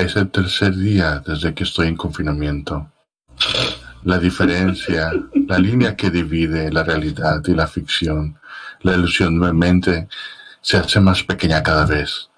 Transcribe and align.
Es 0.00 0.16
el 0.16 0.30
tercer 0.30 0.74
día 0.74 1.22
desde 1.26 1.52
que 1.52 1.64
estoy 1.64 1.88
en 1.88 1.94
confinamiento. 1.94 2.90
La 4.04 4.18
diferencia, 4.18 5.12
la 5.46 5.58
línea 5.58 5.94
que 5.94 6.08
divide 6.08 6.72
la 6.72 6.82
realidad 6.82 7.42
y 7.46 7.52
la 7.52 7.66
ficción, 7.66 8.40
la 8.80 8.94
ilusión 8.94 9.38
de 9.38 9.52
mi 9.52 9.58
mente 9.58 10.08
se 10.62 10.78
hace 10.78 11.00
más 11.00 11.22
pequeña 11.22 11.62
cada 11.62 11.84
vez. 11.84 12.30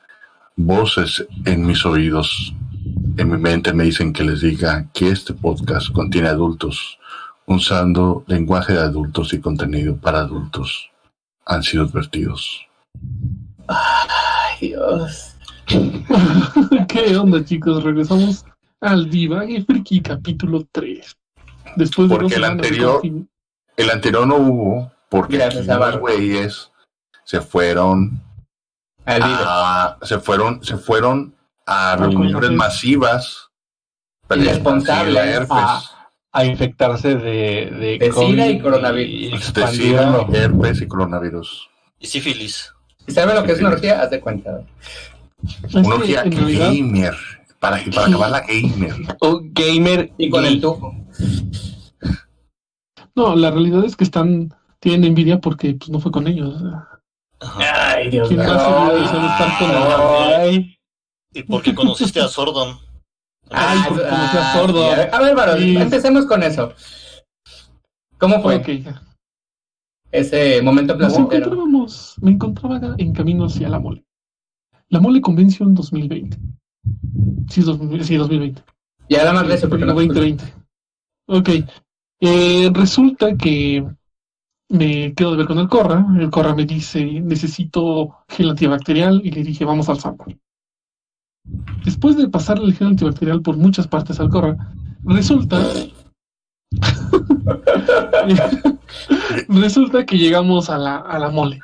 Voces 0.57 1.25
en 1.45 1.65
mis 1.65 1.87
oídos, 1.87 2.53
en 3.17 3.31
mi 3.31 3.39
mente 3.39 3.73
me 3.73 3.85
dicen 3.85 4.13
que 4.13 4.25
les 4.25 4.41
diga 4.41 4.89
que 4.93 5.11
este 5.11 5.33
podcast 5.33 5.93
contiene 5.93 6.31
adultos, 6.31 6.99
usando 7.47 8.25
lenguaje 8.27 8.73
de 8.73 8.81
adultos 8.81 9.33
y 9.35 9.41
contenido 9.41 9.97
para 9.97 10.19
adultos. 10.19 10.91
Han 11.47 11.63
sido 11.63 11.85
advertidos. 11.85 12.67
Ay, 13.69 14.69
Dios. 14.69 15.32
¿Qué 16.89 17.17
onda, 17.17 17.45
chicos? 17.45 17.83
Regresamos 17.83 18.45
al 18.81 19.09
Divague 19.11 19.63
Friki 19.65 20.01
capítulo 20.01 20.67
3. 20.71 21.17
Después 21.77 22.09
de 22.09 22.15
Porque 22.17 22.35
el 22.35 22.41
de 22.43 22.47
anterior- 22.47 23.03
El 23.77 23.91
anterior 23.91 24.27
no 24.27 24.37
hubo 24.37 24.93
porque 25.09 25.37
Gracias 25.37 25.69
aquí 25.69 25.83
a 25.83 25.87
los 25.91 25.99
güeyes 26.01 26.71
se 27.25 27.41
fueron 27.41 28.23
Al 29.05 29.23
a, 29.25 29.99
se 30.03 30.19
fueron 30.19 30.63
se 30.65 30.77
fueron 30.77 31.35
a 31.67 31.97
reuniones 31.97 32.51
masivas 32.53 33.49
Irresponsables. 34.35 35.47
A, 35.51 35.83
a 36.33 36.45
infectarse 36.47 37.17
de, 37.17 37.71
de, 37.71 37.99
De 37.99 38.11
COVID 38.11 38.45
y 38.47 38.59
coronavirus. 38.61 39.11
y 39.13 39.53
De. 39.53 39.67
SIDA, 39.67 40.27
herpes 40.33 40.81
y 40.81 40.89
coronavirus. 40.89 41.69
Y 41.99 42.07
sífilis. 42.07 42.73
¿Y 43.07 43.13
sabe 43.13 43.35
lo 43.35 43.45
que 43.45 43.53
es 43.53 43.61
una 43.61 43.71
orgía? 43.71 44.01
Haz 44.01 44.11
de 44.11 44.21
cuenta. 44.21 44.63
Es 45.65 45.75
Una 45.75 45.99
que, 46.01 46.15
gamer. 46.59 47.15
Para, 47.59 47.79
para 47.95 48.07
acabar 48.07 48.31
la 48.31 48.41
gamer. 48.41 48.95
O 49.21 49.41
gamer 49.43 50.13
Y 50.19 50.29
con 50.31 50.45
el 50.45 50.61
tufo. 50.61 50.95
no, 53.15 53.37
la 53.37 53.51
realidad 53.51 53.85
es 53.85 53.97
que 53.97 54.05
están, 54.05 54.53
tienen 54.81 55.05
envidia 55.05 55.41
porque 55.41 55.75
pues, 55.75 55.91
no 55.91 56.01
fue 56.01 56.11
con 56.13 56.27
ellos. 56.27 56.63
Ay, 57.41 58.11
Dios 58.11 58.29
¿Quién 58.29 58.41
mío. 58.41 58.53
Ay, 60.39 60.77
Y 61.35 61.43
porque 61.45 61.75
conociste 61.75 62.21
a 62.21 62.29
Sordon. 62.29 62.79
Ay, 63.51 63.79
Ah, 63.81 63.85
porque 63.89 64.03
conocí 64.05 64.37
a 64.37 64.53
Sordo. 64.53 64.95
sí. 64.95 65.01
A 65.13 65.21
ver, 65.21 65.59
Sí. 65.61 65.77
empecemos 65.77 66.27
con 66.27 66.43
eso. 66.43 66.73
¿Cómo 68.19 68.41
fue 68.41 68.57
Ok. 68.57 68.69
ese 70.13 70.63
momento 70.63 70.95
Nos 70.95 70.99
placentero? 71.13 71.47
encontrábamos, 71.47 72.15
me 72.21 72.31
encontraba 72.31 72.81
en 72.99 73.13
camino 73.13 73.47
hacia 73.47 73.69
la 73.69 73.79
mole. 73.81 74.05
La 74.93 75.01
mole 75.01 75.21
Convention 75.23 75.75
2020. 75.75 76.37
Sí, 77.49 77.61
es 77.61 77.67
2000 77.67 78.05
sí, 78.05 78.17
2020. 78.17 78.63
Ya 79.09 79.23
era 79.23 79.33
más 79.33 79.49
de 79.49 79.55
eso, 79.55 79.67
porque 79.67 79.87
no 79.87 79.95
2020. 79.95 80.45
Ok. 81.29 81.49
Eh, 82.21 82.71
resulta 82.75 83.35
que 83.35 83.87
me 84.69 85.15
quedo 85.15 85.31
de 85.31 85.39
ver 85.39 85.47
con 85.47 85.59
el 85.59 85.69
Corra. 85.69 86.05
El 86.19 86.29
Corra 86.29 86.55
me 86.55 86.67
dice, 86.67 87.23
necesito 87.23 88.19
gel 88.29 88.51
antibacterial. 88.51 89.23
Y 89.25 89.31
le 89.31 89.43
dije, 89.43 89.65
vamos 89.65 89.89
al 89.89 89.99
sample. 89.99 90.39
Después 91.87 92.19
de 92.19 92.29
pasarle 92.29 92.67
el 92.67 92.75
gel 92.75 92.89
antibacterial 92.89 93.41
por 93.41 93.57
muchas 93.57 93.89
partes 93.89 94.21
al 94.21 94.29
Corra, 94.29 94.75
resulta... 95.05 95.59
resulta 99.49 100.05
que 100.05 100.19
llegamos 100.19 100.69
a 100.69 100.77
la, 100.77 100.97
a 100.97 101.19
la 101.19 101.31
mole. 101.31 101.61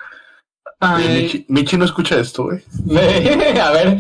Ah, 0.81 0.97
Michi, 0.98 1.45
Michi 1.48 1.77
no 1.77 1.84
escucha 1.84 2.19
esto, 2.21 2.45
güey. 2.45 2.61
a 3.61 3.71
ver, 3.73 3.98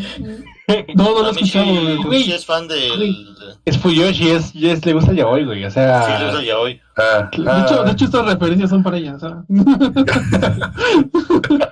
no, 0.94 1.04
no 1.04 1.22
lo 1.22 1.26
A 1.26 1.32
Michi, 1.32 1.44
escuchado. 1.58 2.02
güey. 2.04 2.18
Michi 2.20 2.32
es 2.32 2.46
fan 2.46 2.68
del. 2.68 3.26
es 3.64 3.78
Fuyoshi, 3.78 4.28
es, 4.30 4.54
es, 4.54 4.86
le 4.86 4.92
gusta 4.92 5.12
ya 5.12 5.26
hoy, 5.26 5.44
güey. 5.44 5.64
O 5.64 5.70
Sí, 5.70 5.80
le 5.80 5.86
sea, 5.86 6.24
gusta 6.30 6.44
ya 6.44 6.58
hoy. 6.58 6.80
Ah, 6.96 7.28
De 7.36 7.50
ah, 7.50 7.64
hecho, 7.66 7.82
de 7.84 7.90
hecho, 7.92 8.04
estas 8.04 8.26
referencias 8.26 8.70
son 8.70 8.82
para 8.82 8.96
ella. 8.98 9.16
o 9.16 9.18
sea. 9.18 9.44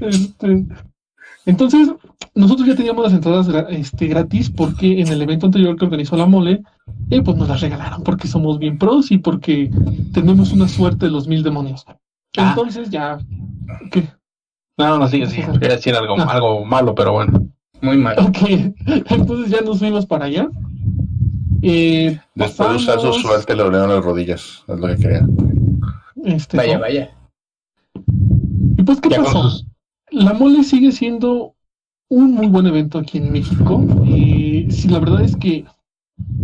Este, 0.00 0.66
entonces, 1.46 1.90
nosotros 2.34 2.66
ya 2.68 2.76
teníamos 2.76 3.04
las 3.04 3.12
entradas 3.12 3.48
este, 3.70 4.06
gratis 4.06 4.50
porque 4.50 5.00
en 5.00 5.08
el 5.08 5.22
evento 5.22 5.46
anterior 5.46 5.76
que 5.76 5.84
organizó 5.84 6.16
la 6.16 6.26
mole, 6.26 6.62
eh, 7.10 7.22
pues 7.22 7.36
nos 7.36 7.48
las 7.48 7.60
regalaron 7.60 8.02
porque 8.04 8.28
somos 8.28 8.58
bien 8.58 8.78
pros 8.78 9.10
y 9.10 9.18
porque 9.18 9.70
tenemos 10.12 10.52
una 10.52 10.68
suerte 10.68 11.06
de 11.06 11.12
los 11.12 11.26
mil 11.28 11.42
demonios. 11.42 11.84
Ah. 12.36 12.50
Entonces 12.50 12.90
ya, 12.90 13.18
¿qué? 13.90 14.08
no, 14.78 14.98
no, 14.98 15.08
sí, 15.08 15.24
sí. 15.26 15.42
Quería 15.52 15.76
decir 15.76 15.94
algo, 15.94 16.14
Ah. 16.18 16.26
algo 16.30 16.64
malo, 16.64 16.94
pero 16.94 17.12
bueno. 17.12 17.46
muy 17.82 17.96
mal. 17.96 18.16
Ok, 18.18 18.38
entonces 19.10 19.50
ya 19.50 19.60
nos 19.62 19.78
fuimos 19.78 20.06
para 20.06 20.26
allá. 20.26 20.48
Eh, 21.62 22.18
Después 22.34 22.70
de 22.70 22.76
usar 22.76 22.94
su 23.00 23.06
pasamos, 23.08 23.22
suerte 23.22 23.54
le 23.56 23.62
dolieron 23.62 23.90
las 23.90 24.04
rodillas. 24.04 24.64
Es 24.68 24.78
lo 24.80 24.86
que 24.86 24.96
quería. 24.96 25.26
este, 26.24 26.56
Vaya, 26.56 26.74
¿no? 26.74 26.80
vaya. 26.80 27.10
¿Y 28.76 28.82
pues 28.82 29.00
qué 29.00 29.08
Ya 29.10 29.18
pasó? 29.22 29.42
sus- 29.50 29.66
La 30.10 30.32
mole 30.34 30.64
sigue 30.64 30.90
siendo 30.92 31.54
un 32.08 32.32
muy 32.34 32.46
buen 32.46 32.66
evento 32.66 32.98
aquí 32.98 33.18
en 33.18 33.30
México. 33.32 33.84
Y 34.06 34.66
sí, 34.70 34.88
la 34.88 34.98
verdad 35.00 35.22
es 35.22 35.36
que 35.36 35.64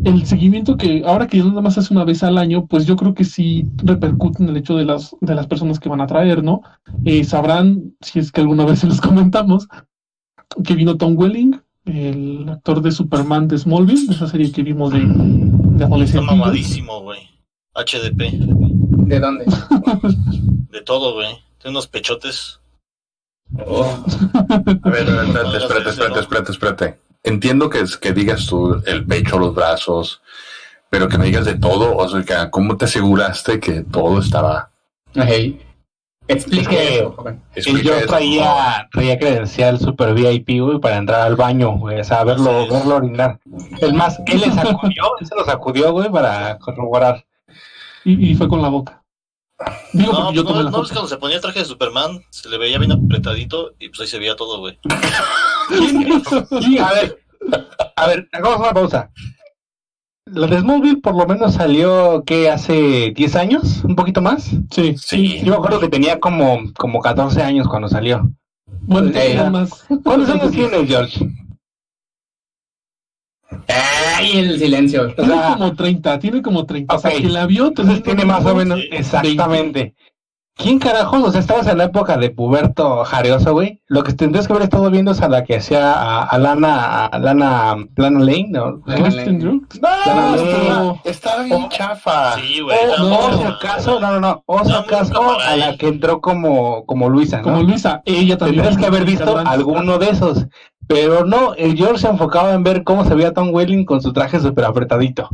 el 0.04 0.24
seguimiento 0.26 0.76
que 0.76 1.02
ahora 1.06 1.26
que 1.26 1.38
nada 1.38 1.60
más 1.60 1.78
hace 1.78 1.92
una 1.92 2.04
vez 2.04 2.22
al 2.22 2.38
año, 2.38 2.66
pues 2.66 2.86
yo 2.86 2.96
creo 2.96 3.14
que 3.14 3.24
sí 3.24 3.66
repercute 3.76 4.42
en 4.42 4.48
el 4.50 4.56
hecho 4.56 4.76
de 4.76 4.84
las, 4.84 5.14
de 5.20 5.34
las 5.34 5.46
personas 5.46 5.80
que 5.80 5.88
van 5.88 6.00
a 6.00 6.06
traer, 6.06 6.42
¿no? 6.44 6.62
Eh, 7.04 7.24
sabrán, 7.24 7.94
si 8.00 8.18
es 8.18 8.30
que 8.32 8.40
alguna 8.40 8.64
vez 8.66 8.80
se 8.80 8.86
los 8.86 9.00
comentamos, 9.00 9.68
que 10.64 10.74
vino 10.74 10.96
Tom 10.96 11.16
Welling, 11.16 11.60
el 11.86 12.48
actor 12.48 12.82
de 12.82 12.90
Superman 12.92 13.48
de 13.48 13.58
Smallville, 13.58 14.06
de 14.08 14.14
esa 14.14 14.28
serie 14.28 14.50
que 14.52 14.62
vimos 14.62 14.92
de, 14.92 15.00
de 15.00 15.72
Está 15.74 15.86
adolescente. 15.86 16.26
mamadísimo, 16.26 17.00
güey. 17.02 17.20
HDP. 17.74 18.32
¿De 19.06 19.20
dónde? 19.20 19.44
De 20.72 20.82
todo, 20.82 21.14
güey. 21.14 21.28
Tiene 21.58 21.72
unos 21.76 21.86
pechotes. 21.86 22.60
Oh, 23.66 23.84
A 24.34 24.90
ver, 24.90 25.08
a 25.08 25.22
ver, 25.22 25.26
espérate, 25.26 25.56
espérate, 25.58 25.90
espérate, 25.90 26.20
espérate, 26.20 26.52
espérate. 26.52 26.98
Entiendo 27.26 27.68
que, 27.68 27.80
es- 27.80 27.96
que 27.98 28.12
digas 28.12 28.46
tú 28.46 28.80
el 28.86 29.04
pecho, 29.04 29.38
los 29.38 29.54
brazos, 29.54 30.22
pero 30.88 31.08
que 31.08 31.18
me 31.18 31.26
digas 31.26 31.44
de 31.44 31.56
todo. 31.56 31.94
O 31.96 32.08
sea, 32.08 32.22
que, 32.22 32.50
¿cómo 32.50 32.76
te 32.78 32.86
aseguraste 32.86 33.60
que 33.60 33.82
todo 33.82 34.18
estaba? 34.20 34.70
hey. 35.14 35.60
Explique 36.28 37.06
eso, 37.54 37.70
yo 37.78 37.94
eso, 37.94 38.06
traía, 38.08 38.88
traía 38.92 39.16
credencial 39.16 39.78
super 39.78 40.12
VIP, 40.12 40.60
güey, 40.60 40.80
para 40.80 40.96
entrar 40.96 41.20
al 41.20 41.36
baño, 41.36 41.76
güey, 41.78 42.00
o 42.00 42.04
sea, 42.04 42.24
verlo, 42.24 42.64
Sí. 42.64 42.70
verlo 42.72 42.96
orinar. 42.96 43.38
Es 43.80 43.92
más, 43.92 44.18
él 44.26 44.40
le 44.40 44.50
sacudió, 44.50 45.04
él 45.20 45.26
se 45.28 45.36
lo 45.36 45.44
sacudió, 45.44 45.92
güey, 45.92 46.10
para 46.10 46.58
corroborar. 46.58 47.24
Y, 48.04 48.30
y 48.32 48.34
fue 48.34 48.48
con 48.48 48.60
la 48.60 48.68
boca. 48.68 49.04
Digo, 49.92 50.12
No, 50.12 50.32
yo 50.32 50.42
no, 50.44 50.50
no 50.50 50.56
ves 50.64 50.70
foto. 50.70 50.88
cuando 50.92 51.08
se 51.08 51.16
ponía 51.16 51.36
el 51.36 51.42
traje 51.42 51.60
de 51.60 51.64
Superman, 51.64 52.22
se 52.30 52.48
le 52.48 52.58
veía 52.58 52.78
bien 52.78 52.92
apretadito 52.92 53.72
y 53.78 53.88
pues 53.88 54.00
ahí 54.00 54.06
se 54.06 54.18
veía 54.18 54.36
todo, 54.36 54.58
güey. 54.60 54.78
Sí, 56.62 56.78
a 56.78 56.92
ver, 56.92 57.18
a 57.96 58.06
ver, 58.06 58.28
hagamos 58.32 58.58
una 58.60 58.72
pausa. 58.74 59.10
La 60.26 60.46
de 60.48 60.58
Smallville 60.60 61.00
por 61.00 61.16
lo 61.16 61.26
menos 61.26 61.54
salió, 61.54 62.24
¿qué? 62.26 62.50
¿Hace 62.50 63.12
10 63.14 63.36
años? 63.36 63.84
¿Un 63.84 63.94
poquito 63.94 64.20
más? 64.20 64.50
Sí, 64.70 64.96
Sí. 64.98 65.40
Yo 65.44 65.52
me 65.52 65.56
acuerdo 65.56 65.78
que 65.80 65.88
tenía 65.88 66.18
como, 66.18 66.72
como 66.76 67.00
14 67.00 67.42
años 67.42 67.68
cuando 67.68 67.88
salió. 67.88 68.28
bueno, 68.82 69.10
Eh, 69.14 69.34
nada 69.36 69.50
más. 69.50 69.84
¿Cuántos 70.04 70.28
años 70.30 70.50
tienes, 70.50 70.88
George? 70.88 71.28
¡Ay, 74.16 74.38
el 74.38 74.58
silencio! 74.58 75.02
O 75.02 75.14
Tiene 75.14 75.34
sea, 75.34 75.52
como 75.54 75.74
30, 75.74 76.18
tiene 76.18 76.42
como 76.42 76.64
30. 76.66 76.94
O 76.94 76.98
sea, 76.98 77.10
que 77.10 77.28
la 77.28 77.46
vio 77.46 77.66
entonces 77.68 78.02
tiene 78.02 78.24
más 78.24 78.44
o 78.44 78.54
menos, 78.54 78.80
exactamente. 78.90 79.94
¿Quién 80.58 80.78
carajos? 80.78 81.22
O 81.22 81.30
sea, 81.30 81.40
estabas 81.42 81.66
en 81.66 81.76
la 81.76 81.84
época 81.84 82.16
de 82.16 82.30
puberto 82.30 83.04
jareoso, 83.04 83.52
güey. 83.52 83.82
Lo 83.88 84.02
que 84.02 84.14
tendrías 84.14 84.46
que 84.46 84.54
haber 84.54 84.62
estado 84.64 84.90
viendo 84.90 85.10
es 85.10 85.20
a 85.20 85.28
la 85.28 85.44
que 85.44 85.56
hacía 85.56 85.92
a, 85.92 86.22
a 86.22 86.38
Lana, 86.38 87.04
a 87.04 87.18
Lana, 87.18 87.76
Lana 87.94 88.20
Lane, 88.20 88.46
¿no? 88.48 88.80
Kristen 88.80 89.38
Brooks. 89.38 89.78
Lana 89.82 90.34
Lane. 90.34 90.50
estaba, 90.50 90.94
estaba 91.04 91.42
bien 91.42 91.68
chafa. 91.68 92.36
Sí, 92.36 92.60
güey. 92.60 92.74
O, 92.74 92.80
era 92.80 93.02
o 93.04 93.28
muy- 93.28 93.38
si 93.38 93.44
acaso, 93.44 94.00
no, 94.00 94.12
no, 94.12 94.20
no, 94.20 94.42
o 94.46 94.58
acaso 94.58 95.38
a 95.38 95.56
la 95.56 95.76
que 95.76 95.88
entró 95.88 96.22
como, 96.22 96.86
como 96.86 97.10
Luisa, 97.10 97.36
¿no? 97.36 97.42
Como 97.42 97.62
Luisa, 97.62 98.00
ella 98.06 98.38
también. 98.38 98.62
Tendrías 98.64 98.80
que 98.80 98.86
haber 98.86 99.04
visto 99.04 99.36
alguno 99.36 99.98
de 99.98 100.08
esos. 100.08 100.46
Pero 100.88 101.24
no, 101.24 101.54
el 101.54 101.76
George 101.76 101.98
se 102.02 102.08
enfocaba 102.08 102.52
en 102.54 102.62
ver 102.62 102.84
cómo 102.84 103.04
se 103.04 103.14
veía 103.14 103.32
Tom 103.34 103.50
Welling 103.52 103.84
con 103.84 104.00
su 104.00 104.12
traje 104.12 104.38
súper 104.40 104.64
apretadito. 104.64 105.28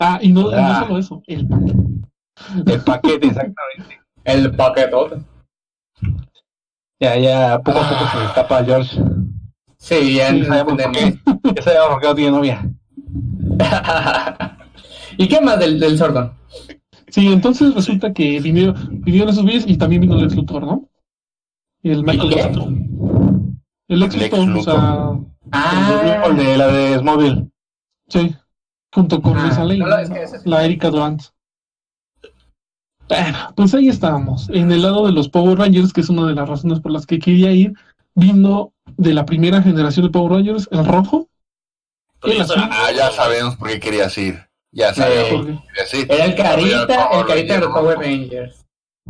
Ah, 0.00 0.18
y 0.20 0.32
no, 0.32 0.42
y 0.50 0.54
no 0.54 0.58
Ah. 0.60 0.84
solo 0.86 0.98
eso, 0.98 1.22
el 1.26 1.46
paquete. 1.46 1.78
El 2.66 2.80
paquete, 2.82 3.26
exactamente. 3.28 4.00
El 4.24 4.54
paquetote. 4.54 5.16
Ya, 7.00 7.16
ya, 7.16 7.60
poco 7.64 7.78
a 7.78 7.88
poco 7.88 8.10
se 8.10 8.18
le 8.18 8.24
escapa 8.26 8.58
a 8.58 8.64
George. 8.64 9.00
Sí, 9.78 10.14
ya 10.16 10.30
Sí, 10.30 10.44
sabemos 10.44 10.72
por 10.74 10.80
entendemos. 10.82 11.20
qué. 11.44 11.52
Ya 11.56 11.62
sabemos 11.62 11.88
por 11.90 12.00
qué 12.00 12.06
no 12.08 12.14
tiene 12.14 12.30
novia. 12.32 12.70
¿Y 15.16 15.28
qué 15.28 15.40
más 15.40 15.58
del, 15.58 15.80
del 15.80 15.96
Sordon? 15.96 16.32
Sí, 17.08 17.32
entonces 17.32 17.74
resulta 17.74 18.12
que 18.12 18.38
vinieron, 18.40 18.74
vinieron 19.02 19.30
esos 19.30 19.44
vídeos 19.44 19.64
y 19.66 19.76
también 19.78 20.02
vino 20.02 20.18
el 20.18 20.28
Luthor, 20.34 20.62
¿no? 20.66 20.88
El 21.82 22.02
Michael. 22.02 22.97
El 23.88 24.02
ex 24.02 24.16
Lex 24.16 24.38
Luthor, 24.38 24.58
o 24.58 24.62
sea, 24.62 25.28
Ah, 25.52 26.22
El 26.26 26.36
de 26.36 26.58
la 26.58 26.66
de 26.68 26.98
Smallville. 26.98 27.48
Sí, 28.08 28.34
junto 28.92 29.22
con 29.22 29.36
Ah, 29.38 29.46
Lisa 29.46 29.64
Lane, 29.64 29.78
no, 29.78 29.96
es 29.98 30.10
que 30.10 30.48
la 30.48 30.64
Erika 30.64 30.90
Durant. 30.90 31.22
Bueno, 33.08 33.38
pues 33.56 33.72
ahí 33.74 33.88
estábamos, 33.88 34.50
en 34.50 34.70
el 34.70 34.82
lado 34.82 35.06
de 35.06 35.12
los 35.12 35.30
Power 35.30 35.58
Rangers, 35.58 35.94
que 35.94 36.02
es 36.02 36.10
una 36.10 36.26
de 36.26 36.34
las 36.34 36.46
razones 36.48 36.80
por 36.80 36.92
las 36.92 37.06
que 37.06 37.18
quería 37.18 37.50
ir, 37.52 37.72
vino 38.14 38.74
de 38.98 39.14
la 39.14 39.24
primera 39.24 39.62
generación 39.62 40.04
de 40.06 40.12
Power 40.12 40.32
Rangers, 40.32 40.68
el 40.70 40.84
rojo, 40.84 41.28
el 42.24 42.40
azul. 42.42 42.56
sabemos, 42.56 42.76
Ah, 42.78 42.92
ya 42.94 43.10
sabemos 43.12 43.56
por 43.56 43.68
qué 43.68 43.80
querías 43.80 44.18
ir. 44.18 44.38
Ya 44.70 44.92
sabemos 44.92 45.28
por 45.30 45.38
porque- 45.46 45.52
qué 45.52 45.68
querías 45.68 45.94
ir. 45.94 46.12
era 46.12 46.24
el 46.26 46.34
carita, 46.34 46.86
Power 47.08 47.20
el 47.20 47.26
carita 47.26 47.54
de 47.54 47.60
los 47.60 47.70
Power. 47.70 47.98
Rangers. 47.98 48.66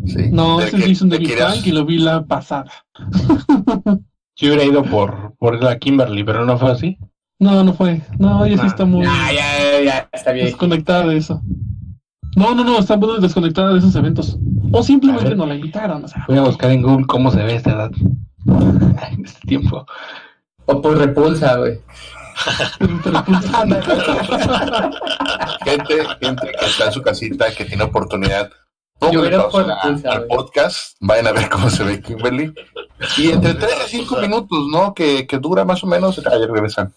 Sí. 0.07 0.29
no, 0.31 0.61
ese 0.61 0.71
que- 0.77 0.83
es 0.85 0.89
Jason 0.91 1.11
querías- 1.11 1.37
Frank 1.55 1.67
y 1.67 1.73
lo 1.73 1.85
vi 1.85 1.99
la 1.99 2.25
pasada. 2.25 2.71
Yo 4.39 4.49
hubiera 4.49 4.65
ido 4.65 4.83
por, 4.85 5.35
por 5.39 5.63
la 5.63 5.79
Kimberly, 5.79 6.23
pero 6.25 6.45
no 6.47 6.57
fue 6.59 6.71
así. 6.71 6.97
No, 7.41 7.63
no 7.65 7.73
fue, 7.75 8.01
no, 8.19 8.45
ella 8.45 8.57
sí 8.57 8.63
Ah, 8.65 8.67
está 8.69 8.85
muy 8.85 9.05
Ah, 9.07 9.31
ya, 9.33 9.81
ya, 9.85 10.09
está 10.13 10.33
bien. 10.33 10.47
desconectada 10.47 11.07
de 11.07 11.17
eso. 11.19 11.41
No, 12.37 12.55
no, 12.55 12.65
no, 12.65 12.79
está 12.79 12.97
muy 12.97 13.21
desconectada 13.21 13.73
de 13.73 13.79
esos 13.81 13.95
eventos. 13.97 14.39
O 14.73 14.83
simplemente 14.83 15.35
no 15.35 15.45
la 15.47 15.55
invitaron, 15.57 16.05
o 16.05 16.09
sea. 16.09 16.25
Voy 16.29 16.39
a 16.39 16.43
buscar 16.43 16.71
en 16.71 16.83
Google 16.83 17.07
cómo 17.07 17.31
se 17.31 17.43
ve 17.43 17.55
esta 17.57 17.73
edad. 17.73 17.91
En 19.13 19.25
este 19.25 19.47
tiempo. 19.47 19.85
O 20.67 20.81
por 20.83 20.97
repulsa, 20.99 21.57
güey. 21.57 21.81
Gente, 25.65 25.95
gente 26.21 26.47
que 26.59 26.67
está 26.67 26.87
en 26.87 26.93
su 26.93 27.03
casita, 27.03 27.47
que 27.57 27.65
tiene 27.65 27.83
oportunidad. 27.85 28.51
Yo 29.01 29.07
Pónganle 29.07 29.21
hubiera 29.29 29.49
pausa 29.49 30.09
a- 30.09 30.13
al 30.13 30.27
podcast, 30.27 30.97
vayan 31.01 31.29
a 31.29 31.33
ver 31.33 31.49
cómo 31.49 31.71
se 31.71 31.85
ve 31.85 32.01
Kimberly. 32.03 32.53
Y 33.17 33.31
entre 33.31 33.55
3 33.55 33.73
y 33.87 33.91
5 33.99 34.17
minutos, 34.21 34.67
¿no? 34.73 34.93
Que, 34.93 35.27
que 35.27 35.39
dura 35.39 35.65
más 35.65 35.85
o 35.85 35.87
menos. 35.87 36.19
Ayer 36.27 36.51
regresan. 36.51 36.93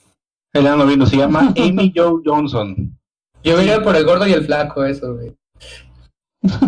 La 0.53 0.73
ando 0.73 0.85
viendo, 0.87 1.05
se 1.05 1.17
llama 1.17 1.53
Amy 1.57 1.93
Joe 1.95 2.21
Johnson. 2.25 2.97
Yo 3.43 3.55
vería 3.55 3.81
por 3.83 3.95
el 3.95 4.03
gordo 4.05 4.27
y 4.27 4.33
el 4.33 4.45
flaco, 4.45 4.83
eso, 4.83 5.13
güey. 5.15 5.35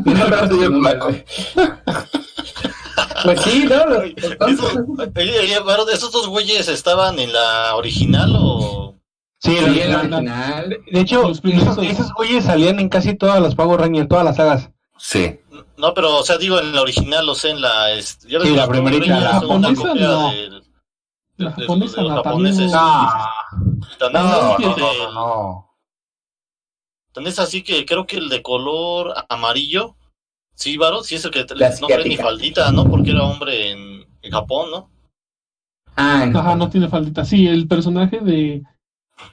Pues 3.24 3.41
sí, 3.41 3.65
no, 3.69 3.85
los- 3.85 4.03
los 5.77 5.94
¿esos 5.94 6.12
dos 6.12 6.27
güeyes 6.27 6.68
estaban 6.68 7.18
en 7.19 7.31
la 7.33 7.75
original 7.75 8.35
o...? 8.38 8.95
Sí, 9.41 9.56
Sí, 9.57 9.62
la- 9.62 9.83
en 9.83 9.91
la 9.91 10.03
la- 10.03 10.18
original. 10.18 10.77
de 10.91 11.00
hecho, 11.00 11.30
esos, 11.31 11.77
esos 11.80 12.13
güeyes 12.13 12.45
salían 12.45 12.80
en 12.80 12.89
casi 12.89 13.13
todas 13.15 13.41
las 13.41 13.56
Power 13.56 13.80
Rangers, 13.80 14.03
en 14.03 14.07
todas 14.09 14.25
las 14.25 14.35
sagas. 14.35 14.69
Sí. 15.06 15.38
No, 15.78 15.94
pero, 15.94 16.18
o 16.20 16.24
sea, 16.24 16.38
digo, 16.38 16.58
en 16.60 16.74
la 16.74 16.82
original, 16.82 17.28
o 17.28 17.36
sea, 17.36 17.52
en 17.52 17.60
la... 17.62 17.92
este, 17.92 18.30
Sí, 18.30 18.38
que 18.38 18.52
la 18.52 18.68
primerita, 18.70 19.20
la 19.20 19.34
japonesa, 19.34 19.94
no. 19.96 20.32
del- 20.32 20.64
La 21.36 21.50
de- 21.50 21.56
de- 21.56 21.62
japonesa, 21.62 21.96
de 21.98 22.02
los 22.04 22.10
la 22.12 22.24
japoneses. 22.24 22.72
Ah, 22.74 23.30
No, 24.00 24.10
no, 24.10 24.20
así 24.54 24.64
no, 24.64 24.76
que- 24.76 24.82
no, 24.82 25.12
no. 25.12 25.70
tan 27.12 27.28
es 27.28 27.38
así 27.38 27.64
que 27.64 27.86
creo 27.86 28.08
que 28.08 28.16
el 28.16 28.30
de 28.30 28.42
color 28.42 29.14
amarillo, 29.28 29.98
sí, 30.56 30.78
Varo, 30.78 31.04
sí 31.04 31.16
es 31.16 31.26
el 31.26 31.32
que 31.32 31.46
La 31.56 31.70
no 31.82 31.88
trae 31.88 32.06
ni 32.08 32.16
faldita, 32.16 32.72
¿no? 32.72 32.90
Porque 32.90 33.12
era 33.12 33.24
hombre 33.24 33.72
en, 33.72 34.08
en 34.22 34.32
Japón, 34.32 34.72
¿no? 34.72 34.90
Ah, 35.98 36.22
en- 36.24 36.36
Ajá, 36.38 36.56
no 36.56 36.70
tiene 36.70 36.88
faldita. 36.88 37.26
Sí, 37.26 37.46
el 37.46 37.68
personaje 37.68 38.20
de. 38.22 38.64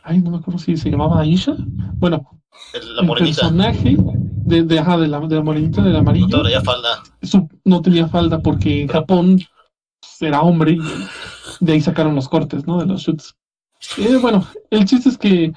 Ay, 0.02 0.18
no 0.20 0.30
me 0.32 0.38
acuerdo 0.38 0.58
si 0.58 0.76
se 0.76 0.90
llamaba 0.90 1.20
Aisha. 1.20 1.54
Bueno, 1.94 2.28
El- 2.74 2.96
la 2.96 3.00
el 3.02 3.06
morenita. 3.06 3.40
personaje 3.42 3.96
de, 4.50 4.62
de, 4.64 4.78
ajá, 4.78 4.98
de, 4.98 5.08
la, 5.08 5.20
de 5.20 5.36
la 5.36 5.42
morenita 5.42 5.82
del 5.82 5.92
No 5.94 5.98
amarillo 6.00 6.40
traía 6.42 6.60
falda. 6.60 7.02
su- 7.22 7.48
no 7.64 7.80
tenía 7.80 8.06
falda 8.08 8.38
porque 8.40 8.82
en 8.82 8.88
Japón 8.88 9.40
era 10.20 10.42
hombre 10.42 10.72
y 10.72 10.80
de 11.60 11.72
ahí 11.72 11.80
sacaron 11.80 12.14
los 12.14 12.28
cortes, 12.28 12.66
¿no? 12.66 12.78
De 12.78 12.86
los 12.86 13.02
shoots. 13.02 13.34
Eh, 13.96 14.16
bueno, 14.20 14.46
el 14.70 14.84
chiste 14.84 15.08
es 15.08 15.16
que, 15.16 15.52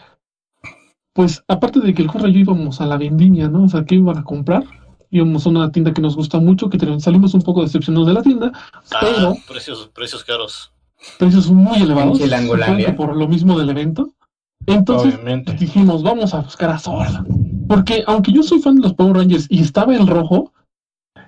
pues, 1.14 1.44
aparte 1.48 1.80
de 1.80 1.94
que 1.94 2.02
el 2.02 2.08
Jorge 2.08 2.30
y 2.30 2.34
yo 2.34 2.40
íbamos 2.40 2.80
a 2.82 2.86
la 2.86 2.98
vendimia, 2.98 3.50
¿no? 3.50 3.64
O 3.66 3.70
sea, 3.70 3.84
que 3.86 3.96
iban 3.96 4.18
a 4.18 4.24
comprar. 4.24 4.64
Íbamos 5.12 5.46
a 5.46 5.50
una 5.50 5.72
tienda 5.72 5.94
que 5.94 6.02
nos 6.02 6.16
gusta 6.16 6.40
mucho, 6.40 6.70
que 6.70 6.80
salimos 7.00 7.34
un 7.36 7.42
poco 7.44 7.62
decepcionados 7.62 8.08
de 8.08 8.14
la 8.14 8.24
tienda, 8.24 8.52
pero 9.00 9.30
Ah, 9.30 9.34
precios, 9.48 9.90
precios 9.94 10.24
caros. 10.24 10.72
precios 11.20 11.52
muy 11.52 11.78
elevados. 11.82 12.20
Por 12.98 13.16
lo 13.16 13.28
mismo 13.28 13.60
del 13.60 13.70
evento. 13.70 14.10
Entonces 14.68 15.16
obviamente. 15.16 15.54
dijimos, 15.54 16.04
vamos 16.04 16.34
a 16.34 16.42
buscar 16.42 16.70
a 16.72 16.80
Zorda. 16.80 17.26
Porque 17.68 18.04
aunque 18.08 18.32
yo 18.32 18.44
soy 18.44 18.60
fan 18.60 18.76
de 18.76 18.82
los 18.84 18.94
Power 18.94 19.18
Rangers 19.18 19.48
y 19.50 19.62
estaba 19.62 19.96
el 19.96 20.08
rojo, 20.08 20.54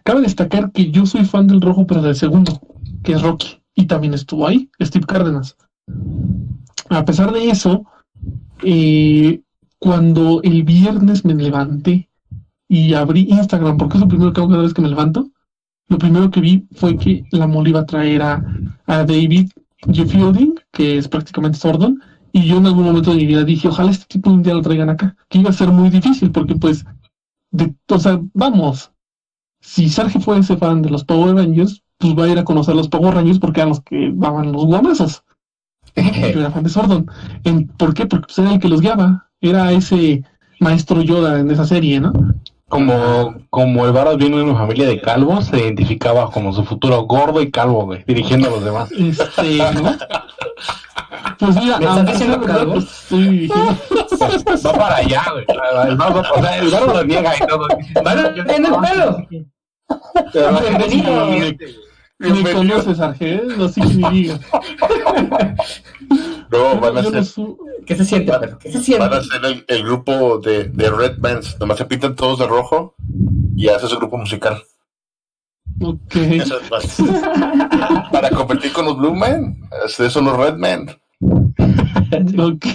cabe 0.04 0.22
destacar 0.22 0.72
que 0.72 0.92
yo 0.92 1.06
soy 1.06 1.26
fan 1.26 1.48
del 1.48 1.62
rojo, 1.62 1.86
pero 1.88 2.02
del 2.02 2.16
segundo, 2.16 2.60
que 3.04 3.14
es 3.14 3.22
Rocky. 3.22 3.60
Y 3.76 3.86
también 3.86 4.14
estuvo 4.14 4.48
ahí, 4.48 4.70
Steve 4.82 5.06
Cárdenas. 5.06 5.58
A 6.90 7.04
pesar 7.04 7.32
de 7.34 7.50
eso, 7.50 7.86
eh, 8.64 9.42
cuando 9.80 10.42
el 10.44 10.64
viernes 10.64 11.26
me 11.26 11.34
levanté 11.34 12.10
y 12.68 12.94
abrí 12.94 13.28
Instagram, 13.30 13.78
porque 13.78 13.98
es 13.98 14.02
lo 14.02 14.08
primero 14.08 14.34
que 14.34 14.42
hago 14.42 14.50
cada 14.50 14.64
vez 14.64 14.74
que 14.74 14.82
me 14.82 14.90
levanto, 14.90 15.30
lo 15.88 15.98
primero 15.98 16.32
que 16.32 16.42
vi 16.42 16.68
fue 16.72 16.98
que 16.98 17.26
la 17.32 17.48
mole 17.48 17.70
iba 17.70 17.82
a 17.82 17.86
traer 17.86 18.22
a, 18.22 18.44
a 18.88 18.98
David 19.04 19.50
G. 19.84 20.08
Fielding, 20.08 20.56
que 20.72 20.98
es 20.98 21.08
prácticamente 21.08 21.60
Sordon, 21.60 22.02
y 22.36 22.46
yo 22.48 22.58
en 22.58 22.66
algún 22.66 22.84
momento 22.84 23.12
de 23.12 23.16
mi 23.16 23.26
vida 23.28 23.46
dije, 23.46 23.70
ojalá 23.70 23.92
este 23.92 24.08
tipo 24.10 24.30
un 24.30 24.44
día 24.44 24.54
lo 24.54 24.62
traigan 24.62 24.90
acá, 24.90 25.16
que 25.30 25.38
iba 25.38 25.50
a 25.52 25.54
ser 25.54 25.70
muy 25.70 25.90
difícil, 25.90 26.32
porque 26.32 26.54
pues, 26.56 26.86
de, 27.52 27.74
o 27.90 27.98
sea, 27.98 28.20
vamos, 28.34 28.92
si 29.62 29.88
Sergio 29.88 30.20
fuese 30.20 30.58
fan 30.58 30.82
de 30.82 30.90
los 30.90 31.06
Power 31.06 31.34
Rangers, 31.34 31.82
pues 31.98 32.14
va 32.14 32.26
a 32.26 32.28
ir 32.28 32.38
a 32.38 32.44
conocer 32.44 32.76
los 32.76 32.90
Power 32.90 33.14
Rangers 33.14 33.40
porque 33.40 33.62
eran 33.62 33.70
los 33.70 33.80
que 33.80 34.12
daban 34.14 34.52
los 34.52 34.66
guamazos. 34.66 35.24
Yo 35.96 36.42
era 36.42 36.52
fan 36.52 36.64
de 36.64 36.70
Sordon. 36.70 37.10
En- 37.46 37.68
¿Por 37.68 37.94
qué? 37.94 38.06
Porque 38.06 38.26
pues, 38.26 38.38
era 38.40 38.52
el 38.56 38.60
que 38.60 38.68
los 38.68 38.82
guiaba, 38.82 39.30
era 39.40 39.72
ese 39.72 40.22
maestro 40.60 41.02
Yoda 41.04 41.40
en 41.40 41.50
esa 41.52 41.66
serie, 41.66 42.02
¿no? 42.02 42.12
Como, 42.68 43.36
como 43.50 43.86
el 43.86 43.94
Varas 43.94 44.18
viene 44.18 44.36
de 44.38 44.44
una 44.44 44.56
familia 44.56 44.88
de 44.90 45.00
calvos, 45.00 45.46
se 45.46 45.58
identificaba 45.58 46.30
como 46.32 46.52
su 46.52 46.66
futuro 46.66 47.04
gordo 47.04 47.42
y 47.42 47.50
calvo, 47.50 47.86
güey, 47.86 48.04
dirigiendo 48.06 48.50
a 48.50 48.52
los 48.52 48.66
demás. 48.66 48.92
Este, 48.92 49.60
¿no? 49.82 49.96
Pues 51.40 51.56
mira, 51.56 51.78
¿Me 51.80 51.86
sea 51.86 52.04
diciendo 52.04 52.42
calvo? 52.42 52.74
pues, 52.74 52.86
estoy 52.86 53.24
dirigiendo- 53.28 53.78
Va 54.66 54.74
para 54.74 54.96
allá, 54.98 55.24
güey. 55.32 55.46
El 55.90 55.98
Varas, 55.98 56.28
o 56.36 56.42
sea, 56.42 56.58
el 56.60 56.72
lo 56.72 57.04
niega 57.04 57.36
y 57.36 57.48
todo. 57.48 57.68
¡Mano 58.04 58.28
en 58.30 58.66
el 58.66 58.76
pelo! 58.76 59.28
Pero 60.34 60.58
sí 60.58 60.64
Bienvenido. 60.70 61.42
Me 62.18 62.54
conoces, 62.54 63.00
Argel, 63.02 63.62
así 63.62 63.82
que 63.82 63.88
ni 63.88 64.10
digas. 64.22 64.40
Luego 66.50 66.80
van 66.80 66.98
a 66.98 67.02
Yo 67.02 67.12
no 67.12 67.24
ser, 67.24 67.46
¿Qué 67.86 67.96
se 67.96 68.06
siente? 68.06 68.32
¿Qué 68.60 68.72
se 68.72 68.82
siente? 68.82 69.06
van 69.08 69.14
a 69.20 69.22
ser 69.22 69.44
el, 69.46 69.66
el 69.68 69.84
grupo 69.84 70.38
de, 70.40 70.66
de 70.66 70.90
Red 70.90 71.16
Bands. 71.20 71.58
Nomás 71.60 71.78
se 71.78 71.86
pintan 71.86 72.16
todos 72.16 72.40
de 72.40 72.48
rojo 72.48 72.96
y 73.56 73.68
hace 73.68 73.88
su 73.88 73.98
grupo 73.98 74.18
musical. 74.18 74.62
Ok. 75.82 76.16
Eso 76.16 76.58
es 76.60 76.98
Para 78.12 78.30
competir 78.30 78.72
con 78.72 78.86
los 78.86 78.98
Blue 78.98 79.14
Men. 79.14 79.68
Ustedes 79.86 80.14
son 80.14 80.26
los 80.26 80.38
Red 80.38 80.56
Men. 80.56 80.88
Ok. 82.40 82.66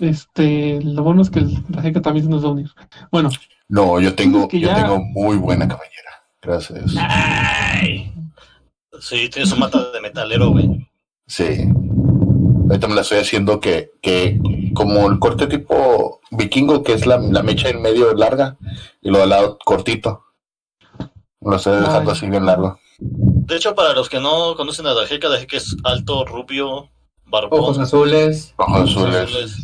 Este, 0.00 0.80
lo 0.82 1.02
bueno 1.02 1.22
es 1.22 1.30
que 1.30 1.40
la 1.68 1.82
jeca 1.82 2.00
también 2.00 2.24
se 2.24 2.30
nos 2.30 2.44
va 2.44 2.48
a 2.48 2.52
unir. 2.52 2.70
Bueno, 3.10 3.30
No, 3.68 4.00
yo 4.00 4.14
tengo, 4.14 4.48
que 4.48 4.60
yo 4.60 4.68
ya- 4.68 4.76
tengo 4.76 4.98
muy 5.00 5.36
buena 5.36 5.66
caballera. 5.68 6.10
Gracias. 6.40 6.92
Sí, 9.00 9.28
tiene 9.30 9.46
su 9.48 9.56
mata 9.56 9.90
de 9.92 10.00
metalero, 10.00 10.50
güey. 10.50 10.88
Sí. 11.26 11.68
Ahorita 12.68 12.88
me 12.88 12.94
la 12.94 13.00
estoy 13.02 13.18
haciendo 13.18 13.60
que, 13.60 13.90
que 14.00 14.40
como 14.74 15.08
el 15.10 15.18
corte 15.18 15.46
tipo 15.46 16.20
vikingo, 16.30 16.82
que 16.82 16.92
es 16.94 17.06
la, 17.06 17.18
la 17.18 17.42
mecha 17.42 17.68
en 17.68 17.82
medio 17.82 18.14
larga 18.14 18.56
y 19.00 19.10
lo 19.10 19.18
del 19.18 19.30
lado 19.30 19.58
cortito. 19.64 20.24
Me 21.40 21.50
lo 21.50 21.56
estoy 21.56 21.80
dejando 21.80 22.10
Ay. 22.12 22.16
así 22.16 22.28
bien 22.28 22.46
largo. 22.46 22.78
De 23.04 23.56
hecho, 23.56 23.74
para 23.74 23.92
los 23.92 24.08
que 24.08 24.20
no 24.20 24.54
conocen 24.56 24.86
a 24.86 24.94
Dajeca, 24.94 25.28
Dajeca 25.28 25.56
es 25.56 25.76
alto, 25.84 26.24
rubio, 26.24 26.88
barbón. 27.26 27.60
Ojos 27.60 27.78
azules. 27.78 28.54
Ojos 28.56 28.90
azules. 28.90 29.14
azules. 29.16 29.56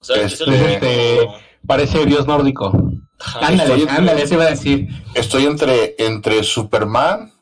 O 0.00 0.04
sea, 0.04 0.16
es 0.22 0.40
el 0.40 0.52
Este- 0.54 1.18
único- 1.20 1.34
Parece 1.66 2.04
dios 2.04 2.26
nórdico. 2.26 2.72
Ajá. 3.18 3.46
Ándale, 3.46 3.74
Estoy- 3.76 3.96
ándale, 3.96 4.22
eso 4.22 4.34
iba 4.34 4.44
a 4.44 4.50
decir. 4.50 4.88
Estoy 5.14 5.46
entre, 5.46 5.94
entre 5.98 6.42
Superman, 6.44 7.32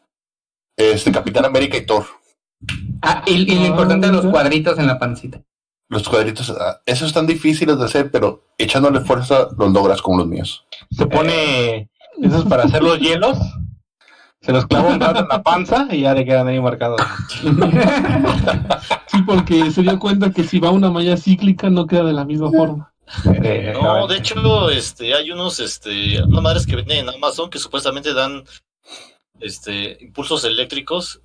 este 0.76 1.10
Capitán 1.10 1.44
América 1.44 1.76
y 1.76 1.84
Thor. 1.86 2.04
Ah, 3.02 3.24
y, 3.26 3.32
y 3.50 3.56
lo 3.56 3.62
Ah, 3.62 3.66
importante 3.66 4.06
de 4.06 4.12
los 4.12 4.26
cuadritos 4.26 4.78
en 4.78 4.86
la 4.86 4.98
pancita. 5.00 5.42
Los 5.88 6.08
cuadritos, 6.08 6.50
ah, 6.50 6.80
esos 6.86 7.08
están 7.08 7.26
difíciles 7.26 7.76
de 7.78 7.84
hacer, 7.84 8.12
pero 8.12 8.44
echándole 8.58 9.00
fuerza 9.00 9.48
los 9.58 9.72
logras 9.72 10.00
como 10.00 10.18
los 10.18 10.28
míos. 10.28 10.64
Se 10.92 11.06
pone 11.06 11.90
esos 12.22 12.44
para 12.44 12.62
hacer 12.62 12.80
los 12.84 13.00
hielos. 13.00 13.36
Se 14.42 14.52
los 14.52 14.66
clava 14.66 14.88
un 14.94 15.00
rato 15.00 15.20
en 15.20 15.28
la 15.28 15.42
panza 15.42 15.86
y 15.90 16.00
ya 16.00 16.14
le 16.14 16.24
quedan 16.24 16.48
ahí 16.48 16.60
marcados. 16.60 17.00
sí, 19.06 19.18
porque 19.26 19.70
se 19.70 19.82
dio 19.82 19.98
cuenta 19.98 20.30
que 20.32 20.44
si 20.44 20.58
va 20.58 20.70
una 20.70 20.90
malla 20.90 21.16
cíclica 21.16 21.70
no 21.70 21.86
queda 21.86 22.04
de 22.04 22.12
la 22.12 22.24
misma 22.24 22.50
forma. 22.50 22.92
Eh, 23.42 23.72
No, 23.80 24.06
de 24.06 24.16
hecho, 24.16 24.70
este, 24.70 25.14
hay 25.14 25.30
unos, 25.30 25.60
este, 25.60 26.22
unas 26.24 26.42
madres 26.42 26.66
que 26.66 26.76
venden 26.76 26.98
en 27.08 27.14
Amazon 27.14 27.50
que 27.50 27.58
supuestamente 27.58 28.14
dan, 28.14 28.42
este, 29.40 29.98
impulsos 30.00 30.44
eléctricos 30.44 31.20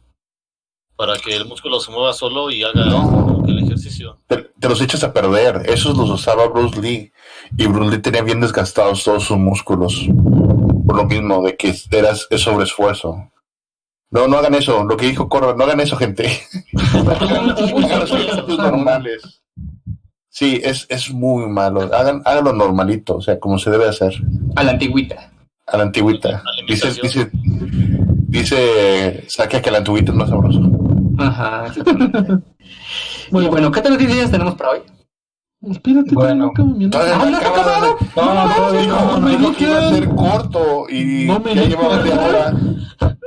para 0.95 1.15
que 1.17 1.35
el 1.35 1.45
músculo 1.45 1.79
se 1.79 1.91
mueva 1.91 2.13
solo 2.13 2.49
y 2.51 2.63
haga 2.63 2.85
No. 2.85 3.43
el 3.47 3.59
ejercicio. 3.63 4.19
Te, 4.27 4.37
te 4.59 4.69
los 4.69 4.81
echas 4.81 5.03
a 5.03 5.13
perder. 5.13 5.63
Esos 5.67 5.95
los 5.97 6.09
usaba 6.09 6.47
Bruce 6.47 6.79
Lee. 6.81 7.11
Y 7.57 7.67
Bruce 7.67 7.95
Lee 7.95 8.01
tenía 8.01 8.21
bien 8.23 8.41
desgastados 8.41 9.03
todos 9.03 9.23
sus 9.23 9.37
músculos. 9.37 10.07
Por 10.87 10.95
lo 10.95 11.05
mismo, 11.05 11.43
de 11.43 11.57
que 11.57 11.75
eras 11.91 12.27
es 12.29 12.41
sobreesfuerzo. 12.41 13.29
No, 14.09 14.27
no 14.27 14.37
hagan 14.37 14.55
eso. 14.55 14.85
Lo 14.85 14.95
que 14.95 15.07
dijo 15.07 15.27
Corra, 15.27 15.53
no 15.53 15.65
hagan 15.65 15.81
eso, 15.81 15.97
gente. 15.97 16.31
hagan 17.21 17.47
los 17.99 18.11
ejercicios 18.11 18.57
normales. 18.57 19.43
Sí, 20.29 20.61
es, 20.63 20.85
es 20.89 21.11
muy 21.11 21.45
malo. 21.47 21.81
Hagan, 21.81 22.21
háganlo 22.23 22.53
normalito, 22.53 23.17
o 23.17 23.21
sea, 23.21 23.37
como 23.37 23.59
se 23.59 23.69
debe 23.69 23.89
hacer. 23.89 24.13
A 24.55 24.63
la 24.63 24.71
antigüita. 24.71 25.29
A 25.65 25.77
la 25.77 25.83
antigüita. 25.83 26.41
Dice, 26.67 26.93
dice, 27.01 27.29
dice 27.33 29.25
Sakia 29.27 29.61
que 29.61 29.71
la 29.71 29.79
antigüita 29.79 30.11
es 30.11 30.17
más 30.17 30.29
sabroso. 30.29 30.61
Ajá, 31.17 31.67
exactamente. 31.67 32.19
y 33.31 33.47
Bueno, 33.47 33.71
¿qué 33.71 33.81
noticias 33.81 34.31
tenemos 34.31 34.55
para 34.55 34.69
hoy? 34.71 34.79
Espérate, 35.61 36.13
Bueno. 36.13 36.51
todavía 36.55 36.75
no 36.85 36.89
Todavía 36.89 37.15
Ah, 37.15 37.25
no 37.25 37.31
¿no 37.31 37.37
acabas 37.37 37.81
de-? 37.81 38.21
No, 38.21 38.33
no, 38.33 38.55
todavía 38.55 38.87
no, 38.87 39.19
no, 39.19 39.27
dijo 39.29 39.53
que 39.55 39.63
iba 39.63 39.77
a 39.77 39.89
ser 39.93 40.09
corto 40.09 40.85
y 40.89 41.25
No 41.25 41.39
me 41.39 41.55
ya 41.55 41.61
dejan. 41.61 41.69
lleva 41.69 41.97
media 41.97 42.19
hora. 42.19 42.53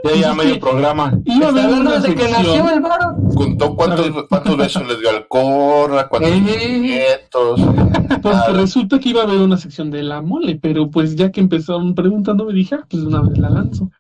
Ya 0.02 0.14
ya 0.18 0.34
medio 0.34 0.58
programa. 0.60 1.12
Iba 1.26 1.46
a 1.46 1.48
hablando 1.50 1.90
desde 1.90 2.14
que 2.14 2.28
nació 2.30 2.70
el 2.70 2.80
varo. 2.80 3.16
Contó 3.34 3.74
cuántos, 3.76 4.10
cuántos 4.30 4.56
besos 4.56 4.86
les 4.88 4.98
dio 4.98 5.10
al 5.10 5.28
Corra, 5.28 6.08
cuántos 6.08 6.30
Eh. 6.32 6.78
nietos. 6.80 7.60
Pues 8.22 8.34
Ah. 8.36 8.48
resulta 8.52 8.98
que 8.98 9.10
iba 9.10 9.20
a 9.20 9.24
haber 9.24 9.38
una 9.40 9.58
sección 9.58 9.90
de 9.90 10.02
la 10.02 10.22
mole, 10.22 10.58
pero 10.60 10.90
pues 10.90 11.16
ya 11.16 11.30
que 11.30 11.40
empezaron 11.40 11.94
preguntando 11.94 12.44
me 12.46 12.54
dije, 12.54 12.76
ah, 12.76 12.86
pues 12.88 13.02
una 13.02 13.20
vez 13.20 13.36
la 13.38 13.50
lanzo. 13.50 13.90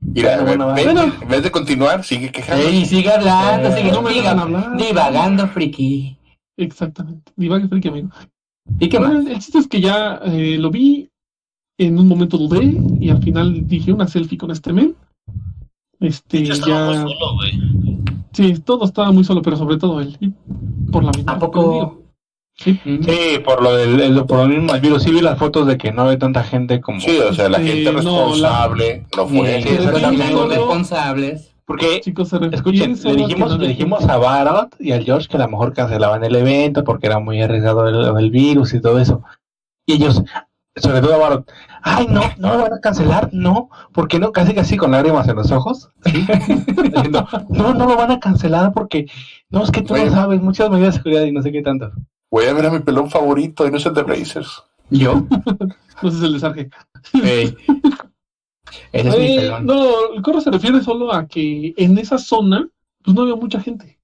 Mira, 0.00 0.40
Bueno, 0.42 0.74
ve- 0.74 0.84
bueno, 0.84 1.02
en 1.20 1.28
vez 1.28 1.42
de 1.42 1.50
continuar, 1.50 2.04
sigue 2.04 2.30
quejando. 2.30 2.64
Ey, 2.66 2.84
sigue 2.84 3.10
hablando, 3.12 3.68
Eh, 3.68 3.72
sigue 3.76 3.92
divagando, 4.76 5.46
friki. 5.48 6.17
Exactamente. 6.58 7.32
Divague 7.36 7.68
friki, 7.68 7.88
amigo. 7.88 8.10
¿Y 8.78 8.88
qué 8.90 9.00
más? 9.00 9.12
el, 9.12 9.28
el 9.28 9.38
chiste 9.38 9.58
es 9.58 9.66
que 9.68 9.80
ya 9.80 10.20
eh, 10.24 10.58
lo 10.58 10.70
vi, 10.70 11.08
en 11.78 11.98
un 11.98 12.06
momento 12.08 12.36
dudé 12.36 12.76
y 13.00 13.08
al 13.08 13.22
final 13.22 13.66
dije 13.66 13.92
una 13.92 14.06
selfie 14.08 14.36
con 14.36 14.50
este 14.50 14.72
men. 14.74 14.94
Este, 16.00 16.42
estaba 16.42 16.86
muy 16.86 16.94
ya. 16.94 17.02
solo, 17.02 17.34
güey. 17.36 17.98
Sí, 18.32 18.54
todo 18.64 18.84
estaba 18.84 19.10
muy 19.10 19.24
solo, 19.24 19.40
pero 19.42 19.56
sobre 19.56 19.78
todo 19.78 20.00
él. 20.00 20.16
Y 20.20 20.32
por 20.92 21.02
la 21.04 21.10
misma. 21.12 21.32
¿A 21.32 21.38
poco? 21.38 22.02
Sí. 22.56 22.72
Mm. 22.84 23.02
Sí, 23.04 23.38
por 23.44 23.62
lo 23.62 23.74
del 23.76 24.00
el- 24.00 24.24
por 24.26 24.38
lo 24.38 24.48
mismo 24.48 24.74
el 24.74 24.80
virus. 24.80 25.02
Sí 25.04 25.10
vi 25.12 25.20
las 25.20 25.38
fotos 25.38 25.66
de 25.66 25.78
que 25.78 25.92
no 25.92 26.08
hay 26.08 26.18
tanta 26.18 26.42
gente 26.44 26.80
como... 26.80 27.00
Sí, 27.00 27.16
o 27.18 27.32
sea, 27.32 27.48
la 27.48 27.58
Este, 27.58 27.72
gente 27.72 27.92
no, 27.92 27.98
responsable 27.98 29.06
no, 29.16 29.26
fue. 29.28 29.62
Sí, 29.62 29.68
Sí, 29.68 29.74
exactamente. 29.74 30.14
exactamente. 30.24 30.56
responsables. 30.56 31.54
Porque, 31.68 32.00
Chicos, 32.00 32.32
escuchen, 32.32 32.98
le 33.04 33.14
dijimos, 33.14 33.50
no 33.50 33.58
le 33.58 33.68
dijimos 33.68 34.08
a 34.08 34.16
Barot 34.16 34.74
y 34.80 34.92
al 34.92 35.04
George 35.04 35.28
que 35.28 35.36
a 35.36 35.40
lo 35.40 35.48
mejor 35.50 35.74
cancelaban 35.74 36.24
el 36.24 36.34
evento 36.34 36.82
porque 36.82 37.08
era 37.08 37.18
muy 37.18 37.42
arriesgado 37.42 37.86
el, 37.86 38.16
el 38.18 38.30
virus 38.30 38.72
y 38.72 38.80
todo 38.80 38.98
eso. 38.98 39.22
Y 39.84 39.96
ellos, 39.96 40.22
sobre 40.76 41.02
todo 41.02 41.14
a 41.14 41.18
Barot, 41.18 41.52
ay, 41.82 42.06
no, 42.08 42.22
no 42.38 42.54
lo 42.54 42.62
van 42.62 42.72
a 42.72 42.80
cancelar, 42.80 43.28
no, 43.32 43.68
porque 43.92 44.18
no, 44.18 44.32
casi 44.32 44.54
casi 44.54 44.78
con 44.78 44.92
lágrimas 44.92 45.28
en 45.28 45.36
los 45.36 45.52
ojos. 45.52 45.90
¿sí? 46.06 46.26
Diciendo, 46.84 47.28
no, 47.50 47.74
no 47.74 47.86
lo 47.86 47.96
van 47.98 48.12
a 48.12 48.18
cancelar 48.18 48.72
porque, 48.72 49.04
no, 49.50 49.62
es 49.62 49.70
que 49.70 49.82
tú 49.82 49.92
Oye. 49.92 50.06
no 50.06 50.12
sabes, 50.12 50.40
muchas 50.40 50.70
medidas 50.70 50.94
de 50.94 51.02
seguridad 51.02 51.24
y 51.24 51.32
no 51.32 51.42
sé 51.42 51.52
qué 51.52 51.60
tanto. 51.60 51.92
Voy 52.30 52.46
a 52.46 52.54
ver 52.54 52.64
a 52.64 52.70
mi 52.70 52.78
pelón 52.78 53.10
favorito 53.10 53.66
y 53.66 53.70
no 53.70 53.76
es 53.76 53.84
el 53.84 53.92
de 53.92 54.04
Blazers. 54.04 54.64
¿Yo? 54.88 55.22
No 56.00 56.12
sé 56.12 56.16
si 56.16 56.16
es 56.16 56.22
el 56.22 56.32
de 56.32 56.40
Sarge. 56.40 56.70
Ey. 57.22 57.56
Ese 58.92 59.08
es 59.08 59.18
mi 59.18 59.36
pelón. 59.36 59.66
no, 59.66 60.12
el 60.14 60.22
corro 60.22 60.40
se 60.40 60.50
refiere 60.50 60.82
solo 60.82 61.12
a 61.12 61.26
que 61.26 61.74
en 61.76 61.98
esa 61.98 62.18
zona, 62.18 62.68
pues 63.02 63.14
no 63.14 63.22
había 63.22 63.36
mucha 63.36 63.60
gente. 63.60 63.98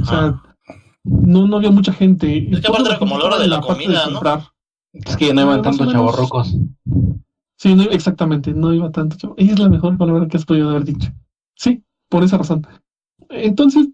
O 0.00 0.04
sea, 0.04 0.18
Ah. 0.18 0.42
no, 1.04 1.46
no 1.46 1.56
había 1.56 1.70
mucha 1.70 1.92
gente. 1.92 2.48
Es 2.52 2.60
que 2.60 2.68
aparte 2.68 2.88
era 2.88 2.98
como 2.98 3.18
la 3.18 3.24
hora 3.26 3.38
de 3.38 3.48
la 3.48 3.60
comida, 3.60 4.06
¿no? 4.06 4.14
comprar. 4.14 4.40
Es 4.92 5.16
que 5.16 5.26
ya 5.28 5.34
no 5.34 5.42
iban 5.42 5.56
No, 5.56 5.62
tantos 5.62 5.92
chavorrucos. 5.92 6.56
Sí, 7.56 7.74
no, 7.74 7.84
exactamente, 7.84 8.52
no 8.52 8.72
iba 8.72 8.90
tanto. 8.90 9.16
chavo. 9.16 9.34
Es 9.36 9.58
la 9.58 9.68
mejor 9.68 9.96
palabra 9.96 10.26
que 10.28 10.36
has 10.36 10.44
podido 10.44 10.70
haber 10.70 10.84
dicho. 10.84 11.10
Sí, 11.56 11.82
por 12.08 12.22
esa 12.24 12.38
razón. 12.38 12.66
Entonces, 13.30 13.88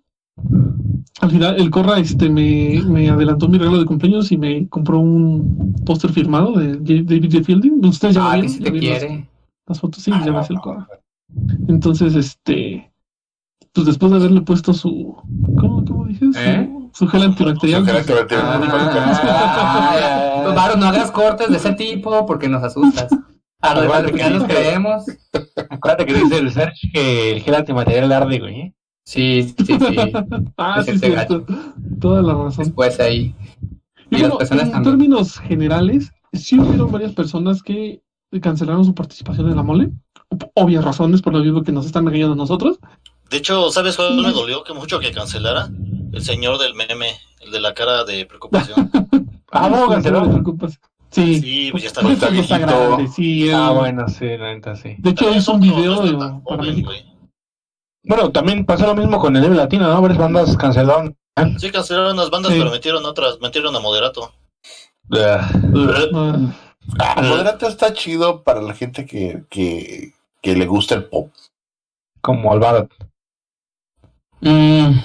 al 1.20 1.30
final, 1.30 1.56
el 1.60 1.70
Corra 1.70 1.98
este, 1.98 2.28
me, 2.30 2.82
me 2.86 3.08
adelantó 3.10 3.48
mi 3.48 3.58
regalo 3.58 3.78
de 3.78 3.84
cumpleaños 3.84 4.32
y 4.32 4.38
me 4.38 4.68
compró 4.68 4.98
un 5.00 5.74
póster 5.86 6.10
firmado 6.12 6.52
de 6.52 6.76
David 7.02 7.30
J. 7.32 7.44
Fielding. 7.44 7.84
Ustedes 7.84 8.14
ya 8.14 8.22
lo 8.22 8.28
Ah, 8.28 8.34
vieron, 8.34 8.50
si 8.50 8.60
te 8.60 8.72
quiere. 8.72 9.28
Las 9.70 9.80
fotos, 9.80 10.02
sí, 10.02 10.10
ya 10.24 10.32
ves 10.32 10.50
el 10.50 10.60
Corra. 10.60 10.86
Entonces, 11.68 12.14
este, 12.14 12.92
pues 13.72 13.86
después 13.86 14.10
de 14.12 14.18
haberle 14.18 14.40
puesto 14.42 14.74
su, 14.74 15.16
¿cómo, 15.58 15.84
cómo 15.84 16.04
dije? 16.06 16.26
Su, 16.32 16.38
¿Eh? 16.38 16.70
su 16.92 17.06
gel 17.08 17.22
antibacterial. 17.22 17.80
Su 17.80 17.86
gel 17.86 17.96
antibacterial. 17.96 19.20
Ah, 19.22 20.52
Varo, 20.54 20.76
no 20.76 20.86
hagas 20.86 21.10
cortes 21.10 21.48
de 21.48 21.56
ese 21.56 21.72
tipo 21.74 22.26
porque 22.26 22.48
nos 22.48 22.62
asustas. 22.62 23.10
A 23.62 23.74
lo 23.74 23.82
Acuérdate 23.82 24.06
de 24.06 24.12
que 24.12 24.24
que 24.24 24.30
nos 24.30 24.48
dice- 24.48 24.54
creemos. 24.60 25.04
Acuérdate 25.68 26.06
que 26.06 26.14
dice 26.14 26.38
el 26.38 26.50
search 26.50 26.92
que 26.92 27.32
el 27.36 27.42
gel 27.42 27.54
antimaterial 27.54 28.10
arde, 28.12 28.38
güey. 28.38 28.60
¿eh? 28.60 28.74
Sí, 29.04 29.54
sí, 29.58 29.64
sí. 29.78 29.78
ah, 30.56 30.76
Es 30.80 30.86
sí, 30.86 30.98
cierto. 30.98 31.44
Toda 32.00 32.22
la 32.22 32.34
razón. 32.34 32.64
Después 32.64 32.98
ahí. 33.00 33.34
Y 34.10 34.16
Y 34.16 34.18
las 34.18 34.20
bueno, 34.22 34.38
personas 34.38 34.64
en 34.66 34.72
también. 34.72 34.92
términos 34.98 35.38
generales, 35.40 36.10
sí 36.32 36.58
hubieron 36.58 36.90
varias 36.90 37.12
personas 37.12 37.62
que 37.62 38.02
cancelaron 38.38 38.84
su 38.84 38.94
participación 38.94 39.48
en 39.50 39.56
la 39.56 39.62
mole. 39.62 39.88
Ob- 40.28 40.50
Obvias 40.54 40.84
razones, 40.84 41.22
por 41.22 41.32
lo 41.32 41.40
mismo 41.40 41.62
que 41.64 41.72
nos 41.72 41.86
están 41.86 42.06
engañando 42.06 42.34
a 42.34 42.36
nosotros. 42.36 42.78
De 43.30 43.38
hecho, 43.38 43.70
¿sabes 43.70 43.96
cuál 43.96 44.16
me 44.20 44.30
dolió 44.32 44.62
que 44.62 44.72
mucho 44.74 45.00
que 45.00 45.10
cancelara? 45.12 45.68
El 46.12 46.22
señor 46.22 46.58
del 46.58 46.74
meme, 46.74 47.14
el 47.40 47.50
de 47.50 47.60
la 47.60 47.74
cara 47.74 48.04
de 48.04 48.26
preocupación. 48.26 48.90
Ah, 49.52 49.68
no, 49.68 49.88
No 49.88 50.30
preocupes. 50.30 50.78
Sí, 51.10 51.40
Sí, 51.40 51.68
pues 51.72 51.82
ya 51.82 51.88
está 51.88 52.02
viejito. 52.02 52.56
grande, 52.56 53.08
sí, 53.08 53.50
Ah, 53.50 53.70
bueno, 53.70 54.06
sí, 54.08 54.26
la 54.38 54.54
neta 54.54 54.76
sí. 54.76 54.94
De 54.98 55.10
hecho, 55.10 55.28
hizo 55.34 55.54
un 55.54 55.60
video 55.60 55.96
no 56.04 56.18
tan 56.18 56.18
para 56.44 56.56
joven, 56.58 56.60
México. 56.70 56.90
güey. 56.90 57.04
Bueno, 58.04 58.30
también 58.30 58.64
pasó 58.64 58.86
lo 58.86 58.94
mismo 58.94 59.18
con 59.18 59.34
el 59.34 59.42
Live 59.42 59.56
Latino, 59.56 59.88
¿no? 59.92 60.00
Varias 60.00 60.20
bandas 60.20 60.56
cancelaron. 60.56 61.16
Sí, 61.58 61.68
cancelaron 61.72 62.16
las 62.16 62.30
bandas, 62.30 62.52
Sí. 62.52 62.58
pero 62.60 62.70
metieron 62.70 63.04
otras, 63.04 63.40
metieron 63.40 63.74
a 63.74 63.80
Moderato. 63.80 64.30
Ah, 65.20 65.50
Ah, 66.98 67.22
Moderato 67.22 67.68
está 67.68 67.92
chido 67.92 68.42
para 68.42 68.60
la 68.62 68.74
gente 68.74 69.06
que, 69.06 69.44
que, 69.48 70.12
que 70.42 70.54
le 70.56 70.66
gusta 70.66 70.94
el 70.94 71.04
pop. 71.04 71.30
Como 72.20 72.52
Alvaro. 72.52 72.88
Mm, 74.40 75.00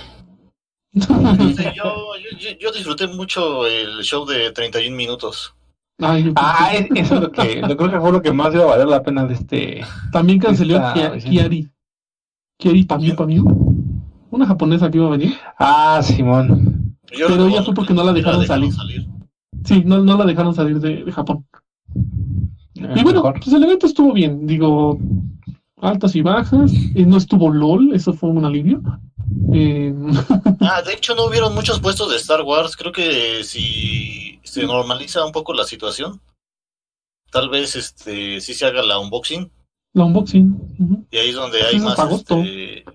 Sí, 0.94 1.02
yo, 1.76 1.84
yo, 2.16 2.38
yo- 2.40 2.58
yo 2.60 2.72
disfruté 2.72 3.06
mucho 3.08 3.68
el 3.68 4.02
show 4.02 4.26
de 4.26 4.52
31 4.52 4.96
minutos. 4.96 5.54
Ay, 6.02 6.32
Ah, 6.36 6.72
es- 6.74 6.88
eso 6.96 7.16
es 7.16 7.22
lo 7.22 7.32
que, 7.32 7.62
yo 7.68 7.78
creo 7.78 7.92
que 7.92 8.00
fue 8.00 8.12
lo 8.12 8.22
que 8.22 8.32
más 8.32 8.54
iba 8.54 8.64
a 8.64 8.68
valer 8.68 8.88
la 8.88 9.04
pena 9.04 9.26
de 9.26 9.34
este. 9.34 9.82
También 10.12 10.40
canceló 10.40 10.78
Esta-. 10.78 11.18
Kiari. 11.18 11.70
Kiari 12.58 12.84
Pamiu 12.86 13.16
Pamiu. 13.16 13.46
Una 14.32 14.46
japonesa 14.46 14.90
que 14.90 14.98
iba 14.98 15.08
a 15.08 15.12
venir. 15.12 15.38
Ah, 15.60 16.02
Simón. 16.02 16.98
Yo 17.18 17.28
Pero 17.28 17.48
ya 17.50 17.58
fue 17.64 17.74
que 17.74 17.76
porque 17.76 17.94
no 17.94 18.04
la 18.04 18.12
ni 18.14 18.20
dejaron 18.20 18.46
salir. 18.46 18.74
Sí, 19.66 19.84
no, 19.86 20.00
no 20.00 20.18
la 20.18 20.26
dejaron 20.26 20.54
salir 20.56 20.80
de, 20.80 21.04
de 21.04 21.12
Japón. 21.12 21.46
Y 22.96 23.04
bueno, 23.04 23.24
Mejor. 23.24 23.40
pues 23.42 23.54
el 23.56 23.64
evento 23.64 23.86
estuvo 23.88 24.14
bien. 24.14 24.46
Digo, 24.48 24.98
altas 25.82 26.16
y 26.16 26.22
bajas. 26.22 26.72
eh, 26.96 27.06
no 27.06 27.18
estuvo 27.18 27.50
LOL, 27.52 27.94
eso 27.94 28.14
fue 28.14 28.30
un 28.30 28.46
alivio. 28.46 28.82
Eh, 29.54 29.94
Ah, 30.62 30.82
de 30.82 30.94
hecho 30.94 31.16
no 31.16 31.26
hubieron 31.26 31.54
muchos 31.56 31.80
puestos 31.80 32.10
de 32.12 32.18
Star 32.18 32.42
Wars. 32.44 32.76
Creo 32.76 32.92
que 32.92 33.44
si 33.44 34.40
se 34.44 34.64
normaliza 34.66 35.26
un 35.26 35.32
poco 35.32 35.54
la 35.54 35.64
situación, 35.64 36.22
tal 37.32 37.50
vez 37.50 37.76
este 37.76 38.40
sí 38.42 38.54
se 38.54 38.66
haga 38.66 38.82
la 38.84 39.00
unboxing. 39.00 39.52
la 39.94 40.06
unboxing. 40.06 41.08
Y 41.12 41.18
ahí 41.18 41.30
es 41.30 41.36
donde 41.36 41.60
Pues 41.60 41.70
hay 41.70 41.76
es 41.78 41.84
más 41.84 42.00
este, 42.12 42.86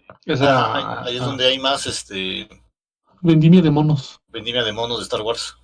ahí 1.04 1.16
es 1.16 1.20
donde 1.20 1.46
hay 1.46 1.58
más 1.58 1.86
este 1.86 2.48
Vendimia 3.22 3.60
de 3.60 3.70
monos. 3.70 4.18
vendimia 4.28 4.64
de 4.64 4.72
monos 4.72 4.98
de 4.98 5.02
Star 5.04 5.20
Wars. 5.22 5.56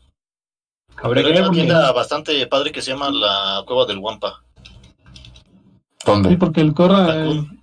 Habría 1.03 1.23
Pero 1.23 1.29
que 1.29 1.33
hay 1.33 1.33
ver 1.35 1.43
una 1.43 1.51
tienda 1.53 1.93
bastante 1.93 2.47
padre 2.47 2.73
que 2.73 2.83
se 2.83 2.91
llama 2.93 3.11
la 3.11 3.63
Cueva 3.67 3.87
del 3.87 3.99
Wampa. 3.99 4.43
Sí, 4.65 6.05
¿Dónde? 6.07 6.37
porque 6.37 6.61
el 6.61 6.73
Corra. 6.75 7.07
Cancún. 7.07 7.63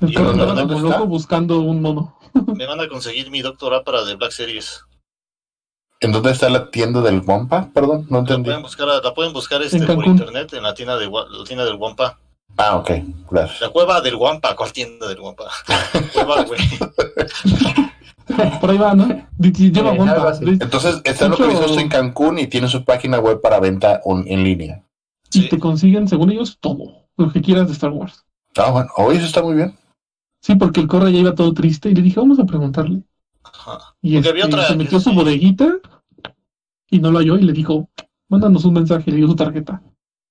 el 0.00 0.10
¿Y 0.10 0.14
Corra 0.14 0.30
andaba 0.30 0.54
como 0.62 0.74
está? 0.76 0.88
loco 0.88 1.06
buscando 1.06 1.58
un 1.60 1.82
mono. 1.82 2.18
Me 2.54 2.66
van 2.66 2.80
a 2.80 2.88
conseguir 2.88 3.30
mi 3.30 3.42
doctorado 3.42 3.82
para 3.84 4.04
de 4.04 4.14
Black 4.16 4.30
Series. 4.32 4.84
¿En 6.00 6.12
dónde 6.12 6.32
está 6.32 6.48
la 6.50 6.70
tienda 6.70 7.00
del 7.00 7.20
Wampa? 7.20 7.70
Perdón, 7.72 8.06
no 8.10 8.16
La 8.16 8.20
entendí. 8.20 8.44
pueden 8.44 8.62
buscar, 8.62 8.86
la 9.02 9.14
pueden 9.14 9.32
buscar 9.32 9.62
este, 9.62 9.78
En 9.78 9.86
por 9.86 10.04
internet 10.06 10.52
en 10.52 10.62
la 10.62 10.74
tienda, 10.74 10.98
de, 10.98 11.08
la 11.08 11.44
tienda 11.46 11.64
del 11.64 11.76
Wampa. 11.76 12.18
Ah, 12.56 12.76
ok, 12.76 12.90
gracias. 13.30 13.60
La 13.62 13.70
cueva 13.70 14.00
del 14.00 14.16
Wampa. 14.16 14.54
¿Cuál 14.54 14.72
tienda 14.72 15.08
del 15.08 15.18
Wampa? 15.20 15.50
Cueva, 16.12 16.42
güey. 16.42 16.60
Por 18.60 18.70
ahí 18.70 18.78
va, 18.78 18.94
¿no? 18.94 19.06
Lleva 19.38 19.92
bomba. 19.92 20.12
algo 20.12 20.28
así. 20.28 20.44
Di- 20.44 20.50
Entonces, 20.52 21.00
está 21.04 21.26
hecho- 21.26 21.28
localizado 21.36 21.78
en 21.78 21.88
Cancún 21.88 22.38
y 22.38 22.46
tiene 22.46 22.68
su 22.68 22.84
página 22.84 23.18
web 23.18 23.40
para 23.42 23.60
venta 23.60 24.00
on- 24.04 24.24
en 24.26 24.42
línea. 24.44 24.82
Y 25.32 25.42
Sí. 25.42 25.48
te 25.48 25.58
consiguen, 25.58 26.08
según 26.08 26.30
ellos, 26.30 26.58
todo. 26.60 27.06
Lo 27.16 27.32
que 27.32 27.40
quieras 27.42 27.66
de 27.66 27.72
Star 27.74 27.90
Wars. 27.90 28.24
Ah, 28.56 28.70
bueno, 28.70 28.88
hoy 28.96 29.16
eso 29.16 29.26
está 29.26 29.42
muy 29.42 29.54
bien. 29.56 29.76
Sí, 30.40 30.54
porque 30.56 30.80
el 30.80 30.86
Corra 30.88 31.10
ya 31.10 31.18
iba 31.18 31.34
todo 31.34 31.52
triste 31.54 31.90
y 31.90 31.94
le 31.94 32.02
dije, 32.02 32.20
vamos 32.20 32.38
a 32.38 32.44
preguntarle. 32.44 33.02
Ajá. 33.42 33.78
Y 34.02 34.16
había 34.16 34.30
este, 34.30 34.44
otra 34.44 34.66
se 34.68 34.76
metió 34.76 34.98
a 34.98 35.00
su 35.00 35.10
sí. 35.10 35.16
bodeguita 35.16 35.68
y 36.90 36.98
no 36.98 37.10
lo 37.10 37.18
halló 37.18 37.36
y 37.36 37.42
le 37.42 37.52
dijo, 37.52 37.88
mándanos 38.28 38.64
un 38.64 38.74
mensaje, 38.74 39.10
le 39.10 39.18
dio 39.18 39.26
su 39.28 39.36
tarjeta. 39.36 39.82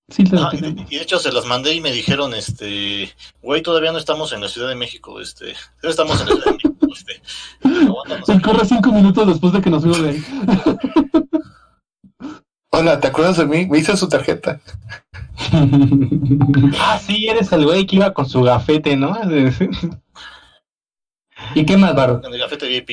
Sí, 0.10 0.26
la 0.26 0.46
Ah, 0.48 0.50
y, 0.54 0.58
tenemos. 0.58 0.92
y 0.92 0.96
de 0.98 1.02
hecho 1.02 1.18
se 1.18 1.32
las 1.32 1.46
mandé 1.46 1.74
y 1.74 1.82
me 1.82 1.92
dijeron, 1.92 2.34
este, 2.34 3.10
güey, 3.42 3.62
todavía 3.62 3.92
no 3.92 3.98
estamos 3.98 4.34
en 4.34 4.42
la 4.42 4.50
Ciudad 4.50 4.68
de 4.70 4.76
México, 4.76 5.20
este, 5.22 5.54
estamos 5.82 6.20
en 6.22 6.28
la 6.28 6.34
Ciudad 6.36 6.46
de 6.46 6.52
México, 6.54 6.73
El 7.64 7.92
aquí". 8.14 8.42
Corra 8.42 8.66
cinco 8.66 8.92
minutos 8.92 9.28
después 9.28 9.54
de 9.54 9.62
que 9.62 9.70
nos 9.70 9.82
fuimos 9.82 10.02
de 10.02 10.10
ahí. 10.10 10.24
Hola, 12.72 13.00
¿te 13.00 13.08
acuerdas 13.08 13.38
de 13.38 13.46
mí? 13.46 13.68
Me 13.68 13.78
hice 13.80 13.96
su 13.96 14.10
tarjeta. 14.10 14.60
Ah, 16.80 17.00
sí, 17.00 17.28
eres 17.28 17.52
el 17.52 17.66
güey 17.66 17.86
que 17.86 17.98
iba 17.98 18.14
con 18.14 18.28
su 18.28 18.42
gafete, 18.42 18.96
¿no? 18.98 19.16
¿Y 21.56 21.66
qué 21.66 21.78
más, 21.78 21.96
Baro? 21.96 22.22
El 22.24 22.40
gafete 22.40 22.68
VIP. 22.68 22.90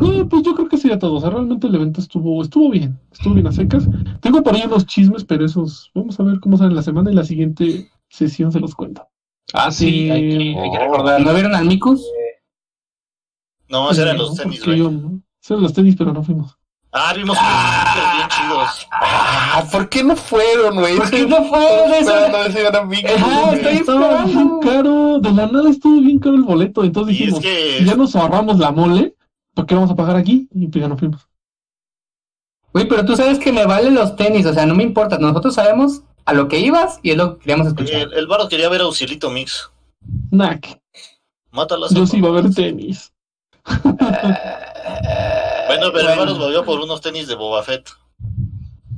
No, 0.00 0.28
pues 0.28 0.42
yo 0.42 0.54
creo 0.54 0.68
que 0.68 0.78
sería 0.78 0.98
todo. 0.98 1.14
O 1.14 1.20
sea, 1.20 1.30
realmente 1.30 1.66
el 1.66 1.74
evento 1.74 2.00
estuvo, 2.00 2.42
estuvo 2.42 2.70
bien. 2.70 2.98
Estuvo 3.12 3.34
bien 3.34 3.46
a 3.46 3.52
secas. 3.52 3.86
Tengo 4.20 4.42
por 4.42 4.54
ahí 4.54 4.62
unos 4.66 4.86
chismes, 4.86 5.24
pero 5.24 5.44
esos, 5.44 5.90
vamos 5.94 6.18
a 6.18 6.24
ver 6.24 6.40
cómo 6.40 6.56
sale 6.56 6.74
la 6.74 6.82
semana 6.82 7.12
y 7.12 7.14
la 7.14 7.24
siguiente 7.24 7.88
sesión 8.08 8.50
se 8.50 8.60
los 8.60 8.74
cuento. 8.74 9.06
Ah, 9.52 9.70
sí, 9.70 10.10
hay 10.10 10.28
que, 10.28 10.58
hay 10.58 10.70
que 10.70 10.78
recordar. 10.78 11.20
¿No 11.20 11.32
vieron 11.34 11.54
al 11.54 11.66
Micus? 11.66 12.04
No, 13.70 13.90
esos 13.90 13.98
eran 14.04 14.18
los 14.18 14.34
tenis, 14.34 14.64
güey. 14.64 14.78
yo 14.78 14.90
no. 14.90 15.22
Eran 15.48 15.62
los 15.62 15.72
tenis, 15.72 15.94
pero 15.96 16.12
no 16.12 16.22
fuimos. 16.22 16.56
Ah, 16.92 17.12
vimos 17.14 17.38
unos 17.38 17.50
sneakers 17.52 18.16
bien 18.16 18.28
chidos. 18.28 18.88
Ah, 18.90 19.64
¿por 19.70 19.88
qué 19.88 20.02
no 20.02 20.16
fueron, 20.16 20.74
güey? 20.74 20.96
¿Por 20.96 21.08
qué 21.10 21.24
no 21.24 21.44
fueron? 21.44 21.94
Eso- 21.94 22.10
Esperando 22.10 22.36
a 22.36 22.42
ver 22.42 22.52
si 22.52 22.58
eran 22.58 22.76
amigos, 22.76 23.12
Ajá, 23.16 23.40
güey. 23.46 23.54
estoy 23.60 23.76
Estaba 23.76 24.24
bien 24.24 24.50
caro. 24.60 25.18
De 25.20 25.30
la 25.32 25.46
nada 25.46 25.70
estuvo 25.70 26.00
bien 26.00 26.18
caro 26.18 26.34
el 26.34 26.42
boleto. 26.42 26.82
Entonces 26.82 27.14
es 27.14 27.18
dijimos, 27.20 27.40
que 27.40 27.84
ya 27.84 27.94
nos 27.94 28.16
ahorramos 28.16 28.58
la 28.58 28.72
mole, 28.72 29.14
¿por 29.54 29.66
qué 29.66 29.76
vamos 29.76 29.90
a 29.90 29.94
pagar 29.94 30.16
aquí? 30.16 30.48
Y 30.52 30.66
pues 30.66 30.82
ya 30.82 30.88
no 30.88 30.98
fuimos. 30.98 31.28
Güey, 32.72 32.88
pero 32.88 33.04
tú 33.04 33.16
sabes 33.16 33.38
que 33.38 33.52
me 33.52 33.66
valen 33.66 33.94
los 33.94 34.16
tenis, 34.16 34.46
o 34.46 34.52
sea, 34.52 34.66
no 34.66 34.74
me 34.74 34.82
importa. 34.82 35.16
Nosotros 35.18 35.54
sabemos 35.54 36.02
a 36.24 36.32
lo 36.34 36.48
que 36.48 36.58
ibas 36.58 36.98
y 37.02 37.10
es 37.12 37.16
lo 37.16 37.34
que 37.34 37.40
queríamos 37.44 37.68
escuchar. 37.68 38.00
el, 38.02 38.12
el 38.14 38.26
Varo 38.26 38.48
quería 38.48 38.68
ver 38.68 38.80
a 38.80 38.84
Auxilito 38.84 39.30
Mix. 39.30 39.70
Nac, 40.30 40.80
Mátalas. 41.52 41.90
yo 41.92 42.06
sí 42.06 42.18
iba 42.18 42.28
a 42.28 42.32
ver 42.32 42.52
tenis. 42.54 43.09
Bueno, 45.66 45.92
pero 45.92 46.16
Bueno. 46.16 46.36
Volvió 46.36 46.64
por 46.64 46.80
unos 46.80 47.00
tenis 47.00 47.28
de 47.28 47.36
Boba 47.36 47.62
Fett. 47.62 47.90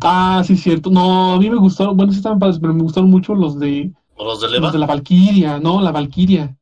Ah, 0.00 0.42
sí, 0.45 0.57
cierto. 0.57 0.90
No, 0.90 1.35
a 1.35 1.38
mí 1.38 1.50
me 1.50 1.57
gustaron, 1.57 1.97
bueno, 1.97 2.12
sí 2.12 2.19
estaban 2.19 2.38
padres, 2.38 2.59
pero 2.61 2.73
me 2.75 2.83
gustaron 2.83 3.11
mucho 3.11 3.35
los 3.35 3.59
de 3.59 3.92
O 4.16 4.25
los 4.25 4.40
de 4.40 4.47
Los 4.47 4.52
Leva. 4.54 4.73
de 4.73 4.78
la 4.78 4.87
Valquiria, 4.87 5.59
no, 5.61 5.81
la 5.81 5.92
Valquiria. 5.92 6.57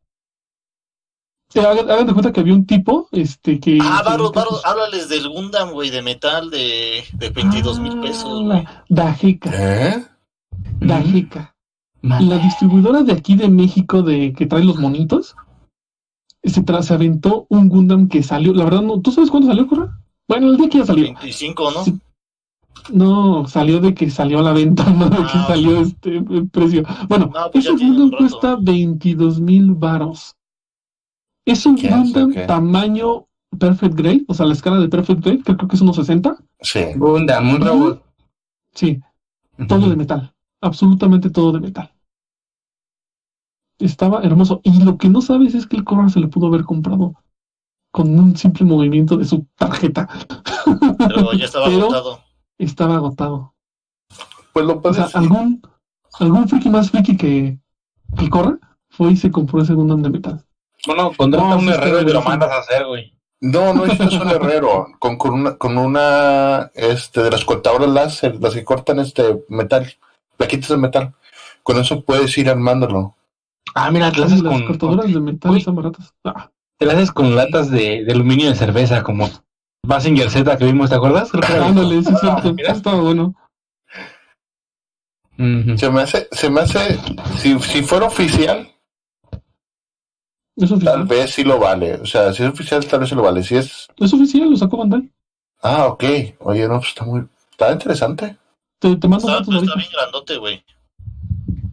Sí, 1.49 1.59
hagan, 1.59 1.91
hagan 1.91 2.07
de 2.07 2.13
cuenta 2.13 2.33
que 2.33 2.41
había 2.41 2.55
un 2.55 2.67
tipo, 2.67 3.09
este, 3.13 3.59
que... 3.59 3.79
Ah, 3.83 4.03
Varo, 4.05 4.31
pues, 4.31 4.47
háblales 4.65 5.09
del 5.09 5.29
Gundam, 5.29 5.71
güey, 5.73 5.91
de 5.91 6.03
metal 6.03 6.51
de, 6.51 7.03
de 7.13 7.31
22 7.31 7.81
mil 7.81 7.95
ah, 7.99 8.01
pesos, 8.03 8.45
la 8.45 8.85
Dajeca, 8.89 9.51
¿Eh? 9.53 10.05
Dajeca. 10.81 11.55
Man. 12.03 12.29
La 12.29 12.39
distribuidora 12.39 13.03
de 13.03 13.13
aquí 13.13 13.37
de 13.37 13.49
México 13.49 14.03
de 14.03 14.33
que 14.33 14.47
trae 14.47 14.65
los 14.65 14.79
monitos, 14.79 15.35
se, 16.43 16.63
tra- 16.65 16.83
se 16.83 16.95
aventó 16.95 17.47
un 17.49 17.69
Gundam 17.69 18.09
que 18.09 18.23
salió, 18.23 18.53
la 18.55 18.65
verdad, 18.65 18.83
no, 18.83 19.01
¿tú 19.01 19.13
sabes 19.13 19.31
cuándo 19.31 19.49
salió, 19.49 19.67
Corra? 19.67 19.99
Bueno, 20.29 20.49
el 20.49 20.57
día 20.57 20.69
que 20.69 20.79
ya 20.79 20.87
salió. 20.87 21.05
25, 21.05 21.71
¿no? 21.73 21.85
Sí. 21.85 21.99
No, 22.93 23.47
salió 23.47 23.81
de 23.81 23.95
que 23.95 24.11
salió 24.11 24.39
a 24.39 24.43
la 24.43 24.53
venta, 24.53 24.89
no 24.91 25.11
de 25.11 25.17
que 25.17 25.23
Ah, 25.25 25.45
salió 25.49 25.81
este 25.81 26.17
el 26.17 26.49
precio. 26.49 26.83
Bueno, 27.09 27.31
No, 27.35 27.51
pues 27.51 27.67
ese 27.67 27.75
Gundam 27.77 28.11
cuesta 28.17 28.57
22 28.61 29.41
mil 29.41 29.75
varos. 29.75 30.35
Es 31.47 31.67
un 31.67 31.77
¿Qué 31.77 31.89
hace, 31.89 32.23
Gundam 32.23 32.47
tamaño 32.47 33.27
Perfect 33.59 33.95
Grade, 33.95 34.25
o 34.29 34.35
sea, 34.35 34.47
la 34.47 34.53
escala 34.53 34.79
de 34.79 34.89
Perfect 34.89 35.21
Grade, 35.25 35.43
que 35.43 35.57
creo 35.57 35.69
que 35.69 35.77
es 35.77 35.83
unos 35.83 35.97
60. 35.97 36.37
Sí. 36.61 36.81
Gundam, 36.97 37.51
un 37.51 37.61
robot. 37.61 38.03
Sí, 38.73 39.01
todo 39.69 39.91
de 39.91 39.97
metal. 39.97 40.33
Absolutamente 40.61 41.29
todo 41.31 41.53
de 41.53 41.61
metal. 41.61 41.91
Estaba 43.81 44.23
hermoso. 44.23 44.61
Y 44.63 44.83
lo 44.83 44.99
que 44.99 45.09
no 45.09 45.21
sabes 45.21 45.55
es 45.55 45.67
que 45.67 45.77
el 45.77 45.85
Corra 45.85 46.09
se 46.09 46.21
le 46.21 46.29
pudo 46.29 46.47
haber 46.47 46.65
comprado 46.65 47.15
con 47.91 48.19
un 48.19 48.37
simple 48.37 48.65
movimiento 48.65 49.17
de 49.17 49.25
su 49.25 49.47
tarjeta. 49.57 50.09
Pero 50.99 51.33
ya 51.33 51.47
estaba 51.47 51.67
Pero 51.67 51.83
agotado. 51.83 52.21
Estaba 52.59 52.95
agotado. 52.97 53.55
Pues 54.53 54.67
lo 54.67 54.81
O 54.83 54.95
sea, 54.95 55.09
algún, 55.15 55.63
algún 56.19 56.49
friki 56.49 56.69
más 56.69 56.91
friki 56.91 57.17
que, 57.17 57.59
que 58.17 58.25
el 58.25 58.31
Corra 58.31 58.59
fue 58.91 59.13
y 59.13 59.17
se 59.17 59.31
compró 59.31 59.63
ese 59.63 59.75
Gundam 59.75 60.03
de 60.03 60.11
metal. 60.11 60.45
Bueno, 60.87 61.13
contrata 61.17 61.47
No, 61.47 61.53
a 61.55 61.57
un 61.57 61.69
herrero 61.69 62.03
y 62.03 62.07
te 62.07 62.13
lo 62.13 62.23
mandas 62.23 62.51
a 62.51 62.59
hacer, 62.59 62.87
güey. 62.87 63.15
No, 63.41 63.73
no 63.73 63.87
necesitas 63.87 64.21
un 64.21 64.29
herrero. 64.29 64.87
Con, 64.99 65.17
con 65.17 65.33
una, 65.33 65.57
con 65.57 65.79
una, 65.79 66.71
este, 66.75 67.23
de 67.23 67.31
las 67.31 67.45
cortadoras 67.45 67.89
láser, 67.89 68.39
las 68.41 68.53
que 68.53 68.65
cortan 68.65 68.99
este 68.99 69.43
metal, 69.49 69.91
plaquitas 70.37 70.69
de 70.69 70.77
metal. 70.77 71.15
Con 71.63 71.79
eso 71.79 72.03
puedes 72.03 72.37
ir 72.37 72.51
armándolo. 72.51 73.15
Ah, 73.75 73.91
mira, 73.91 74.11
te 74.11 74.19
Ay, 74.19 74.25
haces 74.25 74.41
las 74.43 74.53
con, 74.53 74.67
cortadoras 74.67 75.05
con- 75.07 75.15
de 75.15 75.21
metal 75.21 75.51
Uy. 75.53 75.59
están 75.59 75.75
baratas. 75.77 76.15
Ah, 76.25 76.51
te 76.79 76.87
lo 76.87 76.93
haces 76.93 77.13
con 77.13 77.35
latas 77.37 77.71
de, 77.71 78.05
de 78.05 78.13
aluminio 78.13 78.49
de 78.49 78.55
cerveza, 78.57 79.03
como 79.03 79.29
Basinger 79.87 80.31
Z 80.31 80.57
que 80.59 80.65
vimos, 80.65 80.91
¿te 80.91 80.97
acuerdas? 80.97 81.31
Creo 81.31 81.43
que 81.43 81.53
era- 81.53 81.67
ándale, 81.67 82.03
sí, 82.03 82.11
Ah, 82.23 82.41
cierto. 82.43 82.63
estaba 82.73 83.01
bueno. 83.01 83.35
Se 85.77 85.89
me 85.91 86.03
hace, 86.03 86.29
se 86.33 86.51
me 86.51 86.61
hace, 86.61 86.99
si, 87.39 87.59
si 87.61 87.83
fuera 87.83 88.07
oficial, 88.07 88.69
Es 90.57 90.71
tal 90.85 91.05
vez 91.07 91.31
sí 91.31 91.45
lo 91.45 91.59
vale. 91.59 91.95
O 91.95 92.05
sea, 92.05 92.33
si 92.35 92.43
es 92.43 92.51
oficial, 92.51 92.85
tal 92.87 93.01
vez 93.01 93.09
sí 93.09 93.15
lo 93.15 93.23
vale. 93.23 93.43
Si 93.43 93.57
es, 93.57 93.89
Es 93.97 94.13
oficial, 94.13 94.51
lo 94.51 94.57
sacó 94.57 94.77
Bandai. 94.77 95.11
ah, 95.63 95.87
ok. 95.87 96.05
Oye, 96.41 96.69
no, 96.69 96.77
pues 96.79 96.89
está 96.91 97.05
muy, 97.07 97.27
está 97.53 97.73
interesante. 97.73 98.37
Te, 98.81 98.97
te 98.97 99.09
mando 99.09 99.29
Está, 99.29 99.43
fotos 99.45 99.63
está 99.63 99.77
bien 99.77 99.89
grandote, 99.93 100.37
güey. 100.37 100.63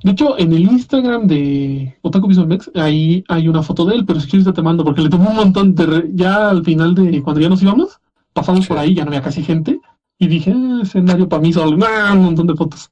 De 0.08 0.14
hecho, 0.14 0.40
en 0.40 0.54
el 0.54 0.62
Instagram 0.62 1.28
de 1.28 1.98
Otaku 2.02 2.28
Visual 2.30 2.48
Mex, 2.48 2.72
ahí 2.76 3.26
hay 3.28 3.50
una 3.50 3.62
foto 3.62 3.84
de 3.84 3.96
él, 3.96 4.06
pero 4.06 4.22
si 4.22 4.30
quieres 4.30 4.48
te 4.54 4.62
mando, 4.62 4.86
porque 4.86 5.02
le 5.02 5.10
tomó 5.10 5.30
un 5.32 5.36
montón 5.36 5.76
de... 5.76 5.86
re- 5.86 6.10
Ya 6.14 6.50
al 6.50 6.64
final 6.64 6.96
de 6.96 7.22
cuando 7.22 7.42
ya 7.42 7.50
nos 7.50 7.62
íbamos, 7.62 8.00
pasamos 8.32 8.62
Sí. 8.64 8.70
por 8.70 8.78
ahí, 8.78 8.94
ya 8.96 9.04
no 9.04 9.10
había 9.10 9.22
casi 9.22 9.44
gente, 9.44 9.82
y 10.18 10.28
dije, 10.28 10.54
"Ah, 10.56 10.80
escenario 10.84 11.28
para 11.28 11.42
mí 11.42 11.52
solo, 11.52 11.78
¡Ah! 11.86 12.14
un 12.14 12.24
montón 12.24 12.48
de 12.48 12.56
fotos. 12.56 12.90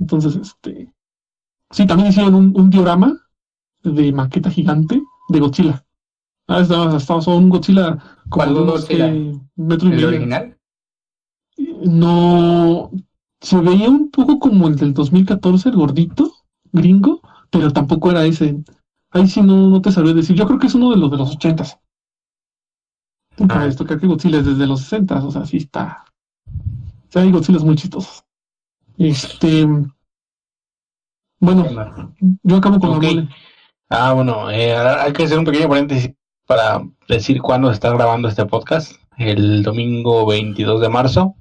Entonces, 0.00 0.34
este... 0.34 0.92
Sí, 1.70 1.86
también 1.86 2.08
hicieron 2.08 2.34
un, 2.34 2.52
un 2.60 2.70
diorama 2.70 3.16
de 3.84 4.10
maqueta 4.12 4.50
gigante 4.50 5.00
de 5.28 5.38
Godzilla. 5.40 5.84
Ah, 6.48 6.60
estaba, 6.62 6.96
estaba 6.96 7.36
un 7.36 7.50
Godzilla 7.50 7.98
como 8.30 8.44
¿Cuál 8.44 8.54
de 8.54 8.60
unos 8.62 8.84
que, 8.86 9.38
metro 9.54 9.88
y 9.88 9.92
¿El 9.92 9.96
medio. 9.96 10.08
original? 10.08 10.56
No, 11.84 12.90
se 13.40 13.60
veía 13.60 13.88
un 13.88 14.10
poco 14.10 14.38
como 14.40 14.66
el 14.66 14.76
del 14.76 14.92
2014, 14.94 15.68
el 15.68 15.76
gordito, 15.76 16.32
gringo, 16.72 17.20
pero 17.50 17.72
tampoco 17.72 18.10
era 18.10 18.24
ese. 18.24 18.56
Ahí 19.10 19.26
sí 19.26 19.40
no, 19.42 19.68
no 19.68 19.80
te 19.82 19.90
sabría 19.92 20.14
decir. 20.14 20.36
Yo 20.36 20.46
creo 20.46 20.58
que 20.58 20.66
es 20.66 20.74
uno 20.74 20.90
de 20.90 20.96
los 20.98 21.10
de 21.10 21.16
los 21.16 21.36
80s. 21.38 21.78
Para 23.46 23.62
Ah. 23.62 23.66
esto, 23.66 23.86
creo 23.86 23.98
que 24.00 24.06
Godzilla 24.06 24.38
es 24.40 24.46
desde 24.46 24.66
los 24.66 24.80
60 24.80 25.24
o 25.24 25.30
sea, 25.30 25.46
sí 25.46 25.58
está. 25.58 26.04
O 26.46 27.10
sea, 27.12 27.22
hay 27.22 27.30
Godzilla 27.30 27.58
muy 27.60 27.76
chistosos. 27.76 28.24
Este. 28.96 29.66
Bueno, 31.40 32.12
yo 32.42 32.56
acabo 32.56 32.78
con 32.80 32.90
Ok. 32.96 33.02
la 33.02 33.08
mole. 33.10 33.28
Ah, 33.90 34.12
bueno, 34.12 34.50
eh, 34.50 34.76
hay 34.76 35.12
que 35.12 35.22
hacer 35.24 35.38
un 35.38 35.44
pequeño 35.44 35.68
paréntesis 35.68 36.10
para 36.46 36.82
decir 37.08 37.40
cuándo 37.40 37.68
se 37.68 37.74
está 37.74 37.90
grabando 37.92 38.28
este 38.28 38.44
podcast. 38.44 38.92
El 39.16 39.62
domingo 39.62 40.26
22 40.26 40.80
de 40.80 40.88
marzo, 40.88 41.34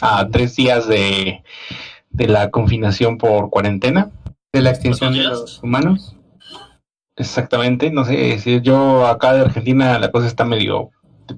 a 0.00 0.26
tres 0.28 0.56
días 0.56 0.86
de, 0.88 1.42
de 2.10 2.28
la 2.28 2.50
confinación 2.50 3.18
por 3.18 3.50
cuarentena. 3.50 4.10
De 4.56 4.62
la 4.62 4.70
extinción 4.70 5.12
de 5.12 5.24
los 5.24 5.62
humanos. 5.62 6.16
Exactamente, 7.16 7.90
no 7.90 8.04
sé, 8.04 8.38
si 8.38 8.60
yo 8.60 9.06
acá 9.06 9.32
de 9.32 9.40
Argentina 9.40 9.98
la 9.98 10.10
cosa 10.10 10.26
está 10.26 10.44
medio 10.44 10.90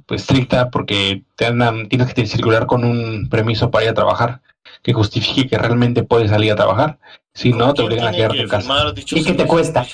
pues, 0.06 0.22
estricta 0.22 0.70
porque 0.70 1.22
te 1.36 1.46
andan, 1.46 1.88
tienes 1.88 2.12
que 2.14 2.26
circular 2.26 2.66
con 2.66 2.84
un 2.84 3.28
permiso 3.28 3.70
para 3.70 3.84
ir 3.84 3.90
a 3.90 3.94
trabajar 3.94 4.40
que 4.82 4.92
justifique 4.92 5.48
que 5.48 5.58
realmente 5.58 6.02
puedes 6.02 6.30
salir 6.30 6.52
a 6.52 6.56
trabajar. 6.56 6.98
Si 7.34 7.52
no, 7.52 7.72
te 7.72 7.82
¿Quién 7.82 7.86
obligan 7.86 8.08
a 8.08 8.12
quedarte 8.12 8.36
que 8.36 8.42
en 8.42 8.48
casa. 8.48 8.92
dicho 8.92 9.16
¿Y 9.16 9.24
qué 9.24 9.34
te 9.34 9.46
cuesta? 9.46 9.86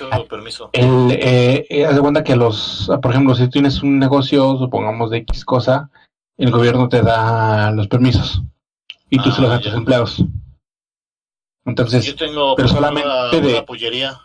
El, 0.72 1.10
eh, 1.10 1.66
eh, 1.68 1.86
haz 1.86 1.94
de 1.94 2.00
cuenta 2.00 2.24
que 2.24 2.36
los, 2.36 2.90
por 3.02 3.10
ejemplo, 3.10 3.34
si 3.34 3.48
tienes 3.48 3.82
un 3.82 3.98
negocio, 3.98 4.56
supongamos 4.58 5.10
de 5.10 5.18
X 5.18 5.44
cosa, 5.44 5.90
el 6.38 6.50
gobierno 6.50 6.88
te 6.88 7.02
da 7.02 7.70
los 7.72 7.88
permisos 7.88 8.42
y 9.10 9.18
tú 9.18 9.28
Ah, 9.28 9.32
se 9.32 9.42
los 9.42 9.50
das 9.50 9.60
a 9.60 9.62
tus 9.62 9.74
empleados. 9.74 10.24
Entonces, 11.66 12.04
Yo 12.04 12.14
tengo 12.16 12.54
pero 12.56 12.68
solamente 12.68 13.08
una, 13.08 13.30
de- 13.48 13.62
pollería. 13.62 14.20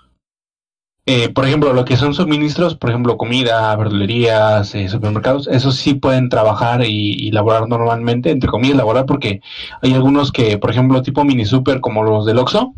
eh, 1.05 1.29
por 1.29 1.45
ejemplo, 1.45 1.73
lo 1.73 1.85
que 1.85 1.95
son 1.95 2.13
suministros, 2.13 2.75
por 2.75 2.89
ejemplo, 2.89 3.17
comida, 3.17 3.75
verdulerías, 3.75 4.75
eh, 4.75 4.89
supermercados, 4.89 5.47
esos 5.47 5.75
sí 5.75 5.93
pueden 5.95 6.29
trabajar 6.29 6.83
y, 6.85 7.13
y 7.13 7.31
laborar 7.31 7.67
normalmente, 7.67 8.29
entre 8.31 8.49
comillas, 8.49 8.77
laborar, 8.77 9.05
porque 9.05 9.41
hay 9.81 9.93
algunos 9.93 10.31
que, 10.31 10.57
por 10.57 10.69
ejemplo, 10.69 11.01
tipo 11.01 11.23
mini 11.23 11.45
super 11.45 11.79
como 11.81 12.03
los 12.03 12.25
del 12.25 12.37
Oxxo, 12.39 12.73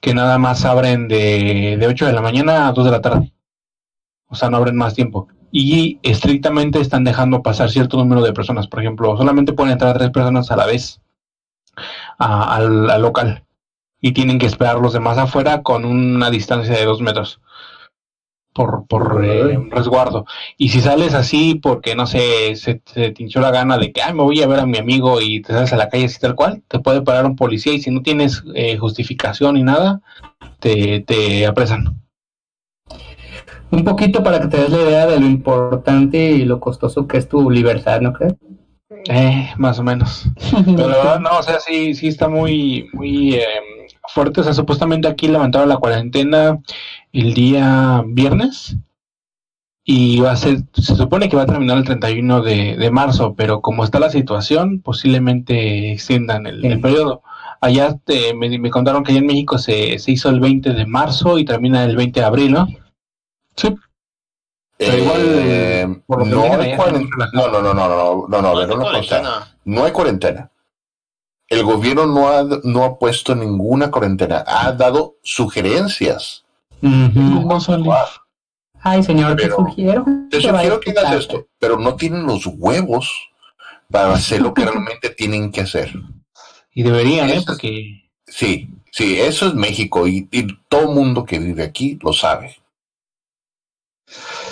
que 0.00 0.14
nada 0.14 0.38
más 0.38 0.64
abren 0.64 1.08
de, 1.08 1.76
de 1.78 1.86
8 1.86 2.06
de 2.06 2.12
la 2.12 2.22
mañana 2.22 2.68
a 2.68 2.72
2 2.72 2.84
de 2.84 2.90
la 2.90 3.00
tarde. 3.00 3.32
O 4.28 4.34
o 4.34 4.36
sea, 4.36 4.50
no 4.50 4.56
abren 4.56 4.76
más 4.76 4.94
tiempo. 4.94 5.28
Y 5.52 5.98
estrictamente 6.02 6.80
están 6.80 7.04
dejando 7.04 7.42
pasar 7.42 7.70
cierto 7.70 7.96
número 7.96 8.20
de 8.22 8.32
personas. 8.32 8.66
Por 8.66 8.80
ejemplo, 8.80 9.16
solamente 9.16 9.52
pueden 9.52 9.72
entrar 9.72 9.96
tres 9.96 10.10
personas 10.10 10.50
a 10.50 10.56
la 10.56 10.66
vez 10.66 11.00
a- 12.18 12.54
al, 12.56 12.90
al 12.90 13.02
local. 13.02 13.44
Y 14.04 14.12
tienen 14.12 14.38
que 14.38 14.44
esperar 14.44 14.80
los 14.80 14.92
demás 14.92 15.16
afuera 15.16 15.62
con 15.62 15.86
una 15.86 16.28
distancia 16.30 16.74
de 16.74 16.84
dos 16.84 17.00
metros 17.00 17.40
por, 18.52 18.86
por 18.86 19.24
eh, 19.24 19.58
resguardo. 19.70 20.26
Y 20.58 20.68
si 20.68 20.82
sales 20.82 21.14
así 21.14 21.54
porque, 21.56 21.94
no 21.94 22.06
sé, 22.06 22.54
se, 22.56 22.82
se 22.84 23.10
te 23.10 23.22
hinchó 23.22 23.40
la 23.40 23.50
gana 23.50 23.78
de 23.78 23.92
que, 23.92 24.02
ay, 24.02 24.12
me 24.12 24.22
voy 24.22 24.42
a 24.42 24.46
ver 24.46 24.60
a 24.60 24.66
mi 24.66 24.76
amigo 24.76 25.22
y 25.22 25.40
te 25.40 25.54
sales 25.54 25.72
a 25.72 25.76
la 25.76 25.88
calle 25.88 26.04
así 26.04 26.20
tal 26.20 26.34
cual, 26.34 26.62
te 26.68 26.80
puede 26.80 27.00
parar 27.00 27.24
un 27.24 27.34
policía 27.34 27.72
y 27.72 27.80
si 27.80 27.90
no 27.90 28.02
tienes 28.02 28.44
eh, 28.54 28.76
justificación 28.76 29.54
ni 29.54 29.62
nada, 29.62 30.02
te, 30.60 31.00
te 31.00 31.46
apresan. 31.46 32.00
Un 33.70 33.84
poquito 33.84 34.22
para 34.22 34.38
que 34.38 34.48
te 34.48 34.58
des 34.58 34.70
la 34.70 34.82
idea 34.82 35.06
de 35.06 35.18
lo 35.18 35.26
importante 35.26 36.18
y 36.18 36.44
lo 36.44 36.60
costoso 36.60 37.08
que 37.08 37.16
es 37.16 37.26
tu 37.26 37.50
libertad, 37.50 38.02
¿no 38.02 38.12
crees? 38.12 38.34
Eh, 39.08 39.50
más 39.56 39.78
o 39.78 39.82
menos. 39.82 40.26
Pero 40.64 40.88
la 40.88 40.96
verdad, 40.96 41.20
no, 41.20 41.38
o 41.38 41.42
sea, 41.42 41.58
sí, 41.58 41.94
sí 41.94 42.08
está 42.08 42.28
muy, 42.28 42.88
muy 42.92 43.34
eh, 43.34 43.46
fuerte. 44.14 44.40
O 44.40 44.44
sea, 44.44 44.54
supuestamente 44.54 45.08
aquí 45.08 45.28
levantaron 45.28 45.68
la 45.68 45.76
cuarentena 45.76 46.58
el 47.12 47.34
día 47.34 48.02
viernes 48.06 48.76
y 49.84 50.20
va 50.20 50.30
a 50.32 50.36
ser, 50.36 50.62
se 50.72 50.96
supone 50.96 51.28
que 51.28 51.36
va 51.36 51.42
a 51.42 51.46
terminar 51.46 51.76
el 51.76 51.84
31 51.84 52.40
de, 52.42 52.76
de 52.76 52.90
marzo, 52.90 53.34
pero 53.36 53.60
como 53.60 53.84
está 53.84 53.98
la 53.98 54.08
situación, 54.10 54.80
posiblemente 54.80 55.92
extiendan 55.92 56.46
el, 56.46 56.64
el 56.64 56.76
Sí. 56.76 56.80
periodo. 56.82 57.22
Allá 57.60 57.96
te- 58.04 58.34
me, 58.34 58.58
me 58.58 58.70
contaron 58.70 59.04
que 59.04 59.12
allá 59.12 59.20
en 59.20 59.26
México 59.26 59.58
se, 59.58 59.98
se 59.98 60.12
hizo 60.12 60.28
el 60.30 60.40
20 60.40 60.72
de 60.72 60.86
marzo 60.86 61.38
y 61.38 61.44
termina 61.44 61.84
el 61.84 61.96
20 61.96 62.20
de 62.20 62.26
abril, 62.26 62.52
¿no? 62.52 62.66
Pero 64.76 64.98
igual, 64.98 65.20
Eh, 65.22 65.86
por 66.06 66.18
lo 66.18 66.24
que 66.24 66.30
no, 66.30 66.42
digan, 66.42 66.60
hay 66.60 66.72
allá 66.72 66.76
cuaren- 66.78 66.94
están 67.04 67.10
relajados. 67.12 67.52
no, 67.52 67.62
no, 67.62 67.74
no, 67.74 67.74
no, 67.74 67.88
no, 67.88 68.26
no, 68.28 68.42
no, 68.42 68.48
a 68.48 68.54
ver, 68.58 68.68
No, 68.68 68.74
una 68.74 68.84
cosa. 68.84 68.90
cuarentena. 68.90 69.56
No 69.64 69.84
hay 69.84 69.92
cuarentena. 69.92 70.50
El 71.54 71.64
gobierno 71.64 72.06
no 72.06 72.28
ha, 72.28 72.42
no 72.62 72.84
ha 72.84 72.98
puesto 72.98 73.34
ninguna 73.34 73.90
cuarentena, 73.90 74.44
ha 74.46 74.72
dado 74.72 75.16
sugerencias. 75.22 76.44
Ay, 78.80 79.02
señor, 79.02 79.36
te 79.36 79.50
sugiero. 79.50 80.04
Te 80.30 80.40
sugiero 80.40 80.80
que 80.80 80.90
hagas 80.90 81.14
esto, 81.14 81.46
pero 81.58 81.78
no 81.78 81.96
tienen 81.96 82.26
los 82.26 82.46
huevos 82.46 83.10
para 83.90 84.12
hacer 84.14 84.42
lo 84.42 84.52
que 84.52 84.64
realmente 84.66 85.10
tienen 85.10 85.50
que 85.50 85.62
hacer. 85.62 85.92
Y 86.74 86.82
deberían, 86.82 87.30
¿eh? 87.30 87.36
Eso 87.36 87.46
Porque 87.46 88.04
Sí, 88.26 88.68
sí, 88.90 89.20
eso 89.20 89.46
es 89.46 89.54
México 89.54 90.08
y, 90.08 90.28
y 90.32 90.46
todo 90.68 90.90
mundo 90.90 91.24
que 91.24 91.38
vive 91.38 91.62
aquí 91.62 91.98
lo 92.02 92.12
sabe. 92.12 92.56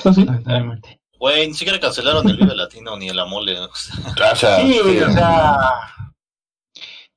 ¿Ah, 0.05 0.13
sí? 0.15 0.25
lamentablemente. 0.25 1.01
Güey, 1.19 1.49
ni 1.49 1.55
siquiera 1.55 1.79
cancelaron 1.79 2.29
el 2.29 2.37
Vive 2.37 2.55
Latino 2.55 2.97
ni 2.97 3.09
el 3.09 3.19
Amole. 3.19 3.59
o 3.61 3.75
sea, 3.75 4.33
O 4.33 4.37
sea, 4.37 4.61
Sí, 4.61 4.73
sí, 4.73 4.99
o 4.99 5.13
sea. 5.13 5.59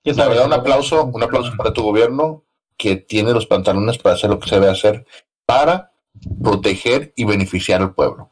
La 0.05 0.27
verdad, 0.27 0.45
un 0.45 0.53
aplauso, 0.53 1.05
un 1.05 1.23
aplauso 1.23 1.53
para 1.57 1.73
tu 1.73 1.81
gobierno 1.83 2.43
que 2.77 2.95
tiene 2.95 3.31
los 3.33 3.45
pantalones 3.47 3.97
para 3.97 4.15
hacer 4.15 4.29
lo 4.29 4.39
que 4.39 4.49
se 4.49 4.55
debe 4.59 4.69
hacer 4.71 5.05
para 5.45 5.91
proteger 6.43 7.13
y 7.15 7.23
beneficiar 7.25 7.81
al 7.81 7.93
pueblo. 7.93 8.29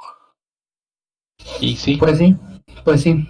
Y 1.59 1.75
sí. 1.75 1.97
Pues 1.97 2.17
sí, 2.17 2.35
pues 2.83 3.01
sí. 3.01 3.27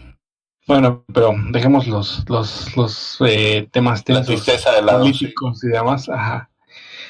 Bueno, 0.68 1.04
pero 1.14 1.34
dejemos 1.52 1.88
los, 1.88 2.24
los, 2.30 2.76
los 2.78 3.18
eh, 3.26 3.68
temas 3.72 4.00
La 4.00 4.04
tensos 4.06 4.28
tristeza 4.28 4.72
de 4.72 4.82
lado. 4.82 5.04
sí. 5.06 5.12
políticos 5.12 5.64
y 5.64 5.68
demás. 5.68 6.08
Ajá. 6.10 6.50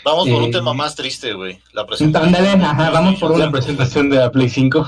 Vamos 0.03 0.27
por 0.27 0.41
Eh, 0.41 0.45
un 0.45 0.51
tema 0.51 0.73
más 0.73 0.95
triste, 0.95 1.33
güey. 1.33 1.59
La 1.73 1.85
presentación. 1.85 2.35
Ándale, 2.35 2.65
ajá, 2.65 2.89
vamos 2.89 3.19
por 3.19 3.31
La 3.31 3.35
una. 3.37 3.51
presentación 3.51 4.09
de 4.09 4.17
la 4.17 4.31
Play 4.31 4.49
5. 4.49 4.85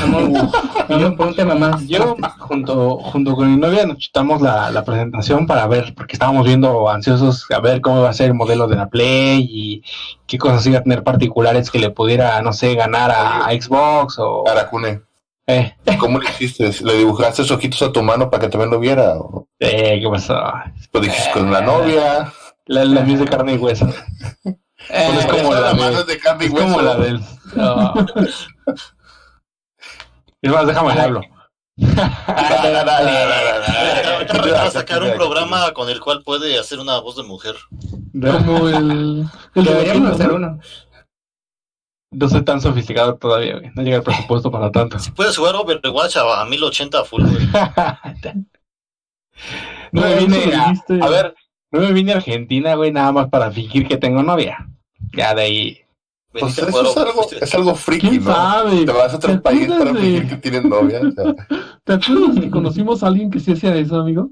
Vamos, 0.00 0.52
vamos 0.88 1.14
por 1.14 1.26
un 1.28 1.34
tema 1.36 1.54
más. 1.54 1.86
Yo, 1.86 2.16
junto, 2.38 2.98
junto 2.98 3.34
con 3.34 3.50
mi 3.50 3.56
novia, 3.60 3.86
nos 3.86 3.98
chutamos 3.98 4.40
la, 4.42 4.70
la 4.70 4.84
presentación 4.84 5.46
para 5.46 5.66
ver, 5.66 5.94
porque 5.94 6.14
estábamos 6.14 6.46
viendo 6.46 6.88
ansiosos 6.90 7.46
a 7.50 7.60
ver 7.60 7.80
cómo 7.80 7.98
iba 8.00 8.08
a 8.10 8.12
ser 8.14 8.26
el 8.26 8.34
modelo 8.34 8.66
de 8.66 8.76
la 8.76 8.88
Play 8.88 9.46
y 9.50 9.82
qué 10.26 10.38
cosas 10.38 10.64
iba 10.66 10.78
a 10.78 10.82
tener 10.82 11.02
particulares 11.04 11.70
que 11.70 11.78
le 11.78 11.90
pudiera, 11.90 12.40
no 12.42 12.52
sé, 12.52 12.74
ganar 12.74 13.10
a, 13.10 13.46
a 13.46 13.52
Xbox 13.52 14.18
o. 14.18 14.48
Aracune, 14.48 15.02
Eh, 15.46 15.74
¿cómo 15.98 16.18
le 16.18 16.28
hiciste? 16.30 16.70
¿Le 16.84 16.94
dibujaste 16.94 17.42
esos 17.42 17.56
ojitos 17.56 17.80
a 17.82 17.92
tu 17.92 18.02
mano 18.02 18.30
para 18.30 18.42
que 18.42 18.48
también 18.48 18.70
lo 18.70 18.78
viera? 18.80 19.14
¿O 19.16 19.46
eh, 19.60 19.98
¿Qué 20.02 20.08
pasó? 20.10 20.38
lo 20.92 21.00
dijiste 21.00 21.30
con 21.32 21.50
la 21.52 21.60
novia? 21.60 22.32
La, 22.66 22.84
la 22.84 23.00
mía 23.02 23.14
es 23.14 23.20
de 23.20 23.26
carne 23.26 23.54
y 23.54 23.56
hueso. 23.58 23.86
Pues 24.44 25.18
es 25.18 25.26
como 25.26 25.52
Esa 25.54 25.60
la 25.60 25.74
mano 25.74 26.04
de- 26.04 26.18
carne 26.18 26.44
y 26.44 26.48
Es 26.48 26.54
como 26.54 26.76
hueso. 26.76 26.82
la 26.82 26.96
del. 26.96 27.20
no. 27.56 27.94
Es 30.42 30.52
más, 30.52 30.66
déjame 30.66 30.94
le 30.94 31.00
hablo. 31.00 31.20
De 31.76 31.86
sacar 34.70 35.02
un 35.02 35.14
programa 35.14 35.72
con 35.72 35.88
el 35.88 36.00
cual 36.00 36.22
puede 36.22 36.58
hacer 36.58 36.78
una 36.78 37.00
voz 37.00 37.16
de 37.16 37.22
mujer. 37.22 37.54
Como 38.12 38.68
el. 38.68 39.24
el 39.54 39.64
de 39.64 39.70
Deberíamos 39.70 40.12
hacer 40.12 40.28
¿no? 40.28 40.36
uno. 40.36 40.60
No 42.10 42.28
soy 42.28 42.42
tan 42.42 42.60
sofisticado 42.60 43.16
todavía, 43.16 43.58
güey. 43.58 43.70
No 43.74 43.82
llega 43.82 43.98
el 43.98 44.02
presupuesto 44.02 44.50
para 44.50 44.72
tanto. 44.72 44.98
Si 44.98 45.10
puedes 45.10 45.36
jugar 45.36 45.54
Overwatch 45.56 46.16
a, 46.16 46.40
a 46.40 46.44
1080 46.46 47.04
full, 47.04 47.22
güey. 47.22 47.46
no 49.92 50.02
me 50.02 50.14
vine 50.16 50.54
a, 50.54 50.72
a 51.04 51.08
ver, 51.10 51.34
no 51.70 51.80
me 51.80 51.92
vine 51.92 52.12
a 52.12 52.16
Argentina, 52.16 52.74
güey, 52.76 52.92
nada 52.92 53.12
más 53.12 53.28
para 53.28 53.50
fingir 53.50 53.86
que 53.86 53.98
tengo 53.98 54.22
novia. 54.22 54.66
Ya 55.12 55.34
de 55.34 55.42
ahí. 55.42 55.84
Pues 56.40 56.56
Veniste 56.56 56.62
a 56.62 56.68
eso 56.68 56.80
es 56.90 56.96
algo, 56.96 57.10
Overwatch. 57.12 57.32
es 57.42 57.54
algo 57.54 57.74
friki, 57.74 58.08
¿Quién 58.08 58.24
¿no? 58.24 58.32
sabe? 58.32 58.84
Te 58.86 58.92
vas 58.92 59.12
a 59.12 59.16
otro 59.16 59.32
¿Te 59.32 59.38
país 59.40 59.66
para 59.68 59.92
de- 59.92 60.00
fingir 60.00 60.28
que 60.28 60.36
tienes 60.36 60.64
novia. 60.64 61.00
o 61.00 61.10
sea, 61.12 61.34
¿Te 61.84 61.92
acuerdas 61.94 62.40
que 62.40 62.50
conocimos 62.50 63.02
a 63.02 63.06
alguien 63.08 63.30
que 63.30 63.40
sí 63.40 63.52
hacía 63.52 63.74
eso, 63.76 64.00
amigo? 64.00 64.30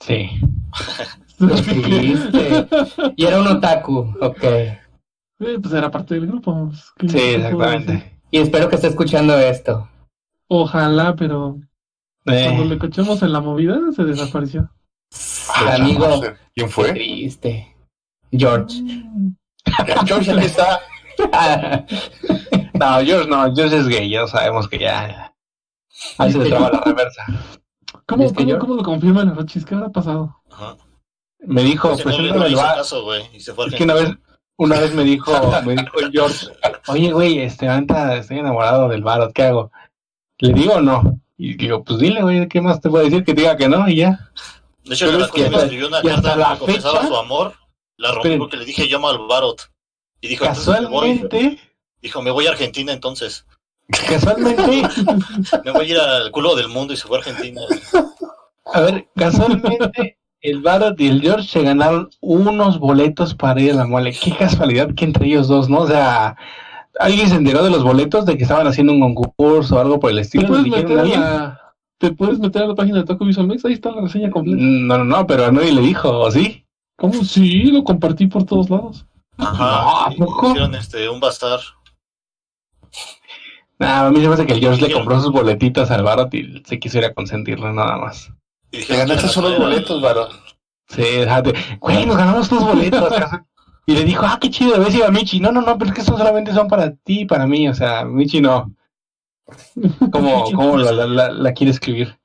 Sí. 0.00 0.30
Escribiste. 1.40 2.68
Y 3.16 3.24
era 3.24 3.40
un 3.40 3.46
otaku, 3.46 4.14
ok. 4.20 4.42
Eh, 4.44 4.78
pues 5.62 5.72
era 5.72 5.90
parte 5.90 6.14
del 6.14 6.26
grupo. 6.26 6.68
pues, 6.68 6.92
¿qué- 6.98 7.08
Sí, 7.08 7.18
exactamente. 7.18 8.18
Y 8.30 8.38
espero 8.38 8.68
que 8.68 8.76
esté 8.76 8.88
escuchando 8.88 9.38
esto. 9.38 9.88
Ojalá, 10.48 11.14
pero 11.16 11.58
cuando 12.24 12.62
Eh, 12.62 12.66
le 12.66 12.78
cochemos 12.78 13.22
en 13.22 13.32
la 13.32 13.40
movida 13.40 13.78
se 13.94 14.04
desapareció. 14.04 14.70
ah, 15.54 15.76
Amigo. 15.76 16.20
¿Quién 16.20 16.36
Qué 16.54 16.68
fue? 16.68 16.92
triste. 16.92 17.74
George. 18.32 18.82
George, 20.06 20.30
aquí 20.32 20.44
está. 20.46 20.80
no, 22.74 23.00
George 23.04 23.28
no, 23.28 23.54
George 23.54 23.76
es 23.76 23.88
gay, 23.88 24.10
ya 24.10 24.26
sabemos 24.26 24.68
que 24.68 24.78
ya. 24.78 25.34
Ahí 26.18 26.32
se 26.32 26.38
le 26.38 26.48
traba 26.48 26.70
la 26.70 26.80
reversa. 26.80 27.24
¿Cómo, 28.06 28.24
¿Viste, 28.24 28.44
cómo, 28.44 28.58
cómo 28.58 28.74
lo 28.76 28.82
confirman 28.82 29.28
los 29.28 29.36
Rochis? 29.36 29.64
¿Qué 29.64 29.74
habrá 29.74 29.90
pasado? 29.90 30.36
Ajá. 30.50 30.76
Me 31.40 31.62
dijo, 31.62 31.92
Ese 31.92 32.04
no 32.04 32.46
hizo 32.46 32.56
bar. 32.56 32.76
caso, 32.76 33.04
güey. 33.04 33.22
Y 33.34 33.40
se 33.40 33.54
fue 33.54 33.64
a 33.64 33.68
Es 33.68 33.74
que 33.74 33.84
una 33.84 33.94
vez, 33.94 34.10
una 34.56 34.78
vez 34.80 34.94
me 34.94 35.04
dijo, 35.04 35.32
me 35.64 35.74
dijo 35.76 35.92
George, 36.12 36.46
oye, 36.88 37.12
güey, 37.12 37.38
este, 37.40 37.68
ahorita 37.68 38.16
estoy 38.16 38.38
enamorado 38.38 38.88
del 38.88 39.02
barot, 39.02 39.32
¿qué 39.32 39.44
hago? 39.44 39.70
¿Le 40.38 40.52
digo 40.52 40.74
o 40.74 40.80
no? 40.80 41.20
Y 41.36 41.54
digo, 41.54 41.82
pues 41.84 41.98
dile, 41.98 42.22
güey, 42.22 42.48
¿qué 42.48 42.60
más 42.60 42.80
te 42.80 42.90
puedo 42.90 43.04
decir? 43.04 43.24
Que 43.24 43.34
te 43.34 43.42
diga 43.42 43.56
que 43.56 43.68
no 43.68 43.88
y 43.88 43.96
ya. 43.96 44.30
De 44.84 44.94
hecho, 44.94 45.06
Pero 45.06 45.18
la 45.18 45.24
es 45.26 45.30
que 45.32 45.40
me 45.42 45.46
hasta- 45.48 45.62
escribió 45.62 45.88
una 45.88 46.02
carta 46.02 46.36
la 46.36 46.44
donde 46.50 46.58
confesaba 46.60 47.06
su 47.06 47.16
amor. 47.16 47.54
La 47.96 48.08
rompí 48.08 48.20
Esperen. 48.28 48.38
porque 48.38 48.56
le 48.56 48.64
dije 48.64 48.88
llama 48.88 49.10
al 49.10 49.18
Barot. 49.28 49.70
Y 50.20 50.28
dijo, 50.28 50.44
entonces 50.44 50.80
me 50.82 50.86
voy. 50.86 51.18
Casualmente, 51.18 51.58
Dijo, 52.02 52.22
me 52.22 52.30
voy 52.30 52.46
a 52.46 52.50
Argentina 52.50 52.92
entonces. 52.92 53.44
casualmente, 54.08 54.82
Me 55.64 55.72
voy 55.72 55.86
a 55.86 55.88
ir 55.88 55.98
al 55.98 56.30
culo 56.30 56.54
del 56.56 56.68
mundo 56.68 56.92
y 56.94 56.96
se 56.96 57.06
fue 57.06 57.18
a 57.18 57.20
Argentina. 57.20 57.60
a 58.72 58.80
ver, 58.80 59.08
casualmente, 59.16 60.18
el 60.40 60.62
barot 60.62 60.98
y 61.00 61.08
el 61.08 61.20
George 61.20 61.48
se 61.48 61.62
ganaron 61.62 62.08
unos 62.20 62.78
boletos 62.78 63.34
para 63.34 63.60
ir 63.60 63.72
a 63.72 63.76
la 63.76 63.86
mole. 63.86 64.12
Qué 64.12 64.34
casualidad 64.36 64.94
que 64.94 65.04
entre 65.04 65.26
ellos 65.26 65.48
dos, 65.48 65.68
¿no? 65.68 65.80
O 65.80 65.86
sea, 65.86 66.36
alguien 66.98 67.28
se 67.28 67.36
enteró 67.36 67.62
de 67.62 67.70
los 67.70 67.82
boletos 67.82 68.24
de 68.24 68.36
que 68.36 68.44
estaban 68.44 68.66
haciendo 68.66 68.92
un 68.92 69.14
concurso 69.14 69.76
o 69.76 69.80
algo 69.80 70.00
por 70.00 70.10
el 70.10 70.16
¿Te 70.16 70.22
estilo. 70.22 70.48
puedes, 70.48 70.64
¿Le 70.64 70.70
dijeron 70.70 70.96
meter 71.04 71.16
a 71.18 71.20
la, 71.20 71.60
¿Te 71.98 72.12
puedes 72.12 72.38
meter 72.38 72.62
a 72.62 72.66
la 72.68 72.74
página 72.74 72.98
de 72.98 73.04
Taco 73.04 73.26
Visual 73.26 73.46
Mex? 73.46 73.62
Ahí 73.66 73.74
está 73.74 73.90
la 73.90 74.00
reseña 74.00 74.30
completa. 74.30 74.58
No, 74.62 74.98
no, 74.98 75.04
no, 75.04 75.26
pero 75.26 75.44
a 75.44 75.52
nadie 75.52 75.72
le 75.72 75.82
dijo, 75.82 76.08
¿o 76.18 76.30
sí? 76.30 76.64
¿Cómo? 76.96 77.12
Sí, 77.24 77.64
lo 77.64 77.84
compartí 77.84 78.26
por 78.26 78.44
todos 78.44 78.70
lados. 78.70 79.04
Ajá. 79.38 80.06
¿a 80.06 80.10
poco? 80.10 80.48
Hicieron 80.48 80.74
este, 80.74 81.08
un 81.08 81.20
bazar. 81.20 81.60
Nah, 83.78 84.06
a 84.06 84.10
mí 84.10 84.20
se 84.20 84.28
me 84.28 84.34
hace 84.34 84.46
que 84.46 84.52
el 84.52 84.60
George 84.60 84.86
le 84.86 84.92
compró 84.92 85.20
sus 85.20 85.32
boletitos 85.32 85.90
al 85.90 86.02
Barot 86.02 86.32
y 86.34 86.62
se 86.66 86.78
quiso 86.78 86.98
ir 86.98 87.06
a 87.06 87.14
consentirlo 87.14 87.72
nada 87.72 87.96
más. 87.96 88.30
Y 88.70 88.84
Te 88.84 88.96
ganaste 88.96 89.14
"Quieren 89.14 89.30
solo 89.30 89.48
los 89.50 89.58
boletos, 89.58 90.02
varón. 90.02 90.28
Sí, 90.88 91.02
déjate. 91.02 91.54
Güey, 91.80 92.04
nos 92.04 92.16
ganamos 92.16 92.48
tus 92.48 92.62
boletos. 92.62 93.12
y 93.86 93.94
le 93.94 94.04
dijo, 94.04 94.24
ah, 94.26 94.38
qué 94.40 94.50
chido, 94.50 94.78
ves 94.78 94.94
iba 94.94 95.10
Michi. 95.10 95.40
No, 95.40 95.50
no, 95.50 95.62
no, 95.62 95.78
pero 95.78 95.90
es 95.90 95.94
que 95.94 96.00
estos 96.02 96.18
solamente 96.18 96.52
son 96.52 96.68
para 96.68 96.94
ti 96.94 97.20
y 97.20 97.24
para 97.24 97.46
mí. 97.46 97.68
O 97.68 97.74
sea, 97.74 98.04
Michi 98.04 98.40
no. 98.40 98.74
¿Cómo, 100.12 100.44
cómo 100.52 100.76
la, 100.76 100.92
la, 100.92 101.06
la, 101.06 101.30
la 101.30 101.52
quiere 101.52 101.70
escribir? 101.72 102.18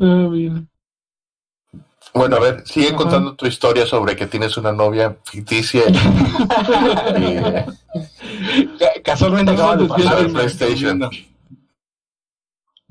Ah, 0.00 0.28
mira. 0.30 0.62
Bueno, 2.14 2.36
a 2.36 2.40
ver, 2.40 2.62
sigue 2.66 2.94
contando 2.94 3.34
tu 3.34 3.46
historia 3.46 3.86
sobre 3.86 4.16
que 4.16 4.26
tienes 4.26 4.56
una 4.56 4.72
novia 4.72 5.16
ficticia 5.24 5.82
y, 5.88 5.92
Ca- 8.78 9.02
Casualmente 9.04 9.52
No, 9.52 9.58
acaba 9.58 9.76
de 9.76 9.86
pasar 9.88 10.18
el 10.20 10.26
en 10.26 10.32
PlayStation. 10.32 11.10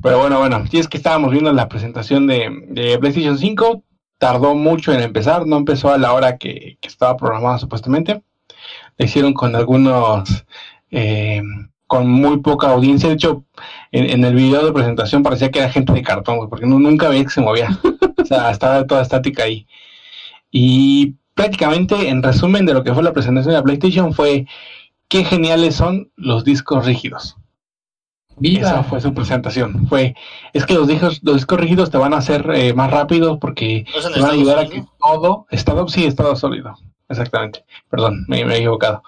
Pero 0.02 0.20
bueno, 0.20 0.40
bueno, 0.40 0.64
sí 0.70 0.78
es 0.78 0.88
que 0.88 0.98
estábamos 0.98 1.32
viendo 1.32 1.52
la 1.52 1.68
presentación 1.68 2.28
de, 2.28 2.50
de 2.70 2.98
PlayStation 3.00 3.38
5. 3.38 3.84
Tardó 4.20 4.56
mucho 4.56 4.94
en 4.94 5.02
empezar, 5.02 5.46
no 5.46 5.58
empezó 5.58 5.92
a 5.92 5.98
la 5.98 6.14
hora 6.14 6.38
que, 6.38 6.78
que 6.80 6.88
estaba 6.88 7.18
programada 7.18 7.60
supuestamente. 7.60 8.22
La 8.98 9.06
hicieron 9.06 9.34
con 9.34 9.56
algunos, 9.56 10.46
eh, 10.92 11.42
con 11.86 12.10
muy 12.10 12.38
poca 12.38 12.72
audiencia. 12.72 13.10
De 13.10 13.16
hecho, 13.16 13.44
en, 13.92 14.10
en 14.10 14.24
el 14.26 14.34
video 14.36 14.66
de 14.66 14.72
presentación 14.74 15.24
parecía 15.24 15.52
que 15.52 15.60
era 15.60 15.70
gente 15.70 15.94
de 15.94 16.02
cartón, 16.04 16.50
porque 16.50 16.66
no, 16.66 16.80
nunca 16.80 17.10
veía 17.10 17.24
que 17.24 17.30
se 17.30 17.42
movía. 17.42 17.78
sea, 18.28 18.52
estaba 18.52 18.86
toda 18.86 19.02
estática 19.02 19.44
ahí. 19.44 19.68
Y 20.52 21.16
prácticamente, 21.34 22.10
en 22.10 22.24
resumen 22.24 22.66
de 22.66 22.74
lo 22.74 22.84
que 22.84 22.94
fue 22.94 23.04
la 23.04 23.14
presentación 23.14 23.54
de 23.54 23.60
la 23.60 23.64
PlayStation, 23.64 24.14
fue 24.14 24.46
qué 25.08 25.24
geniales 25.24 25.76
son 25.76 26.12
los 26.16 26.44
discos 26.44 26.86
rígidos. 26.86 27.38
Viva. 28.40 28.70
Esa 28.70 28.84
fue 28.84 29.02
su 29.02 29.14
presentación. 29.14 29.88
Fue, 29.88 30.16
es 30.54 30.66
que 30.66 30.76
los 30.76 30.88
discos, 30.88 31.20
los 31.24 31.36
discos 31.36 31.60
rígidos 31.60 31.90
te 31.90 31.98
van 31.98 32.14
a 32.14 32.18
hacer 32.18 32.50
eh, 32.54 32.74
más 32.74 32.92
rápidos 32.92 33.40
porque 33.40 33.86
¿No 33.92 34.00
es 34.00 34.06
en 34.06 34.14
te 34.14 34.20
van 34.22 34.30
a 34.30 34.34
ayudar 34.34 34.60
a 34.60 34.68
que 34.68 34.86
todo, 35.00 35.48
estado, 35.50 35.88
sí, 35.88 36.06
estado 36.06 36.36
sólido. 36.36 36.76
Exactamente. 37.10 37.66
Perdón, 37.90 38.26
me, 38.28 38.46
me 38.46 38.56
he 38.56 38.58
equivocado. 38.58 39.02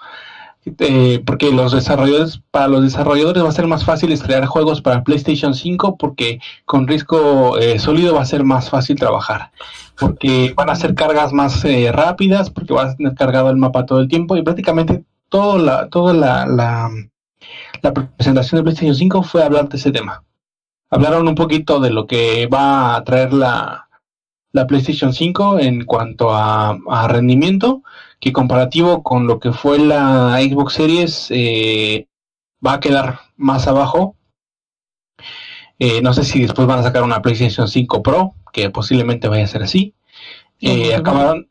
Eh, 0.66 1.22
porque 1.24 1.50
los 1.50 1.72
desarrolladores, 1.72 2.42
para 2.50 2.68
los 2.68 2.82
desarrolladores 2.82 3.42
va 3.42 3.48
a 3.48 3.52
ser 3.52 3.66
más 3.66 3.84
fácil 3.84 4.16
crear 4.20 4.44
juegos 4.44 4.82
para 4.82 5.02
PlayStation 5.02 5.54
5 5.54 5.96
porque 5.96 6.38
con 6.66 6.84
disco 6.84 7.56
eh, 7.58 7.78
sólido 7.78 8.14
va 8.14 8.22
a 8.22 8.26
ser 8.26 8.44
más 8.44 8.68
fácil 8.68 8.96
trabajar. 8.96 9.52
Porque 9.98 10.52
van 10.54 10.68
a 10.68 10.72
hacer 10.72 10.94
cargas 10.94 11.32
más 11.32 11.64
eh, 11.64 11.90
rápidas, 11.92 12.50
porque 12.50 12.74
vas 12.74 12.92
a 12.92 12.96
tener 12.96 13.14
cargado 13.14 13.50
el 13.50 13.56
mapa 13.56 13.86
todo 13.86 14.00
el 14.00 14.08
tiempo 14.08 14.36
y 14.36 14.42
prácticamente 14.42 15.04
todo 15.28 15.58
la, 15.58 15.88
toda 15.88 16.12
la, 16.12 16.46
la, 16.46 16.90
presentación 18.16 18.58
de 18.58 18.62
PlayStation 18.64 18.94
5 18.94 19.22
fue 19.22 19.42
hablar 19.42 19.68
de 19.68 19.78
ese 19.78 19.92
tema. 19.92 20.24
Hablaron 20.90 21.26
un 21.28 21.34
poquito 21.34 21.80
de 21.80 21.90
lo 21.90 22.06
que 22.06 22.46
va 22.48 22.96
a 22.96 23.04
traer 23.04 23.32
la, 23.32 23.88
la 24.52 24.66
PlayStation 24.66 25.12
5 25.14 25.58
en 25.60 25.84
cuanto 25.84 26.34
a 26.34 27.06
rendimiento, 27.08 27.82
que 28.20 28.32
comparativo 28.32 29.02
con 29.02 29.26
lo 29.26 29.40
que 29.40 29.52
fue 29.52 29.78
la 29.78 30.38
Xbox 30.40 30.74
Series 30.74 31.26
eh, 31.30 32.06
va 32.64 32.74
a 32.74 32.80
quedar 32.80 33.20
más 33.36 33.66
abajo. 33.66 34.16
Eh, 35.78 36.02
no 36.02 36.12
sé 36.12 36.24
si 36.24 36.42
después 36.42 36.68
van 36.68 36.80
a 36.80 36.82
sacar 36.82 37.02
una 37.02 37.22
PlayStation 37.22 37.66
5 37.66 38.02
Pro, 38.02 38.34
que 38.52 38.68
posiblemente 38.68 39.28
vaya 39.28 39.44
a 39.44 39.48
ser 39.48 39.62
así. 39.62 39.94
Eh, 40.60 40.90
no. 40.90 40.98
acabaron 40.98 41.50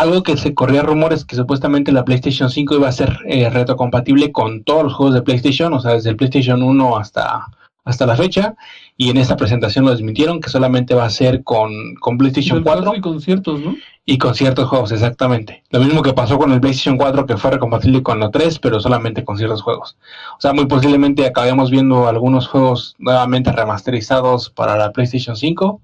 algo 0.00 0.22
que 0.22 0.36
se 0.36 0.54
corría 0.54 0.82
rumores 0.82 1.24
que 1.24 1.36
supuestamente 1.36 1.92
la 1.92 2.04
PlayStation 2.04 2.50
5 2.50 2.74
iba 2.74 2.88
a 2.88 2.92
ser 2.92 3.18
eh, 3.26 3.48
retrocompatible 3.50 4.32
con 4.32 4.64
todos 4.64 4.84
los 4.84 4.94
juegos 4.94 5.14
de 5.14 5.22
PlayStation, 5.22 5.72
o 5.72 5.80
sea, 5.80 5.92
desde 5.92 6.10
el 6.10 6.16
PlayStation 6.16 6.62
1 6.62 6.96
hasta, 6.98 7.46
hasta 7.84 8.06
la 8.06 8.16
fecha. 8.16 8.54
Y 8.96 9.10
en 9.10 9.18
esta 9.18 9.36
presentación 9.36 9.84
lo 9.84 9.92
desmintieron, 9.92 10.40
que 10.40 10.48
solamente 10.48 10.94
va 10.94 11.04
a 11.04 11.10
ser 11.10 11.44
con, 11.44 11.94
con 11.96 12.18
PlayStation 12.18 12.56
Del 12.56 12.64
4 12.64 12.82
cuatro 12.82 12.98
y 12.98 13.00
conciertos, 13.00 13.60
¿no? 13.60 13.76
Y 14.04 14.18
con 14.18 14.34
ciertos 14.34 14.68
juegos, 14.68 14.92
exactamente. 14.92 15.62
Lo 15.70 15.80
mismo 15.80 16.02
que 16.02 16.12
pasó 16.12 16.38
con 16.38 16.52
el 16.52 16.60
PlayStation 16.60 16.96
4, 16.96 17.26
que 17.26 17.36
fue 17.36 17.52
recompatible 17.52 18.02
con 18.02 18.18
la 18.18 18.30
3, 18.30 18.58
pero 18.58 18.80
solamente 18.80 19.24
con 19.24 19.36
ciertos 19.36 19.62
juegos. 19.62 19.96
O 20.36 20.40
sea, 20.40 20.52
muy 20.52 20.66
posiblemente 20.66 21.26
acabemos 21.26 21.70
viendo 21.70 22.08
algunos 22.08 22.48
juegos 22.48 22.96
nuevamente 22.98 23.52
remasterizados 23.52 24.50
para 24.50 24.76
la 24.76 24.92
PlayStation 24.92 25.36
5. 25.36 25.80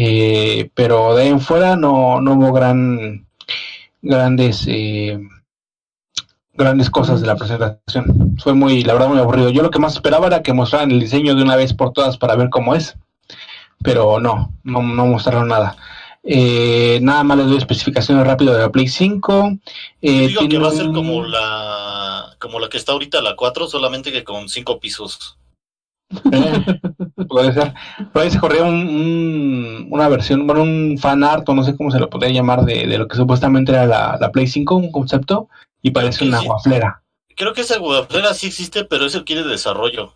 Eh, 0.00 0.70
pero 0.74 1.14
de 1.16 1.24
ahí 1.24 1.28
en 1.28 1.40
fuera 1.40 1.76
no, 1.76 2.20
no 2.20 2.34
hubo 2.34 2.52
gran, 2.52 3.26
grandes, 4.02 4.66
eh, 4.68 5.18
grandes 6.54 6.90
cosas 6.90 7.20
de 7.20 7.26
la 7.26 7.36
presentación. 7.36 8.36
Fue 8.38 8.54
muy, 8.54 8.82
la 8.82 8.92
verdad, 8.92 9.08
muy 9.08 9.18
aburrido. 9.18 9.50
Yo 9.50 9.62
lo 9.62 9.70
que 9.70 9.78
más 9.78 9.94
esperaba 9.94 10.26
era 10.26 10.42
que 10.42 10.52
mostraran 10.52 10.90
el 10.90 11.00
diseño 11.00 11.34
de 11.34 11.42
una 11.42 11.56
vez 11.56 11.74
por 11.74 11.92
todas 11.92 12.18
para 12.18 12.36
ver 12.36 12.50
cómo 12.50 12.74
es. 12.74 12.96
Pero 13.82 14.20
no, 14.20 14.52
no, 14.64 14.82
no 14.82 15.06
mostraron 15.06 15.48
nada. 15.48 15.76
Eh, 16.30 16.98
nada 17.00 17.24
más 17.24 17.38
les 17.38 17.46
doy 17.46 17.56
especificaciones 17.56 18.26
rápido 18.26 18.52
de 18.52 18.58
la 18.60 18.70
Play 18.70 18.86
5. 18.86 19.52
Eh, 20.02 20.26
Digo 20.28 20.46
que 20.46 20.58
va 20.58 20.68
a 20.68 20.72
ser 20.72 20.86
como 20.92 21.22
la 21.24 22.36
como 22.38 22.60
la 22.60 22.68
que 22.68 22.76
está 22.76 22.92
ahorita 22.92 23.22
la 23.22 23.34
4, 23.34 23.66
solamente 23.66 24.12
que 24.12 24.24
con 24.24 24.48
cinco 24.50 24.78
pisos. 24.78 25.38
Eh, 26.32 26.80
puede 27.28 27.52
ser. 27.54 27.72
Por 28.12 28.22
ahí 28.22 28.30
se 28.30 28.38
corría 28.40 28.64
un, 28.64 28.74
un- 28.74 29.88
una 29.90 30.08
versión, 30.08 30.46
bueno, 30.46 30.62
un 30.62 30.96
fan 30.98 31.24
art, 31.24 31.48
o 31.48 31.54
no 31.54 31.62
sé 31.62 31.76
cómo 31.76 31.90
se 31.90 31.98
lo 31.98 32.10
podría 32.10 32.30
llamar, 32.32 32.64
de, 32.64 32.86
de 32.86 32.98
lo 32.98 33.08
que 33.08 33.16
supuestamente 33.16 33.72
era 33.72 33.86
la, 33.86 34.18
la 34.20 34.30
Play 34.30 34.46
5, 34.46 34.74
un 34.76 34.92
concepto, 34.92 35.48
y 35.82 35.90
parece 35.92 36.24
una 36.26 36.40
sí. 36.40 36.46
guaflera. 36.46 37.02
Creo 37.36 37.52
que 37.54 37.60
esa 37.62 37.78
guaflera 37.78 38.34
sí 38.34 38.48
existe, 38.48 38.84
pero 38.84 39.06
eso 39.06 39.24
quiere 39.24 39.44
desarrollo. 39.44 40.12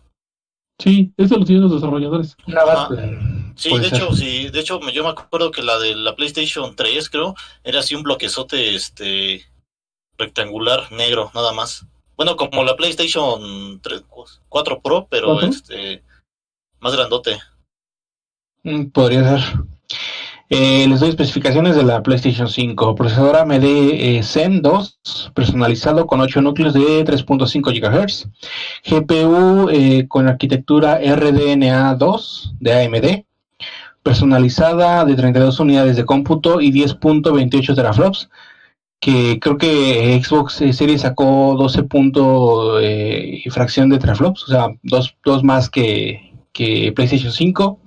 Sí, 0.79 1.11
eso 1.17 1.37
lo 1.37 1.45
tienen 1.45 1.63
los 1.63 1.73
desarrolladores. 1.73 2.35
Ajá. 2.47 2.89
Eh, 2.97 3.19
Sí, 3.55 3.77
de 3.77 3.89
ser. 3.89 3.99
hecho, 3.99 4.13
sí, 4.13 4.49
de 4.49 4.59
hecho 4.59 4.79
yo 4.91 5.03
me 5.03 5.09
acuerdo 5.09 5.51
que 5.51 5.61
la 5.61 5.77
de 5.79 5.95
la 5.95 6.15
PlayStation 6.15 6.75
3, 6.75 7.09
creo, 7.09 7.35
era 7.63 7.79
así 7.79 7.95
un 7.95 8.03
bloquezote 8.03 8.75
este 8.75 9.45
rectangular 10.17 10.91
negro, 10.91 11.31
nada 11.33 11.53
más. 11.53 11.85
Bueno, 12.15 12.35
como 12.35 12.63
la 12.63 12.75
PlayStation 12.75 13.79
3, 13.81 14.03
4 14.49 14.81
Pro, 14.81 15.07
pero 15.09 15.41
este 15.41 16.03
más 16.79 16.95
grandote. 16.95 17.39
Mm, 18.63 18.87
Podría 18.91 19.23
ser. 19.23 19.63
Eh, 20.49 20.85
les 20.87 20.99
doy 20.99 21.09
especificaciones 21.09 21.75
de 21.75 21.83
la 21.83 22.03
PlayStation 22.03 22.47
5. 22.47 22.93
Procesador 22.93 23.37
AMD 23.37 23.63
eh, 23.63 24.21
Zen 24.23 24.61
2, 24.61 25.31
personalizado 25.33 26.05
con 26.05 26.21
8 26.21 26.41
núcleos 26.41 26.73
de 26.73 27.03
3.5 27.03 27.71
GHz. 27.71 28.29
GPU 28.85 29.69
eh, 29.71 30.07
con 30.07 30.27
arquitectura 30.27 30.99
RDNA 30.99 31.95
2 31.95 32.55
de 32.59 32.73
AMD. 32.73 33.25
Personalizada 34.03 35.05
de 35.05 35.15
32 35.15 35.59
unidades 35.59 35.95
de 35.95 36.05
cómputo 36.05 36.61
y 36.61 36.71
10.28 36.71 37.75
teraflops. 37.75 38.29
Que 38.99 39.39
creo 39.39 39.57
que 39.57 40.21
Xbox 40.23 40.63
Series 40.71 41.01
sacó 41.01 41.55
12 41.57 41.83
punto, 41.83 42.79
eh, 42.79 43.43
fracción 43.49 43.89
de 43.89 43.99
teraflops, 43.99 44.43
o 44.43 44.47
sea, 44.47 44.67
dos, 44.81 45.17
dos 45.25 45.43
más 45.43 45.69
que, 45.69 46.33
que 46.53 46.93
PlayStation 46.95 47.33
5. 47.33 47.79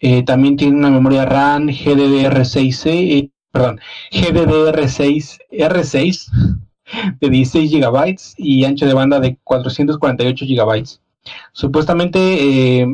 Eh, 0.00 0.22
también 0.22 0.56
tiene 0.56 0.76
una 0.76 0.90
memoria 0.90 1.24
RAM 1.24 1.68
GDDR6, 1.68 2.86
eh, 2.86 3.30
perdón, 3.50 3.80
GDDR6 4.12 5.38
R6 5.50 6.30
de 7.20 7.30
16 7.30 7.70
GB 7.72 8.16
y 8.36 8.64
ancho 8.64 8.86
de 8.86 8.94
banda 8.94 9.18
de 9.18 9.38
448 9.42 10.44
GB. 10.46 10.84
Supuestamente 11.52 12.86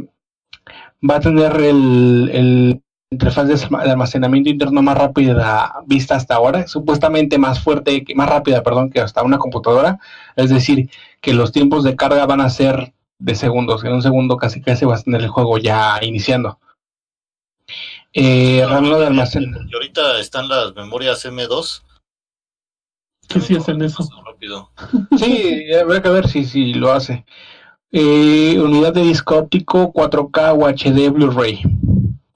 va 1.09 1.17
a 1.17 1.21
tener 1.21 1.57
el, 1.61 2.31
el 2.33 2.83
interfaz 3.11 3.49
de 3.49 3.55
alma- 3.55 3.83
de 3.85 3.91
almacenamiento 3.91 4.51
interno 4.51 4.83
más 4.83 4.97
rápida 4.97 5.75
vista 5.87 6.15
hasta 6.15 6.35
ahora, 6.37 6.67
supuestamente 6.69 7.39
más 7.39 7.61
fuerte, 7.63 8.05
que- 8.05 8.15
más 8.15 8.29
rápida, 8.29 8.63
perdón, 8.63 8.91
que 8.91 9.01
hasta 9.01 9.23
una 9.23 9.39
computadora. 9.39 9.99
Es 10.37 10.51
decir, 10.51 10.91
que 11.21 11.33
los 11.35 11.53
tiempos 11.53 11.83
de 11.85 11.97
carga 11.97 12.27
van 12.27 12.41
a 12.41 12.51
ser 12.51 12.93
de 13.19 13.35
segundos. 13.35 13.85
En 13.85 13.93
un 13.93 14.03
segundo 14.03 14.37
casi 14.37 14.61
casi 14.63 14.85
vas 14.85 15.01
a 15.01 15.05
tener 15.05 15.23
el 15.23 15.29
juego 15.29 15.59
ya 15.59 15.99
iniciando. 16.03 16.59
Eh, 18.13 18.65
RAM 18.67 18.85
de 18.85 19.07
almacenamiento. 19.07 19.69
Y 19.71 19.75
ahorita 19.75 20.19
están 20.19 20.49
las 20.49 20.75
memorias 20.75 21.25
M2. 21.25 21.83
Que 23.29 23.41
sí 23.41 23.57
hacen 23.57 23.81
eso. 23.83 24.09
Rápido. 24.27 24.71
Sí, 25.19 25.73
habrá 25.75 26.03
que 26.03 26.09
ver 26.09 26.27
si, 26.29 26.45
si 26.45 26.75
lo 26.75 26.91
hace. 26.93 27.25
Eh, 27.93 28.59
unidad 28.61 28.93
de 28.95 29.03
disco 29.03 29.37
óptico 29.37 29.93
4K 29.93 30.53
o 30.59 30.67
HD 30.67 31.11
Blu-ray. 31.11 31.61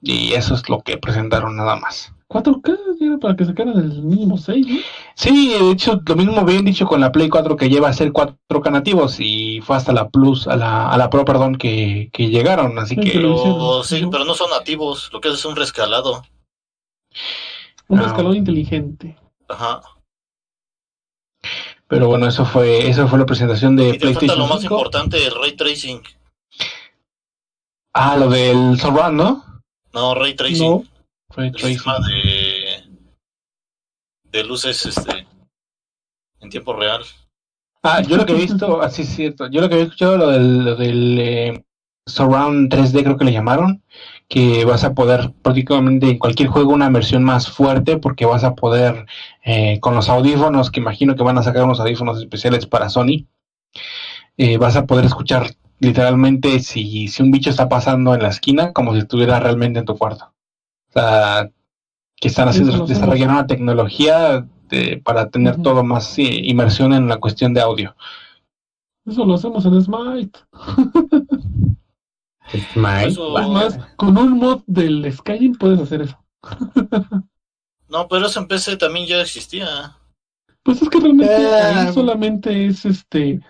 Y 0.03 0.33
eso 0.35 0.55
es 0.55 0.69
lo 0.69 0.81
que 0.81 0.99
presentaron 0.99 1.57
nada 1.57 1.77
más. 1.77 2.13
4K 2.29 2.77
era 3.01 3.19
para 3.19 3.37
que 3.37 3.45
sacaran 3.45 3.77
el 3.79 4.03
mínimo 4.03 4.37
6, 4.37 4.67
¿no? 4.67 4.77
Sí, 5.15 5.55
de 5.57 5.71
hecho, 5.71 6.01
lo 6.05 6.17
mismo 6.17 6.37
habían 6.41 6.65
dicho 6.65 6.87
con 6.87 7.01
la 7.01 7.13
Play 7.13 7.29
4 7.29 7.57
que 7.57 7.69
lleva 7.69 7.89
a 7.89 7.93
ser 7.93 8.13
4K 8.13 8.73
nativos 8.73 9.17
y 9.21 9.61
fue 9.61 9.77
hasta 9.77 9.93
la 9.93 10.09
Plus, 10.09 10.49
a 10.49 10.57
la, 10.57 10.89
a 10.91 10.99
la 10.99 11.09
Pro, 11.11 11.25
perdón, 11.25 11.55
que, 11.57 12.11
que 12.13 12.29
llegaron. 12.29 12.77
Así 12.79 12.97
Sí, 12.97 13.01
que 13.03 13.11
pero- 13.13 13.85
sí, 13.85 14.05
pero 14.11 14.25
no 14.25 14.35
son 14.35 14.51
nativos, 14.51 15.11
lo 15.13 15.21
que 15.21 15.29
es 15.29 15.35
es 15.35 15.45
un 15.45 15.55
rescalado. 15.55 16.23
Un 17.87 18.01
Ah. 18.01 18.07
escalón 18.07 18.35
inteligente. 18.37 19.17
Ajá. 19.49 19.81
Pero 21.95 22.09
bueno, 22.09 22.27
eso 22.27 22.45
fue, 22.45 22.89
eso 22.89 23.07
fue 23.07 23.21
la 23.21 23.27
presentación 23.27 23.77
de 23.77 23.91
Y 23.91 23.93
te 23.93 24.07
falta 24.07 24.19
PlayStation 24.19 24.39
lo 24.41 24.47
más 24.49 24.61
5. 24.63 24.75
importante, 24.75 25.25
el 25.25 25.35
ray 25.41 25.53
tracing. 25.53 26.03
Ah, 27.93 28.17
lo 28.17 28.29
del 28.29 28.77
Surround, 28.81 29.17
¿no? 29.17 29.45
No, 29.93 30.15
ray 30.17 30.35
tracing. 30.35 30.69
No, 30.69 30.85
Ray 31.37 31.49
el 31.49 31.53
tracing. 31.55 31.75
sistema 31.75 31.99
de, 32.01 32.83
de 34.25 34.45
luces 34.45 34.85
este 34.87 35.25
en 36.41 36.51
tiempo 36.51 36.73
real. 36.75 37.03
Ah, 37.85 38.03
yo 38.03 38.17
lo 38.17 38.27
que 38.27 38.33
he 38.33 38.37
visto, 38.37 38.83
así 38.83 39.03
es 39.03 39.09
cierto, 39.11 39.47
yo 39.49 39.61
lo 39.61 39.69
que 39.69 39.75
había 39.75 39.85
escuchado 39.87 40.17
lo 40.17 40.29
del, 40.31 40.65
lo 40.65 40.75
del 40.75 41.19
eh, 41.21 41.65
Surround 42.07 42.73
3D, 42.75 43.05
creo 43.05 43.17
que 43.17 43.25
le 43.25 43.33
llamaron, 43.33 43.85
que 44.29 44.65
vas 44.65 44.85
a 44.85 44.95
poder 44.95 45.33
prácticamente 45.43 46.09
en 46.09 46.19
cualquier 46.19 46.49
juego 46.49 46.73
una 46.73 46.89
versión 46.91 47.25
más 47.25 47.51
fuerte 47.51 47.99
porque 47.99 48.25
vas 48.27 48.43
a 48.45 48.55
poder 48.55 49.07
eh, 49.45 49.79
con 49.81 49.95
los 49.95 50.09
audífonos, 50.09 50.71
que 50.71 50.81
imagino 50.81 51.15
que 51.15 51.23
van 51.23 51.39
a 51.39 51.43
sacar 51.43 51.65
unos 51.65 51.81
audífonos 51.81 52.19
especiales 52.19 52.67
para 52.67 52.89
Sony, 52.89 53.27
eh, 54.37 54.57
vas 54.57 54.77
a 54.77 54.87
poder 54.87 55.05
escuchar 55.05 55.55
literalmente 55.79 56.61
si, 56.61 57.09
si 57.09 57.23
un 57.23 57.31
bicho 57.31 57.51
está 57.51 57.69
pasando 57.69 58.15
en 58.15 58.23
la 58.23 58.29
esquina 58.29 58.73
como 58.73 58.93
si 58.93 59.01
estuviera 59.01 59.39
realmente 59.41 59.79
en 59.81 59.85
tu 59.85 59.97
cuarto. 59.97 60.33
O 60.89 60.93
sea, 60.93 61.51
que 62.17 62.29
están 62.29 62.49
haciendo, 62.49 62.87
desarrollando 62.87 63.35
una 63.35 63.47
tecnología 63.47 64.47
de- 64.69 65.01
para 65.05 65.29
tener 65.31 65.61
todo 65.63 65.85
más 65.85 66.19
eh, 66.19 66.23
inmersión 66.23 66.93
en 66.95 67.09
la 67.09 67.19
cuestión 67.19 67.53
de 67.53 67.61
audio. 67.61 67.95
Eso 69.05 69.25
lo 69.27 69.35
hacemos 69.35 69.67
en 69.67 69.83
Smite. 69.83 70.39
Smite. 72.51 73.07
Eso- 73.09 73.39
Es 73.39 73.49
más, 73.49 73.79
con 73.97 74.17
un 74.17 74.33
mod 74.39 74.63
del 74.67 75.11
Skyrim 75.13 75.55
puedes 75.57 75.81
hacer 75.81 76.03
eso. 76.03 76.19
No, 77.87 78.09
pero 78.09 78.27
eso 78.27 78.41
en 78.41 78.49
PC 78.49 78.77
también 78.77 79.07
ya 79.07 79.21
existía. 79.21 79.97
Pues 80.65 80.83
es 80.83 80.89
que 80.89 80.99
realmente 80.99 81.33
Eh, 81.33 81.93
solamente 81.93 82.67
es 82.67 82.85
este. 82.87 83.41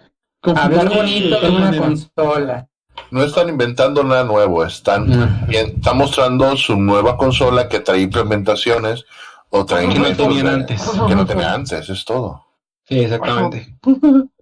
Hablar 0.43 0.95
bonito 0.95 1.41
de 1.41 1.49
una 1.51 1.75
consola. 1.79 2.69
No 3.11 3.23
están 3.23 3.49
inventando 3.49 4.05
nada 4.05 4.25
nuevo, 4.25 4.63
están, 4.65 5.47
están 5.49 5.97
mostrando 5.97 6.57
su 6.57 6.77
nueva 6.77 7.17
consola 7.17 7.69
que 7.69 7.81
trae 7.81 8.03
implementaciones 8.03 9.05
o 9.49 9.65
trae 9.65 9.89
Que 9.89 9.95
no 9.95 10.01
métodos 10.03 10.29
tenían 10.37 10.47
antes. 10.49 10.83
Que 11.09 11.15
no 11.15 11.25
tenía 11.25 11.55
antes, 11.55 11.89
es 11.89 12.05
todo. 12.05 12.45
Sí, 12.87 12.99
exactamente. 12.99 13.79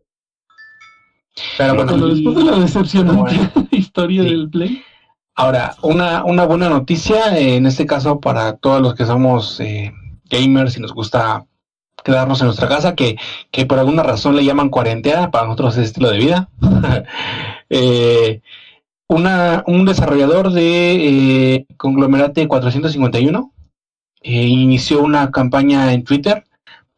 Pero 1.57 1.75
bueno, 1.75 1.97
después 2.09 2.37
de 2.37 2.45
la 2.45 2.59
decepcionante 2.59 3.35
historia 3.71 4.23
Sí. 4.23 4.29
del 4.29 4.51
Play. 4.51 4.83
Ahora, 5.35 5.77
una, 5.83 6.25
una 6.25 6.45
buena 6.45 6.69
noticia, 6.69 7.39
eh, 7.39 7.57
en 7.57 7.67
este 7.67 7.87
caso 7.87 8.21
para 8.21 8.57
todos 8.57 8.83
los 8.83 8.95
que 8.95 9.07
somos 9.07 9.59
eh, 9.61 9.93
gamers 10.27 10.77
y 10.77 10.81
nos 10.81 10.93
gusta 10.93 11.47
quedarnos 12.05 12.41
en 12.41 12.47
nuestra 12.47 12.69
casa, 12.69 12.95
que, 12.95 13.17
que 13.51 13.65
por 13.65 13.79
alguna 13.79 14.03
razón 14.03 14.37
le 14.37 14.45
llaman 14.45 14.69
cuarentena, 14.69 15.31
para 15.31 15.47
nosotros 15.47 15.77
es 15.79 15.85
estilo 15.87 16.11
de 16.11 16.19
vida. 16.19 16.49
Eh, 17.75 18.43
una, 19.09 19.65
un 19.67 19.87
desarrollador 19.87 20.53
de 20.53 21.67
Conglomerate 21.79 22.47
451 22.47 23.51
eh, 24.21 24.43
inició 24.47 25.03
una 25.03 25.31
campaña 25.31 25.91
en 25.95 26.05
Twitter 26.05 26.45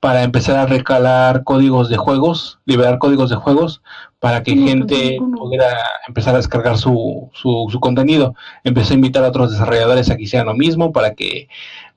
para 0.05 0.23
empezar 0.23 0.57
a 0.59 0.67
recalar 0.67 1.45
códigos 1.45 1.89
de 1.89 1.97
juegos, 1.97 2.59
liberar 2.67 2.99
códigos 2.99 3.31
de 3.31 3.37
juegos 3.37 3.81
para 4.19 4.43
que 4.43 4.55
No, 4.55 4.67
gente 4.67 5.17
no, 5.19 5.29
no, 5.29 5.31
no. 5.31 5.39
pudiera 5.39 5.79
empezar 6.07 6.35
a 6.35 6.37
descargar 6.37 6.77
su, 6.77 7.31
su, 7.33 7.69
su 7.73 7.81
contenido. 7.81 8.35
Empezó 8.65 8.93
a 8.93 8.97
invitar 8.97 9.25
a 9.25 9.29
otros 9.29 9.53
desarrolladores 9.53 10.11
a 10.11 10.19
que 10.19 10.25
hicieran 10.25 10.49
lo 10.49 10.53
mismo 10.53 10.93
para 10.93 11.15
que 11.15 11.49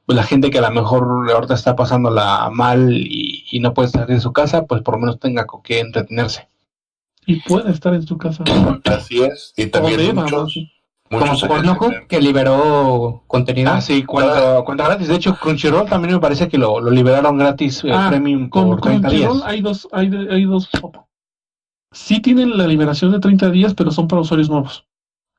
pues, 0.06 0.16
la 0.16 0.24
gente 0.24 0.50
que 0.50 0.60
a 0.60 0.62
lo 0.62 0.72
mejor 0.72 1.30
ahorita 1.30 1.54
está 1.54 1.76
pasándola 1.76 2.50
mal 2.50 2.94
y, 2.94 3.44
y 3.52 3.60
no 3.60 3.74
puede 3.74 3.90
salir 3.90 4.08
de 4.08 4.22
su 4.22 4.32
casa, 4.32 4.66
pues 4.66 4.82
por 4.84 4.94
lo 4.94 5.02
menos 5.02 5.20
tenga 5.20 5.46
con 5.46 5.62
qué 5.62 5.82
entretenerse. 5.82 6.48
Y 7.26 7.42
puede 7.42 7.72
estar 7.72 7.94
en 7.94 8.08
su 8.08 8.18
casa. 8.18 8.46
Así 8.86 9.22
es. 9.22 9.52
Y 9.58 9.66
también 9.66 10.16
muchos. 10.16 10.58
Como 11.10 11.38
Pornhub 11.40 12.08
que 12.08 12.22
liberó 12.22 13.24
contenido. 13.28 13.72
Ah, 13.72 13.82
sí, 13.82 14.04
cuenta, 14.04 14.62
cuenta 14.64 14.86
gratis. 14.86 15.08
De 15.08 15.16
hecho, 15.16 15.36
Crunchyroll 15.36 15.88
también 15.90 16.14
me 16.16 16.20
parece 16.20 16.48
que 16.48 16.58
lo, 16.58 16.80
lo 16.80 16.92
liberaron 16.92 17.38
gratis 17.38 17.84
eh, 17.84 17.92
Ah, 17.94 18.08
premium 18.10 18.50
Con, 18.50 18.66
por 18.68 18.80
con 18.80 18.92
30 18.92 19.10
días. 19.10 19.22
Crunchyroll 19.30 19.50
hay 19.50 19.62
dos, 19.62 19.88
hay, 19.92 20.12
hay 20.30 20.44
dos. 20.46 20.70
Sí 21.92 22.20
tienen 22.20 22.58
la 22.58 22.68
liberación 22.68 23.12
de 23.12 23.20
30 23.20 23.50
días, 23.50 23.74
pero 23.74 23.92
son 23.92 24.08
para 24.08 24.22
usuarios 24.22 24.50
nuevos. 24.50 24.86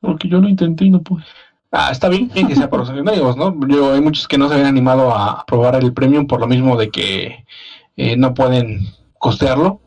Porque 0.00 0.28
yo 0.28 0.40
lo 0.40 0.48
intenté 0.48 0.84
y 0.84 0.90
no 0.90 1.02
pude. 1.02 1.24
Ah, 1.70 1.90
está 1.92 2.08
bien 2.08 2.30
que 2.30 2.56
sea 2.56 2.70
para 2.70 2.84
usuarios, 2.84 3.36
¿no? 3.36 3.66
Yo, 3.68 3.92
hay 3.92 4.00
muchos 4.00 4.26
que 4.26 4.38
no 4.38 4.48
se 4.48 4.54
habían 4.54 4.68
animado 4.68 5.14
a 5.14 5.44
probar 5.46 5.76
el 5.76 5.92
premium 5.92 6.26
por 6.26 6.40
lo 6.40 6.46
mismo 6.46 6.76
de 6.78 6.90
que 6.90 7.44
eh, 7.96 8.16
no 8.16 8.32
pueden 8.32 8.86
costearlo. 9.18 9.80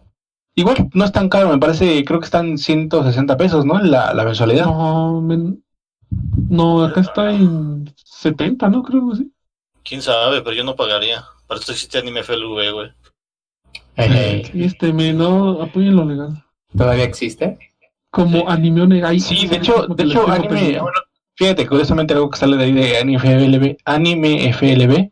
Igual, 0.54 0.90
no 0.94 1.06
es 1.06 1.12
tan 1.14 1.30
caro, 1.30 1.50
me 1.50 1.58
parece, 1.58 2.04
creo 2.04 2.20
que 2.20 2.26
están 2.26 2.58
160 2.58 3.38
pesos, 3.38 3.66
¿no? 3.66 3.80
La, 3.80 4.14
la 4.14 4.26
mensualidad. 4.26 4.66
No, 4.66 5.22
men- 5.22 5.61
no, 6.50 6.84
acá 6.84 7.02
está 7.02 7.32
en 7.32 7.94
70, 7.96 8.70
¿no? 8.70 8.84
Creo 8.84 9.10
que 9.10 9.18
sí. 9.18 9.32
Quién 9.84 10.02
sabe, 10.02 10.42
pero 10.42 10.56
yo 10.56 10.64
no 10.64 10.76
pagaría. 10.76 11.24
Para 11.48 11.60
eso 11.60 11.72
existe 11.72 11.98
Anime 11.98 12.24
FLV, 12.24 12.74
güey. 12.74 12.92
Eh, 13.98 14.50
Y 14.54 14.64
este, 14.64 14.94
me 14.94 15.14
no 15.14 15.62
apoyen 15.62 15.96
lo 15.96 16.06
legal. 16.06 16.44
Todavía 16.76 17.04
existe. 17.04 17.58
Como 18.10 18.50
anime 18.50 18.82
Onegai. 18.82 19.20
Sí, 19.20 19.48
de 19.48 19.58
hecho, 19.58 19.88
de 19.88 20.04
hecho, 20.04 20.30
anime, 20.30 20.80
bueno, 20.80 21.00
fíjate, 21.36 21.66
curiosamente 21.66 22.14
algo 22.14 22.30
que 22.30 22.38
sale 22.38 22.58
de 22.58 22.66
ahí 22.66 22.74
de 22.74 22.98
Anime 22.98 23.20
FLB, 23.20 23.78
Anime 23.86 24.54
FLB 24.54 25.12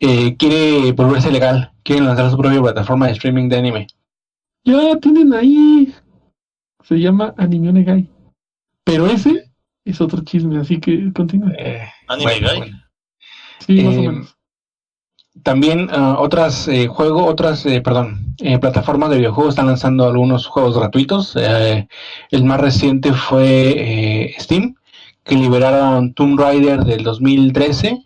eh, 0.00 0.36
quiere 0.36 0.92
volverse 0.92 1.30
legal, 1.30 1.72
quieren 1.84 2.06
lanzar 2.06 2.30
su 2.30 2.36
propia 2.36 2.60
plataforma 2.60 3.06
de 3.06 3.12
streaming 3.12 3.48
de 3.48 3.56
anime. 3.56 3.86
Ya 4.64 4.96
tienen 4.98 5.32
ahí. 5.32 5.94
Se 6.82 6.96
llama 6.96 7.34
Anime 7.36 7.68
Onegai. 7.68 8.08
Pero 8.84 9.06
ese 9.06 9.49
es 9.84 10.00
otro 10.00 10.22
chisme, 10.24 10.58
así 10.58 10.78
que 10.80 11.12
continúa. 11.12 11.52
Eh, 11.58 11.88
Anime 12.08 12.32
bueno, 12.32 12.48
Guy. 12.48 12.58
bueno. 12.58 12.82
Sí, 13.66 13.82
más 13.82 13.96
o 13.96 13.98
eh, 13.98 14.08
menos. 14.08 14.36
También 15.42 15.88
ah, 15.92 16.16
otras 16.18 16.66
eh, 16.68 16.86
juegos, 16.88 17.22
otras, 17.28 17.64
eh, 17.64 17.80
perdón, 17.80 18.34
eh, 18.40 18.58
plataformas 18.58 19.10
de 19.10 19.18
videojuegos 19.18 19.52
están 19.54 19.66
lanzando 19.68 20.04
algunos 20.06 20.46
juegos 20.46 20.76
gratuitos. 20.76 21.36
Eh, 21.36 21.86
el 22.30 22.44
más 22.44 22.60
reciente 22.60 23.12
fue 23.12 23.74
eh, 23.76 24.34
Steam, 24.38 24.74
que 25.24 25.36
liberaron 25.36 26.14
Tomb 26.14 26.38
Raider 26.38 26.84
del 26.84 27.04
2013 27.04 28.02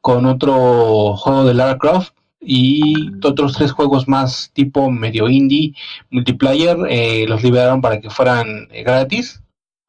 con 0.00 0.26
otro 0.26 1.16
juego 1.16 1.44
de 1.44 1.54
Lara 1.54 1.78
Croft 1.78 2.12
y 2.40 3.10
otros 3.24 3.54
tres 3.54 3.72
juegos 3.72 4.06
más 4.08 4.50
tipo 4.52 4.90
medio 4.90 5.28
indie 5.28 5.74
multiplayer. 6.10 6.76
eh, 6.88 7.26
los 7.28 7.42
liberaron 7.42 7.80
para 7.80 8.00
que 8.00 8.10
fueran 8.10 8.68
eh, 8.70 8.82
gratis. 8.82 9.42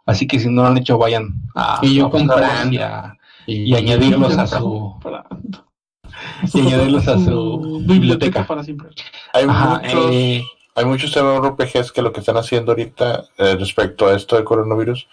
Así 0.05 0.27
que 0.27 0.39
si 0.39 0.47
no 0.49 0.61
lo 0.63 0.67
han 0.69 0.77
hecho, 0.77 0.97
vayan 0.97 1.33
a, 1.55 1.79
Y 1.81 1.95
yo 1.95 2.07
a 2.07 2.11
comprando. 2.11 2.73
y 2.73 2.77
a- 2.77 3.17
y 3.47 3.75
añadirlos 3.75 4.37
a 4.37 4.47
su 4.47 4.95
y 6.53 6.59
añadirlos 6.61 7.07
a 7.07 7.17
su 7.19 7.81
biblioteca. 7.85 8.45
para 8.45 8.63
siempre. 8.63 8.89
Hay 9.33 9.45
Ajá, 9.47 9.81
muchos, 9.83 10.05
eh, 10.11 10.43
hay 10.75 10.85
muchos 10.85 11.15
RPGs 11.15 11.91
que 11.91 12.01
lo 12.01 12.11
que 12.11 12.19
están 12.21 12.37
haciendo 12.37 12.71
ahorita 12.71 13.25
eh, 13.37 13.55
respecto 13.59 14.07
a 14.07 14.15
esto 14.15 14.35
del 14.35 14.45
coronavirus 14.45 15.07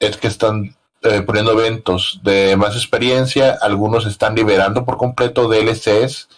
es 0.00 0.16
que 0.16 0.28
están 0.28 0.74
eh, 1.02 1.20
poniendo 1.22 1.52
eventos 1.52 2.20
de 2.22 2.56
más 2.56 2.74
experiencia. 2.74 3.58
Algunos 3.60 4.06
están 4.06 4.34
liberando 4.34 4.84
por 4.86 4.96
completo 4.96 5.48
DLCs 5.48 6.28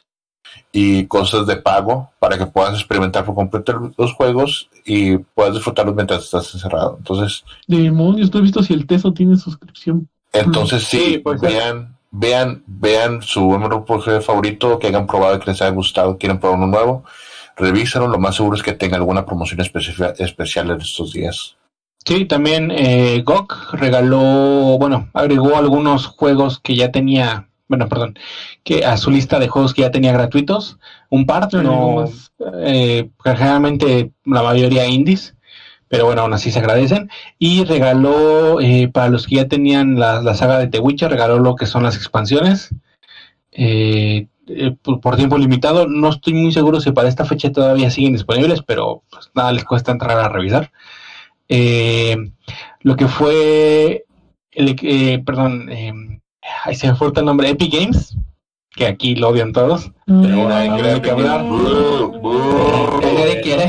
y 0.78 1.06
cosas 1.06 1.46
de 1.46 1.56
pago 1.56 2.10
para 2.18 2.36
que 2.36 2.44
puedas 2.44 2.74
experimentar 2.74 3.24
por 3.24 3.34
completo 3.34 3.92
los 3.96 4.12
juegos 4.12 4.68
y 4.84 5.16
puedas 5.16 5.54
disfrutarlos 5.54 5.94
mientras 5.94 6.24
estás 6.24 6.52
encerrado. 6.52 6.96
Entonces, 6.98 7.44
Demonios, 7.66 8.30
no 8.30 8.40
he 8.40 8.42
visto 8.42 8.62
si 8.62 8.74
el 8.74 8.86
Teso 8.86 9.14
tiene 9.14 9.36
suscripción. 9.36 10.06
entonces 10.32 10.84
sí, 10.84 10.98
Sí, 10.98 11.18
pues, 11.18 11.40
vean, 11.40 11.96
vean, 12.10 12.62
vean 12.66 13.22
su 13.22 13.56
RPG 13.56 14.20
favorito 14.22 14.78
que 14.78 14.88
hayan 14.88 15.06
probado 15.06 15.36
y 15.36 15.40
que 15.40 15.50
les 15.50 15.62
haya 15.62 15.70
gustado, 15.70 16.18
quieren 16.18 16.38
probar 16.38 16.58
uno 16.58 16.66
nuevo, 16.66 17.04
revísalo, 17.56 18.06
lo 18.08 18.18
más 18.18 18.34
seguro 18.36 18.56
es 18.56 18.62
que 18.62 18.72
tenga 18.72 18.96
alguna 18.98 19.24
promoción 19.24 19.60
especifi- 19.60 20.14
especial 20.18 20.70
en 20.70 20.80
estos 20.82 21.12
días. 21.14 21.56
Sí, 22.04 22.26
también 22.26 22.70
eh, 22.70 23.22
GOG 23.24 23.48
regaló, 23.72 24.76
bueno, 24.78 25.08
agregó 25.14 25.56
algunos 25.56 26.06
juegos 26.06 26.60
que 26.60 26.76
ya 26.76 26.92
tenía, 26.92 27.48
bueno, 27.68 27.88
perdón, 27.88 28.18
que 28.64 28.85
a 28.85 28.96
su 28.96 29.11
lista 29.11 29.38
de 29.38 29.48
juegos 29.48 29.74
que 29.74 29.83
ya 29.83 29.90
tenía 29.90 30.12
gratuitos, 30.12 30.79
un 31.11 31.26
par, 31.26 31.52
no, 31.55 32.05
eh, 32.61 33.11
generalmente 33.24 34.12
la 34.24 34.42
mayoría 34.42 34.87
indies, 34.87 35.35
pero 35.88 36.07
bueno, 36.07 36.22
aún 36.22 36.33
así 36.33 36.50
se 36.50 36.59
agradecen, 36.59 37.11
y 37.38 37.64
regaló 37.64 38.61
eh, 38.61 38.88
para 38.92 39.09
los 39.09 39.26
que 39.26 39.37
ya 39.37 39.48
tenían 39.48 39.98
la, 39.98 40.20
la 40.22 40.35
saga 40.35 40.59
de 40.59 40.68
The 40.68 40.81
Witcher, 40.81 41.11
regaló 41.11 41.38
lo 41.38 41.55
que 41.57 41.66
son 41.66 41.83
las 41.83 41.96
expansiones, 41.96 42.74
eh, 43.52 44.26
eh, 44.48 44.76
por, 44.83 45.00
por 45.00 45.16
tiempo 45.16 45.38
limitado, 45.38 45.88
no 45.88 46.11
estoy 46.11 46.35
muy 46.35 46.52
seguro 46.52 46.81
si 46.81 46.92
para 46.92 47.09
esta 47.09 47.24
fecha 47.24 47.50
todavía 47.50 47.90
siguen 47.90 48.12
disponibles, 48.12 48.62
pero 48.62 49.03
pues 49.11 49.30
nada 49.34 49.53
les 49.53 49.64
cuesta 49.64 49.93
entrar 49.93 50.18
a 50.18 50.28
revisar. 50.28 50.70
Eh, 51.49 52.16
lo 52.80 52.97
que 52.97 53.09
fue, 53.09 54.05
el, 54.53 54.76
eh, 54.82 55.22
perdón, 55.24 55.68
eh, 55.70 56.15
ahí 56.64 56.74
se 56.74 56.88
me 56.88 56.97
fue 56.97 57.12
el 57.14 57.24
nombre, 57.24 57.49
Epic 57.51 57.72
Games, 57.72 58.16
que 58.74 58.86
aquí 58.86 59.14
lo 59.16 59.28
odian 59.28 59.53
todos. 59.53 59.90
Pero 60.07 60.49
Ah, 60.49 60.59
hay 60.59 60.70
que 60.70 60.88
hay 60.90 61.01
que 61.01 61.11
hablar. 61.11 61.44